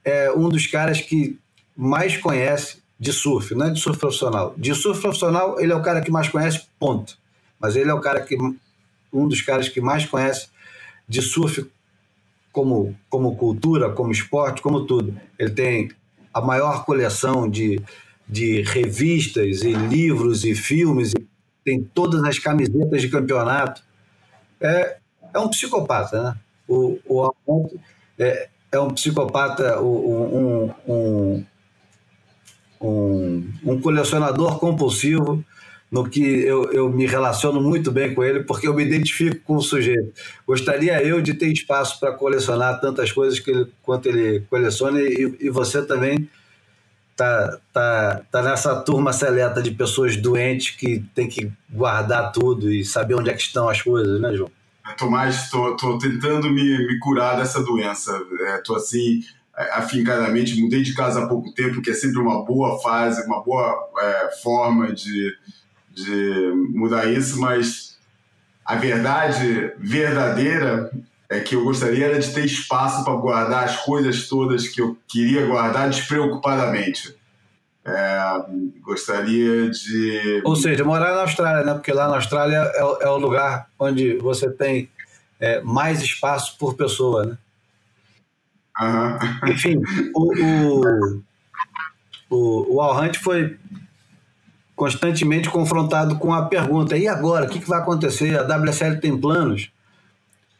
é, 0.05 0.31
um 0.31 0.47
dos 0.47 0.65
caras 0.65 1.01
que 1.01 1.37
mais 1.75 2.15
conhece 2.15 2.81
de 2.97 3.11
surf, 3.11 3.53
não 3.53 3.65
é 3.65 3.69
de 3.71 3.81
surf 3.81 3.99
profissional. 3.99 4.55
De 4.57 4.73
surf 4.73 5.01
profissional, 5.01 5.59
ele 5.59 5.73
é 5.73 5.75
o 5.75 5.81
cara 5.81 5.99
que 5.99 6.09
mais 6.09 6.29
conhece, 6.29 6.65
ponto. 6.79 7.17
Mas 7.59 7.75
ele 7.75 7.89
é 7.89 7.93
o 7.93 7.99
cara 7.99 8.21
que 8.21 8.37
um 9.11 9.27
dos 9.27 9.41
caras 9.41 9.67
que 9.67 9.81
mais 9.81 10.05
conhece 10.05 10.47
de 11.05 11.21
surf 11.21 11.69
como, 12.49 12.97
como 13.09 13.35
cultura, 13.35 13.89
como 13.89 14.13
esporte, 14.13 14.61
como 14.61 14.85
tudo. 14.85 15.19
Ele 15.37 15.49
tem 15.49 15.91
a 16.33 16.41
maior 16.41 16.85
coleção 16.85 17.49
de, 17.49 17.81
de 18.27 18.61
revistas 18.61 19.61
e 19.61 19.73
livros 19.73 20.43
e 20.43 20.55
filmes, 20.55 21.11
e 21.11 21.27
tem 21.63 21.83
todas 21.83 22.23
as 22.23 22.39
camisetas 22.39 23.01
de 23.01 23.09
campeonato. 23.09 23.83
É, 24.59 24.97
é 25.33 25.39
um 25.39 25.49
psicopata, 25.49 26.23
né? 26.23 26.35
O, 26.67 26.99
o 27.05 27.31
é, 28.17 28.49
é 28.71 28.79
um 28.79 28.89
psicopata, 28.89 29.81
um, 29.81 30.73
um, 30.87 31.45
um, 32.81 33.49
um 33.63 33.81
colecionador 33.81 34.59
compulsivo 34.59 35.43
no 35.93 36.09
que 36.09 36.23
eu, 36.23 36.71
eu 36.71 36.89
me 36.89 37.05
relaciono 37.05 37.61
muito 37.61 37.91
bem 37.91 38.15
com 38.15 38.23
ele, 38.23 38.43
porque 38.45 38.67
eu 38.67 38.73
me 38.73 38.83
identifico 38.83 39.39
com 39.45 39.57
o 39.57 39.61
sujeito. 39.61 40.11
Gostaria 40.45 40.99
eu 41.03 41.21
de 41.21 41.35
ter 41.35 41.53
espaço 41.53 41.99
para 41.99 42.11
colecionar 42.13 42.81
tantas 42.81 43.11
coisas 43.11 43.39
que 43.39 43.51
ele, 43.51 43.67
quanto 43.83 44.07
ele 44.07 44.39
coleciona, 44.49 44.99
e, 44.99 45.37
e 45.39 45.51
você 45.51 45.85
também 45.85 46.27
tá, 47.15 47.59
tá, 47.71 48.21
tá 48.31 48.41
nessa 48.41 48.75
turma 48.77 49.13
seleta 49.13 49.61
de 49.61 49.69
pessoas 49.69 50.17
doentes 50.17 50.75
que 50.75 51.05
tem 51.13 51.29
que 51.29 51.51
guardar 51.71 52.31
tudo 52.31 52.71
e 52.71 52.83
saber 52.83 53.13
onde 53.13 53.29
é 53.29 53.33
que 53.35 53.43
estão 53.43 53.69
as 53.69 53.79
coisas, 53.79 54.19
né, 54.19 54.33
João? 54.33 54.49
Tô, 55.51 55.77
tô 55.77 55.99
tentando 55.99 56.49
me, 56.49 56.87
me 56.87 56.97
curar 56.97 57.37
dessa 57.37 57.61
doença. 57.61 58.19
É, 58.47 58.63
assim, 58.75 59.21
afincadamente, 59.73 60.59
mudei 60.59 60.81
de 60.81 60.95
casa 60.95 61.21
há 61.21 61.27
pouco 61.27 61.53
tempo, 61.53 61.83
que 61.83 61.91
é 61.91 61.93
sempre 61.93 62.19
uma 62.19 62.43
boa 62.43 62.81
fase, 62.81 63.23
uma 63.27 63.43
boa 63.43 63.75
é, 63.99 64.31
forma 64.41 64.91
de, 64.91 65.31
de 65.93 66.51
mudar 66.73 67.05
isso, 67.11 67.39
mas 67.39 67.97
a 68.65 68.75
verdade 68.75 69.71
verdadeira 69.77 70.91
é 71.29 71.39
que 71.39 71.55
eu 71.55 71.63
gostaria 71.63 72.19
de 72.19 72.33
ter 72.33 72.45
espaço 72.45 73.03
para 73.03 73.15
guardar 73.15 73.65
as 73.65 73.77
coisas 73.77 74.27
todas 74.27 74.67
que 74.67 74.81
eu 74.81 74.97
queria 75.07 75.45
guardar 75.45 75.89
despreocupadamente. 75.89 77.15
É, 77.85 78.45
gostaria 78.81 79.69
de. 79.69 80.41
Ou 80.45 80.55
seja, 80.55 80.85
morar 80.85 81.13
na 81.13 81.21
Austrália, 81.21 81.65
né? 81.65 81.73
Porque 81.73 81.91
lá 81.91 82.07
na 82.07 82.15
Austrália 82.15 82.71
é, 82.73 82.79
é 82.79 83.09
o 83.09 83.17
lugar 83.17 83.67
onde 83.77 84.17
você 84.17 84.49
tem 84.49 84.89
é, 85.39 85.59
mais 85.61 86.01
espaço 86.01 86.57
por 86.57 86.75
pessoa, 86.75 87.25
né? 87.25 87.37
Uhum. 88.79 89.51
Enfim, 89.51 89.81
o, 90.15 90.33
o, 90.33 91.21
o, 92.29 92.75
o 92.75 92.81
Al 92.81 93.01
Hunt 93.01 93.17
foi 93.17 93.57
constantemente 94.75 95.49
confrontado 95.49 96.17
com 96.17 96.33
a 96.33 96.45
pergunta: 96.45 96.97
e 96.97 97.07
agora? 97.07 97.45
O 97.45 97.49
que, 97.49 97.59
vai 97.67 97.79
acontecer? 97.79 98.37
A 98.37 98.43
WSL 98.43 98.99
tem 98.99 99.17
planos? 99.17 99.71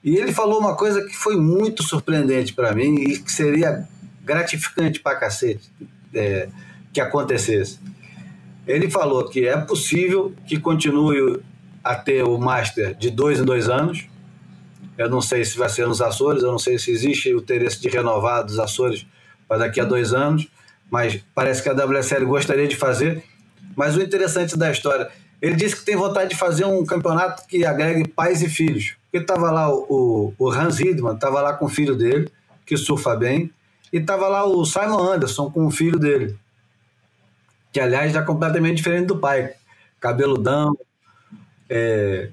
E 0.04 0.18
ele 0.18 0.34
falou 0.34 0.60
uma 0.60 0.76
coisa 0.76 1.04
que 1.06 1.16
foi 1.16 1.38
muito 1.38 1.82
surpreendente 1.82 2.54
para 2.54 2.74
mim 2.74 2.96
e 2.96 3.20
que 3.20 3.32
seria 3.32 3.88
gratificante 4.24 5.00
para 5.00 5.16
cacete 5.16 5.72
é, 6.14 6.50
que 6.92 7.00
acontecesse. 7.00 7.80
Ele 8.68 8.90
falou 8.90 9.28
que 9.30 9.48
é 9.48 9.58
possível 9.58 10.34
que 10.46 10.60
continue 10.60 11.42
a 11.84 11.96
ter 11.96 12.24
o 12.24 12.38
Master 12.38 12.96
de 12.96 13.10
dois 13.10 13.40
em 13.40 13.44
dois 13.44 13.70
anos. 13.70 14.06
Eu 14.98 15.10
não 15.10 15.22
sei 15.22 15.44
se 15.44 15.58
vai 15.58 15.70
ser 15.70 15.88
nos 15.88 16.02
Açores, 16.02 16.44
eu 16.44 16.52
não 16.52 16.60
sei 16.60 16.78
se 16.78 16.92
existe 16.92 17.34
o 17.34 17.40
interesse 17.40 17.82
de 17.82 17.90
renovar 17.90 18.44
dos 18.44 18.60
Açores 18.60 19.06
para 19.48 19.58
daqui 19.58 19.82
a 19.82 19.86
dois 19.86 20.14
anos, 20.14 20.48
mas 20.90 21.22
parece 21.34 21.62
que 21.62 21.70
a 21.70 21.74
WSL 21.74 22.26
gostaria 22.26 22.68
de 22.68 22.76
fazer. 22.76 23.24
Mas 23.76 23.96
o 23.96 24.02
interessante 24.02 24.58
da 24.58 24.72
história, 24.72 25.10
ele 25.42 25.56
disse 25.56 25.76
que 25.76 25.86
tem 25.86 25.96
vontade 25.96 26.30
de 26.30 26.36
fazer 26.36 26.66
um 26.66 26.86
campeonato 26.86 27.46
que 27.48 27.66
agregue 27.66 28.08
pais 28.08 28.42
e 28.42 28.50
filhos. 28.50 28.96
Porque 29.06 29.18
estava 29.18 29.52
lá 29.52 29.70
o, 29.70 30.34
o, 30.38 30.52
Hans 30.52 30.80
Hidman, 30.80 31.16
estava 31.16 31.42
lá 31.42 31.54
com 31.54 31.66
o 31.66 31.70
filho 31.70 31.96
dele, 31.96 32.32
que 32.66 32.78
surfa 32.78 33.16
bem, 33.16 33.52
e 33.92 33.98
estava 33.98 34.28
lá 34.28 34.46
o 34.46 34.66
Simon 34.66 35.12
Anderson 35.12 35.52
com 35.52 35.66
o 35.66 35.72
filho 35.72 36.00
dele, 36.00 36.38
que 37.72 37.80
aliás 37.80 38.16
é 38.16 38.22
completamente 38.22 38.78
diferente 38.78 39.08
do 39.08 39.18
pai. 39.18 39.54
Cabeludão, 40.00 40.78
é, 41.70 42.30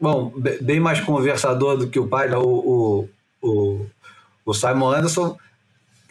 bom, 0.00 0.32
bem 0.60 0.80
mais 0.80 1.00
conversador 1.00 1.76
do 1.76 1.88
que 1.88 1.98
o 1.98 2.08
pai, 2.08 2.30
o, 2.32 2.42
o, 2.42 3.08
o, 3.42 3.86
o 4.46 4.54
Simon 4.54 4.92
Anderson 4.92 5.36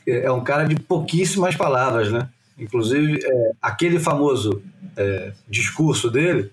é 0.06 0.32
um 0.32 0.44
cara 0.44 0.66
de 0.66 0.76
pouquíssimas 0.76 1.56
palavras, 1.56 2.12
né? 2.12 2.30
Inclusive, 2.58 3.20
é, 3.24 3.52
aquele 3.62 4.00
famoso 4.00 4.62
é, 4.96 5.34
discurso 5.48 6.10
dele, 6.10 6.52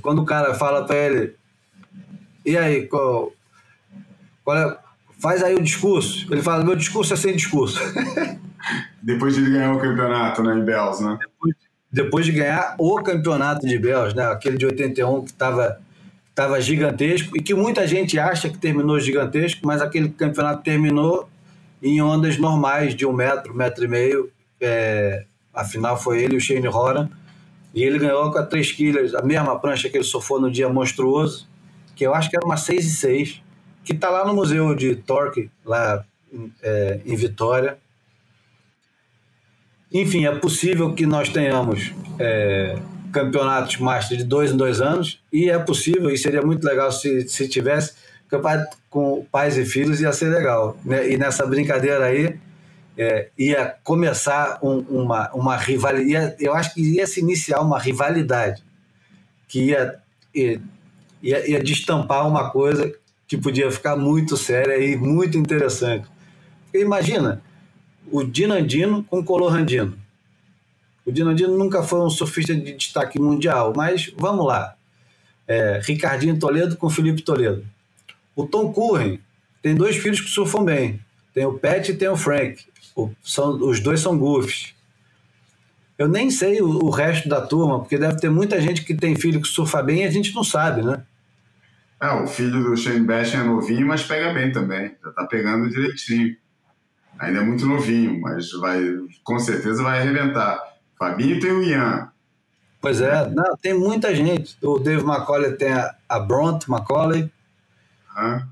quando 0.00 0.22
o 0.22 0.24
cara 0.24 0.54
fala 0.54 0.84
para 0.84 0.96
ele, 0.96 1.34
e 2.44 2.56
aí, 2.56 2.86
qual, 2.86 3.32
qual 4.44 4.56
é, 4.56 4.78
faz 5.18 5.42
aí 5.42 5.54
o 5.54 5.62
discurso. 5.62 6.26
Ele 6.32 6.42
fala, 6.42 6.64
meu 6.64 6.74
discurso 6.74 7.12
é 7.14 7.16
sem 7.16 7.34
discurso. 7.36 7.80
Depois 9.02 9.34
de 9.34 9.40
ele 9.40 9.50
ganhar 9.50 9.72
o 9.72 9.78
campeonato 9.78 10.42
né, 10.42 10.54
em 10.54 10.64
Bells, 10.64 11.02
né? 11.02 11.18
Depois, 11.20 11.54
depois 11.90 12.26
de 12.26 12.32
ganhar 12.32 12.74
o 12.78 12.94
campeonato 13.02 13.66
de 13.66 13.78
Bells, 13.78 14.16
né? 14.16 14.26
Aquele 14.26 14.56
de 14.56 14.66
81 14.66 15.24
que 15.24 15.30
estava 15.30 15.80
tava 16.34 16.60
gigantesco 16.60 17.36
e 17.36 17.42
que 17.42 17.54
muita 17.54 17.86
gente 17.86 18.18
acha 18.18 18.48
que 18.48 18.56
terminou 18.56 18.98
gigantesco, 18.98 19.66
mas 19.66 19.82
aquele 19.82 20.08
campeonato 20.08 20.62
terminou 20.62 21.28
em 21.82 22.00
ondas 22.00 22.38
normais 22.38 22.94
de 22.94 23.04
um 23.04 23.12
metro, 23.12 23.54
metro 23.54 23.84
e 23.84 23.88
meio. 23.88 24.31
É, 24.62 25.24
afinal, 25.52 25.96
foi 25.96 26.22
ele 26.22 26.34
e 26.34 26.38
o 26.38 26.40
Shane 26.40 26.68
Horan. 26.68 27.10
E 27.74 27.82
ele 27.82 27.98
ganhou 27.98 28.30
com 28.30 28.38
a 28.38 28.42
3 28.44 28.72
quilos, 28.72 29.14
a 29.14 29.22
mesma 29.22 29.58
prancha 29.58 29.88
que 29.88 29.96
ele 29.96 30.04
sofreu 30.04 30.40
no 30.40 30.50
dia 30.50 30.68
monstruoso, 30.68 31.48
que 31.96 32.06
eu 32.06 32.14
acho 32.14 32.28
que 32.30 32.36
era 32.36 32.44
uma 32.44 32.56
6 32.56 32.84
e 32.84 32.90
6, 32.90 33.42
que 33.84 33.92
está 33.92 34.10
lá 34.10 34.26
no 34.26 34.34
Museu 34.34 34.74
de 34.74 34.94
Torque, 34.94 35.50
lá 35.64 36.04
é, 36.62 37.00
em 37.04 37.16
Vitória. 37.16 37.78
Enfim, 39.92 40.26
é 40.26 40.34
possível 40.34 40.94
que 40.94 41.06
nós 41.06 41.28
tenhamos 41.28 41.92
é, 42.18 42.78
campeonatos 43.12 43.76
Master 43.78 44.16
de 44.16 44.24
dois 44.24 44.50
em 44.50 44.56
dois 44.56 44.80
anos, 44.80 45.22
e 45.32 45.50
é 45.50 45.58
possível, 45.58 46.10
e 46.10 46.16
seria 46.16 46.42
muito 46.42 46.64
legal 46.64 46.90
se, 46.92 47.28
se 47.28 47.48
tivesse, 47.48 47.94
campeonato 48.28 48.76
com 48.88 49.26
pais 49.30 49.58
e 49.58 49.64
filhos 49.64 50.00
ia 50.00 50.12
ser 50.12 50.28
legal. 50.28 50.78
Né? 50.84 51.10
E 51.10 51.18
nessa 51.18 51.46
brincadeira 51.46 52.06
aí, 52.06 52.38
é, 52.96 53.30
ia 53.38 53.74
começar 53.82 54.58
um, 54.62 54.78
uma, 54.80 55.30
uma 55.32 55.56
rivalidade, 55.56 56.36
eu 56.38 56.54
acho 56.54 56.74
que 56.74 56.82
ia 56.82 57.06
se 57.06 57.20
iniciar 57.20 57.60
uma 57.60 57.78
rivalidade 57.78 58.62
que 59.48 59.64
ia, 59.66 59.98
ia, 60.34 60.60
ia, 61.22 61.62
destampar 61.62 62.26
uma 62.26 62.50
coisa 62.50 62.92
que 63.26 63.36
podia 63.36 63.70
ficar 63.70 63.96
muito 63.96 64.36
séria 64.36 64.78
e 64.78 64.96
muito 64.96 65.38
interessante. 65.38 66.06
Porque 66.64 66.78
imagina, 66.78 67.42
o 68.10 68.24
Dinandino 68.24 69.02
com 69.04 69.20
o 69.20 69.24
Colorandino. 69.24 69.96
O 71.04 71.10
Dinandino 71.10 71.56
nunca 71.56 71.82
foi 71.82 72.00
um 72.00 72.10
surfista 72.10 72.54
de 72.54 72.72
destaque 72.74 73.18
mundial, 73.18 73.72
mas 73.74 74.12
vamos 74.16 74.46
lá. 74.46 74.74
É, 75.48 75.80
Ricardinho 75.82 76.38
Toledo 76.38 76.76
com 76.76 76.88
Felipe 76.88 77.22
Toledo. 77.22 77.66
O 78.36 78.46
Tom 78.46 78.72
Curren 78.72 79.18
tem 79.60 79.74
dois 79.74 79.96
filhos 79.96 80.20
que 80.20 80.28
surfam 80.28 80.64
bem. 80.64 81.00
Tem 81.34 81.44
o 81.44 81.58
Pat 81.58 81.88
e 81.88 81.94
tem 81.94 82.08
o 82.08 82.16
Frank. 82.16 82.64
O, 82.94 83.10
são, 83.22 83.56
os 83.56 83.80
dois 83.80 84.00
são 84.00 84.18
goofs. 84.18 84.74
Eu 85.98 86.08
nem 86.08 86.30
sei 86.30 86.60
o, 86.60 86.84
o, 86.84 86.90
resto 86.90 87.28
da 87.28 87.40
turma, 87.40 87.80
porque 87.80 87.98
deve 87.98 88.16
ter 88.16 88.30
muita 88.30 88.60
gente 88.60 88.84
que 88.84 88.94
tem 88.94 89.14
filho 89.14 89.40
que 89.40 89.48
surfa 89.48 89.82
bem 89.82 90.02
e 90.02 90.04
a 90.04 90.10
gente 90.10 90.34
não 90.34 90.42
sabe, 90.42 90.82
né? 90.82 91.02
É, 92.00 92.10
o 92.10 92.26
filho 92.26 92.62
do 92.64 92.76
Shane 92.76 93.06
Bash 93.06 93.34
é 93.34 93.42
novinho, 93.42 93.86
mas 93.86 94.02
pega 94.02 94.32
bem 94.32 94.50
também. 94.50 94.96
Já 95.02 95.12
tá 95.12 95.26
pegando 95.26 95.70
direitinho. 95.70 96.36
Ainda 97.18 97.38
é 97.38 97.44
muito 97.44 97.64
novinho, 97.64 98.20
mas 98.20 98.50
vai, 98.52 98.82
com 99.22 99.38
certeza 99.38 99.82
vai 99.82 100.00
arrebentar. 100.00 100.60
Fabinho 100.98 101.38
tem 101.38 101.52
o 101.52 101.62
Ian. 101.62 102.10
Pois 102.80 103.00
é, 103.00 103.30
não, 103.30 103.56
tem 103.56 103.72
muita 103.72 104.12
gente. 104.12 104.56
O 104.60 104.80
Dave 104.80 105.04
McCauley 105.04 105.52
tem 105.52 105.72
a, 105.72 105.94
a 106.08 106.18
Bront 106.18 106.68
McCauley. 106.68 107.30
Uhum. 108.16 108.42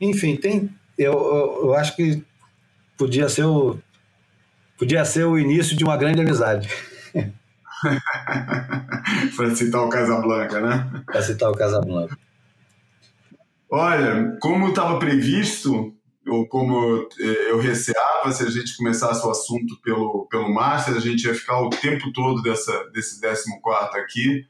Enfim, 0.00 0.36
tem. 0.36 0.72
Eu, 0.96 1.12
eu, 1.12 1.60
eu, 1.64 1.74
acho 1.74 1.96
que 1.96 2.22
podia 2.96 3.28
ser 3.28 3.44
o 3.44 3.78
podia 4.78 5.04
ser 5.04 5.24
o 5.24 5.38
início 5.38 5.76
de 5.76 5.84
uma 5.84 5.96
grande 5.96 6.20
amizade. 6.20 6.68
Para 9.36 9.54
citar 9.54 9.82
o 9.82 9.88
Casablanca, 9.88 10.60
né? 10.60 11.04
Para 11.06 11.22
citar 11.22 11.50
o 11.50 11.54
Casablanca. 11.54 12.18
Olha, 13.70 14.36
como 14.40 14.68
estava 14.68 14.98
previsto, 14.98 15.94
ou 16.26 16.46
como 16.46 17.08
eu 17.18 17.58
receava, 17.60 18.32
se 18.32 18.42
a 18.42 18.50
gente 18.50 18.76
começasse 18.76 19.26
o 19.26 19.30
assunto 19.30 19.80
pelo, 19.82 20.26
pelo 20.30 20.52
Master, 20.52 20.96
a 20.96 21.00
gente 21.00 21.24
ia 21.24 21.34
ficar 21.34 21.60
o 21.60 21.70
tempo 21.70 22.12
todo 22.12 22.42
dessa, 22.42 22.84
desse 22.92 23.20
14 23.20 23.98
aqui, 23.98 24.46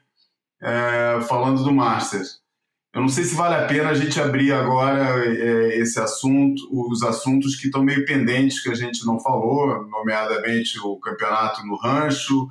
é, 0.63 1.21
falando 1.23 1.65
do 1.65 1.73
Master. 1.73 2.23
Eu 2.95 3.01
não 3.01 3.09
sei 3.09 3.25
se 3.25 3.35
vale 3.35 3.57
a 3.57 3.67
pena 3.67 3.91
a 3.91 3.95
gente 3.95 4.21
abrir 4.21 4.53
agora 4.53 5.27
é, 5.27 5.79
esse 5.81 5.99
assunto, 5.99 6.63
os 6.71 7.03
assuntos 7.03 7.57
que 7.57 7.67
estão 7.67 7.83
meio 7.83 8.05
pendentes 8.05 8.63
que 8.63 8.71
a 8.71 8.75
gente 8.75 9.05
não 9.05 9.19
falou, 9.19 9.85
nomeadamente 9.89 10.79
o 10.79 10.97
campeonato 11.01 11.67
no 11.67 11.75
rancho, 11.77 12.47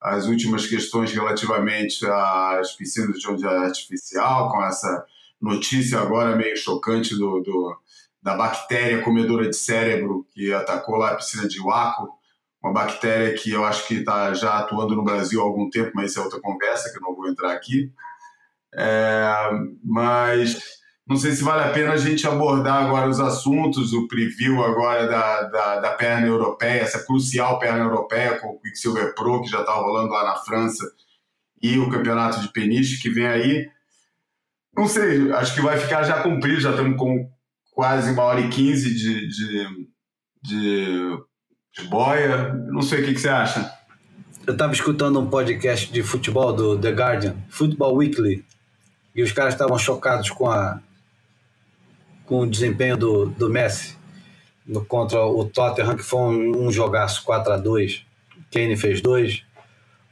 as 0.00 0.26
últimas 0.26 0.64
questões 0.64 1.12
relativamente 1.12 2.06
às 2.06 2.72
piscinas 2.76 3.18
de 3.18 3.28
onde 3.28 3.44
artificial, 3.44 4.52
com 4.52 4.62
essa 4.62 5.04
notícia 5.42 5.98
agora 5.98 6.36
meio 6.36 6.56
chocante 6.56 7.16
do, 7.16 7.40
do, 7.40 7.76
da 8.22 8.36
bactéria 8.36 9.02
comedora 9.02 9.48
de 9.50 9.56
cérebro 9.56 10.24
que 10.32 10.52
atacou 10.52 10.98
lá 10.98 11.10
a 11.10 11.16
piscina 11.16 11.48
de 11.48 11.60
Waco, 11.60 12.08
uma 12.62 12.72
bactéria 12.72 13.34
que 13.34 13.50
eu 13.50 13.64
acho 13.64 13.88
que 13.88 13.94
está 13.94 14.32
já 14.34 14.58
atuando 14.58 14.94
no 14.94 15.02
Brasil 15.02 15.40
há 15.40 15.44
algum 15.44 15.68
tempo, 15.68 15.90
mas 15.96 16.12
isso 16.12 16.20
é 16.20 16.22
outra 16.22 16.40
conversa 16.40 16.92
que 16.92 16.98
eu 16.98 17.02
não 17.02 17.16
vou 17.16 17.26
entrar 17.26 17.52
aqui. 17.52 17.92
É, 18.74 19.50
mas 19.84 20.58
não 21.10 21.16
sei 21.16 21.32
se 21.32 21.42
vale 21.42 21.68
a 21.68 21.72
pena 21.72 21.92
a 21.92 21.96
gente 21.96 22.24
abordar 22.26 22.84
agora 22.84 23.08
os 23.08 23.18
assuntos, 23.18 23.92
o 23.92 24.06
preview 24.06 24.62
agora 24.62 25.08
da, 25.08 25.42
da, 25.42 25.80
da 25.80 25.90
perna 25.90 26.28
europeia, 26.28 26.82
essa 26.82 27.04
crucial 27.04 27.58
perna 27.58 27.80
europeia 27.80 28.38
com 28.38 28.46
o 28.46 28.60
Quicksilver 28.60 29.12
Pro, 29.16 29.42
que 29.42 29.50
já 29.50 29.60
está 29.60 29.72
rolando 29.72 30.12
lá 30.12 30.24
na 30.24 30.36
França, 30.36 30.84
e 31.60 31.78
o 31.78 31.90
campeonato 31.90 32.40
de 32.40 32.52
peniche 32.52 33.02
que 33.02 33.10
vem 33.10 33.26
aí. 33.26 33.68
Não 34.76 34.86
sei, 34.86 35.32
acho 35.32 35.52
que 35.54 35.60
vai 35.60 35.76
ficar 35.78 36.04
já 36.04 36.22
cumprido, 36.22 36.60
já 36.60 36.70
estamos 36.70 36.96
com 36.96 37.28
quase 37.72 38.12
uma 38.12 38.22
hora 38.22 38.40
e 38.40 38.48
quinze 38.48 38.94
de, 38.94 39.28
de, 39.28 39.88
de, 40.42 41.18
de 41.76 41.88
boia. 41.88 42.52
Não 42.70 42.82
sei 42.82 43.02
o 43.02 43.04
que, 43.04 43.14
que 43.14 43.20
você 43.20 43.28
acha. 43.28 43.68
Eu 44.46 44.52
estava 44.52 44.72
escutando 44.72 45.18
um 45.18 45.28
podcast 45.28 45.92
de 45.92 46.02
futebol 46.04 46.52
do 46.52 46.78
The 46.78 46.90
Guardian, 46.90 47.36
Football 47.48 47.96
Weekly, 47.96 48.44
e 49.14 49.22
os 49.22 49.32
caras 49.32 49.54
estavam 49.54 49.78
chocados 49.78 50.30
com 50.30 50.48
a 50.48 50.80
com 52.24 52.40
o 52.42 52.46
desempenho 52.46 52.96
do, 52.96 53.26
do 53.26 53.50
Messi 53.50 53.96
no, 54.64 54.84
contra 54.84 55.24
o 55.24 55.44
Tottenham, 55.44 55.96
que 55.96 56.02
foi 56.02 56.20
um, 56.20 56.66
um 56.66 56.72
jogaço 56.72 57.24
4 57.24 57.54
a 57.54 57.56
2 57.56 58.06
Kane 58.50 58.76
fez 58.76 59.00
dois 59.00 59.42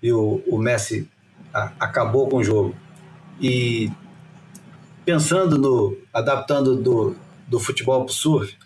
e 0.03 0.13
o, 0.13 0.43
o 0.47 0.59
Messi 0.59 1.09
a, 1.53 1.73
acabou 1.81 2.29
com 2.29 2.37
o 2.37 2.45
jogo. 2.45 2.75
E 3.41 3.91
pensando 5.05 5.59
no. 5.59 5.97
adaptando 6.13 6.77
do, 6.77 7.17
do 7.47 7.59
futebol 7.59 8.05
para 8.05 8.11
o 8.11 8.15
surf, 8.15 8.57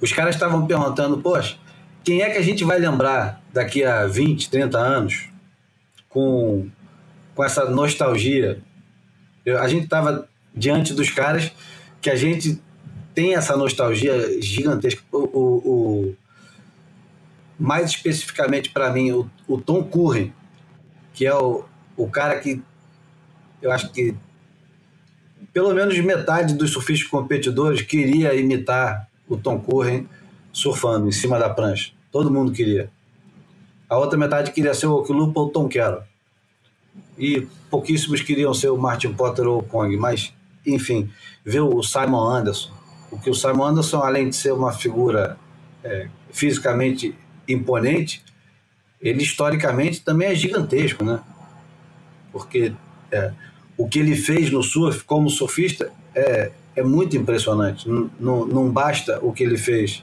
os 0.00 0.12
caras 0.12 0.34
estavam 0.34 0.66
perguntando, 0.66 1.18
poxa, 1.18 1.56
quem 2.02 2.22
é 2.22 2.30
que 2.30 2.38
a 2.38 2.42
gente 2.42 2.64
vai 2.64 2.78
lembrar 2.78 3.40
daqui 3.52 3.84
a 3.84 4.06
20, 4.06 4.50
30 4.50 4.78
anos 4.78 5.28
com, 6.08 6.68
com 7.34 7.44
essa 7.44 7.70
nostalgia 7.70 8.60
eu, 9.44 9.58
a 9.58 9.68
gente 9.68 9.84
estava 9.84 10.28
diante 10.54 10.94
dos 10.94 11.10
caras 11.10 11.52
que 12.00 12.10
a 12.10 12.16
gente 12.16 12.60
tem 13.14 13.34
essa 13.34 13.56
nostalgia 13.56 14.40
gigantesca. 14.40 15.02
O, 15.12 15.18
o, 15.18 16.08
o 16.08 16.16
mais 17.58 17.90
especificamente 17.90 18.70
para 18.70 18.90
mim, 18.90 19.12
o, 19.12 19.30
o, 19.46 19.60
Tom 19.60 19.84
Curren, 19.84 20.32
que 21.12 21.26
é 21.26 21.34
o, 21.34 21.64
o 21.96 22.08
cara 22.08 22.38
que 22.40 22.60
eu 23.60 23.70
acho 23.70 23.92
que 23.92 24.14
pelo 25.52 25.72
menos 25.72 25.98
metade 26.00 26.54
dos 26.54 26.72
surfistas 26.72 27.08
competidores 27.08 27.82
queria 27.82 28.34
imitar 28.34 29.08
o 29.28 29.36
Tom 29.36 29.60
Curren 29.60 30.08
surfando 30.52 31.08
em 31.08 31.12
cima 31.12 31.38
da 31.38 31.48
prancha. 31.48 31.92
Todo 32.10 32.30
mundo 32.30 32.52
queria. 32.52 32.90
A 33.88 33.98
outra 33.98 34.18
metade 34.18 34.50
queria 34.50 34.74
ser 34.74 34.86
o 34.86 34.94
Okilupa 34.94 35.40
ou 35.40 35.46
o 35.46 35.50
Tom 35.50 35.68
Carroll. 35.68 36.02
E 37.18 37.46
pouquíssimos 37.70 38.20
queriam 38.20 38.52
ser 38.54 38.70
o 38.70 38.78
Martin 38.78 39.12
Potter 39.12 39.46
ou 39.46 39.60
o 39.60 39.62
Kong, 39.62 39.96
mas, 39.96 40.32
enfim, 40.66 41.10
ver 41.44 41.60
o 41.60 41.82
Simon 41.82 42.24
Anderson. 42.24 42.72
O 43.10 43.18
que 43.18 43.30
o 43.30 43.34
Simon 43.34 43.66
Anderson, 43.66 44.00
além 44.00 44.28
de 44.28 44.36
ser 44.36 44.52
uma 44.52 44.72
figura 44.72 45.36
é, 45.84 46.08
fisicamente 46.30 47.14
imponente, 47.48 48.24
ele 49.00 49.22
historicamente 49.22 50.00
também 50.00 50.28
é 50.28 50.34
gigantesco, 50.34 51.04
né? 51.04 51.20
Porque 52.32 52.72
é, 53.10 53.32
o 53.76 53.88
que 53.88 53.98
ele 53.98 54.16
fez 54.16 54.50
no 54.50 54.62
surf 54.62 55.04
como 55.04 55.28
surfista 55.28 55.92
é, 56.14 56.50
é 56.74 56.82
muito 56.82 57.16
impressionante. 57.16 57.88
Não, 57.88 58.10
não, 58.18 58.46
não 58.46 58.70
basta 58.70 59.18
o 59.20 59.32
que 59.32 59.42
ele 59.42 59.58
fez 59.58 60.02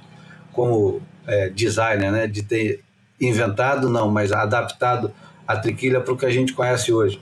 como 0.51 1.01
é, 1.25 1.49
designer, 1.49 2.11
né? 2.11 2.27
De 2.27 2.43
ter 2.43 2.83
inventado, 3.19 3.89
não, 3.89 4.09
mas 4.11 4.31
adaptado 4.31 5.11
a 5.49 5.57
triquilha 5.57 5.99
para 5.99 6.13
o 6.13 6.17
que 6.17 6.27
a 6.27 6.29
gente 6.29 6.53
conhece 6.53 6.93
hoje. 6.93 7.19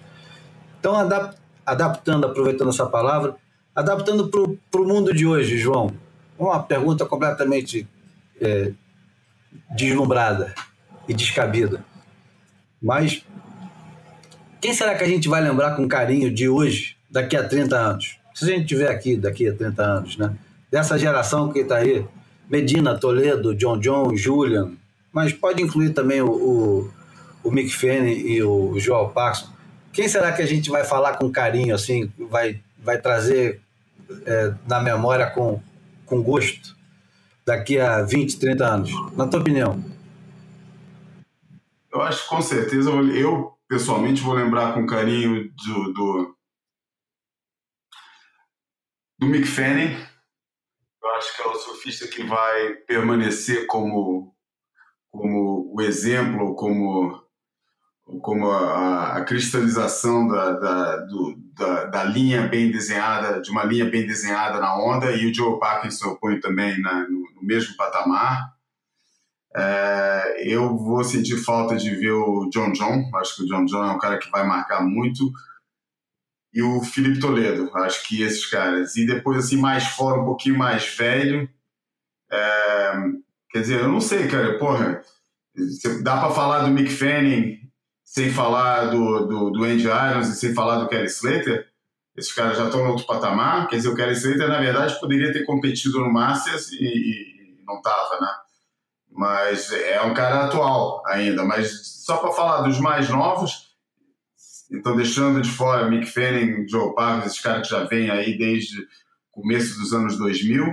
Então, 0.77 0.93
adap 0.93 1.37
adaptando, 1.65 2.25
aproveitando 2.25 2.69
essa 2.69 2.85
palavra, 2.85 3.35
adaptando 3.75 4.29
para 4.29 4.81
o 4.81 4.85
mundo 4.85 5.13
de 5.13 5.25
hoje, 5.25 5.57
João, 5.57 5.93
uma 6.37 6.61
pergunta 6.63 7.05
completamente 7.05 7.85
é, 8.39 8.71
deslumbrada 9.75 10.53
e 11.07 11.13
descabida. 11.13 11.83
Mas 12.81 13.25
quem 14.61 14.73
será 14.73 14.95
que 14.95 15.03
a 15.03 15.07
gente 15.07 15.27
vai 15.27 15.41
lembrar 15.41 15.75
com 15.75 15.87
carinho 15.87 16.33
de 16.33 16.47
hoje, 16.47 16.95
daqui 17.09 17.35
a 17.35 17.47
30 17.47 17.75
anos? 17.77 18.17
Se 18.33 18.45
a 18.45 18.55
gente 18.55 18.65
tiver 18.65 18.89
aqui 18.89 19.17
daqui 19.17 19.47
a 19.47 19.53
30 19.53 19.83
anos, 19.83 20.17
né? 20.17 20.35
Dessa 20.71 20.97
geração 20.97 21.51
que 21.51 21.59
está 21.59 21.77
aí, 21.77 22.05
Medina, 22.49 22.97
Toledo, 22.97 23.55
John 23.55 23.77
John, 23.77 24.15
Julian, 24.15 24.71
mas 25.11 25.33
pode 25.33 25.61
incluir 25.61 25.91
também 25.91 26.21
o, 26.21 26.29
o, 26.29 26.93
o 27.47 27.51
Mick 27.51 27.69
Fanning 27.69 28.27
e 28.27 28.43
o 28.43 28.77
Joel 28.77 29.09
Paxson. 29.09 29.49
Quem 29.93 30.09
será 30.09 30.33
que 30.33 30.41
a 30.41 30.45
gente 30.45 30.69
vai 30.69 30.83
falar 30.83 31.17
com 31.17 31.31
carinho, 31.31 31.73
assim, 31.73 32.11
vai, 32.29 32.61
vai 32.77 32.99
trazer 32.99 33.61
é, 34.25 34.53
na 34.67 34.81
memória 34.81 35.29
com, 35.29 35.61
com 36.05 36.21
gosto 36.21 36.75
daqui 37.45 37.79
a 37.79 38.01
20, 38.01 38.37
30 38.37 38.65
anos? 38.65 38.91
Na 39.15 39.25
tua 39.27 39.39
opinião? 39.39 39.81
Eu 41.89 42.01
acho 42.01 42.23
que 42.23 42.29
com 42.29 42.41
certeza, 42.41 42.91
eu 42.91 43.57
pessoalmente 43.65 44.21
vou 44.21 44.33
lembrar 44.33 44.73
com 44.73 44.85
carinho 44.85 45.49
do, 45.49 45.93
do, 45.93 46.37
do 49.19 49.25
Mick 49.25 49.47
Fanning, 49.47 49.95
eu 51.01 51.09
acho 51.15 51.33
que 51.33 51.41
é 51.41 51.47
o 51.47 51.55
surfista 51.55 52.07
que 52.09 52.23
vai 52.23 52.73
permanecer 52.85 53.65
como, 53.67 54.35
como 55.09 55.73
o 55.73 55.81
exemplo, 55.81 56.53
como, 56.53 57.25
como 58.21 58.49
a, 58.49 59.17
a 59.17 59.25
cristalização 59.25 60.27
da, 60.27 60.51
da, 60.53 60.95
do, 60.97 61.35
da, 61.53 61.85
da, 61.85 62.03
linha 62.03 62.47
bem 62.47 62.71
desenhada, 62.71 63.41
de 63.41 63.51
uma 63.51 63.63
linha 63.63 63.85
bem 63.85 64.05
desenhada 64.05 64.59
na 64.59 64.77
onda, 64.77 65.11
e 65.11 65.29
o 65.29 65.33
Joe 65.33 65.59
Parkinson 65.59 66.09
eu 66.09 66.17
ponho 66.17 66.39
também 66.39 66.79
na, 66.81 67.01
no, 67.01 67.19
no 67.35 67.43
mesmo 67.43 67.75
patamar. 67.75 68.53
É, 69.55 70.43
eu 70.45 70.77
vou 70.77 71.03
sentir 71.03 71.37
falta 71.37 71.75
de 71.75 71.93
ver 71.95 72.11
o 72.11 72.49
John 72.49 72.71
John, 72.71 73.09
acho 73.15 73.35
que 73.35 73.43
o 73.43 73.47
John 73.47 73.65
John 73.65 73.83
é 73.83 73.91
um 73.91 73.99
cara 73.99 74.17
que 74.17 74.29
vai 74.29 74.45
marcar 74.45 74.81
muito 74.81 75.31
e 76.53 76.61
o 76.61 76.81
Felipe 76.81 77.19
Toledo. 77.19 77.69
Acho 77.75 78.07
que 78.07 78.23
esses 78.23 78.45
caras. 78.47 78.95
E 78.95 79.05
depois, 79.05 79.37
assim, 79.37 79.57
mais 79.57 79.83
fora, 79.89 80.19
um 80.19 80.25
pouquinho 80.25 80.57
mais 80.57 80.87
velho. 80.95 81.47
É, 82.31 82.93
quer 83.51 83.61
dizer, 83.61 83.79
eu 83.81 83.87
não 83.87 84.01
sei, 84.01 84.27
cara. 84.27 84.57
Porra, 84.57 85.01
dá 86.01 86.19
para 86.19 86.33
falar 86.33 86.63
do 86.63 86.71
Mick 86.71 86.89
Fanning 86.89 87.66
sem 88.17 88.31
falar 88.31 88.85
do, 88.85 89.27
do, 89.27 89.49
do 89.51 89.63
Andy 89.63 89.83
Irons 89.83 90.29
e 90.29 90.35
sem 90.35 90.51
falar 90.51 90.79
do 90.79 90.87
Kelly 90.87 91.05
Slater? 91.05 91.67
Esses 92.15 92.33
caras 92.33 92.57
já 92.57 92.65
estão 92.65 92.83
no 92.83 92.89
outro 92.89 93.05
patamar. 93.05 93.67
Quer 93.67 93.75
dizer, 93.75 93.89
o 93.89 93.95
Kelly 93.95 94.13
Slater, 94.13 94.49
na 94.49 94.59
verdade, 94.59 94.99
poderia 94.99 95.31
ter 95.31 95.45
competido 95.45 95.99
no 95.99 96.11
Masters 96.11 96.71
e, 96.71 96.83
e 96.83 97.63
não 97.63 97.79
tava, 97.79 98.19
né? 98.19 98.27
Mas 99.11 99.71
é 99.71 100.01
um 100.01 100.15
cara 100.15 100.45
atual 100.45 101.03
ainda. 101.05 101.43
Mas 101.43 102.03
só 102.05 102.17
para 102.17 102.31
falar 102.31 102.61
dos 102.61 102.79
mais 102.79 103.07
novos, 103.07 103.67
então, 104.71 104.95
deixando 104.95 105.39
de 105.39 105.51
fora 105.51 105.87
Mick 105.87 106.07
Fanning, 106.07 106.67
Joe 106.67 106.95
Parker, 106.95 107.27
esses 107.27 107.39
caras 107.39 107.67
que 107.67 107.73
já 107.73 107.83
vêm 107.83 108.09
aí 108.09 108.35
desde 108.35 108.75
começo 109.29 109.77
dos 109.79 109.93
anos 109.93 110.17
2000, 110.17 110.65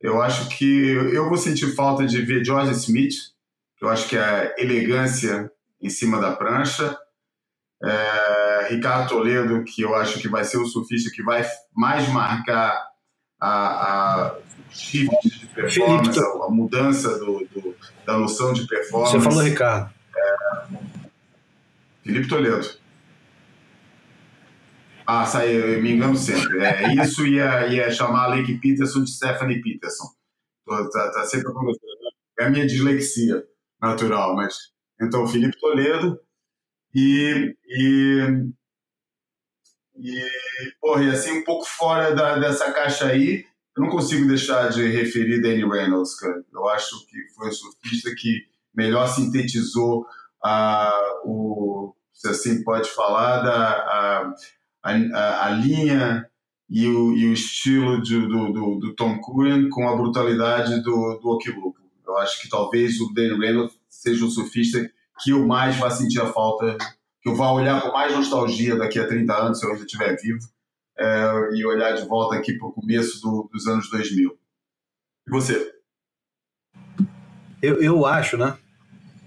eu 0.00 0.22
acho 0.22 0.48
que 0.48 0.88
eu 0.92 1.28
vou 1.28 1.36
sentir 1.36 1.74
falta 1.74 2.06
de 2.06 2.22
ver 2.22 2.42
George 2.42 2.72
Smith, 2.72 3.16
que 3.76 3.84
eu 3.84 3.90
acho 3.90 4.08
que 4.08 4.16
é 4.16 4.54
elegância 4.56 5.52
em 5.80 5.88
cima 5.88 6.20
da 6.20 6.32
prancha. 6.32 6.96
É, 7.82 8.68
Ricardo 8.70 9.08
Toledo, 9.08 9.64
que 9.64 9.82
eu 9.82 9.94
acho 9.94 10.20
que 10.20 10.28
vai 10.28 10.44
ser 10.44 10.58
o 10.58 10.66
surfista 10.66 11.10
que 11.10 11.22
vai 11.22 11.44
mais 11.74 12.08
marcar 12.08 12.88
a, 13.40 14.26
a 14.26 14.36
shift 14.70 15.10
de 15.22 15.46
performance, 15.46 16.18
a, 16.18 16.44
a 16.44 16.50
mudança 16.50 17.18
do, 17.18 17.38
do, 17.46 17.74
da 18.04 18.18
noção 18.18 18.52
de 18.52 18.66
performance. 18.66 19.12
Você 19.12 19.20
falou 19.20 19.42
Ricardo. 19.42 19.90
É, 20.14 20.66
Felipe 22.04 22.28
Toledo. 22.28 22.80
Ah, 25.06 25.26
sai, 25.26 25.56
eu 25.56 25.82
me 25.82 25.92
engano 25.92 26.16
sempre. 26.16 26.60
É, 26.60 26.94
isso 27.02 27.26
ia, 27.26 27.66
ia 27.66 27.90
chamar 27.90 28.24
a 28.24 28.28
Lake 28.28 28.58
Peterson 28.58 29.02
de 29.02 29.10
Stephanie 29.10 29.60
Peterson. 29.60 30.04
Tá, 30.64 31.10
tá 31.10 31.24
sempre 31.24 31.50
acontecendo. 31.50 31.90
É 32.38 32.44
a 32.44 32.50
minha 32.50 32.66
dislexia 32.66 33.42
natural, 33.82 34.36
mas. 34.36 34.54
Então, 35.00 35.26
Felipe 35.26 35.58
Toledo 35.58 36.20
e. 36.94 37.56
e 37.66 38.50
e, 40.02 40.18
porra, 40.80 41.04
e 41.04 41.10
assim, 41.10 41.30
um 41.32 41.44
pouco 41.44 41.66
fora 41.66 42.14
da, 42.14 42.38
dessa 42.38 42.72
caixa 42.72 43.06
aí, 43.06 43.44
eu 43.76 43.84
não 43.84 43.90
consigo 43.90 44.26
deixar 44.26 44.70
de 44.70 44.86
referir 44.88 45.42
Danny 45.42 45.68
Reynolds, 45.68 46.14
cara. 46.18 46.42
Eu 46.52 46.68
acho 46.68 47.06
que 47.06 47.16
foi 47.36 47.48
o 47.48 47.52
surfista 47.52 48.10
que 48.16 48.46
melhor 48.74 49.06
sintetizou 49.06 50.06
a, 50.42 50.92
o, 51.24 51.94
se 52.12 52.28
assim 52.28 52.64
pode 52.64 52.90
falar, 52.90 53.40
da, 53.40 53.70
a, 53.72 54.34
a, 54.82 55.46
a, 55.46 55.50
linha 55.50 56.28
e 56.68 56.86
o, 56.86 57.14
e 57.14 57.26
o 57.28 57.32
estilo 57.32 58.00
de, 58.02 58.18
do, 58.20 58.52
do, 58.52 58.78
do, 58.78 58.94
Tom 58.94 59.18
Curran 59.20 59.68
com 59.68 59.88
a 59.88 59.96
brutalidade 59.96 60.82
do, 60.82 61.18
do 61.18 61.28
Okilupo. 61.30 61.78
Eu 62.06 62.18
acho 62.18 62.40
que 62.40 62.48
talvez 62.48 63.00
o 63.00 63.12
Dan 63.12 63.38
Reynolds 63.38 63.78
seja 63.90 64.24
o 64.24 64.30
surfista 64.30 64.88
que 65.22 65.32
eu 65.32 65.46
mais 65.46 65.76
vá 65.76 65.90
sentir 65.90 66.20
a 66.20 66.32
falta, 66.32 66.78
que 67.20 67.28
eu 67.28 67.34
vá 67.34 67.50
olhar 67.50 67.82
com 67.82 67.92
mais 67.92 68.14
nostalgia 68.14 68.76
daqui 68.76 68.98
a 68.98 69.06
30 69.06 69.34
anos, 69.34 69.58
se 69.58 69.66
eu 69.66 69.72
ainda 69.72 69.84
estiver 69.84 70.16
vivo, 70.16 70.38
é, 70.98 71.50
e 71.54 71.66
olhar 71.66 71.92
de 71.92 72.06
volta 72.06 72.36
aqui 72.36 72.54
para 72.54 72.68
o 72.68 72.72
começo 72.72 73.20
do, 73.20 73.48
dos 73.52 73.66
anos 73.66 73.90
2000. 73.90 74.30
E 75.26 75.30
você? 75.30 75.74
Eu, 77.60 77.82
eu 77.82 78.06
acho, 78.06 78.38
né? 78.38 78.56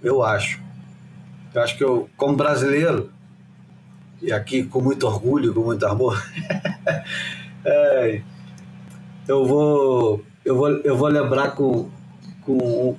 Eu 0.01 0.23
acho. 0.23 0.59
Eu 1.53 1.61
acho 1.61 1.77
que 1.77 1.83
eu, 1.83 2.09
como 2.17 2.35
brasileiro, 2.35 3.11
e 4.21 4.31
aqui 4.31 4.63
com 4.63 4.81
muito 4.81 5.05
orgulho, 5.05 5.53
com 5.53 5.61
muito 5.61 5.85
amor, 5.85 6.19
é, 7.63 8.21
eu 9.27 9.45
vou 9.45 10.25
eu 10.43 10.55
vou 10.55 10.69
eu 10.69 10.97
vou 10.97 11.07
lembrar 11.07 11.51
com 11.51 11.91
com 12.41 12.97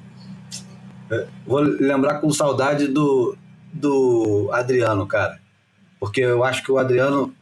vou 1.47 1.60
lembrar 1.60 2.20
com 2.20 2.31
saudade 2.31 2.89
do 2.89 3.36
do 3.72 4.51
Adriano, 4.52 5.05
cara, 5.05 5.40
porque 5.98 6.20
eu 6.20 6.44
acho 6.44 6.62
que 6.62 6.70
o 6.70 6.78
Adriano 6.78 7.35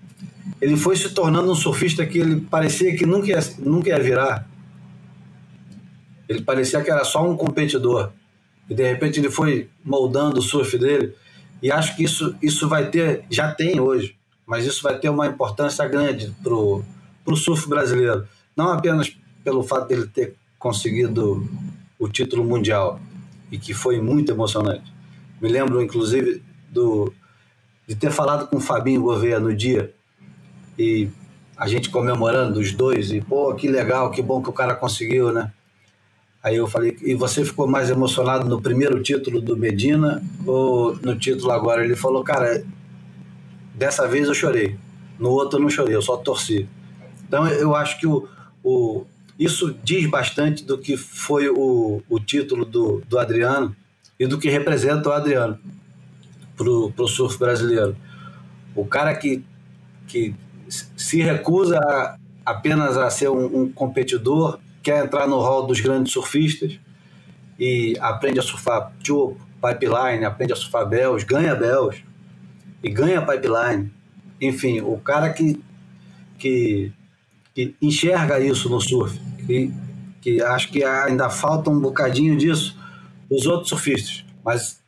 ele 0.61 0.77
foi 0.77 0.97
se 0.97 1.11
tornando 1.11 1.53
um 1.53 1.55
surfista 1.55 2.07
que 2.07 2.19
ele 2.19 2.41
parecia 2.41 2.97
que 2.97 3.05
nunca 3.05 3.29
ia, 3.29 3.41
nunca 3.59 3.91
ia 3.91 3.99
virar. 3.99 4.49
Ele 6.29 6.43
parecia 6.43 6.81
que 6.83 6.91
era 6.91 7.05
só 7.05 7.29
um 7.29 7.37
competidor. 7.37 8.13
E 8.71 8.75
de 8.75 8.89
repente 8.89 9.21
ele 9.21 9.31
foi 9.31 9.69
moldando 9.85 10.39
o 10.39 10.43
surf 10.43 10.79
dele 10.79 11.15
e 11.63 11.71
acho 11.71 11.97
que 11.97 12.05
isso, 12.05 12.35
isso 12.41 12.69
vai 12.69 12.91
ter, 12.91 13.25
já 13.31 13.53
tem 13.53 13.79
hoje, 13.79 14.17
mas 14.47 14.65
isso 14.65 14.83
vai 14.83 14.99
ter 14.99 15.09
uma 15.09 15.27
importância 15.27 15.87
grande 15.87 16.35
para 16.43 16.55
o 16.55 17.37
surf 17.37 17.69
brasileiro. 17.69 18.27
Não 18.57 18.73
apenas 18.73 19.15
pelo 19.45 19.63
fato 19.63 19.89
dele 19.89 20.07
ter 20.07 20.35
conseguido 20.59 21.49
o 21.99 22.09
título 22.09 22.45
mundial, 22.45 23.01
e 23.53 23.59
que 23.59 23.75
foi 23.75 24.01
muito 24.01 24.33
emocionante. 24.33 24.93
Me 25.41 25.49
lembro, 25.49 25.83
inclusive, 25.83 26.43
do, 26.71 27.13
de 27.87 27.95
ter 27.95 28.11
falado 28.11 28.49
com 28.49 28.57
o 28.57 28.61
Fabinho 28.61 29.03
Gouveia 29.03 29.39
no 29.39 29.55
dia, 29.55 29.93
e 30.79 31.11
a 31.55 31.69
gente 31.69 31.91
comemorando 31.91 32.59
os 32.59 32.73
dois, 32.73 33.13
e 33.13 33.21
pô, 33.21 33.55
que 33.55 33.69
legal, 33.69 34.11
que 34.11 34.23
bom 34.23 34.43
que 34.43 34.49
o 34.49 34.53
cara 34.53 34.75
conseguiu, 34.75 35.31
né? 35.31 35.53
Aí 36.43 36.57
eu 36.57 36.67
falei, 36.67 36.97
e 37.03 37.15
você 37.15 37.45
ficou 37.45 37.69
mais 37.69 37.89
emocionado 37.91 38.49
no 38.49 38.61
primeiro 38.61 39.01
título 39.01 39.41
do 39.41 39.57
Medina 39.57 40.21
ou 40.45 40.97
no 40.97 41.17
título 41.17 41.53
agora? 41.53 41.85
Ele 41.85 41.95
falou, 41.95 42.25
cara, 42.25 42.65
dessa 43.75 44.09
vez 44.09 44.27
eu 44.27 44.35
chorei, 44.35 44.77
no 45.19 45.31
outro 45.31 45.59
eu 45.59 45.63
não 45.63 45.71
chorei, 45.71 45.95
eu 45.95 46.03
só 46.03 46.17
torci. 46.17 46.69
Então 47.29 47.47
eu 47.47 47.77
acho 47.77 48.01
que 48.01 48.09
o, 48.09 48.27
o, 48.65 49.05
isso 49.43 49.75
diz 49.83 50.09
bastante 50.09 50.65
do 50.65 50.79
que 50.79 50.97
foi 50.97 51.49
o, 51.49 52.03
o 52.09 52.21
título 52.21 52.65
do, 52.65 53.03
do 53.09 53.19
Adriano 53.19 53.75
e 54.19 54.27
do 54.27 54.39
que 54.39 54.49
representa 54.49 55.09
o 55.09 55.13
Adriano 55.13 55.59
para 56.57 56.69
o 56.69 57.09
surf 57.09 57.39
brasileiro. 57.39 57.97
O 58.75 58.85
cara 58.87 59.15
que, 59.15 59.45
que 60.07 60.35
se 60.69 61.21
recusa 61.23 61.77
a, 61.79 62.17
apenas 62.47 62.97
a 62.97 63.11
ser 63.11 63.29
um, 63.29 63.63
um, 63.63 63.73
competidor, 63.73 64.61
quer 64.83 65.05
entrar 65.05 65.27
no 65.27 65.39
hall 65.41 65.67
dos 65.67 65.81
grandes 65.81 66.13
surfistas 66.13 66.79
e 67.59 67.97
aprende 68.01 68.39
a 68.39 68.43
surfar 68.43 68.93
tube, 69.03 69.37
pipeline, 69.61 70.25
aprende 70.25 70.53
a 70.53 70.57
surfar 70.57 70.89
bells, 70.89 71.25
ganha 71.25 71.55
bells 71.55 72.03
e 72.83 72.91
ganha 72.91 73.23
pipeline. 73.23 73.91
Enfim, 74.41 74.81
o 74.81 74.97
cara 74.99 75.31
que, 75.31 75.61
que, 76.39 76.93
que 77.55 77.75
enxerga 77.81 78.41
isso 78.41 78.69
no 78.69 78.81
surf, 78.81 79.19
que, 79.47 79.73
que 80.21 80.43
acho 80.43 80.71
que 80.71 80.85
ainda 80.85 81.29
falta 81.31 81.71
um 81.71 81.81
bocadinho 81.81 82.37
disso 82.37 82.77
dos 83.31 83.47
outros 83.47 83.71
surfistas, 83.71 84.25
mas 84.45 84.81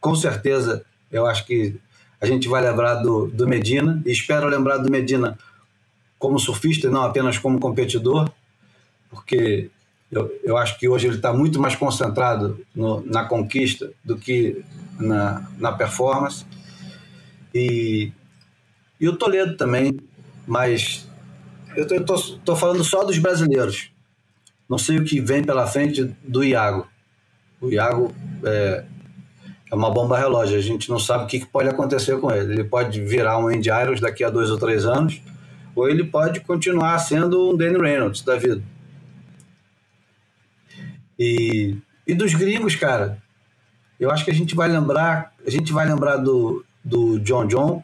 com 0.00 0.14
certeza 0.14 0.84
eu 1.10 1.26
acho 1.26 1.44
que 1.46 1.80
a 2.20 2.26
gente 2.26 2.48
vai 2.48 2.62
lembrar 2.62 2.96
do, 2.96 3.28
do 3.28 3.46
Medina, 3.46 4.02
e 4.04 4.10
espero 4.10 4.46
lembrar 4.48 4.78
do 4.78 4.90
Medina 4.90 5.38
como 6.18 6.38
surfista 6.38 6.88
e 6.88 6.90
não 6.90 7.02
apenas 7.02 7.38
como 7.38 7.60
competidor, 7.60 8.30
porque 9.08 9.70
eu, 10.10 10.30
eu 10.42 10.56
acho 10.56 10.78
que 10.78 10.88
hoje 10.88 11.06
ele 11.06 11.16
está 11.16 11.32
muito 11.32 11.60
mais 11.60 11.76
concentrado 11.76 12.60
no, 12.74 13.04
na 13.06 13.24
conquista 13.24 13.90
do 14.04 14.16
que 14.16 14.64
na, 14.98 15.48
na 15.58 15.72
performance. 15.72 16.44
E, 17.54 18.12
e 19.00 19.08
o 19.08 19.16
Toledo 19.16 19.56
também, 19.56 19.98
mas 20.46 21.06
eu 21.76 21.86
estou 21.86 22.56
falando 22.56 22.82
só 22.82 23.04
dos 23.04 23.18
brasileiros. 23.18 23.90
Não 24.68 24.76
sei 24.76 24.98
o 24.98 25.04
que 25.04 25.20
vem 25.20 25.42
pela 25.42 25.66
frente 25.66 26.04
do 26.22 26.44
Iago. 26.44 26.86
O 27.60 27.70
Iago 27.70 28.14
é, 28.44 28.84
é 29.70 29.74
uma 29.74 29.90
bomba 29.90 30.18
relógio. 30.18 30.58
A 30.58 30.60
gente 30.60 30.90
não 30.90 30.98
sabe 30.98 31.24
o 31.24 31.26
que, 31.26 31.46
pode 31.46 31.68
acontecer 31.68 32.20
com 32.20 32.30
ele. 32.30 32.52
Ele 32.52 32.64
pode 32.64 33.00
virar 33.00 33.38
um 33.38 33.48
Andy 33.48 33.70
Irons 33.70 34.00
daqui 34.00 34.22
a 34.22 34.30
dois 34.30 34.50
ou 34.50 34.58
três 34.58 34.84
anos, 34.84 35.20
ou 35.74 35.88
ele 35.88 36.04
pode 36.04 36.40
continuar 36.40 36.98
sendo 36.98 37.50
um 37.50 37.56
Danny 37.56 37.78
Reynolds 37.78 38.22
da 38.22 38.36
vida. 38.36 38.62
E, 41.18 41.76
e 42.06 42.14
dos 42.14 42.34
gringos, 42.34 42.76
cara, 42.76 43.20
eu 43.98 44.10
acho 44.10 44.24
que 44.24 44.30
a 44.30 44.34
gente 44.34 44.54
vai 44.54 44.68
lembrar, 44.68 45.32
a 45.44 45.50
gente 45.50 45.72
vai 45.72 45.86
lembrar 45.86 46.16
do, 46.18 46.64
do 46.84 47.18
John 47.20 47.46
John, 47.46 47.82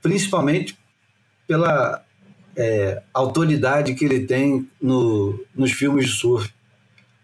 principalmente 0.00 0.78
pela 1.46 2.02
é, 2.56 3.02
autoridade 3.12 3.94
que 3.94 4.04
ele 4.04 4.26
tem 4.26 4.68
no, 4.80 5.38
nos 5.54 5.72
filmes 5.72 6.06
de 6.06 6.12
surf. 6.12 6.52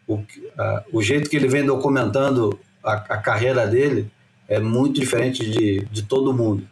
O, 0.07 0.23
a, 0.59 0.85
o 0.93 1.03
jeito 1.03 1.29
que 1.29 1.37
ele 1.37 1.49
vem 1.49 1.65
documentando 1.65 2.59
a, 2.83 2.93
a, 2.95 3.19
carreira 3.19 3.67
dele 3.67 4.11
é 4.49 4.61
muito 4.61 5.01
diferente 5.01 5.49
de, 5.51 5.85
de 5.87 6.03
todo 6.03 6.33
mundo. 6.33 6.67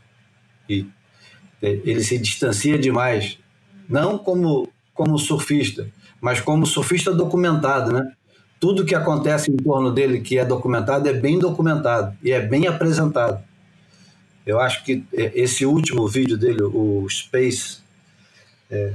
E 0.69 0.87
é, 1.61 1.81
ele 1.85 2.03
se 2.03 2.19
distancia 2.19 2.79
demais, 2.79 3.39
não 3.89 4.17
como, 4.17 4.69
como 4.93 5.19
surfista, 5.19 5.89
mas 6.21 6.41
como 6.41 6.65
surfista 6.65 7.13
documentado, 7.13 7.93
né? 7.93 8.13
tudo 8.65 8.85
que 8.87 8.95
acontece 8.95 9.51
em 9.51 9.57
torno 9.57 9.93
dele 9.93 10.21
que 10.21 10.39
é 10.39 10.45
documentado 10.45 11.07
é 11.07 11.13
bem 11.13 11.39
documentado 11.39 12.17
e 12.23 12.33
é 12.33 12.41
bem 12.41 12.67
apresentado. 12.67 13.45
Eu 14.47 14.59
acho 14.59 14.83
que 14.85 15.05
é, 15.13 15.33
esse 15.35 15.67
último 15.67 16.09
vídeo 16.09 16.39
dele, 16.39 16.63
o 16.63 17.07
Space, 17.11 17.84
é, 18.71 18.93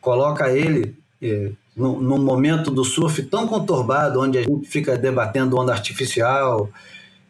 coloca 0.00 0.50
ele 0.50 0.96
é, 1.22 1.52
num, 1.76 2.00
num, 2.00 2.18
momento 2.18 2.70
do 2.70 2.84
surf 2.84 3.22
tão 3.24 3.46
conturbado, 3.46 4.20
onde 4.20 4.38
a 4.38 4.42
gente 4.42 4.68
fica 4.68 4.96
debatendo 4.96 5.58
onda 5.58 5.72
artificial 5.72 6.70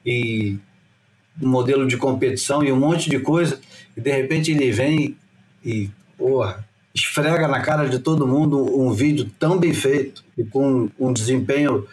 e 0.05 0.59
modelo 1.37 1.87
de 1.87 1.97
competição 1.97 2.63
e 2.63 2.73
um 2.73 2.79
monte 2.79 3.09
de 3.09 3.19
coisa, 3.19 3.61
e 3.97 4.01
de 4.01 4.11
repente 4.11 4.51
ele 4.51 4.71
vem 4.71 5.17
e, 5.65 5.91
porra, 6.17 6.65
esfrega 6.95 7.47
na 7.47 7.61
cara 7.61 7.89
de 7.89 7.99
todo 7.99 8.27
mundo 8.27 8.79
um 8.79 8.93
vídeo 8.93 9.31
tão 9.39 9.59
bem 9.59 9.73
feito 9.73 10.25
e 10.37 10.45
com 10.45 10.89
um 10.99 11.13
desempenho 11.13 11.87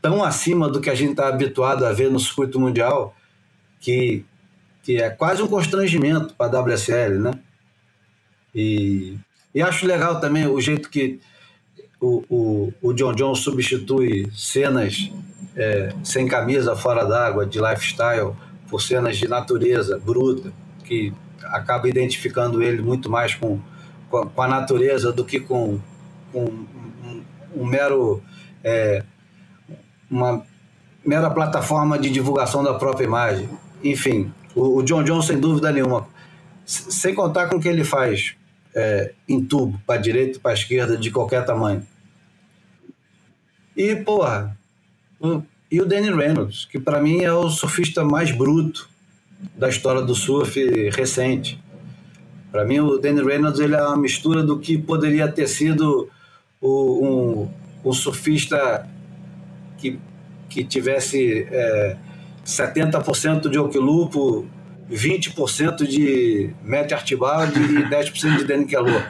tão 0.00 0.22
acima 0.22 0.68
do 0.68 0.80
que 0.80 0.90
a 0.90 0.94
gente 0.94 1.10
está 1.10 1.28
habituado 1.28 1.84
a 1.84 1.92
ver 1.92 2.10
no 2.10 2.20
circuito 2.20 2.60
mundial 2.60 3.14
que, 3.80 4.24
que 4.82 4.96
é 4.96 5.10
quase 5.10 5.42
um 5.42 5.48
constrangimento 5.48 6.34
para 6.34 6.58
a 6.58 6.62
WSL, 6.62 7.18
né? 7.18 7.38
E, 8.54 9.18
e 9.58 9.62
acho 9.62 9.86
legal 9.86 10.20
também 10.20 10.46
o 10.46 10.60
jeito 10.60 10.88
que 10.88 11.18
o, 12.00 12.22
o, 12.28 12.72
o 12.80 12.92
John 12.92 13.12
John 13.12 13.34
substitui 13.34 14.30
cenas 14.32 15.10
é, 15.56 15.92
sem 16.04 16.28
camisa 16.28 16.76
fora 16.76 17.04
d'água, 17.04 17.44
de 17.44 17.60
lifestyle, 17.60 18.36
por 18.70 18.80
cenas 18.80 19.16
de 19.16 19.26
natureza 19.26 19.98
bruta, 19.98 20.52
que 20.84 21.12
acaba 21.42 21.88
identificando 21.88 22.62
ele 22.62 22.80
muito 22.80 23.10
mais 23.10 23.34
com 23.34 23.58
com 24.08 24.18
a, 24.18 24.26
com 24.26 24.42
a 24.42 24.46
natureza 24.46 25.12
do 25.12 25.24
que 25.24 25.40
com, 25.40 25.80
com 26.32 26.44
um, 26.44 27.22
um, 27.56 27.66
mero 27.66 28.22
é, 28.62 29.02
uma 30.08 30.40
mera 31.04 31.28
plataforma 31.30 31.98
de 31.98 32.10
divulgação 32.10 32.62
da 32.62 32.74
própria 32.74 33.04
imagem. 33.04 33.48
Enfim, 33.82 34.32
o, 34.54 34.84
John 34.84 35.02
John 35.02 35.20
sem 35.20 35.40
dúvida 35.40 35.72
nenhuma, 35.72 36.06
sem 36.64 37.12
contar 37.12 37.48
com 37.48 37.56
o 37.56 37.60
que 37.60 37.68
ele 37.68 37.82
faz 37.82 38.37
é, 38.74 39.12
em 39.28 39.42
tubo, 39.44 39.80
para 39.86 40.00
direita, 40.00 40.38
para 40.40 40.54
esquerda, 40.54 40.96
de 40.96 41.10
qualquer 41.10 41.44
tamanho. 41.44 41.86
E 43.76 43.96
porra, 43.96 44.56
o, 45.20 45.42
e 45.70 45.80
o 45.80 45.86
Danny 45.86 46.10
Reynolds, 46.10 46.64
que 46.64 46.78
para 46.78 47.00
mim 47.00 47.22
é 47.22 47.32
o 47.32 47.48
surfista 47.48 48.04
mais 48.04 48.30
bruto 48.30 48.88
da 49.56 49.68
história 49.68 50.02
do 50.02 50.14
surf 50.14 50.90
recente. 50.90 51.60
Para 52.50 52.64
mim, 52.64 52.80
o 52.80 52.98
Danny 52.98 53.22
Reynolds 53.22 53.60
ele 53.60 53.74
é 53.74 53.82
uma 53.82 53.96
mistura 53.96 54.42
do 54.42 54.58
que 54.58 54.78
poderia 54.78 55.28
ter 55.28 55.46
sido 55.46 56.08
o, 56.60 57.06
um, 57.84 57.88
um 57.88 57.92
surfista 57.92 58.88
que, 59.76 59.98
que 60.48 60.64
tivesse 60.64 61.46
é, 61.50 61.96
70% 62.44 63.50
de 63.50 63.58
Okilupo, 63.58 64.46
20% 64.90 65.86
de 65.86 66.50
Matt 66.64 66.92
Archibald 66.92 67.52
e 67.58 67.84
10% 67.88 68.38
de 68.38 68.44
Danny 68.44 68.66
Kellogg. 68.66 69.04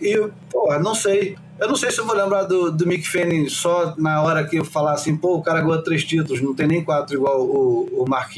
E, 0.00 0.28
pô, 0.50 0.78
não 0.78 0.94
sei. 0.94 1.36
Eu 1.58 1.68
não 1.68 1.76
sei 1.76 1.90
se 1.90 1.98
eu 1.98 2.06
vou 2.06 2.14
lembrar 2.14 2.42
do, 2.42 2.70
do 2.70 2.86
Mick 2.86 3.08
Fanning 3.08 3.48
só 3.48 3.94
na 3.96 4.22
hora 4.22 4.46
que 4.46 4.56
eu 4.56 4.64
falar 4.64 4.92
assim, 4.92 5.16
pô, 5.16 5.36
o 5.36 5.42
cara 5.42 5.62
ganhou 5.62 5.82
três 5.82 6.04
títulos, 6.04 6.42
não 6.42 6.54
tem 6.54 6.66
nem 6.66 6.84
quatro 6.84 7.16
igual 7.16 7.40
o, 7.40 8.02
o 8.02 8.08
Mark. 8.08 8.36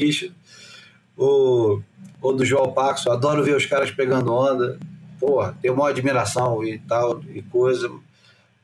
O, 1.17 1.81
ou 2.21 2.33
do 2.33 2.45
João 2.45 2.71
Paxo, 2.71 3.11
adoro 3.11 3.43
ver 3.43 3.55
os 3.57 3.65
caras 3.65 3.91
pegando 3.91 4.33
onda. 4.33 4.79
Porra, 5.19 5.53
tenho 5.61 5.73
uma 5.73 5.89
admiração 5.89 6.63
e 6.63 6.79
tal, 6.79 7.21
e 7.33 7.41
coisa, 7.41 7.91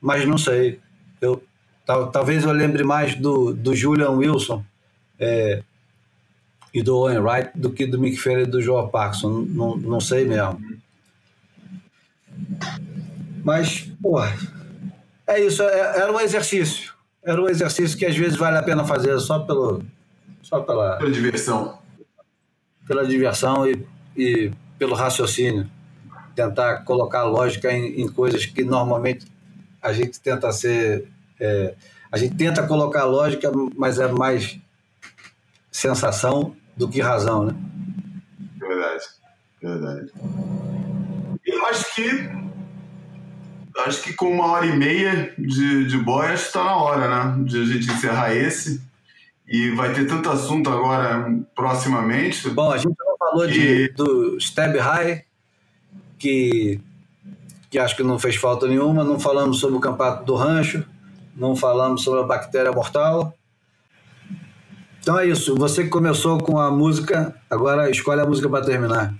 mas 0.00 0.26
não 0.26 0.38
sei. 0.38 0.80
Eu, 1.20 1.42
tal, 1.84 2.10
talvez 2.10 2.44
eu 2.44 2.52
lembre 2.52 2.82
mais 2.82 3.14
do, 3.14 3.52
do 3.52 3.74
Julian 3.74 4.12
Wilson 4.12 4.64
é, 5.18 5.62
e 6.72 6.82
do 6.82 6.96
Owen 6.96 7.18
Wright 7.18 7.50
do 7.54 7.70
que 7.70 7.86
do 7.86 7.98
Mick 7.98 8.16
Ferrer 8.16 8.46
e 8.46 8.50
do 8.50 8.60
João 8.60 8.88
Paxson. 8.88 9.46
Não, 9.48 9.76
não 9.76 10.00
sei 10.00 10.24
mesmo. 10.24 10.60
Mas, 13.44 13.80
porra, 14.02 14.36
é 15.26 15.40
isso. 15.40 15.62
É, 15.62 16.00
era 16.00 16.12
um 16.12 16.20
exercício. 16.20 16.94
Era 17.24 17.40
um 17.40 17.48
exercício 17.48 17.96
que 17.96 18.04
às 18.04 18.16
vezes 18.16 18.36
vale 18.36 18.58
a 18.58 18.62
pena 18.62 18.84
fazer 18.84 19.18
só 19.20 19.40
pelo. 19.40 19.82
Só 20.42 20.60
pela. 20.60 20.96
Pela 20.96 21.10
diversão 21.10 21.78
pela 22.86 23.04
diversão 23.04 23.68
e, 23.68 23.84
e 24.16 24.52
pelo 24.78 24.94
raciocínio. 24.94 25.68
Tentar 26.34 26.84
colocar 26.84 27.24
lógica 27.24 27.72
em, 27.72 28.00
em, 28.00 28.08
coisas 28.08 28.46
que 28.46 28.62
normalmente 28.62 29.26
a 29.82 29.92
gente 29.92 30.20
tenta 30.20 30.52
ser. 30.52 31.08
É, 31.40 31.74
a 32.12 32.16
gente 32.16 32.36
tenta 32.36 32.66
colocar 32.66 33.04
lógica, 33.04 33.50
mas 33.76 33.98
é 33.98 34.06
mais 34.06 34.58
sensação 35.76 36.56
do 36.74 36.88
que 36.88 37.02
razão, 37.02 37.44
né? 37.44 37.54
Verdade, 38.58 39.04
verdade. 39.62 40.12
Eu 41.44 41.66
acho 41.66 41.94
que 41.94 42.30
acho 43.86 44.02
que 44.02 44.14
com 44.14 44.32
uma 44.32 44.46
hora 44.52 44.64
e 44.64 44.74
meia 44.74 45.34
de, 45.36 45.86
de 45.86 45.98
boia 45.98 46.32
está 46.32 46.64
na 46.64 46.76
hora, 46.76 47.08
né? 47.08 47.44
De 47.44 47.60
a 47.60 47.64
gente 47.66 47.90
encerrar 47.90 48.34
esse. 48.34 48.80
E 49.46 49.70
vai 49.72 49.92
ter 49.92 50.06
tanto 50.06 50.30
assunto 50.30 50.70
agora 50.70 51.30
proximamente. 51.54 52.48
Bom, 52.48 52.72
a 52.72 52.78
gente 52.78 52.96
já 52.96 53.16
falou 53.18 53.46
de, 53.46 53.88
do 53.90 54.38
Stab 54.38 54.76
High, 54.78 55.24
que, 56.18 56.80
que 57.70 57.78
acho 57.78 57.94
que 57.94 58.02
não 58.02 58.18
fez 58.18 58.36
falta 58.36 58.66
nenhuma. 58.66 59.04
Não 59.04 59.20
falamos 59.20 59.60
sobre 59.60 59.76
o 59.76 59.80
campeonato 59.80 60.24
do 60.24 60.34
rancho, 60.34 60.86
não 61.36 61.54
falamos 61.54 62.02
sobre 62.02 62.20
a 62.20 62.26
bactéria 62.26 62.72
mortal. 62.72 63.36
Então 65.06 65.20
é 65.20 65.26
isso. 65.28 65.54
Você 65.54 65.84
que 65.84 65.88
começou 65.88 66.36
com 66.38 66.58
a 66.58 66.68
música, 66.68 67.32
agora 67.48 67.88
escolhe 67.88 68.20
a 68.20 68.26
música 68.26 68.48
para 68.48 68.64
terminar. 68.64 69.14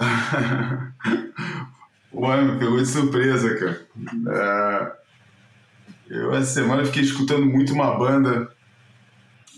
Ué, 2.12 2.42
me 2.42 2.58
pegou 2.58 2.78
de 2.78 2.86
surpresa, 2.86 3.54
cara. 3.54 3.86
É, 4.28 4.92
eu 6.10 6.34
essa 6.34 6.52
semana 6.52 6.84
fiquei 6.84 7.02
escutando 7.02 7.46
muito 7.46 7.72
uma 7.72 7.96
banda, 7.96 8.50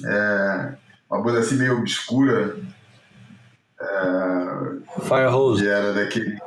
é, 0.05 0.75
uma 1.09 1.23
banda 1.23 1.39
assim 1.39 1.57
meio 1.57 1.79
obscura. 1.79 2.55
É, 3.81 5.01
Firehose. 5.09 5.63
Que 5.63 5.69
era 5.71 5.95
daquele. 5.95 6.39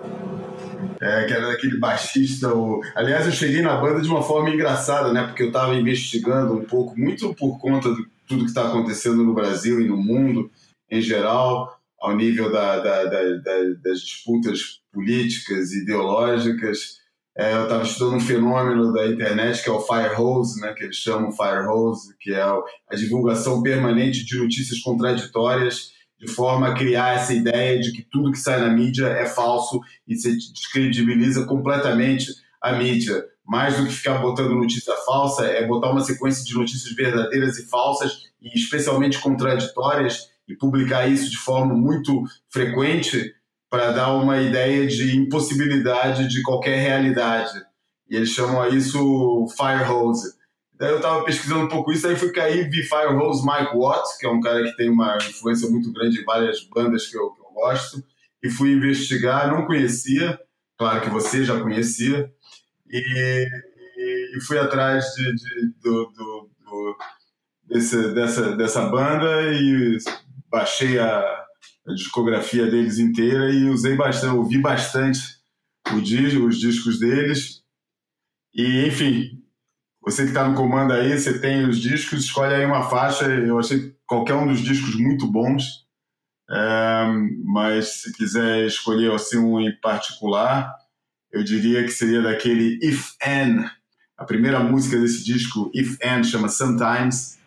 É, 1.01 1.23
que 1.23 1.34
era 1.34 1.47
daquele 1.47 1.80
baixista. 1.80 2.53
O... 2.53 2.80
Aliás, 2.95 3.26
eu 3.26 3.31
cheguei 3.31 3.63
na 3.63 3.76
banda 3.76 4.01
de 4.01 4.07
uma 4.07 4.22
forma 4.22 4.51
engraçada, 4.51 5.11
né? 5.11 5.23
Porque 5.23 5.41
eu 5.41 5.47
estava 5.47 5.73
investigando 5.73 6.53
um 6.53 6.63
pouco, 6.63 6.95
muito 6.95 7.34
por 7.34 7.57
conta 7.57 7.91
de 7.91 8.13
tudo 8.27 8.43
que 8.43 8.49
está 8.49 8.68
acontecendo 8.68 9.23
no 9.23 9.34
Brasil 9.34 9.81
e 9.81 9.88
no 9.88 9.97
mundo 9.97 10.52
em 10.89 11.02
geral, 11.02 11.80
ao 11.99 12.15
nível 12.15 12.52
da, 12.52 12.80
da, 12.80 13.06
da, 13.06 13.64
das 13.84 14.02
disputas 14.02 14.81
políticas, 14.91 15.72
ideológicas. 15.72 16.99
É, 17.38 17.53
eu 17.53 17.64
estava 17.64 17.84
estudando 17.84 18.15
um 18.15 18.19
fenômeno 18.19 18.93
da 18.93 19.07
internet 19.07 19.61
que 19.61 19.69
é 19.69 19.73
o 19.73 19.81
firehose, 19.81 20.61
né, 20.61 20.73
que 20.73 20.84
eles 20.84 20.95
chamam 20.95 21.31
firehose, 21.31 22.15
que 22.19 22.31
é 22.31 22.41
a 22.41 22.95
divulgação 22.95 23.61
permanente 23.61 24.23
de 24.23 24.38
notícias 24.38 24.80
contraditórias, 24.80 25.91
de 26.18 26.31
forma 26.31 26.69
a 26.69 26.73
criar 26.73 27.15
essa 27.15 27.34
ideia 27.34 27.80
de 27.80 27.91
que 27.91 28.03
tudo 28.03 28.31
que 28.31 28.38
sai 28.38 28.61
na 28.61 28.69
mídia 28.69 29.07
é 29.07 29.26
falso 29.26 29.81
e 30.07 30.15
se 30.15 30.38
descredibiliza 30.53 31.45
completamente 31.45 32.31
a 32.61 32.72
mídia. 32.73 33.26
Mais 33.47 33.77
do 33.77 33.85
que 33.85 33.93
ficar 33.93 34.19
botando 34.19 34.55
notícia 34.55 34.95
falsa, 35.05 35.45
é 35.45 35.65
botar 35.67 35.91
uma 35.91 36.01
sequência 36.01 36.43
de 36.43 36.53
notícias 36.55 36.93
verdadeiras 36.95 37.57
e 37.57 37.69
falsas, 37.69 38.23
e 38.41 38.49
especialmente 38.57 39.19
contraditórias, 39.19 40.30
e 40.47 40.55
publicar 40.55 41.07
isso 41.07 41.30
de 41.30 41.38
forma 41.38 41.73
muito 41.73 42.23
frequente 42.49 43.34
para 43.69 43.91
dar 43.91 44.13
uma 44.13 44.41
ideia 44.41 44.88
de 44.88 45.17
impossibilidade 45.17 46.27
de 46.27 46.41
qualquer 46.41 46.77
realidade. 46.77 47.53
E 48.09 48.15
eles 48.15 48.30
chamam 48.30 48.67
isso 48.69 49.47
firehose. 49.57 50.34
Daí 50.77 50.91
eu 50.91 50.97
estava 50.97 51.23
pesquisando 51.23 51.65
um 51.65 51.67
pouco 51.69 51.91
isso, 51.91 52.07
aí 52.07 52.15
fui 52.15 52.31
cair 52.31 52.69
vi 52.69 52.84
Firehose 52.84 53.45
Mike 53.45 53.77
Watts, 53.77 54.17
que 54.17 54.26
é 54.26 54.30
um 54.30 54.41
cara 54.41 54.63
que 54.63 54.76
tem 54.76 54.89
uma 54.89 55.17
influência 55.17 55.69
muito 55.69 55.91
grande 55.91 56.19
em 56.19 56.26
várias 56.26 56.63
bandas 56.65 57.07
que 57.07 57.17
eu, 57.17 57.31
que 57.31 57.41
eu 57.41 57.51
gosto, 57.53 58.03
e 58.43 58.49
fui 58.49 58.73
investigar, 58.73 59.49
não 59.49 59.65
conhecia, 59.65 60.38
claro 60.77 61.01
que 61.01 61.09
você 61.09 61.45
já 61.45 61.59
conhecia, 61.59 62.30
e, 62.90 63.48
e, 64.38 64.41
fui 64.41 64.57
atrás 64.57 65.06
de, 65.16 65.36
de 65.36 65.68
do, 65.82 66.06
do, 66.12 66.49
do, 66.60 66.98
desse, 67.66 68.14
dessa, 68.14 68.56
dessa 68.56 68.82
banda 68.90 69.52
e 69.53 69.98
baixei 70.49 70.99
a, 70.99 71.20
a 71.88 71.94
discografia 71.94 72.66
deles 72.66 72.99
inteira 72.99 73.52
e 73.52 73.70
usei 73.70 73.95
bastante, 73.95 74.36
ouvi 74.36 74.57
bastante 74.60 75.36
disco, 76.02 76.45
os 76.45 76.60
discos 76.60 76.99
deles. 76.99 77.64
E, 78.53 78.88
enfim, 78.88 79.44
você 80.02 80.24
que 80.24 80.30
está 80.30 80.48
no 80.48 80.56
comando 80.56 80.94
aí, 80.94 81.18
você 81.18 81.40
tem 81.40 81.68
os 81.68 81.80
discos, 81.80 82.26
escolhe 82.26 82.53
aí 82.53 82.66
uma 82.66 82.90
faixa. 82.90 83.26
Eu 83.26 83.60
achei 83.60 83.95
qualquer 84.06 84.36
um 84.36 84.48
dos 84.48 84.60
discos 84.60 84.95
muito 84.95 85.28
bons. 85.28 85.86
É, 86.49 87.06
mas 87.44 88.02
se 88.02 88.14
quiser 88.14 88.66
escolher 88.66 89.12
assim 89.12 89.40
um 89.40 89.60
em 89.60 89.76
particular, 89.80 90.72
eu 91.36 91.44
diria 91.44 91.84
que 91.84 91.91
seria 91.91 92.22
daquele 92.22 92.80
If 92.82 93.12
N. 93.22 93.70
A 94.18 94.24
primeira 94.24 94.57
música 94.62 94.98
desse 94.98 95.22
disco, 95.24 95.70
If 95.76 95.98
N, 96.02 96.24
chama 96.24 96.48
Sometimes. 96.48 97.38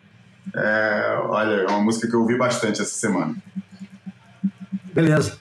É, 0.55 1.19
olha, 1.23 1.61
é 1.63 1.67
uma 1.67 1.81
música 1.81 2.07
que 2.07 2.13
eu 2.13 2.21
ouvi 2.21 2.37
bastante 2.37 2.81
essa 2.81 2.93
semana. 2.93 3.35
Beleza. 4.93 5.39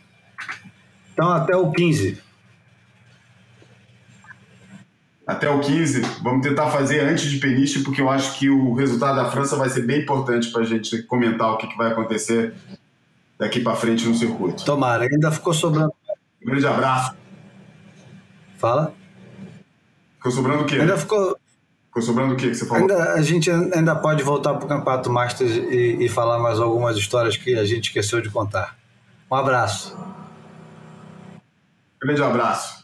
Então 1.13 1.31
até 1.31 1.55
o 1.55 1.71
15. 1.71 2.23
Até 5.27 5.51
o 5.51 5.61
15, 5.61 6.01
vamos 6.23 6.41
tentar 6.41 6.71
fazer 6.71 7.01
antes 7.01 7.31
de 7.31 7.37
Peniche, 7.37 7.81
porque 7.81 8.01
eu 8.01 8.09
acho 8.09 8.39
que 8.39 8.49
o 8.49 8.73
resultado 8.73 9.17
da 9.17 9.31
França 9.31 9.57
vai 9.57 9.69
ser 9.69 9.83
bem 9.83 10.01
importante 10.01 10.51
para 10.51 10.63
a 10.63 10.65
gente 10.65 11.03
comentar 11.03 11.53
o 11.53 11.59
que, 11.59 11.67
que 11.67 11.77
vai 11.77 11.93
acontecer 11.93 12.55
daqui 13.39 13.61
para 13.61 13.77
frente 13.77 14.09
no 14.09 14.15
circuito. 14.15 14.65
Tomara, 14.65 15.05
ainda 15.05 15.31
ficou 15.31 15.53
sobrando. 15.53 15.93
Um 16.43 16.47
grande 16.47 16.67
abraço. 16.67 17.15
Fala. 18.59 18.93
Ficou 20.17 20.33
sobrando 20.33 20.65
o 20.65 20.67
quê? 20.67 20.77
Ainda 20.77 20.99
ficou. 20.99 21.39
Ficou 21.87 22.03
sobrando 22.03 22.35
o 22.35 22.37
quê 22.37 22.49
que 22.49 22.55
você 22.55 22.67
falou? 22.67 22.83
Ainda, 22.83 23.15
a 23.15 23.23
gente 23.23 23.51
ainda 23.51 23.95
pode 23.95 24.23
voltar 24.23 24.55
para 24.55 24.67
o 24.67 24.69
Campeonato 24.69 25.11
Masters 25.11 25.53
e, 25.53 26.05
e 26.05 26.09
falar 26.09 26.39
mais 26.39 26.59
algumas 26.59 26.97
histórias 26.97 27.37
que 27.37 27.57
a 27.57 27.65
gente 27.65 27.87
esqueceu 27.87 28.21
de 28.21 28.29
contar. 28.29 28.77
Um 29.31 29.35
abraço. 29.37 29.97
Grande 32.03 32.23
abraço. 32.23 32.78